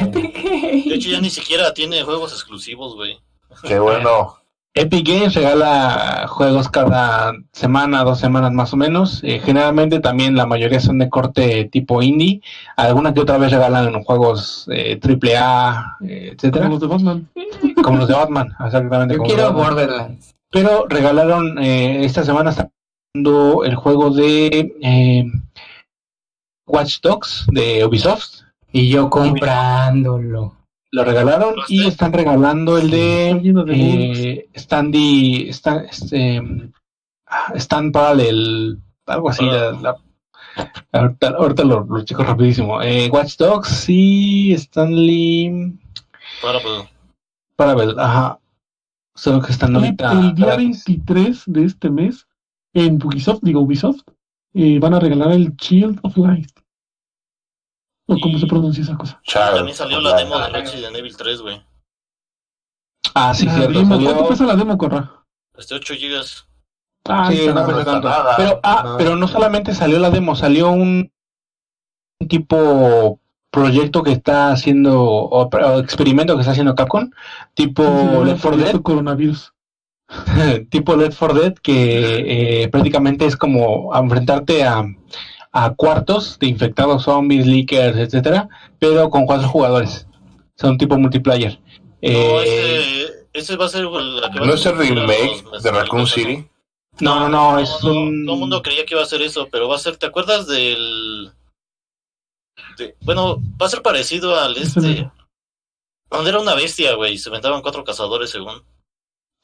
De 0.08 0.96
hecho, 0.96 1.10
ya 1.10 1.22
ni 1.22 1.30
siquiera 1.30 1.74
tiene 1.74 2.04
juegos 2.04 2.32
exclusivos, 2.34 2.96
güey. 2.96 3.20
Qué 3.64 3.80
bueno. 3.80 4.36
Epic 4.74 5.08
Games 5.08 5.34
regala 5.34 6.26
juegos 6.28 6.70
cada 6.70 7.34
semana, 7.52 8.04
dos 8.04 8.20
semanas 8.20 8.52
más 8.54 8.74
o 8.74 8.78
menos. 8.78 9.24
Eh, 9.24 9.40
generalmente 9.44 10.00
también 10.00 10.36
la 10.36 10.46
mayoría 10.46 10.80
son 10.80 11.00
de 11.00 11.10
corte 11.10 11.66
tipo 11.72 12.04
indie. 12.04 12.42
Alguna 12.76 13.12
que 13.12 13.22
otra 13.22 13.40
vez 13.40 13.52
regalan 13.52 14.04
juegos 14.04 14.68
eh, 14.72 15.00
AAA, 15.02 15.98
eh, 16.06 16.32
etcétera. 16.36 16.66
Como 16.70 16.76
los 16.76 16.82
de 16.82 16.88
Batman. 16.88 17.30
Como 17.84 17.98
los 17.98 18.08
de 18.08 18.14
Batman, 18.14 18.56
exactamente. 18.64 19.16
Yo 19.16 19.18
como 19.18 19.28
quiero 19.28 19.44
Batman. 19.52 19.64
Borderlands. 19.66 20.36
Pero 20.58 20.88
regalaron 20.90 21.60
eh, 21.60 22.04
esta 22.04 22.24
semana 22.26 22.52
sacando 22.52 23.64
el 23.64 23.76
juego 23.76 24.10
de 24.10 24.76
eh, 24.82 25.26
Watch 26.66 27.00
Dogs 27.02 27.46
de 27.52 27.86
Ubisoft. 27.86 28.42
Y 28.72 28.90
yo 28.90 29.08
comprándolo. 29.08 30.56
Lo 30.92 31.04
regalaron 31.04 31.54
y 31.68 31.86
están 31.86 32.12
regalando 32.12 32.80
el 32.80 32.90
de 32.90 33.30
eh, 33.70 34.50
Standy, 34.56 35.50
Stan, 35.50 35.86
este, 35.86 36.42
ah, 37.28 37.52
Stand 37.56 37.92
Parallel, 37.94 38.80
algo 39.06 39.30
así. 39.30 39.46
La, 39.46 39.74
la- 39.74 39.98
ahorita 40.92 41.28
ahorita 41.38 41.64
lo, 41.66 41.84
lo 41.84 42.04
checo 42.04 42.24
rapidísimo. 42.24 42.82
Eh, 42.82 43.10
Watch 43.12 43.38
Dogs 43.38 43.86
y 43.90 44.54
Stanley 44.54 45.78
Para, 46.42 46.60
pues, 46.62 46.84
Parallel, 47.56 47.96
ajá. 49.18 49.24
Solo 49.24 49.42
que 49.42 49.52
están 49.52 49.76
ahorita. 49.76 50.12
el 50.12 50.36
día 50.36 50.46
gratis. 50.46 50.84
23 50.86 51.44
de 51.48 51.64
este 51.66 51.90
mes, 51.90 52.28
en 52.74 53.02
Ubisoft, 53.04 53.40
digo 53.42 53.62
Ubisoft, 53.62 54.02
eh, 54.54 54.80
van 54.80 54.94
a 54.94 55.00
regalar 55.00 55.32
el 55.32 55.56
Shield 55.56 56.00
of 56.04 56.18
Light. 56.18 56.52
O 58.10 58.18
cómo 58.22 58.38
Y- 58.38 58.40
se 58.40 58.48
pronuncia 58.48 58.84
esa 58.84 58.98
cosa. 58.98 59.20
Chao. 59.24 59.56
también 59.56 59.76
salió 59.76 60.00
la 60.00 60.16
demo 60.16 60.40
de 60.40 60.50
Resident 60.50 60.96
Evil 60.96 61.18
3, 61.18 61.42
güey. 61.42 61.62
Ah, 63.16 63.34
sí, 63.34 63.46
La 63.46 63.56
cierto. 63.56 63.80
demo, 63.80 63.96
salió- 63.96 64.10
¿Cuánto 64.14 64.30
pesa 64.30 64.46
la 64.46 64.56
demo, 64.56 64.78
Corra? 64.78 65.26
Este 65.58 65.76
8 65.76 65.94
gigas. 65.96 66.48
Ah, 67.06 67.30
Sí, 67.32 67.48
no 67.48 67.54
nada. 67.56 67.68
pesa 67.68 67.80
está 67.80 67.92
tanto. 67.94 68.10
nada. 68.10 68.36
Pero, 68.38 68.60
ah, 68.64 68.84
No. 68.86 68.98
pero 68.98 69.16
no 69.16 69.28
solamente 69.28 69.74
salió 69.74 69.98
la 70.00 70.10
demo, 70.10 70.36
salió 70.36 70.70
un, 70.72 71.12
un 72.22 72.28
tipo 72.28 73.20
proyecto 73.52 74.04
que 74.04 74.12
está 74.12 74.52
haciendo, 74.52 75.02
o, 75.02 75.48
o 75.50 75.80
experimento 75.80 76.36
que 76.36 76.42
está 76.42 76.52
haciendo 76.52 76.76
Capcom, 76.76 77.10
tipo 77.54 77.84
Left 78.26 78.42
4 78.42 78.58
Dead, 78.58 78.82
coronavirus. 78.82 79.54
tipo 80.70 80.96
Left 80.96 81.18
4 81.18 81.40
Dead, 81.40 81.54
que 81.56 82.64
eh, 82.64 82.68
prácticamente 82.70 83.26
es 83.26 83.36
como 83.36 83.96
enfrentarte 83.96 84.64
a, 84.64 84.86
a 85.52 85.74
cuartos 85.74 86.38
de 86.40 86.48
infectados 86.48 87.04
zombies, 87.04 87.48
leakers, 87.48 87.98
etcétera, 87.98 88.48
pero 88.80 89.10
con 89.10 89.26
cuatro 89.26 89.48
jugadores. 89.48 90.08
Son 90.56 90.78
tipo 90.78 90.98
multiplayer. 90.98 91.60
No, 91.60 91.60
Eh, 92.02 93.04
ese, 93.04 93.28
ese 93.34 93.56
va 93.56 93.66
a 93.66 93.70
ser 93.70 93.86
la 93.86 94.30
que 94.32 94.40
¿No 94.40 94.54
es 94.54 94.66
el 94.66 94.78
remake 94.78 95.44
de 95.64 95.72
Raccoon 95.72 96.08
City? 96.08 96.48
no, 97.00 97.20
no, 97.20 97.30
no, 97.30 97.60
es 97.60 97.70
no, 97.84 97.92
un... 97.92 98.26
Todo 98.26 98.36
el 98.36 98.40
mundo 98.40 98.62
creía 98.62 98.86
que 98.86 98.94
iba 98.96 99.04
a 99.04 99.08
ser 99.08 99.22
eso, 99.22 99.48
pero 99.52 99.68
va 99.68 99.76
a 99.76 99.80
ser, 99.80 99.98
¿te 99.98 100.06
acuerdas 100.06 100.48
del... 100.48 101.32
de- 102.78 102.96
bueno, 103.02 103.38
va 103.62 103.66
a 103.66 103.70
ser 103.70 103.82
parecido 103.82 104.40
al 104.40 104.56
este... 104.58 105.10
Donde 106.10 106.30
era 106.30 106.40
una 106.40 106.56
bestia, 106.56 106.96
güey, 106.96 107.14
y 107.16 107.18
se 107.18 107.28
aventaban 107.30 107.62
cuatro 107.62 107.84
cazadores 107.84 108.30
según. 108.30 108.64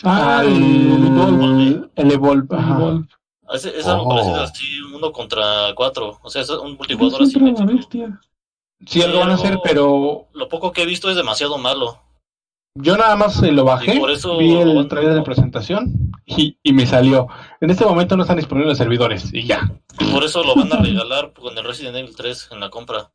Ah, 0.04 0.42
el 0.46 1.06
Evolve. 1.08 1.90
el 1.96 2.12
Evolve, 2.12 2.48
ajá. 2.58 2.76
Evolve. 2.76 3.08
Es, 3.54 3.66
es 3.66 3.86
algo 3.86 4.06
Oh. 4.06 4.10
parecido 4.10 4.42
así, 4.42 4.82
uno 4.96 5.12
contra 5.12 5.74
cuatro. 5.76 6.20
O 6.24 6.30
sea, 6.30 6.42
es 6.42 6.50
un 6.50 6.76
multijugador 6.78 7.24
así. 7.24 7.38
mítico. 7.40 7.68
bestia. 7.68 8.22
Sí, 8.86 9.02
algo 9.02 9.20
van 9.20 9.32
a 9.32 9.34
hacer, 9.36 9.60
pero 9.64 10.28
Lo 10.34 10.48
poco 10.50 10.72
que 10.72 10.84
he 10.84 10.86
visto 10.86 11.10
es 11.10 11.16
demasiado 11.18 11.58
malo. 11.58 12.00
Yo 12.76 12.98
nada 12.98 13.16
más 13.16 13.42
eh, 13.44 13.52
lo 13.52 13.66
bajé, 13.66 13.96
Y 13.96 14.00
por 14.00 14.10
eso 14.10 14.38
vi 14.38 14.56
el 14.58 14.88
trailer 14.88 15.14
de 15.14 15.22
presentación 15.22 16.12
y, 16.26 16.58
y 16.64 16.74
me 16.74 16.88
salió. 16.88 17.28
En 17.62 17.70
este 17.70 17.86
momento 17.86 18.18
no 18.18 18.24
están 18.24 18.38
disponibles 18.38 18.70
los 18.70 18.78
servidores 18.80 19.32
y 19.32 19.46
ya. 19.46 19.72
Y 20.00 20.12
por 20.12 20.24
eso 20.24 20.44
lo 20.44 20.56
van 20.56 20.74
a 20.74 20.78
regalar 20.82 21.34
con 21.34 21.56
el 21.56 21.64
Resident 21.64 21.96
Evil 21.98 22.16
3 22.16 22.50
en 22.52 22.60
la 22.60 22.70
compra. 22.72 23.12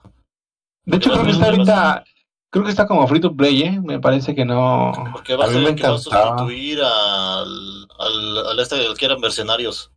De 0.85 0.97
hecho, 0.97 1.11
creo 1.11 1.25
que 1.25 1.31
está 1.33 1.47
ahorita, 1.47 2.05
creo 2.51 2.65
que 2.65 2.71
está 2.71 2.87
como 2.87 3.07
free 3.09 3.21
to 3.21 3.35
play, 3.35 3.63
¿eh? 3.63 3.81
Me 3.83 3.99
parece 3.99 4.33
que 4.35 4.45
no. 4.45 4.93
Porque 5.13 5.35
va 5.35 5.47
a, 5.47 5.49
ser 5.49 5.63
me 5.63 5.75
que 5.75 5.83
va 5.83 5.89
a 5.89 5.93
encantaba. 5.97 6.29
sustituir 6.39 6.81
al, 6.81 7.89
al, 7.99 8.47
al 8.51 8.61
este 8.61 8.77
del 8.77 8.97
que 8.97 9.07
eran 9.07 9.21
mercenarios. 9.21 9.91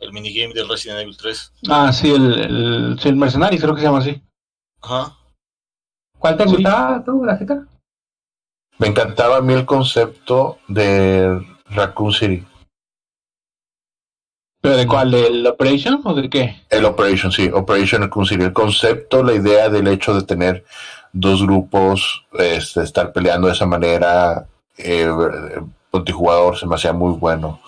El 0.00 0.12
minigame 0.12 0.52
del 0.52 0.68
Resident 0.68 0.98
Evil 1.00 1.16
3. 1.16 1.52
Ah, 1.68 1.92
sí, 1.92 2.10
el, 2.12 2.32
el, 2.40 2.98
sí, 2.98 3.08
el 3.08 3.16
Mercenaries, 3.16 3.60
creo 3.62 3.74
que 3.74 3.82
se 3.82 3.86
llama 3.86 3.98
así. 3.98 4.20
Ajá. 4.82 5.16
¿Cuál 6.18 6.36
te 6.36 6.44
Sí. 6.48 6.54
gustaba 6.56 7.04
tú, 7.04 7.24
la 7.24 7.36
jeta? 7.36 7.66
Me 8.80 8.86
encantaba 8.88 9.36
a 9.36 9.40
mí 9.42 9.52
el 9.52 9.66
concepto 9.66 10.58
de 10.66 11.38
Raccoon 11.66 12.12
City. 12.12 12.44
¿Pero 14.62 14.76
de 14.76 14.86
cuál? 14.86 15.10
¿Del 15.10 15.46
Operation 15.46 16.00
o 16.04 16.14
de 16.14 16.28
qué? 16.28 16.62
El 16.70 16.84
Operation, 16.86 17.30
sí, 17.30 17.48
Operation 17.52 18.02
Raccoon 18.02 18.26
City. 18.26 18.42
El 18.44 18.52
concepto, 18.52 19.22
la 19.22 19.34
idea 19.34 19.68
del 19.68 19.86
hecho 19.88 20.14
de 20.14 20.22
tener 20.22 20.64
dos 21.12 21.42
grupos, 21.42 22.24
este, 22.38 22.82
estar 22.82 23.12
peleando 23.12 23.46
de 23.48 23.52
esa 23.52 23.66
manera, 23.66 24.46
eh, 24.78 25.08
multijugador, 25.92 26.58
se 26.58 26.66
me 26.66 26.74
hacía 26.74 26.92
muy 26.92 27.12
bueno. 27.12 27.60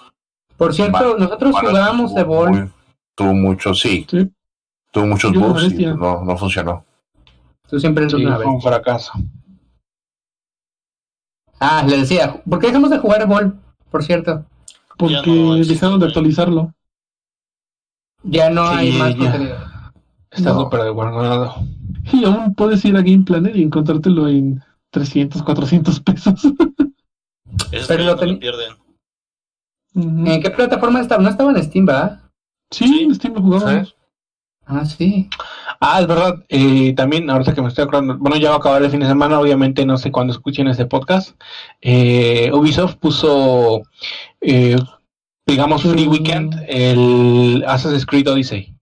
Por 0.57 0.75
cierto, 0.75 1.17
nosotros 1.19 1.55
jugábamos 1.61 2.17
Evolve. 2.17 2.61
muy- 2.63 2.71
Tuvo 3.15 3.35
muchos, 3.35 3.79
sí, 3.81 4.07
Sí. 4.09 4.31
tuvo 4.91 5.05
muchos 5.07 5.33
bugs 5.35 5.71
y 5.73 5.85
no, 5.85 6.25
no 6.25 6.37
funcionó. 6.39 6.83
Tú 7.69 7.79
siempre 7.79 8.05
eres 8.05 8.17
Sí, 8.17 8.25
una 8.25 8.37
fue 8.37 8.47
vez. 8.47 8.55
un 8.55 8.63
fracaso. 8.63 9.13
Ah, 11.65 11.85
le 11.89 11.99
decía, 11.99 12.43
¿por 12.49 12.59
qué 12.59 12.67
dejamos 12.69 12.91
de 12.91 12.99
jugar 12.99 13.23
Evolve? 13.23 13.53
Por 13.91 14.03
cierto, 14.03 14.45
Porque 14.99 15.31
no 15.31 15.55
dejaron 15.55 16.01
de 16.01 16.07
actualizarlo. 16.07 16.75
ya 18.25 18.51
no 18.51 18.67
Sí, 18.71 18.75
hay 18.77 18.93
más 18.99 19.15
ya. 19.15 19.19
contenido. 19.19 19.57
Está 20.31 20.53
No. 20.53 20.61
súper 20.63 20.91
guardado. 20.93 21.55
Y 22.13 22.25
aún 22.25 22.55
puedes 22.55 22.85
ir 22.85 22.97
a 22.97 23.03
Game 23.03 23.23
Planet 23.25 23.55
y 23.55 23.63
encontrártelo 23.63 24.27
en 24.29 24.63
300, 24.91 25.43
400 25.43 26.01
pesos. 26.01 26.43
Eso 27.71 27.87
Pero 27.89 28.03
es 28.03 28.07
lo 28.09 28.17
pierden. 28.41 28.73
¿En 29.95 30.43
qué 30.43 30.51
plataforma 30.51 31.01
estaba? 31.01 31.23
No 31.23 31.29
estaba 31.29 31.53
en 31.53 31.63
Steam, 31.63 31.87
¿verdad? 31.87 32.21
Sí, 32.71 32.87
Sí. 32.89 33.01
en 33.05 33.15
Steam 33.15 33.35
lo. 33.35 33.61
¿Sabes? 33.61 33.95
Ah, 34.65 34.85
sí. 34.87 35.29
Ah, 35.85 36.01
es 36.01 36.07
verdad. 36.07 36.45
eh, 36.49 36.95
también, 36.95 37.29
ahorita 37.29 37.55
que 37.55 37.61
me 37.63 37.67
estoy 37.69 37.83
acordando, 37.85 38.17
bueno, 38.17 38.37
ya 38.37 38.51
va 38.51 38.55
a 38.57 38.59
acabar 38.59 38.83
el 38.83 38.91
fin 38.91 39.01
de 39.01 39.07
semana, 39.07 39.41
obviamente 39.41 39.85
no 39.85 39.99
sé 39.99 40.13
cuándo 40.13 40.33
escuchen 40.33 40.69
este 40.69 40.87
podcast. 40.87 41.31
eh, 41.81 42.51
Ubisoft 42.53 42.97
puso, 42.97 43.83
eh, 44.41 44.77
digamos, 45.47 45.83
Free. 45.83 46.07
Weekend, 46.07 46.55
el 46.69 47.65
Assassin's 47.67 48.07
Creed 48.07 48.29
Odyssey. 48.31 48.75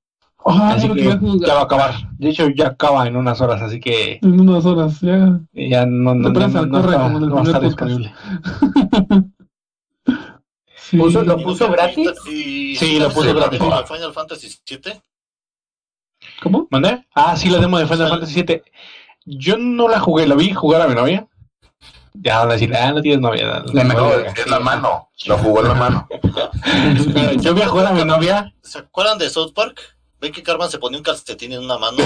Ah, 0.44 0.72
así 0.74 0.88
que 0.90 1.04
ya 1.04 1.54
va 1.54 1.60
a 1.60 1.64
acabar. 1.64 1.94
De 2.18 2.30
hecho, 2.30 2.48
ya 2.50 2.68
acaba 2.68 3.06
en 3.06 3.16
unas 3.16 3.40
horas, 3.40 3.60
así 3.62 3.78
que 3.80 4.18
En 4.22 4.40
unas 4.40 4.64
horas, 4.66 5.00
ya. 5.00 5.40
ya 5.54 5.86
no, 5.86 6.14
no, 6.14 6.28
no, 6.30 6.48
no- 6.48 6.66
no 6.66 6.82
corre, 6.82 6.96
está- 6.96 7.08
va 7.34 7.40
a 7.40 7.42
estar 7.44 7.62
disponible. 7.62 8.12
Sí. 10.90 10.96
Puso- 10.98 11.22
lo 11.22 11.36
puso 11.40 11.66
no- 11.68 11.72
gratis? 11.72 12.10
y- 12.28 12.74
Sí, 12.74 12.98
lo 12.98 13.10
puso 13.10 13.28
¿sí 13.28 13.32
gratis. 13.36 13.60
Final 13.60 14.12
Fantasy 14.12 14.48
7. 14.64 15.00
¿Cómo? 16.42 16.66
¿Mandé? 16.70 17.06
Ah, 17.14 17.36
sí, 17.36 17.48
la 17.50 17.58
demo 17.58 17.78
de 17.78 17.86
Final. 17.86 18.08
Fantasy 18.08 18.42
VII. 18.42 18.62
Yo 19.26 19.56
no 19.58 19.88
la 19.88 20.00
jugué, 20.00 20.26
la 20.26 20.34
vi 20.34 20.52
jugar 20.52 20.80
a 20.82 20.88
mi 20.88 20.94
novia. 20.94 21.26
Ya 22.14 22.38
van 22.40 22.50
a 22.50 22.52
decir, 22.54 22.74
ah, 22.74 22.92
no 22.92 23.00
tienes 23.02 23.20
novia. 23.20 23.62
La 23.72 23.84
No, 23.84 23.88
mejor. 23.94 24.26
es 24.36 24.46
la 24.48 24.58
mano, 24.60 25.08
lo 25.26 25.38
jugó 25.38 25.60
en 25.60 25.68
la 25.68 25.74
mano. 25.74 26.08
Yo 27.40 27.54
vi 27.54 27.62
a 27.62 27.68
jugar 27.68 27.86
a 27.86 27.92
mi 27.92 28.04
novia. 28.04 28.52
¿Se 28.62 28.78
acuerdan 28.78 29.18
de 29.18 29.30
South 29.30 29.52
Park? 29.54 29.78
Ven 30.20 30.32
que 30.32 30.42
Carmen 30.42 30.68
se 30.68 30.78
ponía 30.78 30.98
un 30.98 31.04
calcetín 31.04 31.52
en 31.52 31.64
una 31.64 31.78
mano. 31.78 31.96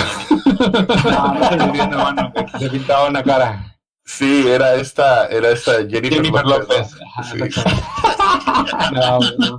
No, 1.04 1.34
no 1.34 1.48
se 1.48 1.56
le 1.56 1.66
vio 1.72 1.84
una 1.84 1.96
mano, 1.98 2.32
se 2.58 2.70
pintaba 2.70 3.08
una 3.08 3.22
cara. 3.22 3.76
Sí, 4.04 4.46
era 4.46 4.74
esta, 4.74 5.26
era 5.28 5.50
esta 5.50 5.72
Jennifer, 5.78 6.12
Jennifer 6.22 6.44
López. 6.44 6.92
López. 6.98 7.00
¿no? 7.00 7.06
Ajá, 7.16 7.58
Sí. 7.62 8.92
No, 8.92 9.18
no. 9.38 9.58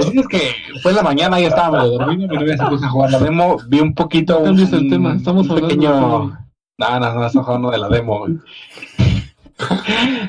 Chiste 0.00 0.20
es 0.20 0.28
que 0.28 0.40
fue 0.82 0.92
en 0.92 0.96
la 0.96 1.02
mañana, 1.02 1.40
ya 1.40 1.48
estaba 1.48 1.78
medio 1.82 1.98
dormido, 1.98 2.28
mi 2.28 2.36
novia 2.36 2.56
se 2.56 2.66
puso 2.66 2.84
a 2.84 2.88
jugar 2.88 3.10
la 3.10 3.18
demo, 3.18 3.56
vi 3.68 3.80
un 3.80 3.94
poquito, 3.94 4.38
No 4.40 4.44
cambies 4.46 4.72
el 4.72 4.80
un- 4.80 4.90
tema, 4.90 5.14
estamos 5.14 5.46
un 5.46 5.50
hablando 5.52 5.68
pequeño... 5.68 5.92
de- 5.92 6.34
No, 6.78 7.00
no, 7.00 7.14
no, 7.14 7.26
estamos 7.26 7.48
hablando 7.48 7.70
de 7.70 7.78
la 7.78 7.88
demo, 7.88 8.26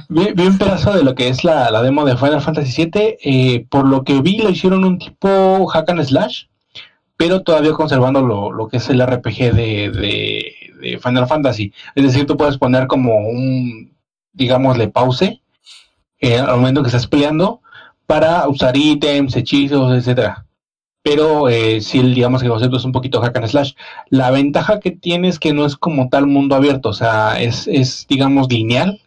vi, 0.09 0.33
vi 0.33 0.47
un 0.47 0.57
pedazo 0.57 0.93
de 0.93 1.03
lo 1.03 1.15
que 1.15 1.29
es 1.29 1.43
la, 1.43 1.71
la 1.71 1.81
demo 1.81 2.05
de 2.05 2.17
Final 2.17 2.41
Fantasy 2.41 2.85
VII, 2.85 3.17
eh, 3.23 3.65
por 3.69 3.87
lo 3.87 4.03
que 4.03 4.21
vi 4.21 4.37
lo 4.37 4.49
hicieron 4.49 4.83
un 4.83 4.97
tipo 4.99 5.65
hack 5.67 5.89
and 5.89 6.03
slash, 6.03 6.45
pero 7.17 7.41
todavía 7.41 7.71
conservando 7.73 8.21
lo, 8.21 8.51
lo 8.51 8.67
que 8.67 8.77
es 8.77 8.89
el 8.89 9.05
RPG 9.05 9.53
de, 9.53 9.91
de, 9.91 10.53
de 10.81 10.99
Final 10.99 11.27
Fantasy. 11.27 11.71
Es 11.95 12.03
decir, 12.03 12.25
tú 12.25 12.35
puedes 12.35 12.57
poner 12.57 12.87
como 12.87 13.15
un, 13.15 13.93
digámosle, 14.33 14.87
pause 14.89 15.41
eh, 16.19 16.39
al 16.39 16.57
momento 16.57 16.81
que 16.81 16.87
estás 16.87 17.07
peleando 17.07 17.61
para 18.11 18.45
usar 18.49 18.75
ítems, 18.75 19.37
hechizos, 19.37 19.93
etcétera. 19.93 20.45
Pero 21.01 21.47
eh, 21.47 21.79
digamos 21.79 22.41
que 22.41 22.47
el 22.47 22.51
concepto 22.51 22.75
es 22.75 22.83
un 22.83 22.91
poquito 22.91 23.21
hack 23.21 23.37
and 23.37 23.47
slash. 23.47 23.71
La 24.09 24.31
ventaja 24.31 24.81
que 24.81 24.91
tiene 24.91 25.29
es 25.29 25.39
que 25.39 25.53
no 25.53 25.65
es 25.65 25.77
como 25.77 26.09
tal 26.09 26.27
mundo 26.27 26.55
abierto, 26.55 26.89
o 26.89 26.93
sea, 26.93 27.39
es, 27.39 27.69
es 27.69 28.05
digamos, 28.09 28.51
lineal, 28.51 29.01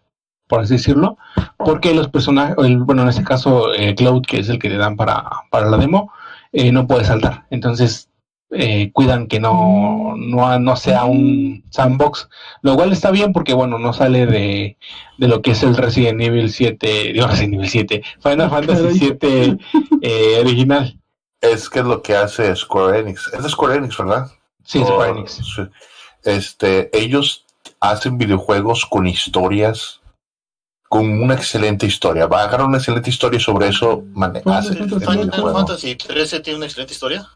por 0.49 0.61
así 0.61 0.77
decirlo, 0.77 1.19
porque 1.59 1.93
los 1.93 2.09
personajes, 2.09 2.57
bueno, 2.57 3.03
en 3.03 3.09
este 3.09 3.25
caso, 3.25 3.75
eh, 3.75 3.95
Cloud, 3.95 4.23
que 4.23 4.39
es 4.41 4.49
el 4.49 4.59
que 4.59 4.71
te 4.71 4.79
dan 4.79 4.97
para, 4.97 5.23
para 5.51 5.69
la 5.69 5.77
demo, 5.77 6.11
eh, 6.53 6.73
no 6.73 6.87
puede 6.87 7.05
saltar. 7.05 7.45
Entonces, 7.51 8.09
eh, 8.55 8.91
cuidan 8.93 9.27
que 9.27 9.41
no, 9.41 10.15
no, 10.17 10.59
no 10.59 10.77
sea 10.77 11.05
un 11.05 11.65
sandbox, 11.71 12.29
lo 12.63 12.77
cual 12.77 12.93
está 12.93 13.11
bien 13.11 13.33
porque, 13.33 13.53
bueno, 13.55 13.79
no 13.79 13.93
sale 13.93 14.27
de, 14.27 14.77
de 15.19 15.29
lo 15.29 15.43
que 15.43 15.51
es 15.53 15.63
el 15.63 15.77
Resident 15.77 16.21
Evil 16.21 16.51
7, 16.51 17.13
digo 17.13 17.27
Resident 17.29 17.55
Evil 17.55 17.69
7, 17.69 18.03
Final 18.21 18.51
Fantasy 18.51 18.83
Caray. 18.83 18.99
7 18.99 19.59
eh, 20.03 20.39
original. 20.41 20.99
Es 21.41 21.69
que 21.69 21.81
es 21.81 21.85
lo 21.85 22.01
que 22.03 22.17
hace 22.17 22.55
Square 22.57 23.01
Enix. 23.01 23.31
Es 23.35 23.43
de 23.43 23.49
Square 23.51 23.77
Enix, 23.77 23.99
¿verdad? 23.99 24.31
Sí, 24.65 24.79
O- 24.79 24.87
Square 24.87 25.11
Enix. 25.11 25.33
sí. 25.33 25.63
Este, 26.23 26.89
ellos 26.99 27.45
hacen 27.81 28.17
videojuegos 28.17 28.87
con 28.87 29.07
historias, 29.07 30.01
con 30.89 31.21
una 31.23 31.35
excelente 31.35 31.85
historia. 31.87 32.27
Va 32.27 32.41
a 32.41 32.45
agarrar 32.45 32.67
una 32.67 32.79
excelente 32.79 33.11
historia 33.11 33.37
y 33.37 33.41
sobre 33.41 33.69
eso 33.69 34.03
Final 34.15 34.43
hacen 34.47 34.79
el 34.79 34.89
Fantasy. 34.89 35.07
Final. 35.13 35.53
Fantasy 35.53 35.95
13 35.97 36.41
tiene 36.41 36.57
una 36.59 36.67
excelente 36.67 36.95
historia. 36.95 37.29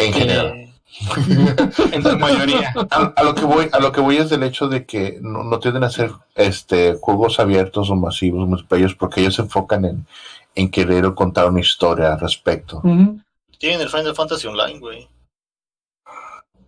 En 0.00 0.12
general. 0.12 0.46
Eh, 0.46 0.66
En 1.92 2.02
su 2.02 2.18
mayoría. 2.18 2.72
A, 2.90 3.12
a 3.16 3.22
lo 3.22 3.34
que 3.34 3.44
voy, 3.44 3.68
a 3.72 3.78
lo 3.80 3.92
que 3.92 4.00
voy 4.00 4.16
es 4.16 4.28
del 4.30 4.42
hecho 4.42 4.68
de 4.68 4.84
que 4.84 5.18
no, 5.22 5.44
no 5.44 5.58
tienden 5.60 5.84
a 5.84 5.90
ser 5.90 6.10
este 6.34 6.96
juegos 7.00 7.38
abiertos 7.40 7.90
o 7.90 7.96
masivos, 7.96 8.48
multiplayer, 8.48 8.96
porque 8.98 9.20
ellos 9.20 9.36
se 9.36 9.42
enfocan 9.42 9.84
en, 9.84 10.06
en 10.54 10.70
querer 10.70 11.14
contar 11.14 11.48
una 11.48 11.60
historia 11.60 12.12
al 12.14 12.20
respecto. 12.20 12.82
Tienen 13.58 13.80
el 13.80 13.88
Final 13.88 14.14
Fantasy 14.14 14.46
Online, 14.48 14.78
güey. 14.78 15.08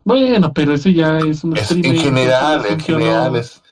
Bueno, 0.04 0.52
pero 0.52 0.74
ese 0.74 0.92
ya 0.92 1.18
es 1.18 1.44
un 1.44 1.56
Es, 1.56 1.66
streamer, 1.66 1.86
en 1.94 1.98
general, 2.00 2.60
eso 2.64 2.72
en 2.74 2.80
general 2.80 3.36
es. 3.36 3.62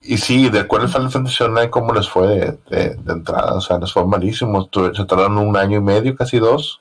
Y 0.00 0.16
sí, 0.18 0.48
de 0.48 0.60
acuerdo 0.60 0.86
al 0.86 0.92
Final 0.92 1.10
Fantasy 1.10 1.42
Online, 1.44 1.70
¿cómo 1.70 1.92
les 1.92 2.08
fue 2.08 2.26
de, 2.28 2.58
de- 2.70 2.94
de 2.94 3.12
entrada? 3.12 3.54
O 3.54 3.60
sea, 3.60 3.78
les 3.78 3.92
fue 3.92 4.06
malísimo. 4.06 4.68
Se 4.72 5.04
tardaron 5.04 5.38
un 5.38 5.56
año 5.56 5.78
y 5.78 5.82
medio, 5.82 6.14
casi 6.14 6.38
dos, 6.38 6.80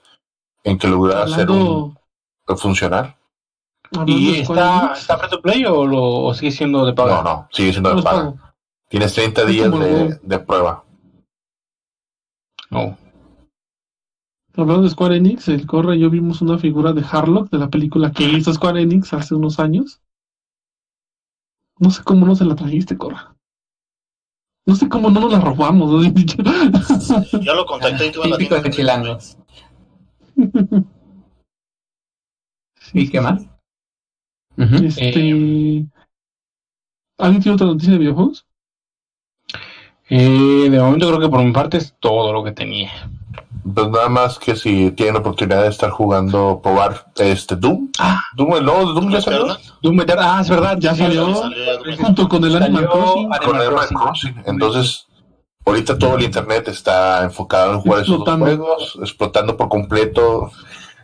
en 0.64 0.78
que 0.78 0.88
lograra 0.88 1.24
hacer 1.24 1.50
un 1.50 1.98
funcionar. 2.56 3.18
¿Y 4.06 4.40
está, 4.40 4.94
está 4.94 5.18
free 5.18 5.30
to 5.30 5.42
play 5.42 5.66
o, 5.66 5.86
lo, 5.86 6.04
o 6.04 6.34
sigue 6.34 6.52
siendo 6.52 6.86
de 6.86 6.94
paga? 6.94 7.16
No, 7.16 7.24
no, 7.24 7.48
sigue 7.52 7.72
siendo 7.72 7.96
de 7.96 8.02
pago. 8.02 8.38
Tienes 8.90 9.14
30 9.14 9.42
Es 9.42 9.48
días 9.48 9.72
de, 10.22 10.40
prueba. 10.40 10.84
No. 12.70 12.98
Hablando 14.56 14.84
de 14.84 14.90
Square 14.90 15.18
Enix, 15.18 15.48
el 15.50 15.68
Corre 15.68 15.98
y 15.98 16.00
yo 16.00 16.10
vimos 16.10 16.42
una 16.42 16.58
figura 16.58 16.92
de 16.94 17.06
Harlock 17.10 17.50
de 17.50 17.60
la 17.60 17.70
película 17.70 18.12
que 18.12 18.24
hizo 18.24 18.54
Square 18.54 18.82
Enix 18.82 19.14
hace 19.14 19.36
unos 19.36 19.60
años. 19.60 20.02
No 21.80 21.92
sé 21.92 22.04
cómo 22.04 22.26
no 22.26 22.36
se 22.36 22.46
la 22.46 22.56
trajiste, 22.56 22.98
Corra. 22.98 23.36
No 24.66 24.76
sé 24.76 24.90
cómo 24.90 25.10
no 25.10 25.22
nos 25.22 25.32
la 25.32 25.40
robamos. 25.40 25.92
¿no? 25.92 26.02
Ya 27.42 27.54
lo 27.54 27.66
contacté 27.66 28.08
y 28.08 28.12
tuve 28.12 28.28
la 28.30 28.38
Típico 28.38 28.60
de 28.60 28.70
chilangos. 28.70 29.38
¿Y 32.94 33.10
qué 33.10 33.20
más? 33.22 33.44
Este. 34.58 35.12
Eh, 35.14 35.86
¿Alguien 37.20 37.42
tiene 37.44 37.56
otra 37.56 37.68
noticia 37.68 37.94
de 37.94 38.00
videojuegos? 38.00 38.46
eh, 40.10 40.70
de 40.70 40.80
momento 40.80 41.08
creo 41.08 41.20
que 41.20 41.28
por 41.30 41.44
mi 41.44 41.52
parte 41.52 41.78
es 41.78 41.94
todo 42.00 42.32
lo 42.32 42.44
que 42.44 42.52
tenía. 42.54 42.90
Pues 43.74 43.90
nada 43.90 44.08
más 44.08 44.40
que 44.40 44.56
si 44.56 44.92
tienen 44.92 45.16
la 45.16 45.20
oportunidad 45.20 45.64
de 45.64 45.68
estar 45.70 45.90
jugando, 45.90 46.62
probar 46.64 47.12
este 47.18 47.58
Doom. 47.58 47.90
Ah. 48.00 48.22
Doom, 48.38 48.56
el 48.56 48.66
nuevo 48.66 48.94
Doom 48.94 49.12
ya 49.12 49.20
salió. 49.20 49.58
Doom 49.82 50.00
Eternal- 50.00 50.26
ah, 50.26 50.42
es 50.42 50.50
verdad, 50.50 50.78
Ya 50.80 50.96
salió. 50.96 51.28
Junto 52.00 52.30
con 52.30 52.46
el 52.46 52.56
Animal 52.56 52.86
Salió 52.86 52.90
Crossing. 52.92 53.26
Animal 53.34 53.40
Con 53.42 53.56
Animal 53.58 53.88
Crossing. 53.88 53.98
Crossing. 53.98 54.36
Entonces, 54.46 55.07
ahorita 55.68 55.98
todo 55.98 56.16
el 56.18 56.24
internet 56.24 56.68
está 56.70 57.24
enfocado 57.24 57.74
en 57.74 57.82
jugar 57.82 58.02
esos 58.04 58.20
dos 58.20 58.28
Explotando. 58.28 58.46
juegos, 58.46 58.98
explotando 59.02 59.58
por 59.58 59.70
completo 59.70 60.52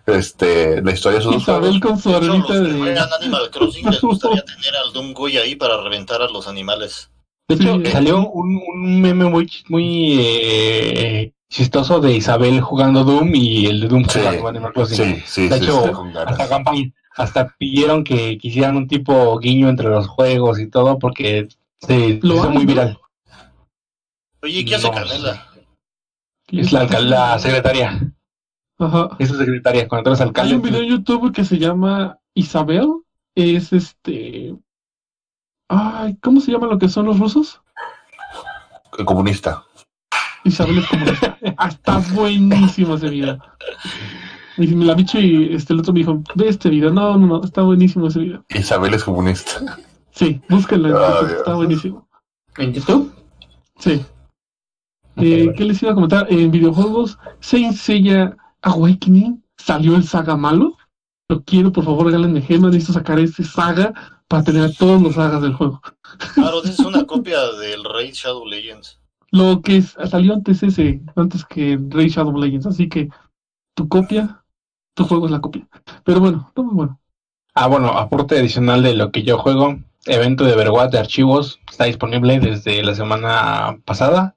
este 0.05 0.81
la 0.81 0.91
historia 0.91 1.19
de 1.19 1.21
esos 1.21 1.33
dos 1.33 1.41
Isabel 1.43 1.79
juegos. 1.79 1.81
con 1.81 1.99
su 1.99 2.09
De 2.09 2.15
armita 2.15 2.77
juegan 2.77 3.09
Animal 3.21 3.49
Crossing 3.51 3.89
les 3.89 4.01
gustaría 4.01 4.43
tener 4.45 4.75
al 4.85 4.91
Doom 4.93 5.13
Guy 5.13 5.37
ahí 5.37 5.55
para 5.55 5.81
reventar 5.81 6.21
a 6.21 6.27
los 6.29 6.47
animales. 6.47 7.09
De 7.47 7.55
hecho, 7.55 7.77
Sí. 7.83 7.91
salió 7.91 8.27
un, 8.29 8.61
un 8.73 9.01
meme 9.01 9.25
muy, 9.25 9.49
eh, 10.21 11.33
chistoso 11.49 11.99
de 11.99 12.13
Isabel 12.13 12.61
jugando 12.61 13.03
Doom 13.03 13.31
y 13.35 13.65
el 13.67 13.81
de 13.81 13.87
Doom 13.87 14.05
Sí. 14.09 14.19
jugando 14.19 14.47
Animal 14.47 14.73
Crossing. 14.73 15.15
Sí, 15.17 15.23
sí, 15.25 15.47
De 15.49 15.57
sí, 15.59 15.63
hecho, 15.63 15.83
sí. 15.85 16.17
Hasta 16.25 16.49
campaña, 16.49 16.91
hasta 17.15 17.55
pidieron 17.57 18.03
que 18.03 18.37
quisieran 18.37 18.75
un 18.77 18.87
tipo 18.87 19.37
guiño 19.39 19.69
entre 19.69 19.89
los 19.89 20.07
juegos 20.07 20.59
y 20.59 20.69
todo 20.69 20.97
porque 20.99 21.47
se 21.79 22.19
Lo 22.23 22.35
hizo 22.35 22.49
muy 22.49 22.65
viral. 22.65 22.97
Oye, 24.43 24.59
¿y 24.59 24.65
¿qué 24.65 24.75
hace 24.75 24.87
No, 24.87 24.93
Canela? 24.93 25.47
Es 26.49 26.71
la, 26.73 26.83
la 26.99 27.39
secretaria, 27.39 28.13
Ajá. 28.77 29.09
es 29.17 29.29
su 29.29 29.37
secretaria, 29.37 29.87
cuando 29.87 30.03
tú 30.03 30.09
eres 30.11 30.21
Hay 30.21 30.27
alcalde. 30.27 30.55
un 30.55 30.61
video 30.61 30.81
en 30.81 30.89
YouTube 30.89 31.31
que 31.31 31.45
se 31.45 31.57
llama 31.57 32.19
Isabel. 32.33 32.89
Es 33.35 33.71
este. 33.73 34.53
Ay, 35.69 36.17
¿cómo 36.21 36.41
se 36.41 36.51
llama 36.51 36.67
lo 36.67 36.77
que 36.77 36.89
son 36.89 37.05
los 37.05 37.17
rusos? 37.17 37.61
El 38.99 39.05
comunista. 39.05 39.63
Isabel 40.43 40.79
es 40.79 40.87
como. 40.87 41.05
ah, 41.57 41.69
está 41.69 41.97
buenísimo 42.13 42.95
ese 42.95 43.09
video. 43.09 43.39
Y 44.57 44.67
me 44.67 44.85
la 44.85 44.93
bicho 44.93 45.19
y 45.19 45.55
este, 45.55 45.73
el 45.73 45.79
otro 45.79 45.93
me 45.93 45.99
dijo, 45.99 46.21
ve 46.35 46.49
este 46.49 46.69
video. 46.69 46.91
No, 46.91 47.17
no, 47.17 47.25
no, 47.25 47.43
está 47.43 47.63
buenísimo 47.63 48.07
ese 48.07 48.19
video. 48.19 48.45
Isabel 48.49 48.93
es 48.93 49.03
comunista. 49.03 49.79
Sí, 50.11 50.41
búsquenlo 50.49 50.89
en 50.89 50.95
Ah, 50.95 51.21
está 51.37 51.55
buenísimo. 51.55 52.07
¿En 52.57 52.73
YouTube? 52.73 53.11
Sí. 53.79 54.05
Eh, 55.17 55.53
¿Qué 55.55 55.63
les 55.65 55.81
iba 55.83 55.91
a 55.91 55.95
comentar? 55.95 56.27
En 56.29 56.51
videojuegos, 56.51 57.17
Saint 57.39 57.75
Seiya 57.75 58.35
Awakening 58.61 59.43
salió 59.57 59.95
el 59.95 60.03
saga 60.05 60.35
malo. 60.35 60.77
Lo 61.29 61.43
quiero, 61.43 61.71
por 61.71 61.85
favor, 61.85 62.07
regálenme 62.07 62.41
gemas. 62.41 62.71
Necesito 62.71 62.93
sacar 62.93 63.19
ese 63.19 63.43
saga 63.43 63.93
para 64.27 64.43
tener 64.43 64.75
todos 64.75 65.01
los 65.01 65.15
sagas 65.15 65.41
del 65.41 65.53
juego. 65.53 65.81
Claro, 66.33 66.63
es 66.63 66.79
una 66.79 67.03
copia 67.07 67.39
del 67.59 67.83
Raid 67.83 68.13
Shadow 68.13 68.45
Legends. 68.45 68.99
Lo 69.31 69.61
que 69.61 69.77
es- 69.77 69.95
salió 70.09 70.33
antes 70.33 70.61
ese, 70.63 71.01
antes 71.15 71.43
que 71.45 71.79
Rey 71.89 72.09
Shadow 72.09 72.37
Legends, 72.37 72.67
así 72.67 72.87
que 72.89 73.09
tu 73.75 73.87
copia, 73.87 74.43
tu 74.95 75.05
juego 75.05 75.25
es 75.25 75.31
la 75.31 75.41
copia. 75.41 75.67
Pero 76.03 76.19
bueno, 76.19 76.45
está 76.47 76.61
muy 76.61 76.75
bueno. 76.75 76.99
Ah, 77.55 77.67
bueno, 77.67 77.89
aporte 77.89 78.37
adicional 78.37 78.83
de 78.83 78.95
lo 78.95 79.11
que 79.11 79.23
yo 79.23 79.37
juego. 79.37 79.77
Evento 80.05 80.43
de 80.43 80.53
Overwatch 80.53 80.91
de 80.91 80.99
archivos 80.99 81.59
está 81.69 81.85
disponible 81.85 82.39
desde 82.39 82.83
la 82.83 82.93
semana 82.93 83.79
pasada. 83.85 84.35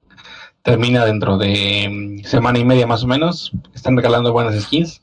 Termina 0.67 1.05
dentro 1.05 1.37
de 1.37 1.87
mm, 1.89 2.25
semana 2.25 2.59
y 2.59 2.65
media 2.65 2.85
más 2.85 3.01
o 3.01 3.07
menos. 3.07 3.53
Están 3.73 3.95
regalando 3.95 4.33
buenas 4.33 4.61
skins. 4.61 5.01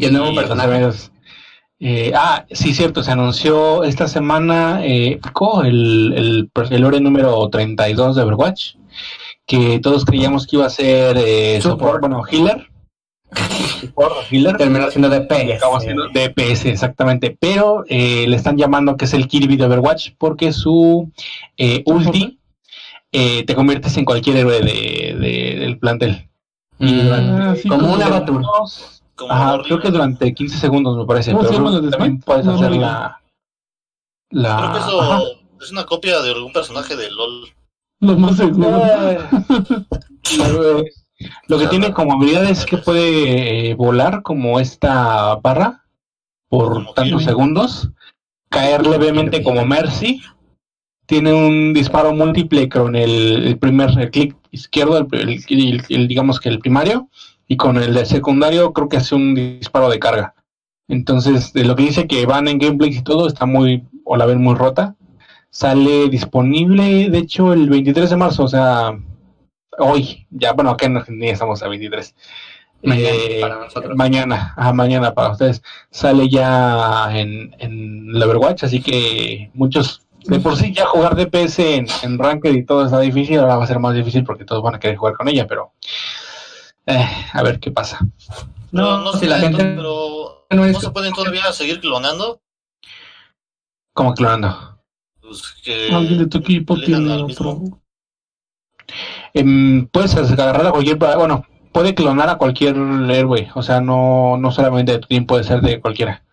Y 0.00 0.04
el 0.06 0.14
nuevo 0.14 0.32
Y 0.32 0.34
personaje. 0.34 0.90
Eh, 1.78 2.10
ah, 2.16 2.44
sí, 2.50 2.74
cierto, 2.74 3.04
se 3.04 3.12
anunció 3.12 3.84
esta 3.84 4.08
semana 4.08 4.80
eh, 4.84 5.20
el, 5.62 6.12
el, 6.16 6.50
el 6.70 6.80
lore 6.80 7.00
número 7.00 7.48
32 7.50 8.16
de 8.16 8.22
Overwatch, 8.22 8.74
que 9.46 9.78
todos 9.78 10.04
creíamos 10.04 10.44
que 10.44 10.56
iba 10.56 10.66
a 10.66 10.70
ser 10.70 11.18
eh, 11.18 11.60
Support. 11.62 12.00
bueno, 12.00 12.24
healer. 12.28 12.66
Support 13.80 14.26
healer. 14.28 14.56
Terminó 14.56 14.90
siendo 14.90 15.08
de 15.08 15.18
Y 15.18 15.26
PS. 15.52 15.54
acabó 15.56 15.78
siendo 15.78 16.08
DPS, 16.08 16.66
exactamente. 16.66 17.36
Pero 17.38 17.84
eh, 17.88 18.24
le 18.26 18.34
están 18.34 18.56
llamando 18.56 18.96
que 18.96 19.04
es 19.04 19.14
el 19.14 19.28
Kirby 19.28 19.56
de 19.56 19.66
Overwatch 19.66 20.14
porque 20.18 20.52
su 20.52 21.12
eh, 21.58 21.84
ulti 21.86 22.40
eh, 23.14 23.44
te 23.46 23.54
conviertes 23.54 23.96
en 23.96 24.04
cualquier 24.04 24.36
héroe 24.38 24.60
de, 24.60 25.16
de- 25.18 25.56
del 25.60 25.78
plantel. 25.78 26.28
Y 26.78 26.92
Mm, 26.92 27.12
Ah, 27.12 27.54
sí, 27.56 27.68
como 27.68 27.94
Ajá, 29.32 29.54
horrible. 29.54 29.68
creo 29.68 29.80
que 29.80 29.90
durante 29.90 30.34
15 30.34 30.58
segundos 30.58 30.96
me 30.96 31.06
parece. 31.06 31.30
¿Cómo 31.32 31.44
se 31.44 31.50
pero 31.56 31.90
también 31.90 32.20
puedes 32.20 32.44
No, 32.44 32.54
hacer 32.56 32.72
la. 32.72 33.20
la 34.30 34.56
Creo 34.58 34.72
que 34.72 34.78
eso 34.80 35.00
ajá. 35.00 35.22
es 35.62 35.70
una 35.70 35.86
copia 35.86 36.20
de 36.20 36.32
algún 36.32 36.52
personaje 36.52 36.96
de 36.96 37.10
LOL. 37.12 37.48
Lo 38.00 38.18
más 38.18 38.36
seguro. 38.36 38.82
Eh, 38.84 39.18
Lo 41.46 41.58
que 41.58 41.66
tiene 41.68 41.92
como 41.92 42.14
habilidad 42.14 42.44
es 42.44 42.66
que 42.66 42.78
puede 42.78 43.70
eh, 43.70 43.74
volar 43.74 44.22
como 44.22 44.58
esta 44.58 45.36
barra 45.36 45.84
por 46.48 46.72
Como 46.74 46.92
tantos 46.94 47.22
segundos, 47.24 47.90
caer 48.50 48.86
levemente 48.86 49.42
como 49.42 49.64
Mercy, 49.64 50.20
tiene 51.06 51.32
un 51.32 51.72
disparo 51.74 52.14
múltiple 52.14 52.68
con 52.68 52.96
el, 52.96 53.46
el 53.46 53.58
primer 53.58 53.90
el 53.98 54.10
clic 54.10 54.36
izquierdo, 54.50 55.06
el, 55.12 55.44
el- 55.88 56.08
digamos 56.08 56.40
que 56.40 56.48
el 56.48 56.58
primario, 56.60 57.08
y 57.46 57.56
con 57.56 57.76
el 57.76 57.92
de 57.94 58.06
secundario 58.06 58.72
creo 58.72 58.88
que 58.88 58.96
hace 58.96 59.14
un 59.14 59.34
disparo 59.34 59.88
de 59.90 59.98
carga. 59.98 60.34
Entonces, 60.88 61.52
de 61.52 61.64
lo 61.64 61.76
que 61.76 61.84
dice 61.84 62.06
que 62.06 62.26
van 62.26 62.48
en 62.48 62.58
gameplays 62.58 62.96
y 62.98 63.02
todo, 63.02 63.26
está 63.26 63.46
muy, 63.46 63.84
o 64.04 64.16
la 64.16 64.26
ven 64.26 64.40
muy 64.42 64.54
rota. 64.54 64.96
Sale 65.50 66.08
disponible, 66.08 67.10
de 67.10 67.18
hecho, 67.18 67.52
el 67.52 67.68
23 67.70 68.10
de 68.10 68.16
marzo, 68.16 68.44
o 68.44 68.48
sea, 68.48 68.98
hoy, 69.78 70.26
ya, 70.30 70.52
bueno, 70.52 70.70
acá 70.70 70.86
en 70.86 70.96
Argentina 70.96 71.32
estamos 71.32 71.62
a 71.62 71.68
23. 71.68 72.14
Mañana 72.82 73.08
Eh, 73.12 73.38
para 73.40 73.58
nosotros. 73.60 73.96
Mañana, 74.74 75.14
para 75.14 75.30
ustedes. 75.32 75.62
Sale 75.90 76.28
ya 76.28 77.08
en, 77.16 77.54
en 77.58 78.10
el 78.14 78.22
Overwatch, 78.22 78.64
así 78.64 78.82
que 78.82 79.50
muchos 79.54 80.03
De 80.24 80.40
por 80.40 80.56
sí 80.56 80.72
ya 80.72 80.86
jugar 80.86 81.16
DPS 81.16 81.58
en, 81.58 81.86
en 82.02 82.18
Ranked 82.18 82.52
y 82.52 82.64
todo 82.64 82.84
está 82.84 83.00
difícil, 83.00 83.38
ahora 83.38 83.56
va 83.56 83.64
a 83.64 83.66
ser 83.66 83.78
más 83.78 83.94
difícil 83.94 84.24
porque 84.24 84.44
todos 84.44 84.62
van 84.62 84.74
a 84.74 84.80
querer 84.80 84.96
jugar 84.96 85.14
con 85.14 85.28
ella, 85.28 85.46
pero 85.46 85.72
eh, 86.86 87.06
a 87.32 87.42
ver 87.42 87.60
qué 87.60 87.70
pasa. 87.70 87.98
No, 88.72 88.98
No, 88.98 89.04
no, 89.04 89.12
si 89.12 89.20
se 89.20 89.26
la 89.26 89.38
gente 89.38 89.62
pero 89.76 90.46
no 90.50 90.80
se 90.80 90.90
pueden 90.90 91.12
todavía 91.12 91.52
seguir 91.52 91.80
clonando. 91.80 92.40
¿Cómo 93.92 94.14
clonando? 94.14 94.80
Pues 95.20 95.42
que 95.62 95.92
Alguien 95.92 96.18
de 96.18 96.26
tu 96.26 96.38
equipo 96.38 96.76
tiene 96.76 97.22
otro. 97.22 97.60
Em, 99.32 99.86
puedes 99.88 100.14
agarrar 100.16 100.66
a 100.66 100.70
cualquier, 100.72 100.96
bueno, 100.96 101.46
puede 101.72 101.94
clonar 101.94 102.28
a 102.28 102.38
cualquier 102.38 102.76
héroe, 103.10 103.50
o 103.54 103.62
sea, 103.62 103.80
no, 103.80 104.36
no 104.38 104.50
solamente 104.50 104.92
de 104.92 104.98
tu 104.98 105.08
team, 105.08 105.26
puede 105.26 105.44
ser 105.44 105.60
de 105.60 105.80
cualquiera. 105.80 106.24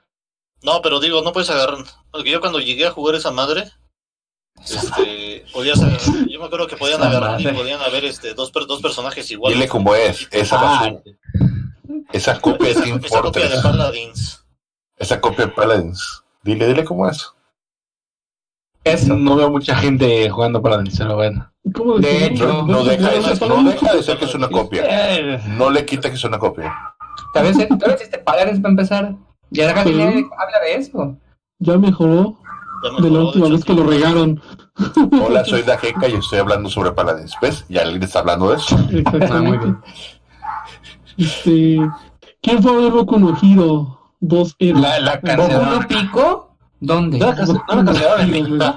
No, 0.63 0.81
pero 0.81 0.99
digo, 0.99 1.21
no 1.21 1.33
puedes 1.33 1.49
agarrar. 1.49 1.83
Porque 2.11 2.29
yo 2.29 2.39
cuando 2.39 2.59
llegué 2.59 2.85
a 2.85 2.91
jugar 2.91 3.15
esa 3.15 3.31
madre, 3.31 3.71
este, 4.63 5.45
podías, 5.53 5.79
yo 5.79 6.39
me 6.39 6.45
acuerdo 6.45 6.67
que 6.67 6.77
podían 6.77 6.99
Esa 7.01 7.09
agarrar 7.09 7.41
y 7.41 7.43
madre. 7.45 7.57
podían 7.57 7.81
haber 7.81 8.05
este, 8.05 8.33
dos, 8.33 8.51
dos 8.51 8.81
personajes 8.81 9.29
iguales. 9.31 9.57
Dile 9.57 9.69
cómo 9.69 9.95
es. 9.95 10.27
Esa, 10.31 10.57
Ah, 10.59 10.91
esa 12.13 12.39
copia 12.39 12.69
es 12.69 12.77
esa, 12.77 12.83
Team 12.85 13.01
esa 13.03 13.21
copia 13.21 13.47
de. 13.49 13.61
Paladins. 13.61 14.45
Esa 14.97 15.21
copia 15.21 15.45
de 15.47 15.51
Paladins. 15.51 16.23
Dile, 16.43 16.67
dile 16.67 16.83
cómo 16.83 17.07
es. 17.09 17.27
Eso. 18.83 19.15
no 19.15 19.35
veo 19.35 19.49
mucha 19.51 19.75
gente 19.75 20.29
jugando 20.29 20.61
para 20.61 20.83
pero 20.97 21.15
bueno. 21.15 21.51
¿Cómo 21.75 21.99
De 21.99 22.25
hecho, 22.25 22.47
No, 22.47 22.65
no 22.65 22.83
deja 22.83 23.11
de 23.11 23.21
ser, 23.21 23.33
no 23.33 23.47
Paladins. 23.55 23.81
deja 23.81 23.93
de 23.95 24.03
ser 24.03 24.17
que 24.17 24.25
es 24.25 24.33
una 24.35 24.49
copia. 24.49 25.39
No 25.57 25.69
le 25.69 25.85
quita 25.85 26.09
que 26.09 26.15
es 26.15 26.23
una 26.23 26.39
copia. 26.39 26.73
Tal 27.33 27.43
vez, 27.43 27.67
tal 27.67 27.77
vez 27.91 28.01
este 28.01 28.17
Paladins 28.17 28.59
para 28.59 28.71
empezar. 28.71 29.15
Ya 29.51 29.67
la 29.73 29.83
Sí. 29.83 29.89
habla 30.37 30.59
de 30.63 30.73
eso. 30.75 31.17
Ya 31.59 31.77
mejoró 31.77 32.39
de 33.01 33.09
la 33.09 33.19
última 33.19 33.49
vez 33.49 33.63
que 33.65 33.73
lo 33.73 33.83
regaron. 33.83 34.41
Hola, 35.25 35.43
soy 35.45 35.61
Dajeca 35.63 36.07
y 36.07 36.13
estoy 36.13 36.39
hablando 36.39 36.69
sobre 36.69 36.91
Paladins. 36.91 37.35
¿Ves? 37.41 37.65
Y 37.69 37.77
alguien 37.77 38.01
está 38.03 38.19
hablando 38.19 38.49
de 38.51 38.57
eso. 38.57 38.75
Ah, 38.77 38.81
muy 38.89 38.99
Exactamente. 38.99 39.65
bien. 39.65 39.77
Este, 41.17 41.77
¿Quién 42.41 42.63
fue 42.63 42.71
a 42.71 42.75
ver 42.77 42.91
Boku 42.91 43.19
no 43.19 43.37
Hero? 43.41 43.99
Dos 44.19 44.55
héroes. 44.59 44.81
La, 44.81 44.99
la 44.99 45.11
¿Boku 45.15 45.25
cancelaron. 45.27 45.79
no 45.81 45.87
pico? 45.87 46.55
¿Dónde? 46.79 47.19
No 47.19 47.25
la 47.27 47.35
cance- 47.35 47.63
no 47.67 47.75
la 47.75 47.85
cancelaron 47.85 48.21
en 48.21 48.31
México. 48.31 48.73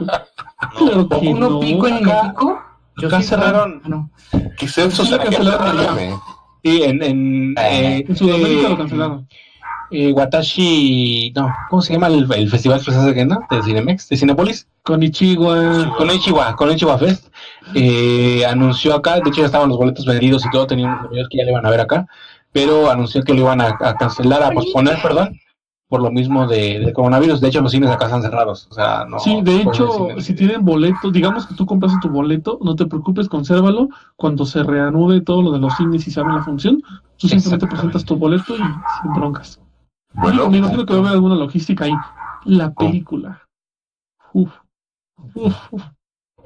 ¿Boku 1.09 1.35
no 1.39 1.51
no. 1.51 1.61
pico 1.61 1.87
en 1.89 1.95
México? 2.03 2.59
Yo. 2.99 3.09
Ah, 3.13 3.67
no. 3.87 4.11
¿Qué 4.57 4.67
es 4.67 4.79
eso? 4.79 5.03
Sí, 5.05 5.11
¿Será 5.11 5.25
que 5.25 5.31
cancelaron? 5.37 6.21
Sí, 6.63 6.83
en, 6.83 7.03
en, 7.03 7.55
eh, 7.59 8.05
En 8.09 8.17
Sudamérica 8.17 8.67
eh, 8.67 8.71
lo 8.71 8.79
cancelaron. 8.79 9.29
Eh, 9.95 10.12
Watashi, 10.12 11.32
no, 11.36 11.55
¿cómo 11.70 11.80
se 11.82 11.92
llama 11.92 12.09
el, 12.09 12.26
el 12.34 12.51
festival 12.51 12.80
que 13.14 13.24
no? 13.24 13.38
De 13.51 13.62
Cinemex, 13.62 14.09
de 14.09 14.16
Cinepolis, 14.16 14.66
Con 14.82 15.03
Ichiwa. 15.03 15.95
con 15.97 16.11
Ichiwa, 16.11 16.57
con 16.57 16.70
Ichiwa 16.70 16.99
Fest, 16.99 17.28
eh, 17.74 18.45
anunció 18.47 18.95
acá, 18.95 19.20
de 19.20 19.30
hecho 19.30 19.40
ya 19.40 19.47
estaban 19.47 19.68
los 19.68 19.78
boletos 19.78 20.05
vendidos 20.05 20.45
y 20.45 20.51
todo, 20.51 20.66
tenían 20.66 20.90
unos 20.90 21.07
amigos 21.07 21.28
que 21.30 21.38
ya 21.38 21.45
le 21.45 21.53
iban 21.53 21.64
a 21.64 21.70
ver 21.70 21.80
acá, 21.80 22.07
pero 22.53 22.90
anunció 22.90 23.22
que 23.22 23.34
lo 23.34 23.40
iban 23.40 23.61
a, 23.61 23.76
a 23.80 23.95
cancelar, 23.95 24.42
a 24.42 24.51
posponer, 24.51 25.01
perdón, 25.01 25.38
por 25.88 26.03
lo 26.03 26.11
mismo 26.11 26.47
de, 26.47 26.80
del 26.80 26.92
coronavirus, 26.92 27.40
de 27.40 27.49
hecho 27.49 27.61
los 27.61 27.70
cines 27.70 27.88
acá 27.90 28.07
están 28.07 28.22
cerrados, 28.22 28.66
o 28.70 28.74
sea, 28.74 29.05
no. 29.09 29.20
Sí, 29.20 29.40
de 29.42 29.61
hecho, 29.61 30.09
si 30.18 30.34
tienen 30.34 30.64
boleto, 30.64 31.11
digamos 31.12 31.47
que 31.47 31.55
tú 31.55 31.66
compraste 31.66 31.99
tu 32.01 32.09
boleto, 32.09 32.59
no 32.62 32.74
te 32.74 32.86
preocupes, 32.86 33.28
consérvalo. 33.28 33.88
Cuando 34.16 34.45
se 34.45 34.62
reanude 34.64 35.20
todo 35.20 35.42
lo 35.42 35.53
de 35.53 35.61
los 35.61 35.76
cines 35.76 36.07
y 36.09 36.11
se 36.11 36.18
abre 36.18 36.34
la 36.34 36.42
función, 36.42 36.82
tú 37.16 37.28
simplemente 37.28 37.66
presentas 37.68 38.05
tu 38.05 38.16
boleto 38.16 38.55
y 38.57 38.59
sin 38.59 39.12
broncas. 39.14 39.61
Bueno, 40.15 40.49
me 40.49 40.59
imagino 40.59 40.87
que 40.87 40.93
va 40.93 40.99
a 40.99 41.03
haber 41.03 41.12
alguna 41.15 41.35
logística 41.35 41.85
ahí. 41.85 41.93
La 42.45 42.73
película. 42.73 43.41
Uf. 44.33 44.53
Uf, 45.35 45.55
uf. 45.73 45.83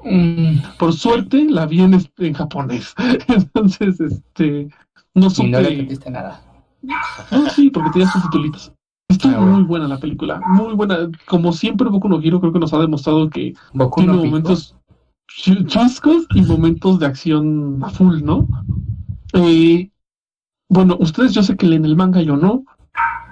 Mm, 0.03 0.59
Por 0.77 0.93
suerte 0.93 1.45
la 1.49 1.65
vi 1.65 1.81
en, 1.81 2.33
japonés. 2.33 2.93
Entonces, 3.27 3.99
este. 3.99 4.69
No 5.13 5.27
y 5.37 5.49
no 5.49 5.59
le 5.59 5.65
supe. 5.65 5.67
entendiste 5.71 6.09
nada. 6.09 6.41
No, 7.31 7.49
sí, 7.49 7.69
porque 7.69 7.89
tenía 7.91 8.09
sus 8.09 8.23
titulitos. 8.23 8.71
Estuvo 9.09 9.33
Ah, 9.33 9.37
bueno. 9.39 9.53
muy 9.55 9.63
buena 9.63 9.87
la 9.87 9.97
película. 9.97 10.39
Muy 10.47 10.73
buena. 10.75 11.09
Como 11.25 11.51
siempre, 11.51 11.89
Boku 11.89 12.07
no 12.07 12.21
Hero 12.21 12.39
creo 12.39 12.53
que 12.53 12.59
nos 12.59 12.73
ha 12.73 12.79
demostrado 12.79 13.29
que 13.29 13.53
Boku 13.73 14.01
tiene 14.01 14.13
no 14.13 14.19
pico. 14.21 14.27
momentos 14.31 14.75
ch- 15.43 15.65
chuscos 15.67 16.25
y 16.35 16.41
momentos 16.43 16.99
de 16.99 17.05
acción 17.07 17.79
a 17.83 17.89
full, 17.89 18.21
¿no? 18.23 18.47
Eh, 19.33 19.89
bueno, 20.69 20.95
ustedes 20.99 21.33
yo 21.33 21.43
sé 21.43 21.57
que 21.57 21.67
leen 21.67 21.85
el 21.85 21.95
manga, 21.95 22.21
yo 22.21 22.37
no. 22.37 22.63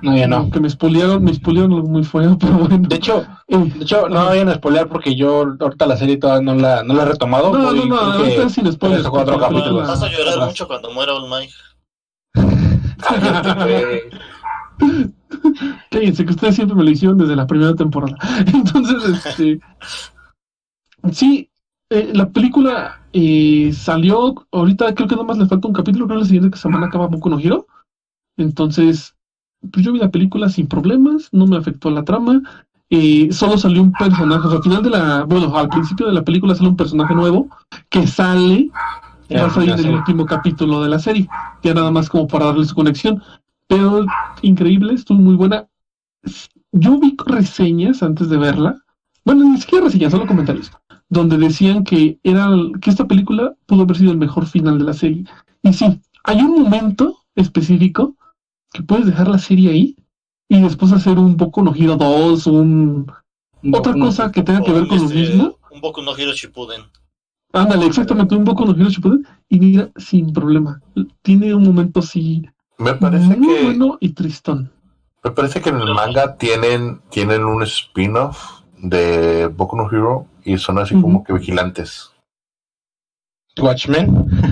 No, 0.02 0.16
ya 0.16 0.28
no. 0.28 0.50
Que 0.52 0.60
me 0.60 0.70
spoilearon, 0.70 1.24
me 1.24 1.34
spoilearon 1.34 1.74
algo 1.74 1.88
muy 1.88 2.04
feo, 2.04 2.38
pero 2.40 2.54
bueno. 2.60 2.88
De 2.88 2.96
hecho, 2.96 3.26
Eh, 3.48 3.58
de 3.58 3.84
hecho, 3.84 4.08
no 4.10 4.26
vayan 4.26 4.50
a 4.50 4.56
spoilear 4.56 4.88
porque 4.88 5.16
yo 5.16 5.56
ahorita 5.60 5.88
la 5.88 5.98
serie 5.98 6.18
todavía 6.18 6.54
no 6.54 6.60
la, 6.60 6.84
no 6.84 6.94
la 6.94 7.04
he 7.04 7.06
retomado. 7.06 7.52
no, 7.52 7.72
no, 7.74 7.86
no, 7.86 7.98
ahorita 7.98 8.50
sin 8.50 8.72
spoilers. 8.72 9.08
cuatro 9.08 9.40
capítulos. 9.40 9.88
Vas 9.88 10.04
a 10.04 10.10
llorar 10.10 10.34
Atrás. 10.34 10.48
mucho 10.50 10.68
cuando 10.68 10.92
muera 10.92 11.14
All 11.14 11.30
Might. 11.30 11.50
Cállense, 15.92 16.26
que 16.26 16.32
ustedes 16.32 16.56
siempre 16.56 16.76
me 16.76 16.84
lo 16.84 16.90
hicieron 16.92 17.18
desde 17.18 17.36
la 17.36 17.48
primera 17.48 17.74
temporada. 17.76 18.16
Entonces, 18.54 19.26
este. 19.26 19.60
sí, 21.12 21.50
eh, 21.90 22.12
la 22.14 22.30
película 22.30 23.02
eh, 23.14 23.72
salió. 23.74 24.36
Ahorita 24.52 24.94
creo 24.94 25.08
que 25.08 25.16
nada 25.16 25.28
más 25.28 25.38
le 25.38 25.48
falta 25.48 25.68
un 25.68 25.74
capítulo. 25.74 26.06
Creo 26.06 26.18
que 26.20 26.24
la 26.24 26.28
siguiente 26.30 26.58
semana 26.58 26.88
acaba 26.88 27.08
Boku 27.08 27.30
no 27.30 27.40
Hero. 27.40 27.66
Entonces, 28.38 29.16
pues 29.72 29.86
yo 29.86 29.92
vi 29.94 30.00
la 30.00 30.12
película 30.12 30.50
sin 30.50 30.68
problemas. 30.68 31.30
No 31.32 31.48
me 31.48 31.58
afectó 31.58 31.90
la 31.92 32.04
trama. 32.04 32.42
eh, 32.90 33.30
solo 33.32 33.58
salió 33.58 33.82
un 33.82 33.92
personaje. 33.92 34.48
O 34.48 34.50
sea, 34.50 34.58
al 34.58 34.64
final 34.64 34.84
de 34.84 34.90
la. 34.90 35.24
Bueno, 35.24 35.56
al 35.58 35.70
principio 35.70 36.08
de 36.08 36.14
la 36.14 36.24
película 36.24 36.56
sale 36.56 36.70
un 36.70 36.78
personaje 36.78 37.14
nuevo 37.16 37.48
que 37.90 38.08
sale. 38.08 38.70
Ya, 39.30 39.42
va 39.42 39.48
a 39.48 39.52
salir 39.52 39.72
en 39.72 39.86
el 39.86 39.96
último 39.96 40.26
capítulo 40.26 40.82
de 40.82 40.90
la 40.90 41.00
serie. 41.00 41.28
Ya 41.64 41.74
nada 41.74 41.92
más 41.92 42.10
como 42.10 42.28
para 42.28 42.46
darle 42.46 42.66
su 42.66 42.76
conexión. 42.76 43.22
Pero 43.68 44.06
increíble, 44.42 44.94
estuvo 44.94 45.20
muy 45.20 45.36
buena. 45.36 45.68
Yo 46.72 47.00
vi 47.00 47.16
reseñas 47.26 48.04
antes 48.04 48.30
de 48.30 48.38
verla. 48.38 48.78
Bueno, 49.26 49.44
ni 49.44 49.58
siquiera 49.60 49.86
reseñas, 49.86 50.12
solo 50.12 50.26
comentarios. 50.26 50.72
Donde 51.10 51.38
decían 51.38 51.84
que 51.84 52.20
era 52.24 52.50
que 52.82 52.90
esta 52.90 53.06
película 53.06 53.54
pudo 53.66 53.84
haber 53.84 53.98
sido 53.98 54.12
el 54.12 54.18
mejor 54.18 54.46
final 54.46 54.78
de 54.78 54.86
la 54.86 54.94
serie. 54.94 55.26
Y 55.64 55.74
sí, 55.74 56.02
hay 56.24 56.42
un 56.42 56.64
momento 56.64 57.18
específico 57.36 58.16
que 58.78 58.84
puedes 58.84 59.08
dejar 59.08 59.28
la 59.28 59.40
serie 59.40 59.72
ahí 59.72 59.96
y 60.48 60.62
después 60.62 60.92
hacer 60.94 61.18
un 61.18 61.36
poco 61.36 61.64
no 61.64 61.74
Hero 61.76 61.96
2, 61.96 62.48
un 62.48 63.12
otra 63.74 63.94
no 63.94 64.06
cosa 64.06 64.32
que 64.32 64.44
tenga 64.44 64.62
que 64.62 64.72
ver 64.72 64.88
con 64.88 65.00
lo 65.00 65.10
mismo. 65.10 65.58
Un 65.72 65.82
poco 65.82 66.04
no 66.04 66.16
Hero 66.16 66.32
Shippuden. 66.32 66.84
Ándale, 67.54 67.88
exactamente, 67.88 68.36
un 68.36 68.44
poco 68.44 68.66
no 68.66 68.74
Hero 68.74 68.90
Shippuden 68.90 69.26
y 69.50 69.60
mira, 69.60 69.90
sin 69.98 70.32
problema. 70.32 70.80
Tiene 71.24 71.56
un 71.56 71.64
momento 71.64 72.02
así 72.02 72.48
me 72.78 72.94
parece 72.94 73.36
muy 73.36 73.56
que 73.56 73.64
bueno 73.64 73.98
y 74.00 74.10
tristón. 74.10 74.72
me 75.24 75.32
parece 75.32 75.60
que 75.60 75.70
en 75.70 75.78
el 75.78 75.96
manga 75.96 76.38
tienen 76.38 77.02
tienen 77.10 77.44
un 77.44 77.64
spin-off 77.64 78.62
de 78.78 79.48
Boku 79.48 79.76
no 79.76 79.90
Hero 79.92 80.28
y 80.44 80.60
son 80.60 80.78
así 80.78 80.94
como 81.02 81.24
que 81.24 81.34
vigilantes. 81.34 82.12
Watchmen. 83.60 84.47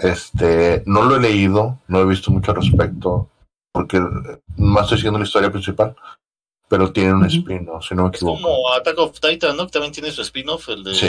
Este, 0.00 0.82
no 0.86 1.02
lo 1.02 1.16
he 1.16 1.20
leído, 1.20 1.78
no 1.88 2.00
he 2.00 2.04
visto 2.06 2.30
mucho 2.30 2.52
al 2.52 2.58
respecto, 2.62 3.28
porque 3.72 4.00
más 4.56 4.84
estoy 4.84 4.98
siguiendo 4.98 5.18
la 5.18 5.26
historia 5.26 5.50
principal, 5.50 5.94
pero 6.68 6.90
tienen 6.92 7.16
un 7.16 7.26
spin-off, 7.26 7.86
si 7.86 7.94
no 7.94 8.04
me 8.04 8.08
Es 8.10 8.16
equivoco. 8.16 8.40
como 8.40 8.72
Attack 8.72 8.98
of 8.98 9.20
Titan, 9.20 9.56
¿no? 9.56 9.66
Que 9.66 9.72
también 9.72 9.92
tiene 9.92 10.10
su 10.10 10.22
spin-off, 10.22 10.68
el 10.70 10.84
de, 10.84 10.94
Sí, 10.94 11.06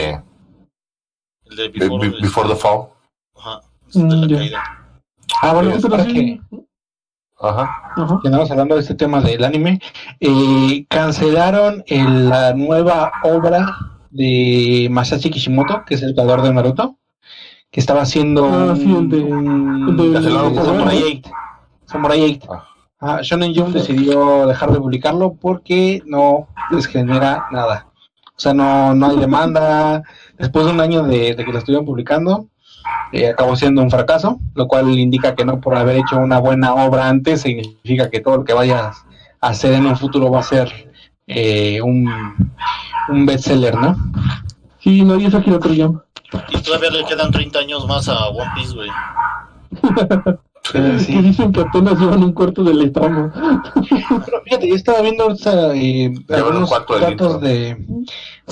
el 1.46 1.56
de 1.56 1.70
Be- 1.70 1.80
Before, 1.80 2.10
Be- 2.10 2.22
Before 2.22 2.50
the 2.50 2.56
Fall. 2.56 2.88
Ajá, 3.38 3.62
de 3.94 4.04
Mm, 4.04 4.10
la 4.22 4.28
ya. 4.28 4.38
caída. 4.38 4.64
Ah, 5.42 5.54
bueno, 5.54 5.72
Sí, 5.72 5.78
Pero 5.82 5.90
para 5.92 6.04
sí, 6.04 6.14
que 6.14 6.42
Ajá. 7.40 7.92
andamos 8.26 8.52
hablando 8.52 8.76
de 8.76 8.82
este 8.82 8.96
tema 8.96 9.22
del 9.22 9.44
anime, 9.46 9.80
eh, 10.20 10.86
cancelaron 10.90 11.84
el- 11.88 12.28
la 12.30 12.54
nueva 12.54 13.12
obra 13.24 13.66
de 14.10 14.88
Masashi 14.92 15.32
Kishimoto, 15.32 15.84
que 15.86 15.96
es 15.96 16.04
el 16.04 16.14
creador 16.14 16.42
de 16.42 16.54
Naruto, 16.54 16.98
que 17.72 17.80
estaba 17.80 18.02
haciendo 18.02 18.46
Ah, 18.46 18.76
sí, 18.76 18.84
el 18.94 19.10
de- 19.10 19.24
un- 19.24 19.98
de- 19.98 20.22
por 20.54 20.66
Samurai 20.66 20.98
qué? 21.00 21.22
8. 21.24 21.32
Samurai 21.86 22.22
8. 22.24 22.48
Ah. 22.54 22.64
Ah, 23.04 23.20
Shonen 23.24 23.56
Jump 23.56 23.70
decidió 23.70 24.46
dejar 24.46 24.72
de 24.72 24.80
publicarlo 24.80 25.34
porque 25.34 26.04
no 26.06 26.48
les 26.70 26.86
genera 26.86 27.46
nada. 27.52 27.88
O 28.28 28.40
sea, 28.42 28.54
no, 28.54 28.94
no 28.94 29.08
hay 29.08 29.18
demanda. 29.18 30.04
Después 30.38 30.66
de 30.66 30.72
un 30.72 30.82
año 30.82 31.04
de, 31.04 31.34
de 31.36 31.46
que 31.46 31.52
lo 31.52 31.58
estuvieron 31.58 31.86
publicando, 31.86 32.48
eh, 33.12 33.30
acabó 33.30 33.56
siendo 33.56 33.82
un 33.82 33.90
fracaso, 33.90 34.40
lo 34.54 34.68
cual 34.68 34.90
indica 35.00 35.34
que 35.36 35.46
no 35.46 35.60
por 35.60 35.76
haber 35.76 35.98
hecho 35.98 36.18
una 36.20 36.40
buena 36.40 36.74
obra 36.76 37.08
antes 37.10 37.42
significa 37.42 38.10
que 38.10 38.20
todo 38.20 38.38
lo 38.38 38.44
que 38.44 38.54
vayas 38.54 39.04
a 39.40 39.48
hacer 39.48 39.74
en 39.74 39.86
un 39.88 39.98
futuro 39.98 40.30
va 40.30 40.40
a 40.40 40.44
ser 40.44 40.72
eh, 41.28 41.82
un, 41.82 42.08
un 43.10 43.26
bestseller, 43.26 43.76
¿no? 43.76 43.96
Sí, 44.82 45.04
nadie 45.04 45.28
es 45.28 45.36
Akira 45.36 45.60
Toriyama. 45.60 46.04
Y 46.50 46.62
todavía 46.62 46.90
le 46.92 47.06
quedan 47.06 47.32
30 47.32 47.60
años 47.60 47.88
más 47.88 48.08
a 48.08 48.28
One 48.30 48.52
Piece, 48.56 48.74
güey. 48.76 48.90
Eh, 50.76 51.00
sí. 51.00 51.14
Que 51.14 51.22
dicen 51.24 51.52
que 51.52 51.62
apenas 51.62 52.00
llevan 52.00 52.24
un 52.24 52.34
cuarto 52.34 52.64
de 52.64 52.76
la 52.76 52.92
trama. 52.92 53.34
Pero 54.26 54.42
fíjate, 54.44 54.70
yo 54.70 54.76
estaba 54.76 55.02
viendo 55.02 55.24
ahorita, 55.24 55.74
eh, 55.76 56.10
Llevan 56.12 56.24
un 56.30 56.34
algunos 56.46 56.70
cuarto 56.70 57.00
de 57.00 57.10
litro. 57.10 57.28
datos 57.28 57.42
de, 57.42 57.76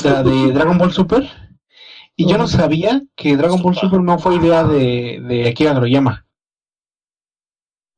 de, 0.03 0.09
la 0.09 0.23
de 0.23 0.51
Dragon 0.51 0.77
Ball 0.79 0.91
Super 0.91 1.29
y 2.15 2.25
yo 2.27 2.37
no 2.39 2.47
sabía 2.47 3.03
que 3.15 3.37
Dragon 3.37 3.61
Ball 3.61 3.75
Super 3.75 4.01
no 4.01 4.17
fue 4.17 4.35
idea 4.35 4.63
de, 4.63 5.21
de 5.23 5.49
Akira 5.49 5.75
Toriyama. 5.75 6.25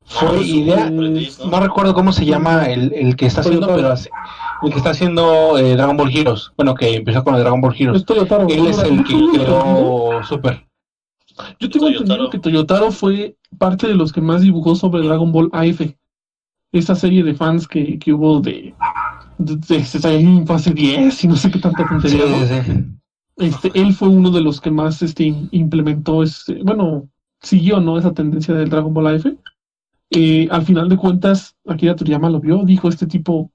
Fue 0.04 0.44
idea, 0.44 0.84
aprendiz, 0.86 1.38
¿no? 1.40 1.46
no 1.50 1.60
recuerdo 1.60 1.94
cómo 1.94 2.12
se 2.12 2.24
llama 2.26 2.64
el, 2.66 2.92
el 2.92 3.16
que 3.16 3.26
está 3.26 3.40
haciendo, 3.40 3.66
pero 3.74 3.88
hace- 3.92 4.10
el 4.62 4.70
que 4.70 4.76
está 4.78 4.90
haciendo 4.90 5.56
eh, 5.58 5.74
Dragon 5.74 5.96
Ball 5.96 6.14
Heroes. 6.14 6.52
Bueno, 6.56 6.74
que 6.74 6.94
empezó 6.96 7.24
con 7.24 7.34
el 7.34 7.40
Dragon 7.40 7.60
Ball 7.60 7.74
Heroes. 7.76 8.00
Es 8.00 8.06
Toyotaro. 8.06 8.46
Él 8.48 8.66
es 8.66 8.78
el 8.78 9.02
que 9.04 9.14
creó 9.32 10.22
Super. 10.28 10.66
Yo 11.58 11.70
tengo 11.70 11.86
Toyotaro. 11.86 12.02
entendido 12.02 12.30
que 12.30 12.38
Toyotaro 12.38 12.90
fue 12.92 13.36
parte 13.58 13.88
de 13.88 13.94
los 13.94 14.12
que 14.12 14.20
más 14.20 14.42
dibujó 14.42 14.74
sobre 14.74 15.02
Dragon 15.06 15.32
Ball 15.32 15.48
AF. 15.52 15.80
Esa 16.72 16.94
serie 16.94 17.22
de 17.22 17.34
fans 17.34 17.66
que, 17.68 17.98
que 17.98 18.12
hubo 18.12 18.40
de, 18.40 18.74
de, 19.38 19.56
de 19.56 19.84
Saiyajin 19.84 20.46
fase 20.46 20.72
10 20.72 21.24
y 21.24 21.28
no 21.28 21.36
sé 21.36 21.50
qué 21.50 21.58
tanta 21.58 21.82
Sí, 21.82 21.88
tontería. 21.88 22.26
¿no? 22.26 22.46
sí, 22.46 22.72
sí. 22.72 22.84
Este, 23.38 23.70
él 23.74 23.92
fue 23.94 24.08
uno 24.08 24.30
de 24.30 24.40
los 24.42 24.60
que 24.60 24.70
más 24.70 25.02
este, 25.02 25.24
im- 25.24 25.48
implementó, 25.52 26.22
ese, 26.22 26.62
bueno, 26.62 27.08
siguió 27.40 27.80
¿no? 27.80 27.98
esa 27.98 28.12
tendencia 28.14 28.54
del 28.54 28.68
Dragon 28.70 28.92
Ball 28.94 29.16
AF. 29.16 29.26
Eh, 30.14 30.48
al 30.50 30.64
final 30.64 30.88
de 30.88 30.96
cuentas, 30.96 31.56
Akira 31.66 31.96
Toriyama 31.96 32.28
lo 32.28 32.40
vio, 32.40 32.64
dijo, 32.64 32.88
este 32.88 33.06
tipo 33.06 33.50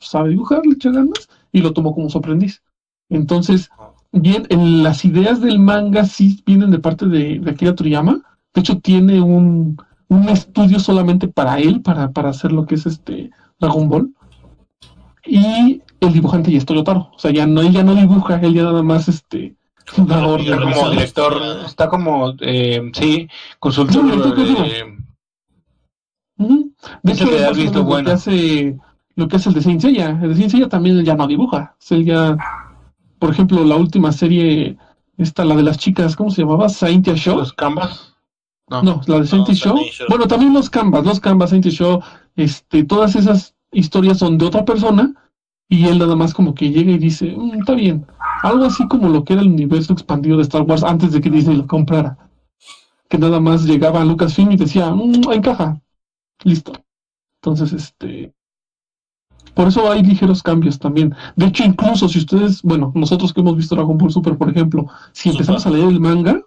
sabe 0.00 0.30
dibujar, 0.30 0.64
le 0.64 0.74
echa 0.74 0.90
ganas, 0.90 1.28
y 1.52 1.60
lo 1.60 1.72
tomó 1.72 1.94
como 1.94 2.08
su 2.08 2.18
aprendiz. 2.18 2.62
Entonces, 3.10 3.70
bien, 4.12 4.46
en 4.48 4.82
las 4.82 5.04
ideas 5.04 5.40
del 5.40 5.58
manga 5.58 6.04
sí 6.04 6.42
vienen 6.46 6.70
de 6.70 6.78
parte 6.78 7.06
de, 7.06 7.38
de 7.38 7.50
Akira 7.50 7.74
Toriyama. 7.74 8.22
De 8.54 8.60
hecho, 8.60 8.80
tiene 8.80 9.20
un, 9.20 9.76
un 10.08 10.28
estudio 10.28 10.80
solamente 10.80 11.28
para 11.28 11.58
él, 11.58 11.82
para, 11.82 12.10
para 12.10 12.30
hacer 12.30 12.52
lo 12.52 12.64
que 12.66 12.76
es 12.76 12.86
este 12.86 13.30
Dragon 13.58 13.88
Ball. 13.88 14.14
Y 15.26 15.82
el 16.00 16.12
dibujante 16.12 16.50
ya 16.50 16.58
es 16.58 16.66
Toyotaro. 16.66 17.10
O 17.14 17.18
sea, 17.18 17.30
ya 17.32 17.46
no, 17.46 17.60
él 17.60 17.72
ya 17.72 17.82
no 17.82 17.94
dibuja, 17.94 18.36
él 18.40 18.54
ya 18.54 18.62
nada 18.62 18.82
más 18.82 19.08
este 19.08 19.54
da 19.96 20.26
órdenes. 20.26 20.74
Como 20.74 20.90
director, 20.90 21.42
está 21.66 21.88
como, 21.88 22.34
eh, 22.40 22.90
sí, 22.94 23.28
consultor. 23.58 24.04
Sí, 24.36 24.95
De 26.38 27.12
hecho, 27.12 27.28
que 27.28 27.44
has 27.44 27.56
visto 27.56 27.82
lo 27.82 28.04
que 28.04 28.10
hace 28.10 28.78
lo 29.14 29.28
que 29.28 29.36
hace 29.36 29.48
el 29.48 29.54
de 29.54 29.62
Saint 29.62 29.80
Seiya. 29.80 30.10
El 30.22 30.28
de 30.30 30.36
Saint 30.36 30.50
Seiya 30.50 30.68
también 30.68 31.02
ya 31.04 31.14
no 31.14 31.26
dibuja. 31.26 31.74
O 31.74 31.76
sea, 31.78 31.96
él 31.96 32.04
ya, 32.04 32.36
por 33.18 33.30
ejemplo, 33.30 33.64
la 33.64 33.76
última 33.76 34.12
serie, 34.12 34.76
esta, 35.16 35.44
la 35.44 35.56
de 35.56 35.62
las 35.62 35.78
chicas, 35.78 36.14
¿cómo 36.16 36.30
se 36.30 36.42
llamaba? 36.42 36.68
Saint 36.68 37.08
Show. 37.14 37.38
los 37.38 37.52
canvas. 37.54 38.14
No. 38.68 38.82
No, 38.82 39.00
la 39.06 39.20
de 39.20 39.26
Saint 39.26 39.48
No, 39.48 39.54
Show. 39.54 39.78
Bueno, 40.08 40.26
también 40.26 40.52
los 40.52 40.68
Canvas, 40.68 41.04
los 41.06 41.20
Canvas, 41.20 41.50
Saint 41.50 41.66
Show, 41.66 42.00
este, 42.34 42.84
todas 42.84 43.14
esas 43.16 43.54
historias 43.72 44.18
son 44.18 44.38
de 44.38 44.46
otra 44.46 44.64
persona 44.64 45.14
y 45.68 45.86
él 45.86 45.98
nada 45.98 46.16
más 46.16 46.34
como 46.34 46.54
que 46.54 46.70
llega 46.70 46.90
y 46.92 46.98
dice, 46.98 47.34
"Mm, 47.36 47.60
está 47.60 47.74
bien. 47.74 48.06
Algo 48.42 48.64
así 48.64 48.86
como 48.88 49.08
lo 49.08 49.24
que 49.24 49.32
era 49.32 49.42
el 49.42 49.48
universo 49.48 49.92
expandido 49.92 50.36
de 50.36 50.42
Star 50.42 50.62
Wars 50.62 50.82
antes 50.84 51.12
de 51.12 51.20
que 51.20 51.30
Disney 51.30 51.56
lo 51.56 51.66
comprara. 51.66 52.18
Que 53.08 53.18
nada 53.18 53.40
más 53.40 53.64
llegaba 53.64 54.02
a 54.02 54.04
Lucasfilm 54.04 54.52
y 54.52 54.56
decía, 54.56 54.90
"Mm, 54.90 55.32
encaja. 55.32 55.80
Listo. 56.44 56.72
Entonces, 57.42 57.72
este... 57.72 58.32
Por 59.54 59.68
eso 59.68 59.90
hay 59.90 60.02
ligeros 60.02 60.42
cambios 60.42 60.78
también. 60.78 61.14
De 61.34 61.46
hecho, 61.46 61.64
incluso 61.64 62.08
si 62.08 62.18
ustedes, 62.18 62.60
bueno, 62.62 62.92
nosotros 62.94 63.32
que 63.32 63.40
hemos 63.40 63.56
visto 63.56 63.74
Dragon 63.74 63.96
Ball 63.96 64.12
Super, 64.12 64.36
por 64.36 64.50
ejemplo, 64.50 64.86
si 65.12 65.30
empezamos 65.30 65.66
a 65.66 65.70
leer 65.70 65.88
el 65.88 66.00
manga, 66.00 66.42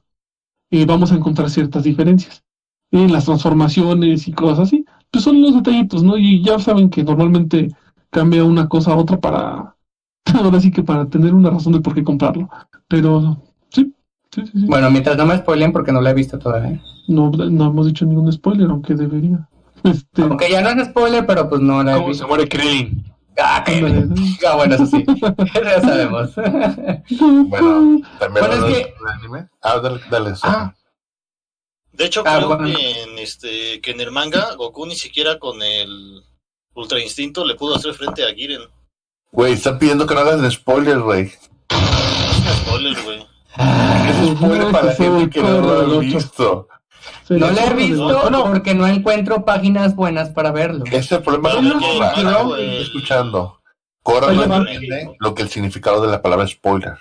eh, 0.70 0.86
vamos 0.86 1.12
a 1.12 1.16
encontrar 1.16 1.50
ciertas 1.50 1.84
diferencias 1.84 2.44
en 2.92 3.12
las 3.12 3.26
transformaciones 3.26 4.28
y 4.28 4.34
cosas 4.34 4.60
así. 4.60 4.86
Pues 5.10 5.24
son 5.24 5.42
los 5.42 5.56
detallitos, 5.56 6.04
¿no? 6.04 6.18
Y 6.18 6.44
ya 6.44 6.60
saben 6.60 6.90
que 6.90 7.04
normalmente 7.04 7.70
cambia 8.12 8.44
una 8.44 8.68
cosa 8.68 8.92
a 8.92 8.98
otra 8.98 9.20
para, 9.20 9.76
ahora 10.34 10.60
sí 10.60 10.72
que 10.72 10.84
para 10.84 11.08
tener 11.08 11.34
una 11.34 11.50
razón 11.50 11.74
de 11.74 11.82
por 11.82 11.96
qué 11.96 12.04
comprarlo. 12.04 12.50
Pero 12.88 13.42
sí, 13.70 13.94
sí, 14.32 14.42
sí, 14.46 14.52
sí. 14.54 14.66
Bueno, 14.68 14.92
mientras 14.92 15.18
no 15.18 15.26
me 15.26 15.38
spoilen 15.38 15.72
porque 15.72 15.92
no 15.92 16.02
la 16.02 16.12
he 16.12 16.16
visto 16.16 16.38
todavía. 16.38 16.82
No, 17.08 17.32
no 17.32 17.66
hemos 17.66 17.88
dicho 17.88 18.06
ningún 18.06 18.32
spoiler, 18.32 18.70
aunque 18.70 18.94
debería. 18.94 19.50
Este, 19.84 20.22
Aunque 20.22 20.50
ya 20.52 20.62
no 20.62 20.70
es 20.82 20.88
spoiler, 20.90 21.26
pero 21.26 21.48
pues 21.50 21.62
no 21.62 21.84
la 21.84 21.96
¿Cómo 21.96 22.14
se 22.14 22.26
muere 22.26 22.48
Krillin? 22.48 23.06
Ah, 23.42 23.64
ah, 23.66 24.56
bueno, 24.56 24.76
eso 24.76 24.86
sí. 24.86 25.06
Eso 25.08 25.64
ya 25.64 25.82
sabemos. 25.82 26.36
Bueno, 26.36 28.02
también 28.20 28.46
Bueno, 28.46 28.68
es 28.68 28.74
que- 28.74 28.84
de 28.84 29.12
anime. 29.14 29.48
Ah, 29.62 29.80
dale, 29.80 30.02
dale. 30.12 30.34
Ah. 30.44 30.74
De 31.94 32.06
hecho, 32.06 32.24
Ah, 32.26 32.36
creo 32.38 32.48
bueno. 32.50 32.66
que, 32.78 33.04
en 33.04 33.18
este, 33.20 33.80
que 33.82 33.92
en 33.92 34.02
el 34.02 34.12
manga, 34.12 34.56
Goku 34.56 34.86
ni 34.86 34.96
siquiera 34.96 35.40
con 35.40 35.62
el 35.62 36.22
Ultra 36.74 37.00
Instinto 37.02 37.46
le 37.46 37.56
pudo 37.56 37.76
hacer 37.76 37.94
frente 37.94 38.24
a 38.26 38.34
Giren. 38.34 38.62
Güey, 39.32 39.54
están 39.54 39.80
pidiendo 39.80 40.06
que 40.06 40.16
no 40.16 40.20
hagas 40.22 40.42
el 40.42 40.52
spoiler, 40.52 41.00
güey. 41.00 41.32
Es 41.70 42.58
spoiler, 42.66 43.02
güey. 43.04 43.20
Es 43.20 44.38
spoiler 44.38 44.72
para 44.72 44.86
la 44.88 44.96
gente 44.96 45.30
que 45.30 45.42
no 45.42 45.62
lo 45.62 45.96
ha 45.98 46.00
visto. 46.00 46.68
No 47.30 47.48
le 47.50 47.54
la 47.54 47.66
he 47.68 47.74
visto 47.74 48.30
¿no? 48.30 48.46
porque 48.46 48.74
no 48.74 48.88
encuentro 48.88 49.46
páginas 49.46 49.96
buenas 49.96 50.30
para 50.30 50.52
verlo. 50.52 50.84
Ese 50.86 50.98
es 50.98 51.12
el 51.12 51.22
problema 51.22 51.52
Cora. 51.52 52.14
Estoy 52.16 52.44
güey. 52.46 52.82
escuchando. 52.82 53.60
Cora 54.02 54.32
no 54.32 54.56
entiende 54.68 55.16
lo 55.20 55.36
que 55.36 55.44
el 55.44 55.50
significado 55.50 56.02
de 56.02 56.12
la 56.12 56.22
palabra 56.22 56.48
spoiler. 56.48 56.94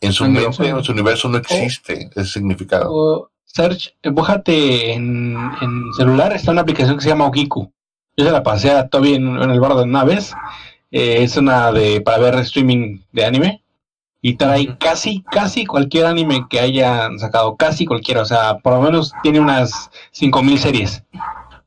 En 0.00 0.12
su 0.12 0.24
Amigo. 0.24 0.50
mente, 0.50 0.68
en 0.68 0.84
su 0.84 0.92
universo 0.92 1.28
no 1.28 1.38
existe 1.38 2.10
ese 2.14 2.32
significado. 2.32 2.92
O, 2.92 3.30
Serge, 3.44 3.94
eh, 4.02 4.10
bújate 4.10 4.92
en, 4.92 5.36
en 5.62 5.92
celular, 5.96 6.32
está 6.34 6.50
una 6.52 6.60
aplicación 6.62 6.96
que 6.96 7.02
se 7.02 7.08
llama 7.08 7.26
Okiku. 7.26 7.72
Yo 8.16 8.24
se 8.24 8.30
la 8.30 8.42
pasé 8.42 8.70
a 8.72 8.88
Toby 8.88 9.14
en, 9.14 9.40
en 9.40 9.50
el 9.50 9.60
bar 9.60 9.74
de 9.74 9.84
una 9.84 10.04
vez. 10.04 10.34
Eh, 10.90 11.22
es 11.22 11.36
una 11.36 11.72
de 11.72 12.00
para 12.00 12.18
ver 12.18 12.34
streaming 12.36 13.00
de 13.12 13.24
anime. 13.24 13.62
Y 14.26 14.34
trae 14.34 14.76
casi, 14.78 15.22
casi 15.22 15.64
cualquier 15.66 16.06
anime 16.06 16.46
que 16.50 16.58
hayan 16.58 17.16
sacado. 17.20 17.54
Casi 17.54 17.86
cualquiera. 17.86 18.22
O 18.22 18.24
sea, 18.24 18.58
por 18.58 18.72
lo 18.72 18.80
menos 18.80 19.12
tiene 19.22 19.38
unas 19.38 19.88
5000 20.10 20.58
series. 20.58 21.04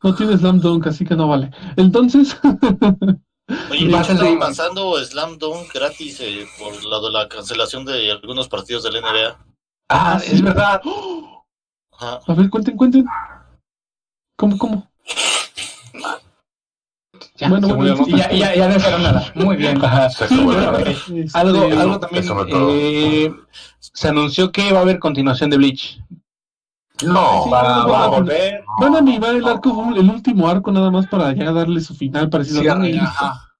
No 0.03 0.13
tiene 0.13 0.37
Slam 0.37 0.59
Dunk, 0.59 0.87
así 0.87 1.05
que 1.05 1.15
no 1.15 1.29
vale. 1.29 1.51
Entonces, 1.77 2.37
Oye, 3.71 3.85
Y 3.85 4.35
pasando 4.37 4.97
Slam 5.05 5.37
Dunk 5.37 5.73
gratis 5.73 6.19
eh, 6.19 6.45
por 6.59 6.83
lado 6.83 7.07
de 7.07 7.13
la 7.13 7.29
cancelación 7.29 7.85
de 7.85 8.11
algunos 8.11 8.49
partidos 8.49 8.83
del 8.83 9.01
NBA. 9.01 9.37
Ah, 9.87 10.15
Ah, 10.15 10.19
sí. 10.19 10.35
es 10.35 10.41
verdad. 10.41 10.81
A 12.01 12.33
ver, 12.33 12.49
cuenten, 12.49 12.75
cuenten. 12.75 13.05
¿Cómo, 14.35 14.57
cómo? 14.57 14.91
Ya, 17.39 17.47
Bueno, 17.47 18.05
ya, 18.07 18.31
ya, 18.31 18.53
ya 18.53 18.67
no 18.67 18.73
dijeron 18.73 19.03
nada. 19.03 19.31
Muy 19.33 19.55
bien. 19.55 19.83
Ajá. 19.83 20.09
Se 20.09 20.25
Este, 20.25 21.25
Algo, 21.33 21.63
algo 21.63 21.99
también. 21.99 22.25
Eh, 22.49 23.33
se 23.79 24.09
anunció 24.09 24.51
que 24.51 24.73
va 24.73 24.79
a 24.79 24.81
haber 24.81 24.99
continuación 24.99 25.49
de 25.49 25.57
Bleach. 25.57 26.01
No, 27.01 27.43
Sí, 27.45 27.49
Va, 27.49 28.03
a 28.03 28.07
volver. 28.07 28.61
Van 28.81 28.93
a 28.93 28.97
animar 28.97 29.35
el 29.35 29.47
arco, 29.47 29.93
el 29.95 30.09
último 30.09 30.49
arco 30.49 30.69
nada 30.73 30.91
más 30.91 31.07
para 31.07 31.33
ya 31.33 31.53
darle 31.53 31.79
su 31.79 31.95
final 31.95 32.29
parecido 32.29 32.61
Sí, 32.61 32.67
a 32.67 33.03
ajá. 33.03 33.55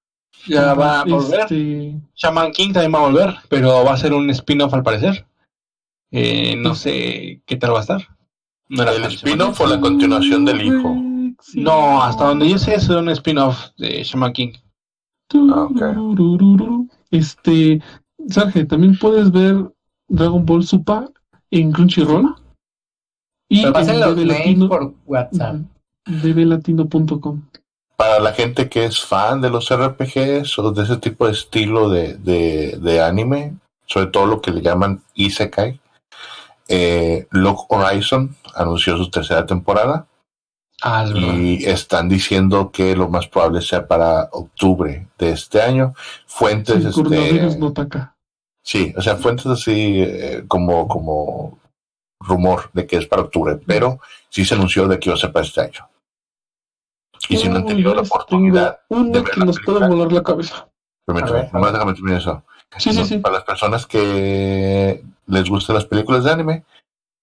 Ya 0.46 0.74
va 0.74 1.00
a 1.00 1.04
volver. 1.04 1.40
Este, 1.40 1.94
Shaman 2.16 2.52
King 2.52 2.72
también 2.74 2.94
va 2.94 2.98
a 2.98 3.08
volver, 3.08 3.34
pero 3.48 3.82
va 3.82 3.94
a 3.94 3.96
ser 3.96 4.12
un 4.12 4.28
spin-off 4.28 4.74
al 4.74 4.82
parecer. 4.82 5.26
Eh, 6.10 6.54
no 6.58 6.74
sé 6.74 7.40
qué 7.46 7.56
tal 7.56 7.72
va 7.72 7.78
a 7.78 7.82
estar. 7.82 8.08
No, 8.68 8.82
el 8.82 9.04
spin-off 9.04 9.58
o 9.58 9.66
la 9.66 9.80
continuación 9.80 10.44
del 10.44 10.60
hijo. 10.60 11.09
Sí. 11.42 11.60
No, 11.60 12.02
hasta 12.02 12.24
donde 12.26 12.48
yo 12.48 12.58
sé, 12.58 12.74
es 12.74 12.88
un 12.88 13.08
spin-off 13.10 13.68
de 13.78 14.02
Shaman 14.02 14.32
King. 14.32 14.52
Ah, 15.34 15.62
ok. 15.64 15.94
Tururururu. 15.94 16.88
Este, 17.10 17.80
Sergio, 18.28 18.66
también 18.66 18.96
puedes 18.98 19.30
ver 19.30 19.56
Dragon 20.08 20.44
Ball 20.44 20.64
Super 20.64 21.10
en 21.50 21.72
Crunchyroll. 21.72 22.34
Y 23.48 23.64
en 23.64 23.72
Latino- 23.72 24.68
por 24.68 24.94
WhatsApp. 25.06 25.56
dblatino.com. 26.06 27.42
Para 27.96 28.18
la 28.20 28.32
gente 28.32 28.68
que 28.68 28.84
es 28.84 29.00
fan 29.00 29.40
de 29.40 29.50
los 29.50 29.68
RPGs 29.70 30.58
o 30.58 30.72
de 30.72 30.82
ese 30.84 30.96
tipo 30.96 31.26
de 31.26 31.32
estilo 31.32 31.90
de, 31.90 32.14
de, 32.16 32.78
de 32.80 33.02
anime, 33.02 33.56
sobre 33.86 34.06
todo 34.06 34.26
lo 34.26 34.40
que 34.40 34.50
le 34.52 34.62
llaman 34.62 35.02
Isekai, 35.14 35.80
eh, 36.68 37.26
Log 37.30 37.66
Horizon 37.68 38.34
anunció 38.54 38.96
su 38.96 39.10
tercera 39.10 39.44
temporada 39.44 40.06
Ah, 40.82 41.04
es 41.04 41.14
y 41.14 41.64
están 41.66 42.08
diciendo 42.08 42.70
que 42.70 42.96
lo 42.96 43.08
más 43.08 43.26
probable 43.28 43.60
sea 43.60 43.86
para 43.86 44.28
octubre 44.32 45.08
de 45.18 45.30
este 45.30 45.60
año. 45.60 45.94
Fuentes, 46.26 46.76
El 46.76 46.86
este, 46.86 47.02
coronavirus 47.02 47.56
no 47.58 47.68
ataca. 47.68 48.14
Sí, 48.62 48.94
o 48.96 49.02
sea, 49.02 49.16
fuentes 49.16 49.46
así 49.46 50.02
eh, 50.02 50.44
como, 50.48 50.86
como 50.86 51.58
rumor 52.20 52.70
de 52.72 52.86
que 52.86 52.96
es 52.96 53.06
para 53.06 53.22
octubre, 53.22 53.58
pero 53.66 54.00
sí 54.28 54.44
se 54.44 54.54
anunció 54.54 54.86
de 54.86 54.98
que 54.98 55.08
iba 55.08 55.16
a 55.16 55.20
ser 55.20 55.32
para 55.32 55.46
este 55.46 55.60
año. 55.62 55.88
Y 57.28 57.36
si 57.36 57.48
no 57.48 57.56
han 57.56 57.66
tenido 57.66 57.94
la 57.94 58.02
oportunidad, 58.02 58.80
tengo 58.88 59.04
de 59.04 59.20
ver 59.20 59.30
que 59.30 59.40
la 59.40 59.46
nos 59.46 59.56
puede 59.60 59.78
película. 59.78 59.88
volar 59.88 60.12
la 60.12 60.22
cabeza. 60.22 60.68
ver. 61.06 61.52
nomás 61.52 61.72
déjame 61.72 61.94
terminar 61.94 62.20
eso. 62.20 62.42
Sí, 62.78 62.92
sí, 62.92 63.04
sí. 63.04 63.18
Para 63.18 63.36
las 63.36 63.44
personas 63.44 63.86
que 63.86 65.02
les 65.26 65.48
gustan 65.48 65.74
las 65.74 65.84
películas 65.84 66.24
de 66.24 66.30
anime, 66.30 66.64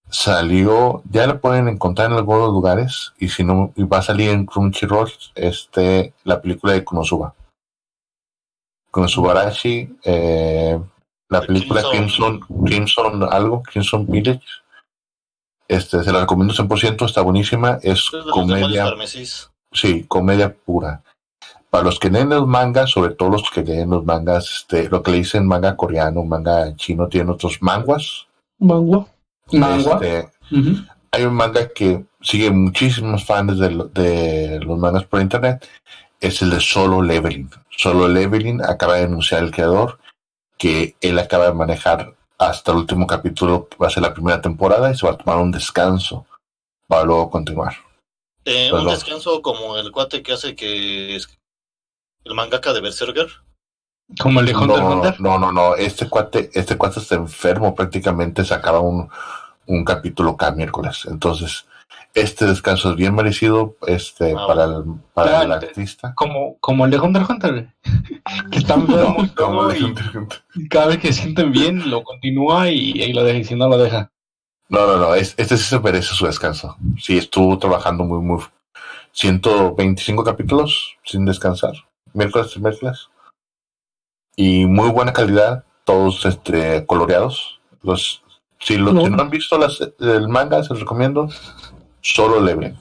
salió, 0.10 1.02
ya 1.10 1.28
la 1.28 1.40
pueden 1.40 1.68
encontrar 1.68 2.12
en 2.12 2.18
algunos 2.18 2.50
lugares 2.50 3.14
y 3.20 3.30
si 3.30 3.44
no, 3.44 3.74
y 3.76 3.84
va 3.84 4.00
a 4.00 4.04
salir 4.04 4.30
en 4.30 4.46
Crunchyroll 4.46 5.12
este, 5.36 6.14
la 6.24 6.42
película 6.42 6.74
de 6.74 6.84
Konosuba. 6.84 7.34
Konosuba 8.92 9.32
Arashi, 9.32 9.98
eh, 10.04 10.80
la 11.30 11.42
película 11.42 11.84
Crimson. 11.92 12.40
Crimson, 12.66 13.24
algo, 13.32 13.62
Crimson 13.64 14.06
Village. 14.08 14.44
Este, 15.68 16.02
se 16.04 16.12
la 16.14 16.22
recomiendo 16.22 16.54
100%, 16.54 17.06
está 17.06 17.22
buenísima, 17.22 17.78
es 17.84 18.10
comedia, 18.32 18.94
sí, 19.74 20.06
comedia 20.06 20.56
pura. 20.56 21.04
Para 21.70 21.84
los 21.84 22.00
que 22.00 22.10
leen 22.10 22.30
los 22.30 22.48
mangas, 22.48 22.92
sobre 22.92 23.14
todo 23.14 23.32
los 23.32 23.50
que 23.52 23.64
leen 23.64 23.90
los 23.90 24.06
mangas, 24.06 24.50
este, 24.62 24.90
lo 24.90 25.04
que 25.04 25.12
le 25.12 25.18
dicen 25.18 25.46
manga 25.46 25.76
coreano, 25.76 26.24
manga 26.24 26.74
chino, 26.78 27.10
tienen 27.10 27.30
otros 27.30 27.62
manguas. 27.62 28.28
Mangua. 28.60 29.08
Mangua. 29.52 30.00
Este, 30.02 30.30
hay 31.12 31.24
un 31.24 31.34
manga 31.34 31.70
que 31.70 32.06
sigue 32.22 32.52
muchísimos 32.52 33.24
fans 33.26 33.58
de, 33.60 33.72
lo- 33.72 33.86
de 33.86 34.60
los 34.62 34.78
mangas 34.78 35.06
por 35.06 35.22
internet, 35.22 35.68
es 36.20 36.42
el 36.42 36.50
de 36.50 36.60
Solo 36.60 37.02
Leveling. 37.02 37.50
Solo 37.70 38.08
Leveling 38.08 38.62
acaba 38.64 38.96
de 38.96 39.04
anunciar 39.04 39.44
el 39.44 39.52
creador 39.52 40.00
que 40.58 40.96
él 41.02 41.20
acaba 41.20 41.46
de 41.46 41.54
manejar 41.54 42.16
hasta 42.40 42.72
el 42.72 42.78
último 42.80 43.08
capítulo, 43.08 43.68
que 43.68 43.78
va 43.78 43.88
a 43.88 43.92
ser 43.92 44.04
la 44.04 44.14
primera 44.14 44.42
temporada, 44.42 44.92
y 44.92 44.96
se 44.96 45.06
va 45.06 45.14
a 45.14 45.18
tomar 45.18 45.38
un 45.38 45.52
descanso 45.52 46.26
para 46.88 47.04
luego 47.04 47.30
continuar. 47.30 47.76
Eh, 48.46 48.72
un 48.72 48.86
descanso 48.94 49.42
como 49.42 49.78
el 49.78 49.92
cuate 49.92 50.24
que 50.24 50.34
hace 50.34 50.56
que 50.56 51.16
el 51.16 52.34
mangaka 52.34 52.74
de 52.74 52.82
Berserker. 52.82 53.28
Como 54.22 54.40
el 54.40 54.46
de 54.46 54.56
Hunter 54.56 54.80
no, 54.80 54.90
Hunter. 54.92 55.20
no, 55.22 55.38
no, 55.38 55.52
no, 55.52 55.76
este 55.76 56.08
cuate, 56.10 56.50
este 56.54 56.78
cuate 56.78 57.00
está 57.00 57.16
enfermo, 57.16 57.76
prácticamente 57.76 58.46
sacaba 58.46 58.80
un, 58.80 59.10
un 59.66 59.84
capítulo 59.84 60.38
cada 60.38 60.54
miércoles. 60.54 61.06
Entonces, 61.10 61.66
este 62.14 62.46
descanso 62.46 62.92
es 62.92 62.96
bien 62.96 63.14
merecido 63.14 63.76
este, 63.86 64.34
Ah, 64.38 64.48
para, 64.48 64.64
el, 64.66 64.84
para 65.14 65.30
Claro, 65.30 65.46
el 65.46 65.52
artista. 65.52 66.14
Como, 66.16 66.58
como 66.60 66.86
el 66.86 66.92
de 66.92 67.00
Hunter 67.00 67.24
Hunter. 67.30 67.74
que 68.52 68.58
está 68.60 68.76
enfermo 68.76 69.18
y 69.24 69.28
Como 69.30 69.60
todo, 69.60 69.68
de 69.68 69.78
y 69.78 69.82
gente- 69.82 70.04
gente. 70.04 70.36
cada 70.70 70.88
vez 70.88 70.98
que 71.00 71.12
sienten 71.14 71.52
bien 71.52 71.90
lo 71.90 72.04
continúa 72.04 72.70
y, 72.72 72.92
y 72.92 73.14
lo 73.14 73.24
deja 73.24 73.40
y 73.40 73.44
si 73.44 73.56
no 73.56 73.68
lo 73.68 73.78
deja. 73.78 74.10
No, 74.70 74.88
no, 74.88 74.98
no, 74.98 75.16
es- 75.16 75.34
este 75.38 75.58
sí 75.58 75.64
se 75.66 75.80
merece 75.80 76.16
su 76.16 76.26
descanso. 76.26 76.78
Sí, 76.98 77.18
estuvo 77.18 77.58
trabajando 77.60 78.04
muy, 78.06 78.20
muy. 78.20 78.42
125 79.12 80.24
capítulos 80.24 80.96
sin 81.04 81.26
descansar, 81.26 81.74
miércoles 82.14 82.52
y 82.56 82.60
miércoles. 82.60 83.10
Y 84.40 84.66
muy 84.68 84.90
buena 84.92 85.12
calidad, 85.14 85.66
todos 85.84 86.26
este, 86.26 86.86
coloreados. 86.86 87.60
Los, 87.82 88.24
si, 88.60 88.78
los, 88.78 88.94
No. 88.94 89.02
si 89.04 89.10
no 89.10 89.22
han 89.22 89.30
visto 89.32 89.58
las, 89.58 89.80
el 90.00 90.28
manga, 90.30 90.62
se 90.64 90.70
los 90.70 90.82
recomiendo. 90.82 91.28
Solo 92.02 92.40
leve. 92.40 92.76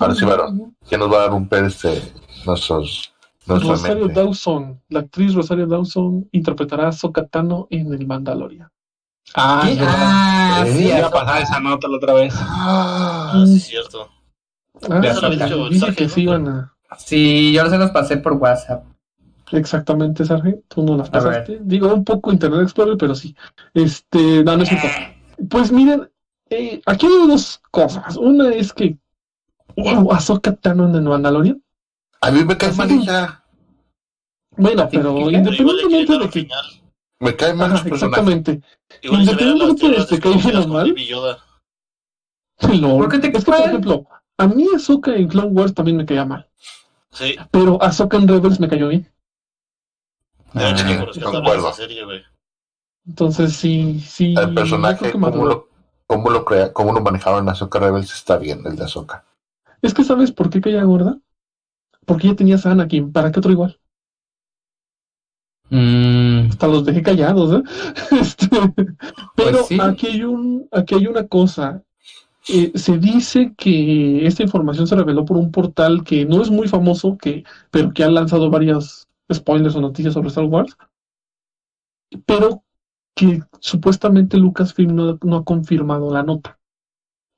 Ahora 0.00 0.14
sí, 0.14 0.24
varón. 0.24 0.76
Que 0.88 0.98
nos 0.98 1.10
va 1.12 1.24
a 1.24 1.28
romper 1.28 1.64
este, 1.64 2.12
nuestros, 2.44 3.12
nuestra 3.46 3.70
Rosario 3.72 4.04
mente. 4.06 4.20
Dawson, 4.20 4.82
la 4.90 5.00
actriz 5.00 5.34
Rosario 5.34 5.66
Dawson 5.66 6.28
interpretará 6.32 6.88
a 6.88 6.92
Sokatano 6.92 7.66
en 7.70 7.92
el 7.92 8.06
Mandalorian. 8.06 8.70
Ah, 9.34 9.62
¿Qué? 9.64 9.76
Ah, 9.80 10.64
Eh, 10.66 10.72
sí, 10.72 10.84
Iba 10.88 11.06
a 11.06 11.10
pasar 11.10 11.42
esa 11.42 11.60
nota 11.60 11.88
la 11.88 11.96
otra 11.96 12.14
vez. 12.14 12.34
Ah, 12.38 13.42
sí, 13.46 13.56
es 13.56 13.64
cierto. 13.66 14.08
Ah, 14.88 15.00
Ya 15.02 15.12
había 15.26 15.46
dicho 15.46 15.68
dije 15.68 15.94
que 15.94 16.08
se 16.08 16.20
iban 16.20 16.48
a. 16.48 16.74
Sí, 16.96 17.52
yo 17.52 17.68
se 17.68 17.78
los 17.78 17.90
pasé 17.90 18.16
por 18.16 18.34
WhatsApp. 18.34 18.84
Exactamente, 19.52 20.24
Sarge. 20.24 20.60
Tú 20.68 20.82
no 20.82 20.96
las 20.96 21.10
pasaste. 21.10 21.58
Digo, 21.62 21.92
un 21.92 22.04
poco 22.04 22.32
Internet 22.32 22.62
Explorer, 22.62 22.96
pero 22.98 23.14
sí. 23.14 23.34
Este, 23.74 24.44
no, 24.44 24.56
no 24.56 24.62
es. 24.62 24.70
Pues 25.48 25.70
miren, 25.72 26.10
eh, 26.50 26.80
aquí 26.86 27.06
hay 27.06 27.28
dos 27.28 27.60
cosas. 27.70 28.16
Una 28.16 28.50
es 28.50 28.72
que. 28.72 28.96
Wow, 29.76 30.12
Ahsoka 30.12 30.54
Tano 30.54 30.88
en 30.88 30.94
el 30.96 31.02
Mandalorian. 31.02 31.62
A 32.20 32.30
mí 32.30 32.44
me 32.44 32.56
cae 32.56 32.72
mal 32.72 32.90
ella. 32.90 33.44
Bueno, 34.56 34.88
pero 34.90 35.30
independientemente 35.30 36.18
de 36.18 36.24
que. 36.24 36.40
final. 36.40 36.64
Me 37.20 37.36
cae 37.36 37.54
mal 37.54 37.70
los 37.70 37.86
exactamente. 37.86 38.60
Las 39.02 39.20
Independientemente 39.20 39.88
de 39.88 40.20
que 40.20 40.20
con 40.20 40.70
mal. 40.70 40.94
¿Por 42.98 43.08
qué 43.08 43.18
te 43.20 43.28
es 43.28 43.44
que, 43.44 43.52
por 43.52 43.60
ejemplo, 43.60 44.06
a 44.36 44.46
mí 44.48 44.66
Ahsoka 44.74 45.14
en 45.14 45.28
Clone 45.28 45.48
Wars 45.48 45.74
también 45.74 45.96
me 45.96 46.04
caía 46.04 46.24
mal. 46.24 46.48
Sí, 47.10 47.36
Pero 47.50 47.82
Ahsoka 47.82 48.16
en 48.16 48.28
Rebels 48.28 48.60
me 48.60 48.68
cayó 48.68 48.88
bien. 48.88 49.08
de 50.52 50.70
hecho, 50.70 50.84
Ah, 50.86 51.06
que 51.12 51.20
concuerdo. 51.20 51.72
serie, 51.72 52.04
güey. 52.04 52.22
Entonces, 53.06 53.54
sí, 53.54 54.00
sí. 54.00 54.34
El 54.36 54.54
personaje, 54.54 55.10
cómo 55.12 55.28
lo, 55.46 55.68
cómo 56.06 56.30
lo 56.30 56.44
crea, 56.44 56.72
cómo 56.72 56.92
lo 56.92 57.00
manejaron 57.00 57.44
en 57.44 57.48
Azoka 57.48 57.78
Rebels 57.78 58.12
está 58.12 58.36
bien, 58.36 58.60
el 58.66 58.76
de 58.76 58.84
Azoka. 58.84 59.24
Es 59.80 59.94
que, 59.94 60.04
¿sabes 60.04 60.32
por 60.32 60.50
qué 60.50 60.60
caía 60.60 60.82
gorda? 60.84 61.18
Porque 62.04 62.28
ya 62.28 62.34
tenías 62.36 62.66
a 62.66 62.72
Anakin. 62.72 63.12
¿Para 63.12 63.30
qué 63.32 63.38
otro 63.38 63.52
igual? 63.52 63.78
Mm, 65.70 66.48
Hasta 66.50 66.66
los 66.66 66.84
dejé 66.84 67.02
callados, 67.02 67.52
¿eh? 67.60 67.62
Este, 68.20 68.48
pero 69.36 69.58
Pues 69.58 69.66
sí. 69.66 69.78
aquí, 69.80 70.06
hay 70.06 70.22
un, 70.24 70.68
aquí 70.72 70.94
hay 70.94 71.06
una 71.06 71.26
cosa. 71.26 71.82
Eh, 72.50 72.72
se 72.74 72.98
dice 72.98 73.54
que 73.56 74.26
esta 74.26 74.42
información 74.42 74.86
se 74.86 74.96
reveló 74.96 75.24
por 75.24 75.36
un 75.36 75.52
portal 75.52 76.02
que 76.02 76.24
no 76.24 76.40
es 76.40 76.50
muy 76.50 76.66
famoso, 76.66 77.18
que, 77.18 77.44
pero 77.70 77.92
que 77.92 78.04
ha 78.04 78.10
lanzado 78.10 78.50
varias 78.50 79.06
spoilers 79.32 79.76
o 79.76 79.80
noticias 79.80 80.14
sobre 80.14 80.28
Star 80.28 80.44
Wars. 80.44 80.76
Pero 82.24 82.62
que 83.14 83.42
supuestamente 83.60 84.38
Lucasfilm 84.38 84.94
no, 84.94 85.18
no 85.22 85.36
ha 85.36 85.44
confirmado 85.44 86.12
la 86.12 86.22
nota. 86.22 86.58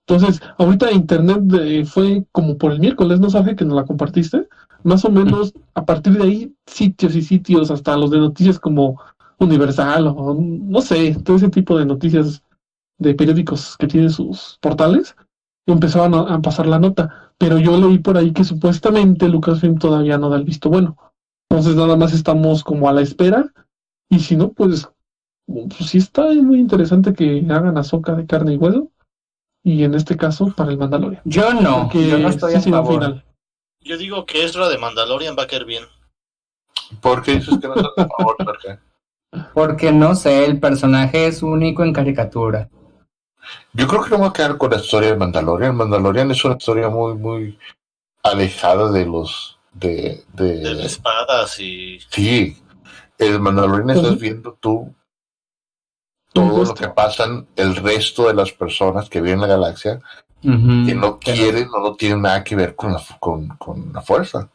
Entonces, 0.06 0.40
ahorita 0.58 0.92
internet 0.92 1.42
eh, 1.54 1.84
fue 1.84 2.26
como 2.32 2.58
por 2.58 2.72
el 2.72 2.80
miércoles, 2.80 3.20
¿no 3.20 3.30
sabes 3.30 3.56
que 3.56 3.64
nos 3.64 3.76
la 3.76 3.84
compartiste? 3.84 4.48
Más 4.82 5.04
o 5.04 5.10
menos 5.10 5.54
a 5.74 5.84
partir 5.84 6.14
de 6.14 6.24
ahí, 6.24 6.54
sitios 6.66 7.14
y 7.14 7.22
sitios, 7.22 7.70
hasta 7.70 7.96
los 7.96 8.10
de 8.10 8.18
noticias 8.18 8.58
como 8.58 9.00
Universal 9.38 10.06
o 10.08 10.34
no 10.34 10.82
sé, 10.82 11.16
todo 11.24 11.36
ese 11.36 11.48
tipo 11.48 11.78
de 11.78 11.86
noticias 11.86 12.42
de 13.00 13.14
periódicos 13.14 13.76
que 13.76 13.88
tienen 13.88 14.10
sus 14.10 14.58
portales, 14.60 15.16
empezaban 15.66 16.14
a, 16.14 16.20
a 16.34 16.40
pasar 16.40 16.66
la 16.66 16.78
nota. 16.78 17.32
Pero 17.38 17.58
yo 17.58 17.76
leí 17.76 17.98
por 17.98 18.16
ahí 18.16 18.32
que 18.32 18.44
supuestamente 18.44 19.28
Lucasfilm 19.28 19.78
todavía 19.78 20.18
no 20.18 20.28
da 20.30 20.36
el 20.36 20.44
visto 20.44 20.68
bueno. 20.70 20.96
Entonces 21.48 21.74
nada 21.74 21.96
más 21.96 22.12
estamos 22.12 22.62
como 22.62 22.88
a 22.88 22.92
la 22.92 23.00
espera. 23.00 23.52
Y 24.08 24.20
si 24.20 24.36
no, 24.36 24.52
pues, 24.52 24.88
pues 25.46 25.88
sí 25.90 25.98
está 25.98 26.24
muy 26.34 26.60
interesante 26.60 27.14
que 27.14 27.46
hagan 27.50 27.78
Azoka 27.78 28.14
de 28.14 28.26
carne 28.26 28.54
y 28.54 28.56
hueso. 28.56 28.90
Y 29.62 29.84
en 29.84 29.94
este 29.94 30.16
caso, 30.16 30.52
para 30.56 30.70
el 30.70 30.78
Mandalorian. 30.78 31.22
yo 31.24 31.52
no, 31.54 31.82
Porque 31.84 32.08
yo 32.08 32.18
no 32.18 32.28
estoy 32.28 32.52
sí 32.60 32.70
a 32.70 32.72
favor. 32.72 32.94
final. 32.94 33.24
Yo 33.82 33.96
digo 33.96 34.26
que 34.26 34.44
Ezra 34.44 34.68
de 34.68 34.78
Mandalorian 34.78 35.36
va 35.38 35.44
a 35.44 35.46
caer 35.46 35.64
bien. 35.64 35.84
¿Por 37.00 37.22
qué 37.22 37.36
dices 37.36 37.58
que 37.58 37.68
no 37.68 37.74
estás 37.74 37.92
a 37.96 38.08
favor, 38.08 38.36
Jorge? 38.44 38.78
Porque 39.54 39.92
no 39.92 40.14
sé, 40.14 40.44
el 40.44 40.58
personaje 40.60 41.26
es 41.26 41.42
único 41.42 41.84
en 41.84 41.92
caricatura. 41.92 42.68
Yo 43.72 43.86
creo 43.86 44.02
que 44.02 44.10
no 44.10 44.18
voy 44.18 44.28
a 44.28 44.32
quedar 44.32 44.56
con 44.58 44.70
la 44.70 44.78
historia 44.78 45.10
de 45.10 45.16
Mandalorian. 45.16 45.76
Mandalorian 45.76 46.30
es 46.30 46.44
una 46.44 46.56
historia 46.56 46.88
muy, 46.88 47.14
muy 47.14 47.58
alejada 48.22 48.90
de 48.90 49.06
los. 49.06 49.58
de. 49.72 50.24
De 50.32 50.58
de 50.58 50.84
espadas 50.84 51.58
y. 51.60 52.00
sí, 52.10 52.56
el 53.18 53.40
Mandalorian 53.40 53.90
estás 53.90 54.18
viendo 54.18 54.56
tú 54.60 54.94
todo 56.32 56.64
lo 56.64 56.74
que 56.74 56.88
pasan 56.88 57.48
el 57.56 57.74
resto 57.76 58.28
de 58.28 58.34
las 58.34 58.52
personas 58.52 59.08
que 59.08 59.20
viven 59.20 59.42
en 59.42 59.48
la 59.48 59.56
galaxia 59.56 60.00
Ujú. 60.42 60.86
que 60.86 60.94
no 60.94 61.18
quieren 61.18 61.68
o 61.74 61.80
no 61.80 61.94
tienen 61.96 62.22
nada 62.22 62.42
que 62.42 62.56
ver 62.56 62.74
con 62.74 62.92
la, 62.92 63.02
con, 63.18 63.48
con 63.58 63.92
la 63.92 64.00
fuerza. 64.00 64.48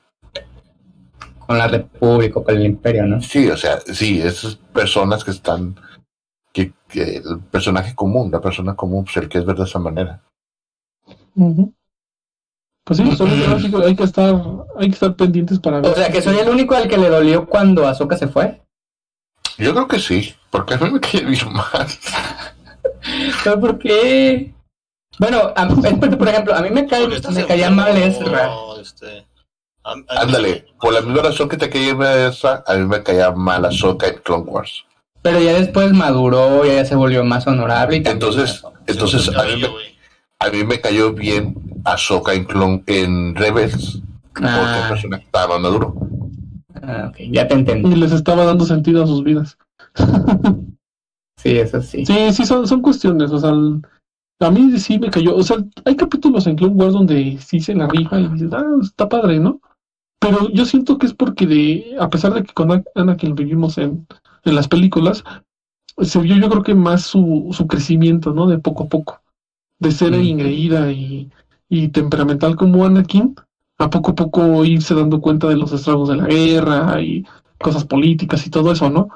Con 1.46 1.60
la 1.60 1.68
República, 1.68 2.42
con 2.44 2.56
el 2.56 2.66
Imperio, 2.66 3.06
¿no? 3.06 3.22
Sí, 3.22 3.48
o 3.50 3.58
sea, 3.58 3.80
sí, 3.82 4.20
esas 4.20 4.56
personas 4.56 5.24
que 5.24 5.30
están, 5.30 5.80
que, 6.56 6.72
que 6.88 7.18
el 7.18 7.40
personaje 7.52 7.94
común, 7.94 8.32
la 8.32 8.40
persona 8.40 8.76
común, 8.78 9.04
pues 9.04 9.18
el 9.18 9.28
que 9.28 9.40
es 9.40 9.46
ver 9.46 9.58
de 9.58 9.66
esa 9.66 9.78
manera. 9.78 10.22
Pues 12.86 12.98
sí, 12.98 13.12
solo 13.18 13.86
hay 13.86 13.96
que 13.96 14.04
estar, 14.04 14.36
hay 14.78 14.88
que 14.88 14.94
estar 14.94 15.16
pendientes 15.18 15.60
para 15.60 15.82
ver. 15.82 15.92
O 15.92 15.96
sea, 15.96 16.10
que 16.10 16.22
soy 16.22 16.38
el 16.40 16.48
único 16.50 16.74
al 16.74 16.88
que 16.88 16.98
le 16.98 17.10
dolió 17.10 17.46
cuando 17.46 17.86
Ahsoka 17.86 18.18
se 18.18 18.30
fue. 18.30 18.62
Yo 19.58 19.74
creo 19.74 19.88
que 19.88 20.00
sí, 20.00 20.34
porque 20.50 20.76
a 20.76 20.78
mí 20.78 20.92
me 20.92 21.00
cae 21.02 21.26
bien 21.26 21.52
mal. 21.54 21.88
¿Pero 23.44 23.60
por 23.60 23.78
qué? 23.78 24.54
Bueno, 25.20 25.54
a- 25.56 25.68
por 25.68 26.28
ejemplo, 26.30 26.56
a 26.56 26.62
mí 26.62 26.70
me, 26.70 26.88
cae, 26.88 27.08
me 27.08 27.46
caía 27.46 27.70
mal 27.70 27.98
Ezra. 27.98 28.50
Este, 28.82 29.26
a- 29.84 29.92
a- 29.92 30.22
Ándale, 30.22 30.68
por 30.80 30.94
la 30.94 31.02
misma 31.02 31.22
razón 31.22 31.50
que 31.50 31.58
te 31.58 31.70
caía 31.70 32.28
esa, 32.28 32.64
a 32.66 32.76
mí 32.76 32.86
me 32.86 33.04
caía 33.04 33.32
mal 33.32 33.66
Ahsoka 33.66 34.08
en 34.08 34.20
Clone 34.20 34.44
Wars. 34.44 34.86
Pero 35.26 35.40
ya 35.42 35.54
después 35.54 35.92
maduró, 35.92 36.64
ya 36.66 36.86
se 36.86 36.96
volvió 36.96 37.26
más 37.26 37.48
honorable 37.48 37.98
y 37.98 38.04
también- 38.04 38.18
Entonces, 38.30 38.64
entonces 38.86 39.36
a 39.36 39.42
el 39.48 39.56
mí, 39.56 39.62
me, 39.64 39.68
güey. 39.70 39.86
a 40.40 40.50
mí 40.52 40.64
me 40.64 40.80
cayó 40.80 41.14
bien 41.14 41.56
Ahsoka 41.84 42.36
en, 42.36 42.44
Clone, 42.46 42.84
en 42.86 43.34
Rebels, 43.34 44.04
porque 44.34 44.48
el 44.48 44.54
Ah, 44.54 44.86
personaje 44.88 45.24
estaba 45.24 45.58
maduro. 45.58 45.96
ah, 46.84 47.08
ok, 47.10 47.18
ya 47.32 47.48
te 47.48 47.56
entendí. 47.56 47.90
Y 47.92 47.96
les 47.96 48.12
estaba 48.12 48.46
dando 48.46 48.66
sentido 48.66 49.04
a 49.04 49.08
sus 49.08 49.24
vidas. 49.24 49.58
Sí, 51.38 51.58
eso 51.60 51.82
sí. 51.82 52.06
Sí, 52.06 52.32
sí, 52.34 52.46
son, 52.46 52.66
son 52.68 52.82
cuestiones. 52.82 53.30
O 53.32 53.38
sea, 53.40 53.50
el- 53.52 53.82
a 54.40 54.50
mí 54.52 54.80
sí 54.80 54.98
me 54.98 55.10
cayó. 55.12 55.36
O 55.36 55.44
sea, 55.44 55.58
hay 55.86 55.96
capítulos 55.96 56.48
en 56.48 56.56
Clone 56.56 56.74
Wars 56.76 56.94
donde 56.94 57.38
sí 57.40 57.60
se 57.60 57.76
la 57.76 57.88
rifa 57.88 58.20
y 58.20 58.28
dices, 58.30 58.50
ah, 58.54 58.64
está 58.82 59.08
padre, 59.10 59.40
¿no? 59.40 59.60
Pero 60.20 60.50
yo 60.50 60.66
siento 60.66 60.98
que 60.98 61.06
es 61.08 61.14
porque 61.14 61.46
de, 61.46 61.96
a 62.00 62.10
pesar 62.10 62.34
de 62.34 62.44
que 62.44 62.54
con 62.54 62.72
Ana- 62.72 62.84
Anakin 62.96 63.30
lo 63.30 63.36
vivimos 63.36 63.78
en, 63.78 64.08
en 64.46 64.56
las 64.56 64.68
películas, 64.68 65.24
se 66.02 66.20
vio 66.20 66.36
yo 66.38 66.50
creo 66.50 66.64
que 66.64 66.76
más 66.76 67.02
su, 67.04 67.50
su 67.52 67.68
crecimiento, 67.68 68.34
¿no? 68.34 68.48
De 68.48 68.58
poco 68.58 68.84
a 68.84 68.88
poco. 68.88 69.22
De 69.80 69.92
ser 69.92 70.12
Mm. 70.14 70.22
y, 70.92 71.30
y 71.70 71.88
temperamental 71.90 72.56
como 72.56 72.86
Anakin, 72.86 73.36
a 73.78 73.90
poco 73.90 74.12
a 74.12 74.16
poco 74.16 74.64
irse 74.64 74.94
dando 74.94 75.20
cuenta 75.20 75.48
de 75.48 75.58
los 75.58 75.72
estragos 75.72 76.10
de 76.10 76.16
la 76.16 76.28
guerra 76.28 77.02
y 77.02 77.26
cosas 77.60 77.84
políticas 77.86 78.46
y 78.46 78.50
todo 78.50 78.72
eso, 78.72 78.90
¿no? 78.90 79.10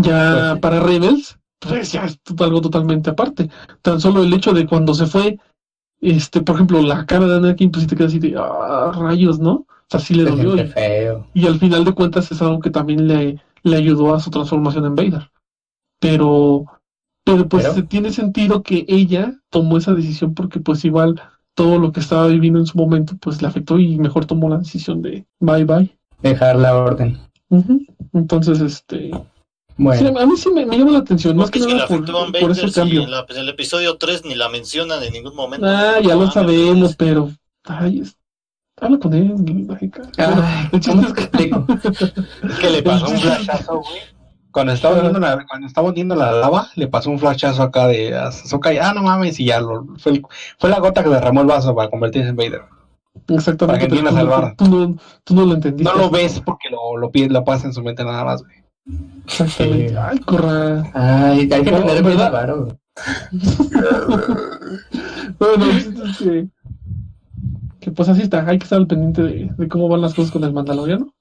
Ya 0.00 0.32
Pues 0.32 0.52
sí. 0.54 0.58
para 0.60 0.80
Rebels, 0.80 1.38
pues 1.58 1.92
ya 1.92 2.04
es 2.04 2.18
algo 2.38 2.60
totalmente 2.60 3.10
aparte. 3.10 3.48
Tan 3.82 4.00
solo 4.00 4.22
el 4.22 4.32
hecho 4.32 4.52
de 4.52 4.66
cuando 4.66 4.94
se 4.94 5.06
fue, 5.06 5.36
este, 6.00 6.40
por 6.40 6.54
ejemplo, 6.54 6.80
la 6.80 7.04
cara 7.04 7.26
de 7.26 7.36
Anakin, 7.36 7.70
pues 7.70 7.82
sí 7.82 7.86
te 7.88 7.96
quedas 7.96 8.12
así 8.12 8.18
de, 8.18 8.34
ah, 8.38 8.92
rayos, 8.94 9.38
¿no? 9.38 9.52
O 9.52 9.66
sea, 9.90 10.00
sí 10.00 10.14
le 10.14 10.22
dolió. 10.24 10.54
y 11.34 11.46
al 11.46 11.58
final 11.58 11.84
de 11.84 11.92
cuentas 11.92 12.30
es 12.30 12.40
algo 12.40 12.60
que 12.60 12.70
también 12.70 13.08
le, 13.08 13.36
le 13.62 13.76
ayudó 13.76 14.14
a 14.14 14.20
su 14.20 14.30
transformación 14.30 14.86
en 14.86 14.94
Vader. 14.94 15.30
Pero, 16.00 16.64
pero 17.24 17.48
pues 17.48 17.66
Pero- 17.68 17.86
tiene 17.86 18.12
sentido 18.12 18.62
que 18.62 18.84
ella 18.88 19.34
tomó 19.50 19.76
esa 19.78 19.94
decisión 19.94 20.34
porque 20.34 20.60
pues 20.60 20.84
igual 20.84 21.20
todo 21.54 21.78
lo 21.78 21.92
que 21.92 22.00
estaba 22.00 22.26
viviendo 22.28 22.58
en 22.58 22.66
su 22.66 22.78
momento 22.78 23.16
pues 23.20 23.42
le 23.42 23.48
afectó 23.48 23.78
y 23.78 23.98
mejor 23.98 24.24
tomó 24.24 24.48
la 24.48 24.58
decisión 24.58 25.02
de 25.02 25.26
bye 25.40 25.64
bye. 25.64 25.94
Dejar 26.22 26.56
la 26.56 26.76
orden. 26.76 27.18
Entonces, 28.12 28.60
este, 28.60 29.10
sí, 29.10 29.12
Bueno, 29.76 30.18
a 30.18 30.26
mí 30.26 30.36
sí 30.36 30.50
me, 30.50 30.64
me 30.66 30.78
llama 30.78 30.92
la 30.92 30.98
atención, 31.00 31.36
más 31.36 31.50
que 31.50 31.60
nada 31.60 31.86
por, 31.86 32.04
por 32.40 32.50
ese 32.50 32.70
cambio. 32.72 33.02
en, 33.02 33.10
la- 33.10 33.26
en 33.28 33.36
el 33.36 33.48
episodio 33.48 33.96
3 33.96 34.24
ni 34.24 34.34
la 34.34 34.48
mencionan 34.48 35.02
en 35.02 35.12
ningún 35.12 35.34
momento. 35.34 35.66
Ah, 35.66 35.98
ya 36.02 36.14
No 36.14 36.22
lo 36.22 36.30
sabemos, 36.30 36.94
pero, 36.96 37.30
ay, 37.64 38.00
es- 38.00 38.16
habla 38.80 38.98
con 38.98 39.14
él. 39.14 39.34
ay, 39.78 39.90
bueno, 40.16 40.42
chiste 40.72 40.90
¿cómo 40.90 41.02
es 41.08 41.14
te 41.14 41.20
explico? 41.22 41.66
Es 42.48 42.58
que 42.58 42.70
le 42.70 42.82
pasó 42.82 43.08
un 43.08 43.18
flashazo, 43.18 43.74
güey. 43.80 44.00
Cuando 44.52 44.72
estaba 44.72 45.00
viendo 45.00 45.20
la, 45.20 45.46
cuando 45.48 45.66
estaba 45.68 45.92
viendo 45.92 46.16
la 46.16 46.32
lava, 46.32 46.68
le 46.74 46.88
pasó 46.88 47.10
un 47.10 47.18
flashazo 47.20 47.62
acá 47.62 47.86
de 47.86 48.16
Ahsoka 48.16 48.72
y 48.72 48.78
ah, 48.78 48.92
no 48.94 49.02
mames, 49.02 49.38
y 49.38 49.44
ya 49.46 49.60
lo, 49.60 49.86
fue, 49.98 50.12
el- 50.12 50.22
fue 50.58 50.70
la 50.70 50.80
gota 50.80 51.04
que 51.04 51.10
derramó 51.10 51.42
el 51.42 51.46
vaso 51.46 51.74
para 51.74 51.88
convertirse 51.88 52.28
en 52.30 52.36
Vader. 52.36 52.62
Exactamente. 53.28 53.66
para 53.66 53.78
que 53.78 53.86
tú, 53.86 54.08
al 54.08 54.14
no- 54.24 54.30
bar. 54.30 54.54
tú 54.56 54.64
no, 54.66 54.96
tú 55.24 55.34
no 55.36 55.46
lo 55.46 55.54
entendiste. 55.54 55.92
No 55.92 55.96
lo 55.96 56.10
ves 56.10 56.40
porque 56.44 56.68
lo, 56.68 56.96
lo, 56.96 57.10
lo 57.14 57.44
pasa 57.44 57.66
en 57.68 57.72
su 57.74 57.82
mente 57.82 58.04
nada 58.04 58.24
más, 58.24 58.42
güey. 58.42 58.56
Exactamente. 59.24 59.96
Ay, 59.96 60.18
corra. 60.18 60.82
Ay, 60.94 61.40
hay 61.40 61.48
que 61.48 61.70
tener 61.70 61.84
¿verdad? 61.84 62.02
cuidado, 62.02 62.32
varo. 62.32 62.78
Bueno, 65.38 65.64
es 65.70 66.18
que, 66.18 66.48
que 67.80 67.90
pues 67.90 68.08
así 68.08 68.22
está. 68.22 68.46
Hay 68.46 68.58
que 68.58 68.64
estar 68.64 68.78
al 68.78 68.86
pendiente 68.86 69.22
de, 69.22 69.50
de 69.56 69.68
cómo 69.68 69.88
van 69.88 70.00
las 70.00 70.14
cosas 70.14 70.30
con 70.30 70.44
el 70.44 70.52
Mandaloriano. 70.52 71.12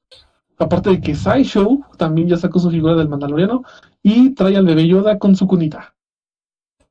Aparte 0.58 0.90
de 0.90 1.00
que 1.02 1.16
Sideshow 1.16 1.86
también 1.98 2.28
ya 2.28 2.38
sacó 2.38 2.60
su 2.60 2.70
figura 2.70 2.96
del 2.96 3.08
Mandaloriano 3.10 3.64
y 4.04 4.32
trae 4.36 4.58
al 4.58 4.66
bebé 4.66 4.88
Yoda 4.88 5.18
con 5.18 5.36
su 5.36 5.48
cunita. 5.48 5.96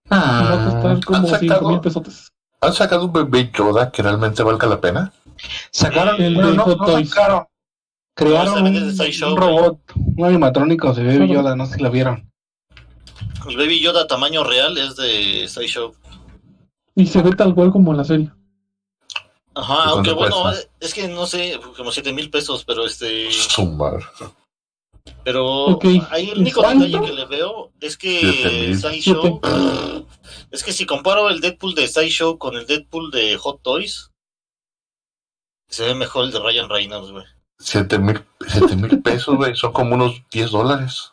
Y 0.06 0.10
va 0.10 0.18
a 0.18 0.52
Ah, 0.52 0.70
costar 0.72 1.04
como 1.04 1.18
¿han 1.18 1.26
5 1.26 1.38
sacado? 1.54 1.68
mil 1.70 1.80
pesotes. 1.80 2.32
¿Han 2.62 2.72
sacado 2.72 3.04
un 3.06 3.12
bebé 3.12 3.50
Yoda 3.54 3.90
que 3.90 4.02
realmente 4.02 4.42
valga 4.42 4.66
la 4.66 4.80
pena? 4.80 5.12
Sacaron, 5.70 6.20
El 6.20 6.34
no, 6.34 6.64
sacaron. 7.04 7.44
Crearon 8.14 8.66
un, 8.66 8.92
Sideshow, 8.92 9.36
robot, 9.36 9.78
un 10.16 10.24
animatrónico 10.24 10.92
de 10.92 11.04
Baby. 11.04 11.32
Yoda, 11.34 11.54
no 11.54 11.66
sé 11.66 11.74
si 11.76 11.82
lo 11.82 11.90
vieron. 11.90 12.28
El 13.48 13.56
Baby 13.56 13.80
Yoda 13.80 14.06
tamaño 14.08 14.42
real 14.44 14.76
es 14.78 14.96
de 14.96 15.46
Sideshow. 15.46 15.94
Y 16.96 17.06
se 17.06 17.22
ve 17.22 17.30
tal 17.36 17.54
cual 17.54 17.70
como 17.70 17.92
en 17.92 17.98
la 17.98 18.04
serie. 18.04 18.32
Ajá, 19.58 19.84
¿Y 19.86 19.88
aunque 19.90 20.12
bueno, 20.12 20.42
cuesta? 20.42 20.70
es 20.80 20.94
que 20.94 21.08
no 21.08 21.26
sé, 21.26 21.58
como 21.76 21.90
7 21.90 22.12
mil 22.12 22.30
pesos, 22.30 22.64
pero 22.64 22.86
este. 22.86 23.30
Sumar. 23.32 24.00
Pero 25.24 25.46
Ok. 25.66 25.84
ahí 26.10 26.30
el 26.30 26.38
único 26.38 26.60
¿Cuánto? 26.62 26.84
detalle 26.84 27.06
que 27.06 27.12
le 27.12 27.24
veo 27.26 27.72
es 27.80 27.98
Siete 28.00 28.42
que 28.42 28.66
mil. 28.68 28.78
Sideshow. 28.78 29.40
Es 30.50 30.62
que 30.64 30.72
si 30.72 30.86
comparo 30.86 31.28
el 31.28 31.40
Deadpool 31.40 31.74
de 31.74 31.88
Sideshow 31.88 32.38
con 32.38 32.56
el 32.56 32.66
Deadpool 32.66 33.10
de 33.10 33.36
Hot 33.36 33.62
Toys, 33.62 34.10
se 35.68 35.84
ve 35.84 35.94
mejor 35.94 36.24
el 36.24 36.30
de 36.32 36.38
Ryan 36.40 36.68
Reynolds, 36.70 37.10
güey. 37.10 37.24
Siete 37.58 37.98
mil, 37.98 38.22
siete 38.46 38.76
mil 38.76 39.02
pesos, 39.02 39.36
güey. 39.36 39.54
Son 39.56 39.72
como 39.72 39.94
unos 39.94 40.22
10 40.30 40.50
dólares. 40.50 41.12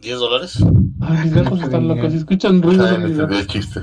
¿10 0.00 0.16
dólares? 0.18 0.58
Ay, 1.00 1.18
mis 1.24 1.34
gatos 1.34 1.60
están 1.60 1.86
locos. 1.88 2.12
Si 2.12 2.18
escuchan 2.18 2.62
ruido, 2.62 2.84
Ay, 2.86 3.38
el 3.38 3.46
chiste. 3.46 3.80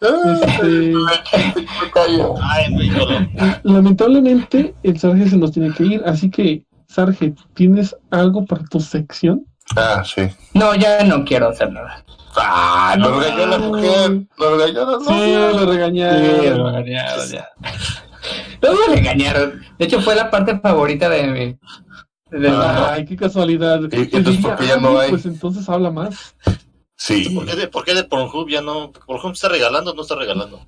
Este, 0.00 0.92
lamentablemente, 3.64 4.74
el 4.82 4.98
Sarge 4.98 5.28
se 5.30 5.36
nos 5.36 5.52
tiene 5.52 5.72
que 5.74 5.84
ir. 5.84 6.02
Así 6.04 6.30
que, 6.30 6.64
Sarge, 6.88 7.34
¿tienes 7.54 7.96
algo 8.10 8.44
para 8.46 8.64
tu 8.64 8.80
sección? 8.80 9.46
Ah, 9.76 10.02
sí. 10.04 10.22
no, 10.54 10.74
ya 10.74 11.02
no 11.04 11.24
quiero 11.24 11.48
hacer 11.48 11.70
nada. 11.72 12.04
Ah, 12.36 12.94
lo 12.98 13.20
regañó 13.20 13.46
la 13.46 13.58
mujer. 13.58 14.20
Lo 14.38 14.56
regañó 14.56 14.90
la 14.90 14.98
Sí, 15.00 15.10
novia. 15.10 15.50
lo 15.50 15.66
regañaron. 15.72 16.22
No 18.62 18.72
me 18.74 18.94
regañaron. 18.94 19.60
De 19.78 19.84
hecho, 19.84 20.00
fue 20.00 20.14
la 20.14 20.30
parte 20.30 20.58
favorita 20.58 21.08
de 21.08 21.26
mi. 21.26 21.58
De 22.38 22.48
Ah. 22.48 22.92
Ay, 22.94 23.04
qué 23.04 23.16
casualidad. 23.16 23.80
Y- 23.90 24.16
entonces, 24.16 24.36
diga, 24.38 24.48
¿por 24.50 24.58
qué 24.58 24.66
ya 24.68 24.74
"Ah, 24.74 24.80
no 24.80 24.98
hay?" 24.98 25.10
Pues 25.10 25.26
entonces 25.26 25.68
habla 25.68 25.90
más. 25.90 26.34
Sí. 27.04 27.30
¿Por 27.30 27.46
qué, 27.46 27.56
de, 27.56 27.66
¿Por 27.68 27.84
qué 27.84 27.94
de 27.94 28.04
Pornhub 28.04 28.48
ya 28.48 28.60
no? 28.60 28.92
¿Pornhub 28.92 29.32
está 29.32 29.48
regalando 29.48 29.90
o 29.90 29.94
no 29.94 30.02
está 30.02 30.14
regalando? 30.14 30.64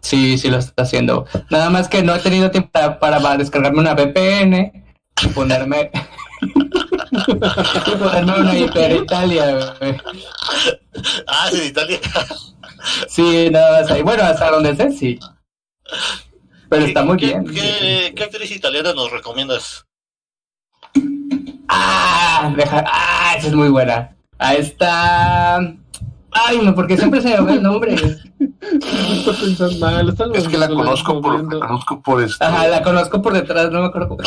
Sí, 0.00 0.36
sí 0.36 0.50
lo 0.50 0.58
está 0.58 0.82
haciendo. 0.82 1.24
Nada 1.50 1.70
más 1.70 1.88
que 1.88 2.02
no 2.02 2.12
he 2.14 2.18
tenido 2.18 2.50
tiempo 2.50 2.70
para, 2.72 2.98
para 2.98 3.36
descargarme 3.36 3.78
una 3.78 3.94
VPN 3.94 4.84
y 5.22 5.26
ponerme. 5.28 5.92
y 6.40 7.90
ponerme 7.96 8.40
una 8.40 8.58
hiper 8.58 8.90
Italia, 8.96 9.74
güey. 9.78 9.96
Ah, 11.28 11.48
en 11.52 11.64
Italia. 11.68 12.00
Sí, 13.06 13.48
nada 13.50 13.82
más 13.82 13.90
ahí. 13.92 14.02
Bueno, 14.02 14.24
hasta 14.24 14.50
donde 14.50 14.74
sé, 14.74 14.90
sí. 14.90 15.20
Pero 16.68 16.86
está 16.86 17.04
muy 17.04 17.16
¿Qué- 17.18 17.26
bien. 17.26 17.44
¿qué, 17.46 18.12
¿Qué 18.16 18.24
actriz 18.24 18.50
italiana 18.50 18.92
nos 18.94 19.12
recomiendas? 19.12 19.86
Ah, 21.68 22.52
deja. 22.56 22.84
Ah, 22.86 23.34
esa 23.38 23.46
es 23.46 23.54
muy 23.54 23.68
buena. 23.68 24.16
Ahí 24.42 24.58
está. 24.58 25.58
Ay, 26.32 26.60
no, 26.62 26.74
porque 26.74 26.96
siempre 26.96 27.20
se 27.20 27.28
me 27.28 27.40
va 27.40 27.52
el 27.52 27.62
nombre. 27.62 27.94
Está 28.42 29.32
pensando 29.40 29.78
mal. 29.78 30.08
está 30.08 30.24
Es 30.34 30.48
que 30.48 30.58
la 30.58 30.68
conozco 30.68 31.20
por, 31.20 31.52
la 31.52 31.60
conozco 31.66 32.02
por 32.02 32.22
este. 32.22 32.44
Ajá, 32.44 32.66
la 32.68 32.82
conozco 32.82 33.22
por 33.22 33.34
detrás, 33.34 33.70
no 33.70 33.82
me 33.82 33.86
acuerdo. 33.86 34.16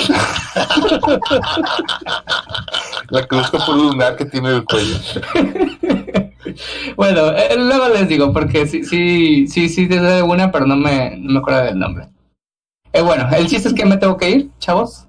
La 3.09 3.27
conozco 3.27 3.59
por 3.65 3.75
un 3.75 3.87
lunar 3.89 4.15
que 4.15 4.25
tiene 4.25 4.49
el 4.49 4.63
cuello. 4.65 4.95
Bueno, 6.95 7.31
eh, 7.31 7.55
luego 7.57 7.89
les 7.89 8.07
digo, 8.07 8.31
porque 8.31 8.67
sí, 8.67 8.83
sí, 8.83 9.47
sí, 9.47 9.67
sí, 9.67 9.87
desde 9.87 10.21
una, 10.21 10.51
pero 10.51 10.65
no 10.65 10.75
me, 10.77 11.17
no 11.17 11.33
me 11.33 11.39
acuerdo 11.39 11.63
del 11.63 11.77
nombre. 11.77 12.07
Eh, 12.93 13.01
bueno, 13.01 13.27
el 13.35 13.47
chiste 13.47 13.67
es 13.67 13.73
que 13.73 13.83
me 13.83 13.97
tengo 13.97 14.15
que 14.15 14.29
ir, 14.29 14.49
chavos. 14.59 15.07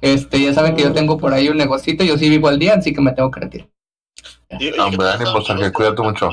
Este, 0.00 0.40
ya 0.40 0.54
saben 0.54 0.76
que 0.76 0.82
yo 0.82 0.92
tengo 0.92 1.18
por 1.18 1.32
ahí 1.32 1.48
un 1.48 1.56
negocito, 1.56 2.04
yo 2.04 2.16
sí 2.18 2.28
vivo 2.28 2.48
al 2.48 2.58
día, 2.58 2.74
así 2.74 2.92
que 2.92 3.00
me 3.00 3.12
tengo 3.12 3.30
que 3.30 3.40
retirar. 3.40 3.73
Hombre, 4.50 4.70
¿qué 4.70 4.72
tal 4.96 5.08
ánimo, 5.08 5.40
Sergio, 5.42 5.72
cuídate 5.72 6.02
mucho. 6.02 6.30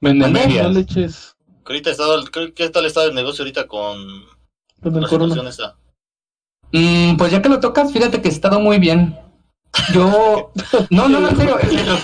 No 0.00 0.28
medias. 0.28 0.72
leches 0.72 1.36
ahorita 1.64 1.90
está 1.90 2.04
el- 2.14 2.52
¿qué 2.54 2.68
tal 2.70 2.84
está 2.86 3.04
el 3.04 3.14
negocio 3.14 3.42
ahorita 3.42 3.66
con 3.66 3.98
con 4.82 4.94
el 4.96 5.02
la 5.02 5.08
corona. 5.08 5.34
situación 5.34 5.46
esa? 5.48 5.76
Mm, 6.72 7.16
pues 7.16 7.32
ya 7.32 7.42
que 7.42 7.48
lo 7.48 7.60
tocas, 7.60 7.92
fíjate 7.92 8.20
que 8.20 8.28
he 8.28 8.30
estado 8.32 8.60
muy 8.60 8.78
bien. 8.78 9.18
Yo, 9.92 10.52
no, 10.90 11.08
no, 11.08 11.20
no, 11.20 11.28
en 11.28 11.36
serio. 11.36 11.58
Digo, 11.62 11.96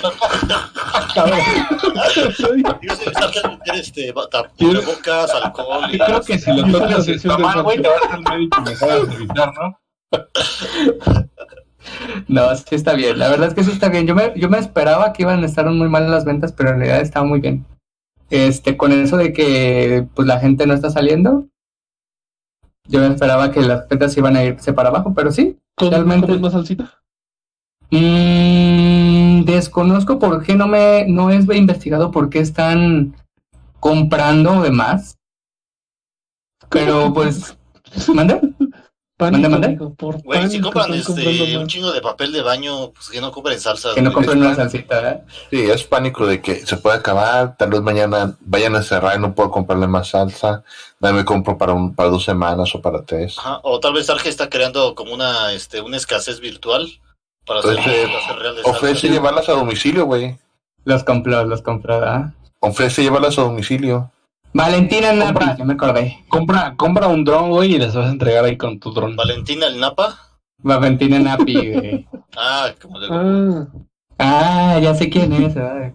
sí, 2.37 3.05
está 3.07 3.31
que 3.31 3.49
meter 3.49 3.75
este 3.77 4.13
tapabocas, 4.13 5.31
alcohol 5.35 5.85
y 5.93 5.99
Yo 5.99 6.05
creo 6.05 6.21
que 6.23 6.39
si 6.39 6.53
lo 6.53 6.71
tocas 6.71 7.09
está 7.09 7.39
mal, 7.39 7.63
güey, 7.63 7.81
te 7.81 7.89
vas 7.89 8.03
al 8.11 8.23
médico 8.23 8.59
y 8.59 8.63
me 8.63 8.71
vas 8.73 8.83
a 8.83 8.87
revisar, 8.99 9.53
¿no? 9.55 9.81
No, 12.29 12.55
sí 12.57 12.75
está 12.75 12.95
bien. 12.95 13.19
La 13.19 13.29
verdad 13.29 13.49
es 13.49 13.55
que 13.55 13.65
sí 13.65 13.71
está 13.71 13.89
bien. 13.89 14.07
Yo 14.07 14.15
me, 14.15 14.33
yo 14.37 14.49
me 14.49 14.59
esperaba 14.59 15.13
que 15.13 15.23
iban 15.23 15.43
a 15.43 15.47
estar 15.47 15.69
muy 15.71 15.89
mal 15.89 16.11
las 16.11 16.25
ventas, 16.25 16.53
pero 16.53 16.71
en 16.71 16.77
realidad 16.79 17.01
estaba 17.01 17.27
muy 17.27 17.41
bien. 17.41 17.65
Este, 18.31 18.77
con 18.77 18.93
eso 18.93 19.17
de 19.17 19.33
que 19.33 20.07
pues 20.15 20.27
la 20.27 20.41
gente 20.41 20.67
no 20.67 20.75
está 20.75 20.91
saliendo, 20.91 21.49
yo 22.89 23.01
me 23.01 23.09
esperaba 23.09 23.51
que 23.53 23.61
las 23.61 23.87
ventas 23.89 24.17
iban 24.17 24.37
a 24.37 24.45
irse 24.45 24.73
para 24.73 24.89
abajo, 24.89 25.13
pero 25.15 25.31
sí. 25.31 25.59
¿Con, 25.75 25.91
Realmente- 25.91 26.27
¿Comes 26.27 26.41
más 26.41 26.53
salsita? 26.53 27.03
Mm, 27.91 29.45
desconozco 29.45 30.19
por 30.19 30.43
qué 30.43 30.55
no 30.55 30.67
me, 30.67 31.05
no 31.09 31.31
es 31.31 31.47
investigado 31.55 32.11
por 32.11 32.31
qué 32.31 32.39
están 32.39 33.15
comprando 33.81 34.63
de 34.63 34.71
más. 34.71 35.19
Pero 36.71 37.13
pues, 37.13 37.59
¿manda? 38.15 38.41
Pánico, 39.31 39.41
¿Mande, 39.43 39.49
mande? 39.49 39.67
amigo, 39.69 39.95
por 39.95 40.23
Güey, 40.23 40.49
si 40.49 40.61
compran 40.61 40.93
este, 40.95 41.57
un 41.57 41.67
chingo 41.67 41.93
de 41.93 42.01
papel 42.01 42.33
de 42.33 42.43
baño, 42.43 42.91
pues 42.93 43.09
que 43.11 43.21
no 43.21 43.31
compren 43.33 43.59
salsa. 43.61 43.95
Que 43.95 44.03
no 44.03 44.13
compren 44.13 44.39
una 44.39 44.55
salsita, 44.55 45.11
¿eh? 45.11 45.23
Sí, 45.51 45.63
es 45.71 45.85
pánico 45.85 46.27
de 46.27 46.41
que 46.41 46.67
se 46.67 46.77
puede 46.77 46.97
acabar, 46.97 47.57
tal 47.57 47.71
vez 47.71 47.81
mañana 47.81 48.37
vayan 48.41 48.77
a 48.77 48.83
cerrar 48.83 49.17
y 49.17 49.21
no 49.21 49.35
puedo 49.35 49.51
comprarle 49.51 49.87
más 49.87 50.09
salsa, 50.09 50.65
me 51.01 51.25
compro 51.25 51.59
para 51.59 51.73
un, 51.73 51.95
para 51.95 52.11
dos 52.11 52.25
semanas 52.25 52.75
o 52.75 52.81
para 52.81 53.05
tres. 53.05 53.37
Ajá, 53.39 53.61
O 53.63 53.81
tal 53.81 53.95
vez 53.95 54.09
Arge 54.11 54.29
está 54.29 54.49
creando 54.49 54.95
como 54.95 55.13
una, 55.15 55.53
este, 55.53 55.81
una 55.81 55.97
escasez 55.97 56.41
virtual 56.41 56.89
para 57.45 57.61
hacer, 57.61 57.79
Ofrece- 57.79 58.07
para 58.07 58.19
hacer 58.25 58.37
real 58.37 58.57
de 58.57 58.63
salsa. 58.63 58.77
Ofrece 58.79 59.09
llevarlas 59.09 59.49
a 59.49 59.53
domicilio, 59.53 60.05
güey. 60.07 60.39
Los 60.85 61.05
compró, 61.05 61.45
los 61.45 61.63
compró, 61.63 61.97
¿ah? 62.05 62.33
Ofrece 62.61 63.03
llevarlas 63.03 63.39
a 63.39 63.43
domicilio. 63.43 64.11
Valentina 64.55 65.13
Napa, 65.13 65.33
Compra. 65.33 65.57
ya 65.57 65.65
me 65.65 65.73
acordé. 65.75 66.19
Compra, 66.29 66.75
compra 66.77 67.09
un 67.09 67.25
dron, 67.25 67.51
güey, 67.51 67.75
y 67.75 67.79
les 67.79 67.95
vas 67.95 68.07
a 68.07 68.11
entregar 68.11 68.45
ahí 68.45 68.57
con 68.57 68.79
tu 68.79 68.93
dron. 68.93 69.17
Valentina 69.17 69.67
el 69.67 69.81
Napa. 69.81 70.19
Valentina 70.59 71.19
Napi, 71.19 71.55
güey. 71.73 72.09
Ah, 72.37 72.71
como 72.81 73.01
de 73.01 73.09
Ah, 73.11 73.67
Ah, 74.19 74.79
ya 74.81 74.95
sé 74.95 75.09
quién 75.09 75.33
es. 75.33 75.57
ay. 75.57 75.93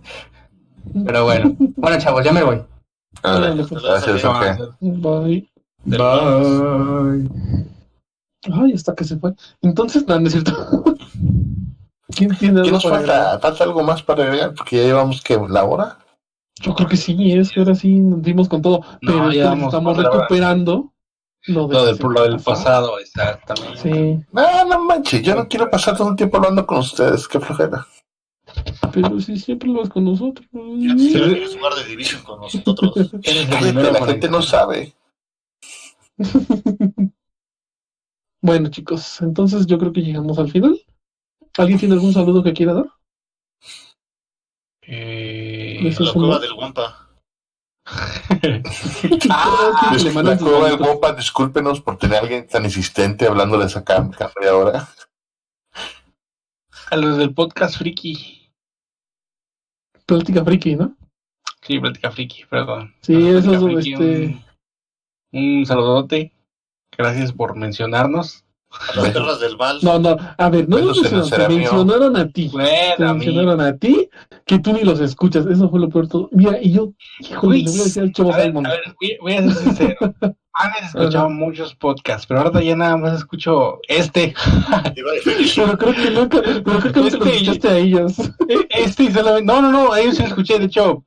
Pero 1.06 1.24
bueno. 1.26 1.56
Bueno, 1.76 1.98
chavos, 2.00 2.24
ya 2.24 2.32
me 2.34 2.44
voy. 2.44 2.62
Órale, 3.24 3.64
pues. 3.64 3.82
Gracias, 3.84 4.26
ok. 4.26 4.44
Bye. 4.82 5.50
Bye. 5.86 7.30
Ay, 8.52 8.74
hasta 8.74 8.96
que 8.96 9.04
se 9.04 9.18
fue. 9.18 9.34
Entonces, 9.62 10.06
no, 10.08 10.20
no 10.20 10.28
es 10.28 10.34
cierto. 10.34 10.54
¿Quién 12.16 12.36
tiene 12.38 12.62
¿Qué 12.64 12.72
nos 12.72 12.84
falta? 12.84 13.38
¿Falta 13.40 13.64
algo 13.64 13.84
más 13.84 14.02
para 14.02 14.24
agregar? 14.24 14.54
Porque 14.56 14.78
ya 14.78 14.84
llevamos 14.84 15.22
que 15.22 15.38
la 15.50 15.64
hora. 15.66 15.98
Yo 16.62 16.74
creo 16.74 16.88
que 16.88 16.98
sí, 16.98 17.32
es 17.34 17.52
que 17.52 17.60
ahora 17.60 17.76
sí 17.76 18.00
nos 18.00 18.22
dimos 18.22 18.50
con 18.50 18.62
todo. 18.62 18.82
No, 19.02 19.30
Pero 19.30 19.32
ya 19.32 19.54
estamos 19.54 19.98
recuperando 19.98 20.94
lo, 21.46 21.68
de 21.68 21.74
Lo 21.74 21.86
del, 21.86 21.98
lo 21.98 22.24
del 22.24 22.40
pasado, 22.42 23.00
exactamente. 23.00 23.78
Sí, 23.82 24.26
No, 24.32 24.66
no 24.66 24.84
manches, 24.84 25.22
yo 25.22 25.36
no 25.36 25.48
quiero 25.48 25.70
pasar 25.70 25.96
todo 25.96 26.10
el 26.10 26.16
tiempo 26.16 26.38
hablando 26.38 26.66
con 26.66 26.80
ustedes, 26.80 27.28
qué 27.28 27.40
flojera. 27.40 27.86
pero 28.92 29.20
si 29.20 29.38
siempre 29.38 29.70
lo 29.70 29.80
vas 29.80 29.90
con 29.90 30.06
nosotros. 30.06 30.48
Ya 30.52 30.96
quieres 30.96 31.56
jugar 31.56 31.76
de 31.76 31.84
Division 31.86 32.24
con 32.24 32.42
nosotros. 32.42 32.98
Eres 33.24 33.44
el 33.44 33.50
Cállate, 33.50 33.92
la 33.92 34.06
gente 34.06 34.30
no 34.30 34.42
sabe. 34.42 34.94
Bueno, 38.40 38.70
chicos, 38.70 39.20
entonces 39.22 39.66
yo 39.66 39.78
creo 39.80 39.92
que 39.92 40.02
llegamos 40.02 40.38
al 40.38 40.50
final. 40.50 40.80
¿Alguien 41.58 41.80
tiene 41.80 41.96
algún 41.96 42.14
saludo 42.14 42.44
que 42.44 42.54
quiera 42.54 42.74
dar? 42.76 42.86
Eh, 44.84 45.47
Eso 45.80 46.04
La 46.04 46.10
es 46.10 46.16
un- 46.16 46.22
cueva 46.28 46.40
del 46.40 46.54
Guampa. 46.54 47.04
Ah, 49.30 49.96
La 50.24 50.38
cueva 50.38 50.68
del. 50.70 50.78
Guampa, 50.78 51.14
discúlpenos 51.14 51.82
por 51.82 51.98
tener 51.98 52.18
a 52.18 52.22
alguien 52.22 52.48
tan 52.48 52.64
insistente 52.66 53.28
hablándoles 53.28 53.76
acá 53.78 54.10
cada 54.18 54.32
media 54.40 54.56
hora. 54.56 54.88
a 56.90 56.96
los 56.98 57.18
del 57.18 57.34
podcast 57.34 57.78
friki. 57.78 58.50
Plática 60.06 60.44
friki, 60.44 60.76
¿no? 60.76 60.96
Sí, 61.62 61.80
plática 61.80 62.12
friki, 62.12 62.46
perdón. 62.46 62.94
Sí, 63.02 63.14
eso 63.28 63.54
es 63.78 63.88
este. 63.88 64.44
Un, 65.34 65.60
un 65.60 65.66
saludote. 65.66 66.32
Gracias 66.98 67.34
por 67.34 67.56
mencionarnos. 67.56 68.46
A 68.70 68.96
las 69.02 69.10
perras 69.12 69.40
del 69.40 69.58
mal. 69.58 69.80
No, 69.82 69.98
no, 69.98 70.18
a 70.38 70.50
ver, 70.50 70.68
no 70.68 70.78
el 70.78 70.86
mencionaron, 70.86 71.30
te 71.30 71.48
mencionaron 71.50 72.18
a 72.18 72.28
ti. 72.30 72.50
Te 72.50 72.52
Bueno, 72.58 73.10
a 73.10 73.14
mí. 73.14 73.26
mencionaron 73.26 73.62
a 73.62 73.78
ti, 73.78 74.10
que 74.46 74.60
tú 74.60 74.74
ni 74.74 74.82
los 74.84 75.00
escuchas. 75.00 75.46
Eso 75.46 75.70
fue 75.70 75.80
lo 75.80 75.90
peor 75.90 76.08
todo. 76.08 76.30
Mira, 76.32 76.58
y 76.62 76.74
yo, 76.74 76.92
híjole, 77.20 77.60
le 77.60 77.70
voy 77.72 77.80
a 77.80 77.84
decir 77.84 78.04
al 78.04 78.12
chavo 78.12 78.34
A 78.34 78.38
ver, 78.38 78.50
a 78.50 78.52
voy, 78.52 79.18
voy 79.22 79.34
a 79.34 79.42
ser 79.44 79.54
sincero. 79.54 79.98
Antes 80.60 80.86
escuchaba 80.88 81.30
muchos 81.30 81.76
podcasts, 81.76 82.26
pero 82.28 82.42
ahora 82.42 82.62
ya 82.64 82.76
nada 82.76 82.98
más 82.98 83.20
escucho 83.20 83.80
este. 83.88 84.34
A 84.72 84.92
Pero 84.94 85.78
creo 85.78 85.94
que 85.94 86.10
nunca, 86.12 86.42
pero 86.44 86.64
creo 86.64 86.82
que 86.82 86.88
nunca 86.88 87.00
los 87.00 87.14
Este- 87.14 87.30
escuchaste 87.36 87.68
a 87.70 87.78
ellos. 87.78 88.14
Este 88.70 89.04
y 89.04 89.12
solamente. 89.12 89.46
No, 89.46 89.62
no, 89.62 89.72
no, 89.72 89.96
ellos 89.96 90.16
sí 90.16 90.24
los 90.24 90.32
escuché. 90.32 90.58
De 90.58 90.66
hecho, 90.66 91.04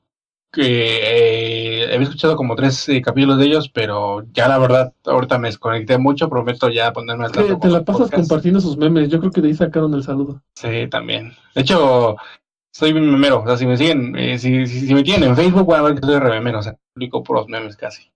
que 0.53 1.84
eh, 1.84 1.94
había 1.94 2.03
escuchado 2.03 2.36
como 2.36 2.57
tres 2.57 2.88
eh, 2.88 3.01
capítulos 3.03 3.38
de 3.38 3.46
ellos, 3.46 3.68
pero 3.68 4.24
ya 4.32 4.48
la 4.48 4.59
verdad, 4.59 4.92
ahorita 5.05 5.38
me 5.38 5.48
desconecté 5.48 5.96
mucho. 5.98 6.28
Prometo 6.28 6.68
ya 6.68 6.92
ponerme 6.92 7.24
al 7.26 7.32
tanto. 7.32 7.59
te 7.59 7.68
la 7.68 7.78
los 7.78 7.84
pasas 7.84 8.11
compartiendo 8.11 8.61
sus 8.61 8.76
memes. 8.76 9.09
Yo 9.09 9.20
creo 9.20 9.30
que 9.30 9.40
de 9.40 9.48
ahí 9.48 9.55
sacaron 9.55 9.94
el 9.94 10.03
saludo. 10.03 10.42
Sí, 10.55 10.88
también. 10.88 11.32
De 11.55 11.61
hecho, 11.62 12.16
soy 12.72 12.92
bien 12.92 13.11
memero. 13.11 13.42
O 13.42 13.46
sea, 13.46 13.57
si 13.57 13.66
me 13.66 13.76
siguen, 13.76 14.16
eh, 14.16 14.38
si, 14.38 14.66
si, 14.66 14.86
si 14.88 14.94
me 14.94 15.03
tienen 15.03 15.30
en 15.30 15.36
Facebook, 15.36 15.66
van 15.66 15.80
a 15.80 15.82
ver 15.84 16.01
que 16.01 16.07
soy 16.07 16.18
re 16.18 16.30
memero. 16.30 16.59
O 16.59 16.62
sea, 16.62 16.76
publico 16.94 17.22
puros 17.22 17.46
memes 17.48 17.76
casi. 17.76 18.11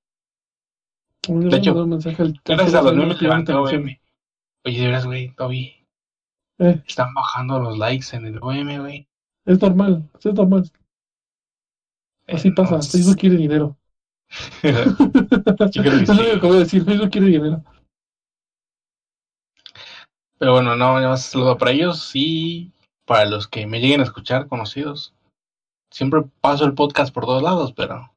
De 1.28 1.56
hecho, 1.56 1.74
un 1.74 1.88
mensaje 1.90 2.22
al- 2.22 2.40
Gracias 2.44 2.74
a 2.74 2.82
los 2.82 2.94
memes 2.94 3.16
que. 3.16 3.28
OM. 3.28 3.96
Oye, 4.66 4.78
de 4.80 4.86
veras, 4.86 5.06
güey, 5.06 5.34
Toby. 5.36 5.74
Eh. 6.58 6.82
Están 6.86 7.12
bajando 7.14 7.60
los 7.60 7.78
likes 7.78 8.16
en 8.16 8.26
el 8.26 8.38
OM, 8.40 8.78
güey. 8.80 9.06
Es 9.44 9.60
normal, 9.60 10.08
es 10.18 10.34
normal. 10.34 10.70
Así 12.26 12.50
pasa. 12.50 12.76
no, 12.76 12.82
Facebook 12.82 13.16
quiere 13.16 13.36
dinero. 13.36 13.76
Es 14.62 16.08
lo 16.08 16.14
único 16.14 16.40
que 16.40 16.46
voy 16.46 16.56
a 16.56 16.60
decir. 16.60 16.84
Facebook 16.84 17.10
quiere 17.10 17.26
dinero. 17.28 17.64
Pero 20.38 20.52
bueno, 20.52 20.76
no, 20.76 20.94
nada 20.96 21.10
más 21.10 21.26
saludo 21.26 21.56
para 21.56 21.70
ellos 21.70 22.10
y 22.14 22.72
para 23.06 23.24
los 23.26 23.48
que 23.48 23.66
me 23.66 23.80
lleguen 23.80 24.00
a 24.00 24.04
escuchar 24.04 24.48
conocidos. 24.48 25.14
Siempre 25.90 26.22
paso 26.40 26.64
el 26.64 26.74
podcast 26.74 27.14
por 27.14 27.24
todos 27.24 27.42
lados, 27.42 27.72
pero 27.72 28.12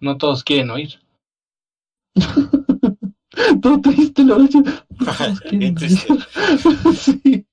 no 0.00 0.16
todos 0.16 0.42
quieren 0.42 0.70
oír. 0.70 1.00
Todo 3.62 3.80
triste, 3.80 4.24
lo 4.24 4.42
hecho. 4.42 4.58
Sí. 6.96 7.46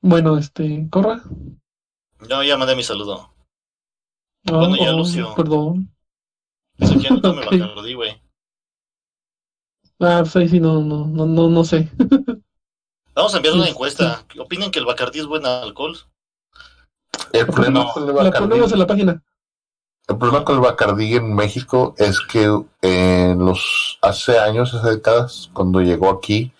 Bueno, 0.00 0.38
este, 0.38 0.86
corra. 0.90 1.22
No, 2.28 2.44
ya 2.44 2.56
mandé 2.56 2.76
mi 2.76 2.84
saludo. 2.84 3.32
No, 4.44 4.58
Bueno, 4.60 4.76
ya, 4.76 4.94
oh, 4.94 4.98
Lucio. 4.98 5.34
Perdón. 5.34 5.90
Eso 6.78 6.98
que 7.00 7.10
no 7.10 7.16
me 7.34 7.44
Ok. 7.46 7.50
Bacardí, 7.58 7.94
güey. 7.94 8.22
Ah, 10.00 10.20
pues 10.22 10.36
ahí 10.36 10.48
sí, 10.48 10.60
no, 10.60 10.80
no, 10.80 11.06
no, 11.06 11.26
no, 11.26 11.48
no 11.48 11.64
sé. 11.64 11.90
Vamos 13.14 13.34
a 13.34 13.38
enviar 13.38 13.54
una 13.54 13.64
Este. 13.64 13.72
encuesta. 13.72 14.24
¿Opinan 14.38 14.70
que 14.70 14.78
el 14.78 14.84
Bacardí 14.84 15.18
es 15.18 15.26
buen 15.26 15.44
alcohol? 15.44 15.96
El 17.32 17.46
problema, 17.46 17.80
No, 17.84 17.92
con 17.92 18.02
el 18.08 18.14
La 18.14 18.22
Bacardí, 18.24 18.48
ponemos 18.48 18.72
en 18.72 18.78
la 18.78 18.86
página. 18.86 19.22
el 20.06 20.16
problema 20.18 20.44
con 20.44 20.54
el 20.54 20.60
Bacardí 20.62 21.14
en 21.16 21.34
México 21.34 21.94
es 21.98 22.20
que 22.20 22.44
en 22.82 23.38
los 23.44 23.98
hace 24.02 24.38
años, 24.38 24.72
hace 24.72 24.88
décadas, 24.90 25.50
cuando 25.52 25.80
llegó 25.80 26.10
aquí, 26.10 26.52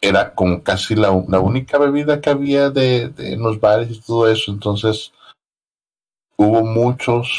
era 0.00 0.32
como 0.34 0.62
casi 0.62 0.94
la, 0.94 1.08
la 1.28 1.40
única 1.40 1.76
bebida 1.78 2.20
que 2.20 2.30
había 2.30 2.70
de, 2.70 3.08
de- 3.08 3.32
en 3.34 3.42
los 3.42 3.60
bares 3.60 3.90
y 3.90 4.00
todo 4.00 4.28
eso. 4.28 4.52
Entonces, 4.52 5.12
hubo 6.36 6.64
muchos, 6.64 7.30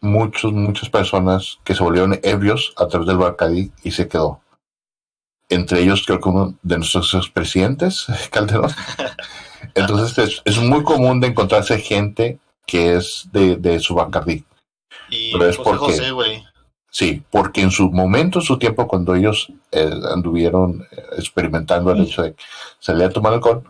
muchos, 0.00 0.52
muchas 0.52 0.88
personas 0.90 1.58
que 1.64 1.74
se 1.74 1.82
volvieron 1.82 2.18
ebrios 2.22 2.72
a 2.76 2.86
través 2.88 3.06
del 3.08 3.18
Bacardí 3.18 3.72
y 3.82 3.90
se 3.92 4.08
quedó. 4.08 4.40
Entre 5.48 5.80
ellos, 5.82 6.04
creo 6.06 6.20
que 6.20 6.28
uno 6.28 6.54
de 6.62 6.76
nuestros 6.78 7.12
expresidentes, 7.14 8.06
Calderón. 8.30 8.70
Entonces, 9.74 10.18
es, 10.18 10.42
es 10.44 10.58
muy 10.58 10.82
común 10.84 11.20
de 11.20 11.28
encontrarse 11.28 11.78
gente 11.78 12.38
que 12.66 12.94
es 12.96 13.28
de, 13.32 13.56
de 13.56 13.80
su 13.80 13.94
Bacardí. 13.94 14.44
Y 15.08 15.32
Pero 15.32 15.48
es 15.48 15.56
José 15.56 15.70
porque- 15.70 15.92
José, 15.92 16.10
güey. 16.12 16.44
Sí, 16.92 17.22
porque 17.30 17.60
en 17.62 17.70
su 17.70 17.88
momento, 17.92 18.40
en 18.40 18.44
su 18.44 18.58
tiempo, 18.58 18.88
cuando 18.88 19.14
ellos 19.14 19.52
eh, 19.70 19.88
anduvieron 20.12 20.82
eh, 20.90 21.02
experimentando 21.18 21.92
el 21.92 22.00
hecho 22.02 22.22
de 22.22 22.34
salir 22.80 23.04
a 23.04 23.10
tomar 23.10 23.32
alcohol, 23.34 23.62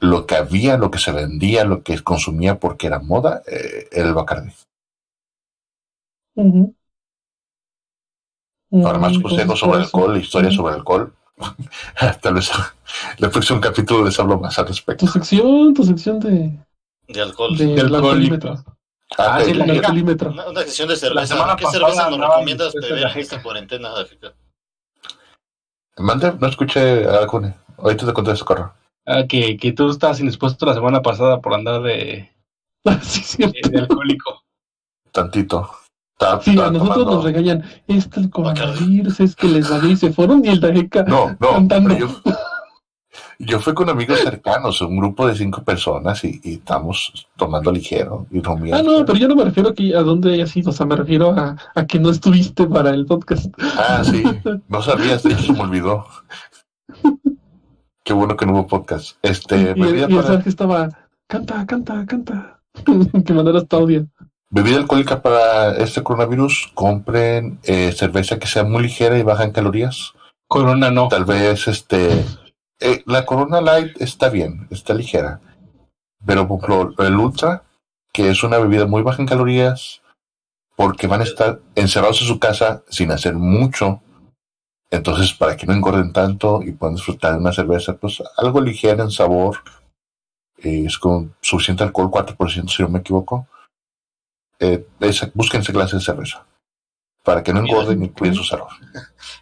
lo 0.00 0.26
que 0.26 0.36
había, 0.36 0.76
lo 0.76 0.90
que 0.90 0.98
se 0.98 1.12
vendía, 1.12 1.64
lo 1.64 1.82
que 1.82 1.98
consumía 2.02 2.58
porque 2.58 2.86
era 2.86 2.98
moda, 3.00 3.42
eh, 3.46 3.88
era 3.92 4.08
el 4.08 4.14
Bacardi. 4.14 4.52
Ujú. 6.36 6.74
Ahora 8.70 8.98
más 8.98 9.16
Mm, 9.18 9.22
consejos 9.22 9.40
entonces, 9.42 9.60
sobre 9.60 9.78
alcohol, 9.80 10.16
historias 10.18 10.54
Ujú. 10.54 10.62
sobre 10.62 10.74
alcohol. 10.74 11.14
Tal 12.20 12.34
vez 12.34 12.50
el 13.18 13.30
próximo 13.30 13.60
capítulo 13.60 14.04
les 14.04 14.18
hablo 14.20 14.38
más 14.38 14.58
al 14.58 14.68
respecto. 14.68 15.06
Tu 15.06 15.12
sección, 15.12 15.74
tu 15.74 15.84
sección 15.84 16.20
de, 16.20 16.58
De 17.08 17.20
alcohol. 17.20 17.56
de 17.56 17.66
De 17.66 17.80
alcohólico. 17.80 17.96
alcoholímetro. 17.96 18.64
Ah, 19.16 19.40
sí, 19.42 19.52
ok. 19.52 19.56
la 19.56 19.64
alcoholímetro. 19.64 20.30
Una, 20.30 20.48
una 20.48 20.62
sesión 20.62 20.88
de 20.88 20.94
La 20.94 21.00
cerveza. 21.00 21.26
semana 21.26 21.56
¿Qué 21.56 21.66
cerveza 21.66 22.10
nos 22.10 22.20
recomiendas 22.20 22.72
de 22.74 22.80
beber 22.80 23.02
la 23.04 23.12
en 23.12 23.18
esta 23.18 23.42
cuarentena? 23.42 23.88
Mande, 25.98 26.32
no 26.38 26.46
escuché 26.46 27.06
a 27.08 27.18
Alcune. 27.18 27.54
Ahorita 27.78 28.06
te 28.06 28.12
contesto, 28.12 28.44
corro. 28.44 28.72
Ah, 29.10 29.26
que, 29.26 29.56
que 29.56 29.72
tú 29.72 29.88
estabas 29.88 30.20
indispuesto 30.20 30.66
la 30.66 30.74
semana 30.74 31.00
pasada 31.00 31.40
por 31.40 31.54
andar 31.54 31.80
de, 31.82 32.28
Ah, 32.84 32.98
sí, 33.02 33.42
de, 33.42 33.52
de 33.70 33.78
alcohólico. 33.78 34.42
Tantito. 35.12 35.70
Sí, 36.42 36.50
a 36.50 36.70
nosotros 36.70 36.80
tomando- 36.96 37.14
nos 37.14 37.24
regañan. 37.24 37.64
Este 37.86 38.20
el 38.20 38.28
coronavirus, 38.30 39.20
es 39.20 39.34
que 39.36 39.46
les 39.48 39.70
valió 39.70 39.90
y 39.90 39.96
se 39.96 40.12
fueron 40.12 40.44
y 40.44 40.48
el 40.48 40.60
Dajeca 40.60 41.04
No, 41.04 41.36
no. 41.40 41.50
cantando. 41.52 41.96
yo, 41.96 42.08
Yo 43.38 43.60
fui 43.60 43.72
con 43.72 43.88
amigos 43.88 44.18
cercanos, 44.18 44.80
un 44.80 44.96
grupo 44.98 45.28
de 45.28 45.36
cinco 45.36 45.62
personas 45.62 46.24
y, 46.24 46.40
y 46.42 46.54
estamos 46.54 47.28
tomando 47.36 47.70
ligero 47.70 48.26
y 48.32 48.38
Ah, 48.38 48.40
bromeando. 48.42 48.98
no, 48.98 49.06
pero 49.06 49.16
yo 49.18 49.28
no 49.28 49.36
me 49.36 49.44
refiero 49.44 49.68
aquí 49.70 49.94
a 49.94 50.00
dónde 50.00 50.34
hayas 50.34 50.56
ido, 50.56 50.70
o 50.70 50.72
sea, 50.72 50.86
me 50.86 50.96
refiero 50.96 51.30
a, 51.30 51.56
a 51.74 51.86
que 51.86 52.00
no 52.00 52.10
estuviste 52.10 52.66
para 52.66 52.90
el 52.90 53.06
podcast. 53.06 53.46
Ah, 53.78 54.02
sí, 54.04 54.24
no 54.68 54.82
sabías, 54.82 55.22
de 55.22 55.32
hecho 55.34 55.42
se 55.44 55.52
me 55.52 55.60
olvidó. 55.60 56.04
Qué 58.08 58.14
bueno 58.14 58.38
que 58.38 58.46
no 58.46 58.54
hubo 58.54 58.66
podcast. 58.66 59.18
Este, 59.20 59.54
y, 59.60 59.64
bebida, 59.64 60.08
y 60.08 60.12
el 60.14 60.16
para- 60.16 60.28
Sergio 60.28 60.48
estaba, 60.48 60.88
canta, 61.26 61.66
canta, 61.66 62.06
canta. 62.06 62.58
que 63.26 63.34
mandaras 63.34 63.68
tu 63.68 63.76
audio. 63.76 64.06
bebida 64.48 64.78
alcohólica 64.78 65.20
para 65.20 65.76
este 65.76 66.02
coronavirus, 66.02 66.70
compren 66.72 67.58
eh, 67.64 67.92
cerveza 67.92 68.38
que 68.38 68.46
sea 68.46 68.64
muy 68.64 68.84
ligera 68.84 69.18
y 69.18 69.22
baja 69.22 69.44
en 69.44 69.52
calorías. 69.52 70.14
Corona 70.48 70.90
no. 70.90 71.08
Tal 71.08 71.26
vez 71.26 71.68
este 71.68 72.24
eh, 72.80 73.02
la 73.04 73.26
Corona 73.26 73.60
Light 73.60 74.00
está 74.00 74.30
bien, 74.30 74.68
está 74.70 74.94
ligera. 74.94 75.40
Pero 76.24 76.48
por 76.48 76.64
ejemplo, 76.64 77.04
el 77.04 77.14
Ultra, 77.14 77.64
que 78.10 78.30
es 78.30 78.42
una 78.42 78.56
bebida 78.56 78.86
muy 78.86 79.02
baja 79.02 79.20
en 79.20 79.28
calorías, 79.28 80.00
porque 80.76 81.08
van 81.08 81.20
a 81.20 81.24
estar 81.24 81.60
encerrados 81.74 82.22
en 82.22 82.28
su 82.28 82.38
casa 82.38 82.82
sin 82.88 83.10
hacer 83.12 83.34
mucho. 83.34 84.00
Entonces, 84.90 85.32
para 85.34 85.56
que 85.56 85.66
no 85.66 85.74
engorden 85.74 86.12
tanto 86.12 86.62
y 86.62 86.72
puedan 86.72 86.96
disfrutar 86.96 87.32
de 87.32 87.38
una 87.38 87.52
cerveza, 87.52 87.94
pues 87.96 88.22
algo 88.36 88.60
ligera 88.60 89.04
en 89.04 89.10
sabor, 89.10 89.58
eh, 90.58 90.84
es 90.86 90.98
con 90.98 91.34
suficiente 91.40 91.84
alcohol, 91.84 92.10
4% 92.10 92.68
si 92.68 92.82
no 92.82 92.88
me 92.88 93.00
equivoco. 93.00 93.46
Eh, 94.58 94.86
esa, 95.00 95.30
busquen 95.34 95.60
esa 95.60 95.72
clase 95.72 95.96
de 95.96 96.02
cerveza, 96.02 96.44
para 97.22 97.42
que 97.42 97.52
no 97.52 97.60
engorden 97.60 98.02
y 98.02 98.08
cuiden 98.08 98.34
su 98.34 98.44
salud. 98.44 98.66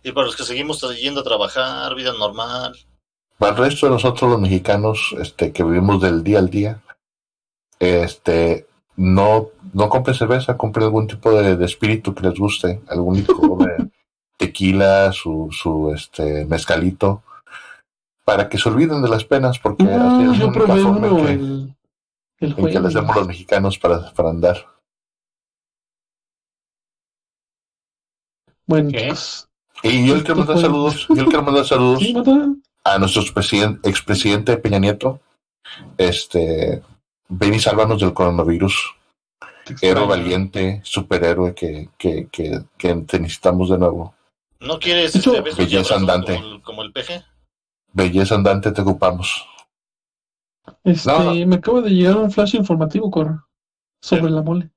Y 0.03 0.13
para 0.13 0.27
los 0.27 0.37
que 0.37 0.43
seguimos 0.43 0.83
yendo 1.01 1.21
a 1.21 1.25
trabajar, 1.25 1.95
vida 1.95 2.13
normal. 2.13 2.77
Para 3.39 3.53
el 3.53 3.59
resto 3.59 3.87
de 3.87 3.93
nosotros 3.93 4.31
los 4.31 4.41
mexicanos 4.41 5.15
este, 5.21 5.53
que 5.53 5.63
vivimos 5.63 6.03
del 6.03 6.25
día 6.25 6.39
al 6.39 6.51
día, 6.51 6.83
este, 7.79 8.67
no, 8.97 9.51
no 9.73 9.89
compren 9.89 10.17
cerveza, 10.17 10.57
compren 10.57 10.87
algún 10.87 11.07
tipo 11.07 11.31
de, 11.31 11.57
de 11.57 11.65
espíritu 11.65 12.15
que 12.15 12.23
les 12.23 12.39
guste, 12.39 12.81
algún 12.89 13.17
licor 13.17 13.59
de 13.59 13.91
tequila, 14.37 15.13
su, 15.13 15.49
su 15.51 15.93
este, 15.95 16.45
mezcalito, 16.47 17.23
para 18.25 18.49
que 18.49 18.59
se 18.59 18.69
olviden 18.69 19.03
de 19.03 19.09
las 19.09 19.25
penas, 19.25 19.59
porque 19.59 19.85
así 19.85 19.95
No, 19.95 20.33
es 20.33 20.39
la 20.39 20.45
yo 20.45 20.49
única 20.49 20.65
probé 20.65 20.83
forma 20.83 21.07
uno 21.09 21.19
en 21.19 21.27
que, 21.27 21.33
el, 21.33 21.75
el 22.41 22.59
en 22.59 22.67
que 22.73 22.81
les 22.81 22.95
demos 22.95 23.17
los 23.17 23.27
mexicanos 23.29 23.79
para, 23.79 24.13
para 24.13 24.31
andar. 24.31 24.67
Bueno, 28.67 28.91
¿Qué? 28.91 28.99
chicos. 29.03 29.49
Y 29.83 30.07
yo 30.09 30.17
le 30.17 30.23
quiero 30.23 30.37
mandar 30.41 30.59
saludos, 30.59 31.07
yo 31.09 31.15
le 31.15 31.25
quiero 31.27 31.43
mandar 31.43 31.65
saludos 31.65 32.03
a 32.85 32.99
nuestro 32.99 33.23
expresiden- 33.23 33.79
expresidente 33.85 34.57
Peña 34.57 34.79
Nieto, 34.79 35.21
este, 35.99 36.83
ven 37.29 37.55
y 37.55 37.59
sálvanos 37.61 38.01
del 38.01 38.13
coronavirus. 38.15 38.95
héroe 39.83 40.07
valiente, 40.07 40.81
superhéroe 40.85 41.55
que, 41.55 41.91
que, 41.99 42.29
que, 42.31 42.61
que 42.79 42.95
te 43.07 43.21
necesitamos 43.21 43.69
de 43.71 43.79
nuevo. 43.79 44.15
¿No 44.67 44.79
quieres 44.79 45.15
este, 45.15 45.41
belleza 45.41 45.97
andante. 45.97 46.37
Como 46.37 46.55
el, 46.55 46.63
como 46.63 46.83
el 46.83 46.93
peje? 46.93 47.23
Belleza 47.93 48.35
andante, 48.35 48.73
te 48.73 48.83
ocupamos. 48.83 49.47
Este, 50.85 51.11
No, 51.11 51.35
no. 51.35 51.47
me 51.47 51.57
acaba 51.57 51.81
de 51.81 51.91
llegar 51.91 52.17
un 52.17 52.31
flash 52.31 52.55
informativo, 52.57 53.11
Cor, 53.11 53.45
sobre 54.01 54.31
la 54.31 54.43
mole. 54.43 54.71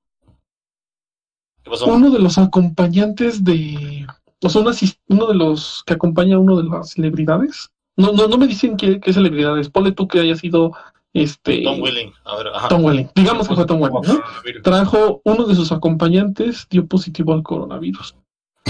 ¿Qué 1.63 1.69
pasó? 1.71 1.87
Uno 1.87 2.09
de 2.11 2.19
los 2.19 2.37
acompañantes 2.37 3.43
de. 3.43 4.07
O 4.41 4.49
sea, 4.49 4.61
uno 4.61 5.27
de 5.27 5.35
los 5.35 5.83
que 5.85 5.93
acompaña 5.93 6.35
a 6.35 6.39
uno 6.39 6.57
de 6.57 6.69
las 6.69 6.91
celebridades. 6.91 7.69
No, 7.97 8.13
no, 8.13 8.27
no 8.27 8.37
me 8.37 8.47
dicen 8.47 8.77
qué, 8.77 8.99
qué 9.01 9.11
celebridades. 9.11 9.69
Ponle 9.69 9.91
tú 9.91 10.07
que 10.07 10.21
haya 10.21 10.35
sido 10.35 10.71
este. 11.13 11.63
Tom 11.63 11.81
Willing. 11.81 12.13
A 12.23 12.37
ver, 12.37 12.47
ajá. 12.47 12.67
Tom 12.69 12.85
Welling. 12.85 13.09
Digamos 13.15 13.47
que 13.49 13.55
fue 13.55 13.65
Tom 13.65 13.81
Welling, 13.81 14.01
¿no? 14.07 14.61
Trajo 14.63 15.21
uno 15.25 15.45
de 15.45 15.55
sus 15.55 15.71
acompañantes, 15.71 16.67
dio 16.69 16.87
positivo 16.87 17.33
al 17.33 17.43
coronavirus. 17.43 18.15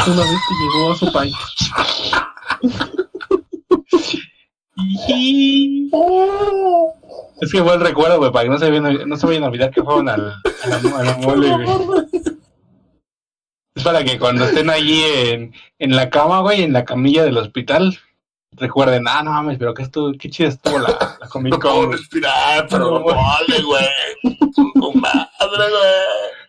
Una 0.07 0.21
vez 0.21 0.39
que 0.47 0.55
llegó 0.55 0.91
a 0.91 0.95
su 0.95 1.11
país. 1.11 1.35
Es 7.41 7.51
que 7.51 7.61
buen 7.61 7.79
recuerdo, 7.79 8.17
güey, 8.17 8.31
para 8.31 8.43
que 8.43 8.49
no 8.49 8.57
se 8.57 8.69
vayan, 8.69 9.07
no 9.07 9.17
se 9.17 9.25
vayan 9.25 9.43
a 9.43 9.47
olvidar 9.47 9.71
que 9.71 9.83
fueron 9.83 10.09
al, 10.09 10.33
a 10.63 10.67
la, 10.67 10.75
a 10.99 11.03
la 11.03 11.17
mole, 11.17 11.49
güey. 11.51 11.67
Es 13.75 13.83
para 13.83 14.03
que 14.03 14.19
cuando 14.19 14.45
estén 14.45 14.69
allí 14.69 15.01
en, 15.03 15.53
en 15.79 15.95
la 15.95 16.09
cama, 16.09 16.41
güey, 16.41 16.63
en 16.63 16.73
la 16.73 16.83
camilla 16.83 17.23
del 17.23 17.37
hospital, 17.37 17.97
recuerden, 18.51 19.07
ah, 19.07 19.23
no 19.23 19.31
mames, 19.31 19.57
pero 19.57 19.73
que 19.73 19.83
estuvo, 19.83 20.11
qué 20.19 20.29
chida 20.29 20.49
estuvo 20.49 20.79
la, 20.79 21.17
la 21.19 21.27
Comic 21.29 21.53
No 21.53 21.59
puedo 21.59 21.81
Con. 21.83 21.91
respirar, 21.93 22.67
pero 22.69 22.99
no 22.99 23.03
vale, 23.05 23.61
güey. 23.63 23.85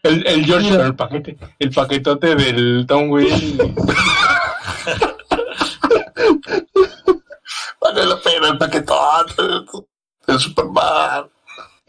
El, 0.03 0.27
el 0.27 0.45
George, 0.45 0.75
el 0.75 0.97
paquete, 0.97 1.37
el 1.59 1.71
paquetote 1.71 2.35
del 2.35 2.87
Tom 2.89 3.11
Will. 3.11 3.75
Vale 7.81 8.07
la 8.07 8.21
pena 8.21 8.49
el 8.49 8.59
paquetón. 8.59 9.27
El 10.27 10.39
Superman. 10.39 11.27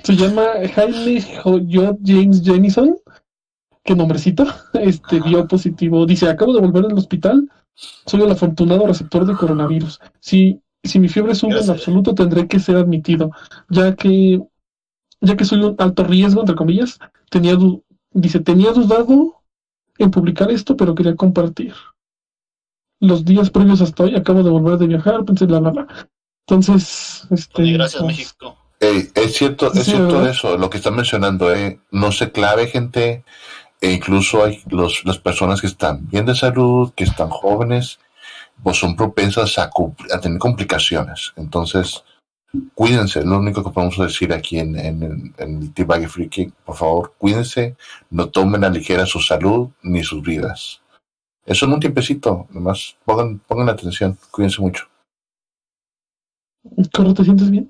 Se 0.04 0.16
llama 0.16 0.48
Jaime 0.74 1.22
Joyot 1.44 2.00
James 2.04 2.42
Jamison. 2.44 2.98
Qué 3.84 3.96
nombrecito. 3.96 4.46
Este 4.74 5.20
dio 5.22 5.48
positivo. 5.48 6.06
Dice: 6.06 6.30
Acabo 6.30 6.54
de 6.54 6.62
volver 6.62 6.86
al 6.86 6.98
hospital. 6.98 7.50
Soy 8.06 8.22
el 8.22 8.32
afortunado 8.32 8.88
receptor 8.88 9.26
de 9.26 9.34
coronavirus. 9.34 10.00
Si, 10.20 10.62
si 10.84 11.00
mi 11.00 11.08
fiebre 11.08 11.36
sube 11.36 11.60
en 11.60 11.70
absoluto, 11.70 12.14
tendré 12.14 12.48
que 12.48 12.60
ser 12.60 12.76
admitido, 12.76 13.32
ya 13.70 13.96
que, 13.96 14.42
ya 15.22 15.36
que 15.38 15.46
soy 15.46 15.62
un 15.64 15.76
alto 15.78 16.04
riesgo, 16.04 16.42
entre 16.42 16.56
comillas. 16.56 17.00
Tenía 17.30 17.56
du- 17.56 17.84
dice: 18.12 18.40
Tenía 18.40 18.72
dudado 18.72 19.42
en 19.98 20.12
publicar 20.12 20.52
esto, 20.52 20.76
pero 20.76 20.96
quería 20.96 21.16
compartir. 21.16 21.74
Los 23.00 23.26
días 23.26 23.50
previos 23.50 23.82
hasta 23.82 24.04
hoy 24.04 24.16
acabo 24.16 24.44
de 24.44 24.50
volver 24.52 24.78
de 24.78 24.88
viajar, 24.88 25.24
pensé, 25.26 25.48
la, 25.48 25.60
la, 25.60 25.72
la. 25.72 25.88
Entonces, 26.48 27.28
este. 27.32 27.72
Gracias, 27.72 28.02
pues, 28.04 28.18
México. 28.18 28.58
Es 28.80 29.36
cierto, 29.36 29.68
es 29.74 29.84
Sí, 29.84 29.92
cierto 29.92 30.16
¿verdad? 30.16 30.32
eso, 30.32 30.58
lo 30.58 30.70
que 30.70 30.78
están 30.78 30.96
mencionando, 30.96 31.54
eh. 31.54 31.80
No 31.92 32.12
se 32.12 32.32
clave, 32.32 32.68
gente. 32.68 33.24
E 33.80 33.92
incluso 33.94 34.44
hay 34.44 34.62
los, 34.70 35.04
las 35.06 35.18
personas 35.18 35.60
que 35.62 35.68
están 35.68 36.08
bien 36.10 36.26
de 36.26 36.36
salud, 36.36 36.92
que 36.96 37.04
están 37.04 37.30
jóvenes, 37.30 38.00
pues 38.64 38.78
son 38.78 38.96
propensas 38.96 39.58
a 39.58 39.72
tener 40.22 40.38
complicaciones. 40.38 41.34
Entonces, 41.36 42.04
cuídense, 42.76 43.20
es 43.20 43.26
lo 43.26 43.40
único 43.40 43.64
que 43.64 43.72
podemos 43.72 43.98
decir 43.98 44.34
aquí 44.34 44.60
en, 44.60 44.78
en, 44.78 45.34
en, 45.38 45.62
el 45.62 45.74
T-Bag 45.74 46.08
Freaking. 46.08 46.54
Por 46.66 46.76
favor, 46.76 47.14
cuídense, 47.18 47.76
no 48.10 48.30
tomen 48.30 48.64
a 48.64 48.70
ligera 48.70 49.06
su 49.06 49.20
salud 49.20 49.70
ni 49.84 50.04
sus 50.04 50.22
vidas. 50.22 50.82
Eso 51.46 51.66
en 51.66 51.74
un 51.74 51.80
tiempecito, 51.80 52.48
nomás 52.52 52.96
pongan, 53.06 53.40
pongan 53.40 53.70
atención, 53.70 54.18
cuídense 54.32 54.62
mucho. 54.62 54.86
Corro, 56.94 57.14
¿te 57.14 57.24
sientes 57.24 57.50
bien? 57.50 57.70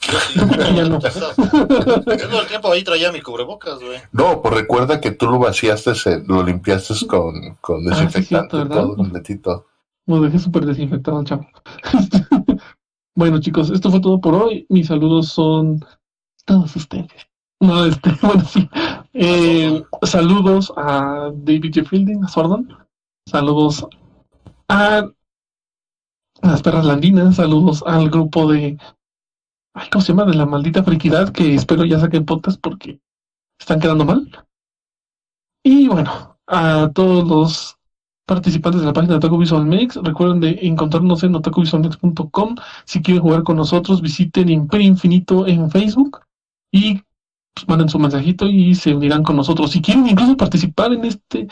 Sí. 0.00 0.40
Ya 0.74 0.84
no. 0.88 0.98
Todo 0.98 2.40
el 2.40 2.46
tiempo 2.48 2.72
ahí 2.72 2.82
traía 2.82 3.12
mi 3.12 3.20
cubrebocas, 3.20 3.78
güey. 3.78 4.00
No, 4.10 4.42
pues 4.42 4.54
recuerda 4.54 5.00
que 5.00 5.12
tú 5.12 5.26
lo 5.30 5.38
vaciaste, 5.38 5.94
se- 5.94 6.24
lo 6.26 6.42
limpiaste 6.42 7.06
con, 7.06 7.54
con 7.60 7.76
Ah, 7.88 7.94
sí, 7.94 8.04
desinfectante, 8.04 8.26
cierto, 8.26 8.56
¿verdad? 8.58 8.76
todo 8.82 8.96
completito. 8.96 9.66
Lo 10.06 10.20
dejé 10.20 10.38
súper 10.40 10.66
desinfectado 10.66 11.22
chavo. 11.22 11.46
bueno, 13.14 13.40
chicos, 13.40 13.70
esto 13.70 13.90
fue 13.90 14.00
todo 14.00 14.20
por 14.20 14.34
hoy. 14.34 14.66
Mis 14.68 14.86
saludos 14.86 15.28
son 15.28 15.84
todos 16.44 16.74
ustedes. 16.76 17.10
No, 17.60 17.84
este, 17.84 18.10
bueno, 18.22 18.44
sí. 18.44 18.68
Eh, 19.12 19.82
saludos 20.02 20.72
a 20.76 21.30
David 21.34 21.72
J. 21.74 21.88
Fielding, 21.88 22.24
a 22.24 22.28
Sordon. 22.28 22.68
Saludos 23.28 23.86
a 24.68 25.08
las 26.42 26.62
perras 26.62 26.84
landinas. 26.84 27.36
Saludos 27.36 27.84
al 27.86 28.10
grupo 28.10 28.50
de. 28.50 28.78
Ay, 29.74 29.88
¿Cómo 29.90 30.02
se 30.02 30.12
llama? 30.12 30.24
De 30.24 30.34
la 30.34 30.46
maldita 30.46 30.82
friquidad, 30.82 31.30
que 31.30 31.54
espero 31.54 31.84
ya 31.84 32.00
saquen 32.00 32.26
podcast 32.26 32.60
porque 32.60 33.00
están 33.58 33.80
quedando 33.80 34.04
mal. 34.04 34.28
Y 35.62 35.86
bueno, 35.88 36.38
a 36.46 36.90
todos 36.92 37.28
los 37.28 37.78
participantes 38.34 38.80
de 38.80 38.86
la 38.86 38.92
página 38.92 39.12
de 39.12 39.18
Otaku 39.18 39.38
Visual 39.38 39.66
Mix. 39.66 39.96
Recuerden 39.96 40.40
de 40.40 40.58
encontrarnos 40.62 41.22
en 41.22 41.34
otakuvisualmix.com. 41.34 42.56
Si 42.84 43.02
quieren 43.02 43.22
jugar 43.22 43.42
con 43.42 43.56
nosotros, 43.56 44.00
visiten 44.00 44.48
Imperio 44.48 44.88
Infinito 44.88 45.46
en 45.46 45.70
Facebook 45.70 46.20
y 46.70 47.02
pues, 47.54 47.68
manden 47.68 47.90
su 47.90 47.98
mensajito 47.98 48.46
y 48.46 48.74
se 48.74 48.94
unirán 48.94 49.22
con 49.22 49.36
nosotros. 49.36 49.70
Si 49.70 49.82
quieren 49.82 50.06
incluso 50.08 50.36
participar 50.36 50.92
en 50.92 51.04
este 51.04 51.48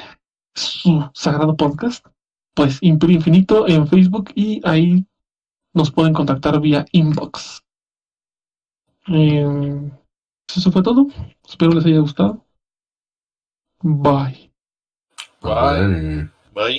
su 0.54 1.08
sagrado 1.12 1.54
podcast, 1.56 2.06
pues 2.54 2.78
Imperio 2.80 3.16
Infinito 3.16 3.68
en 3.68 3.86
Facebook 3.86 4.30
y 4.34 4.60
ahí 4.64 5.06
nos 5.74 5.90
pueden 5.90 6.14
contactar 6.14 6.60
vía 6.60 6.86
inbox. 6.92 7.62
Eh, 9.08 9.90
eso 10.48 10.72
fue 10.72 10.82
todo. 10.82 11.08
Espero 11.46 11.72
les 11.72 11.84
haya 11.84 12.00
gustado. 12.00 12.44
Bye. 13.82 14.50
Bye. 15.42 16.30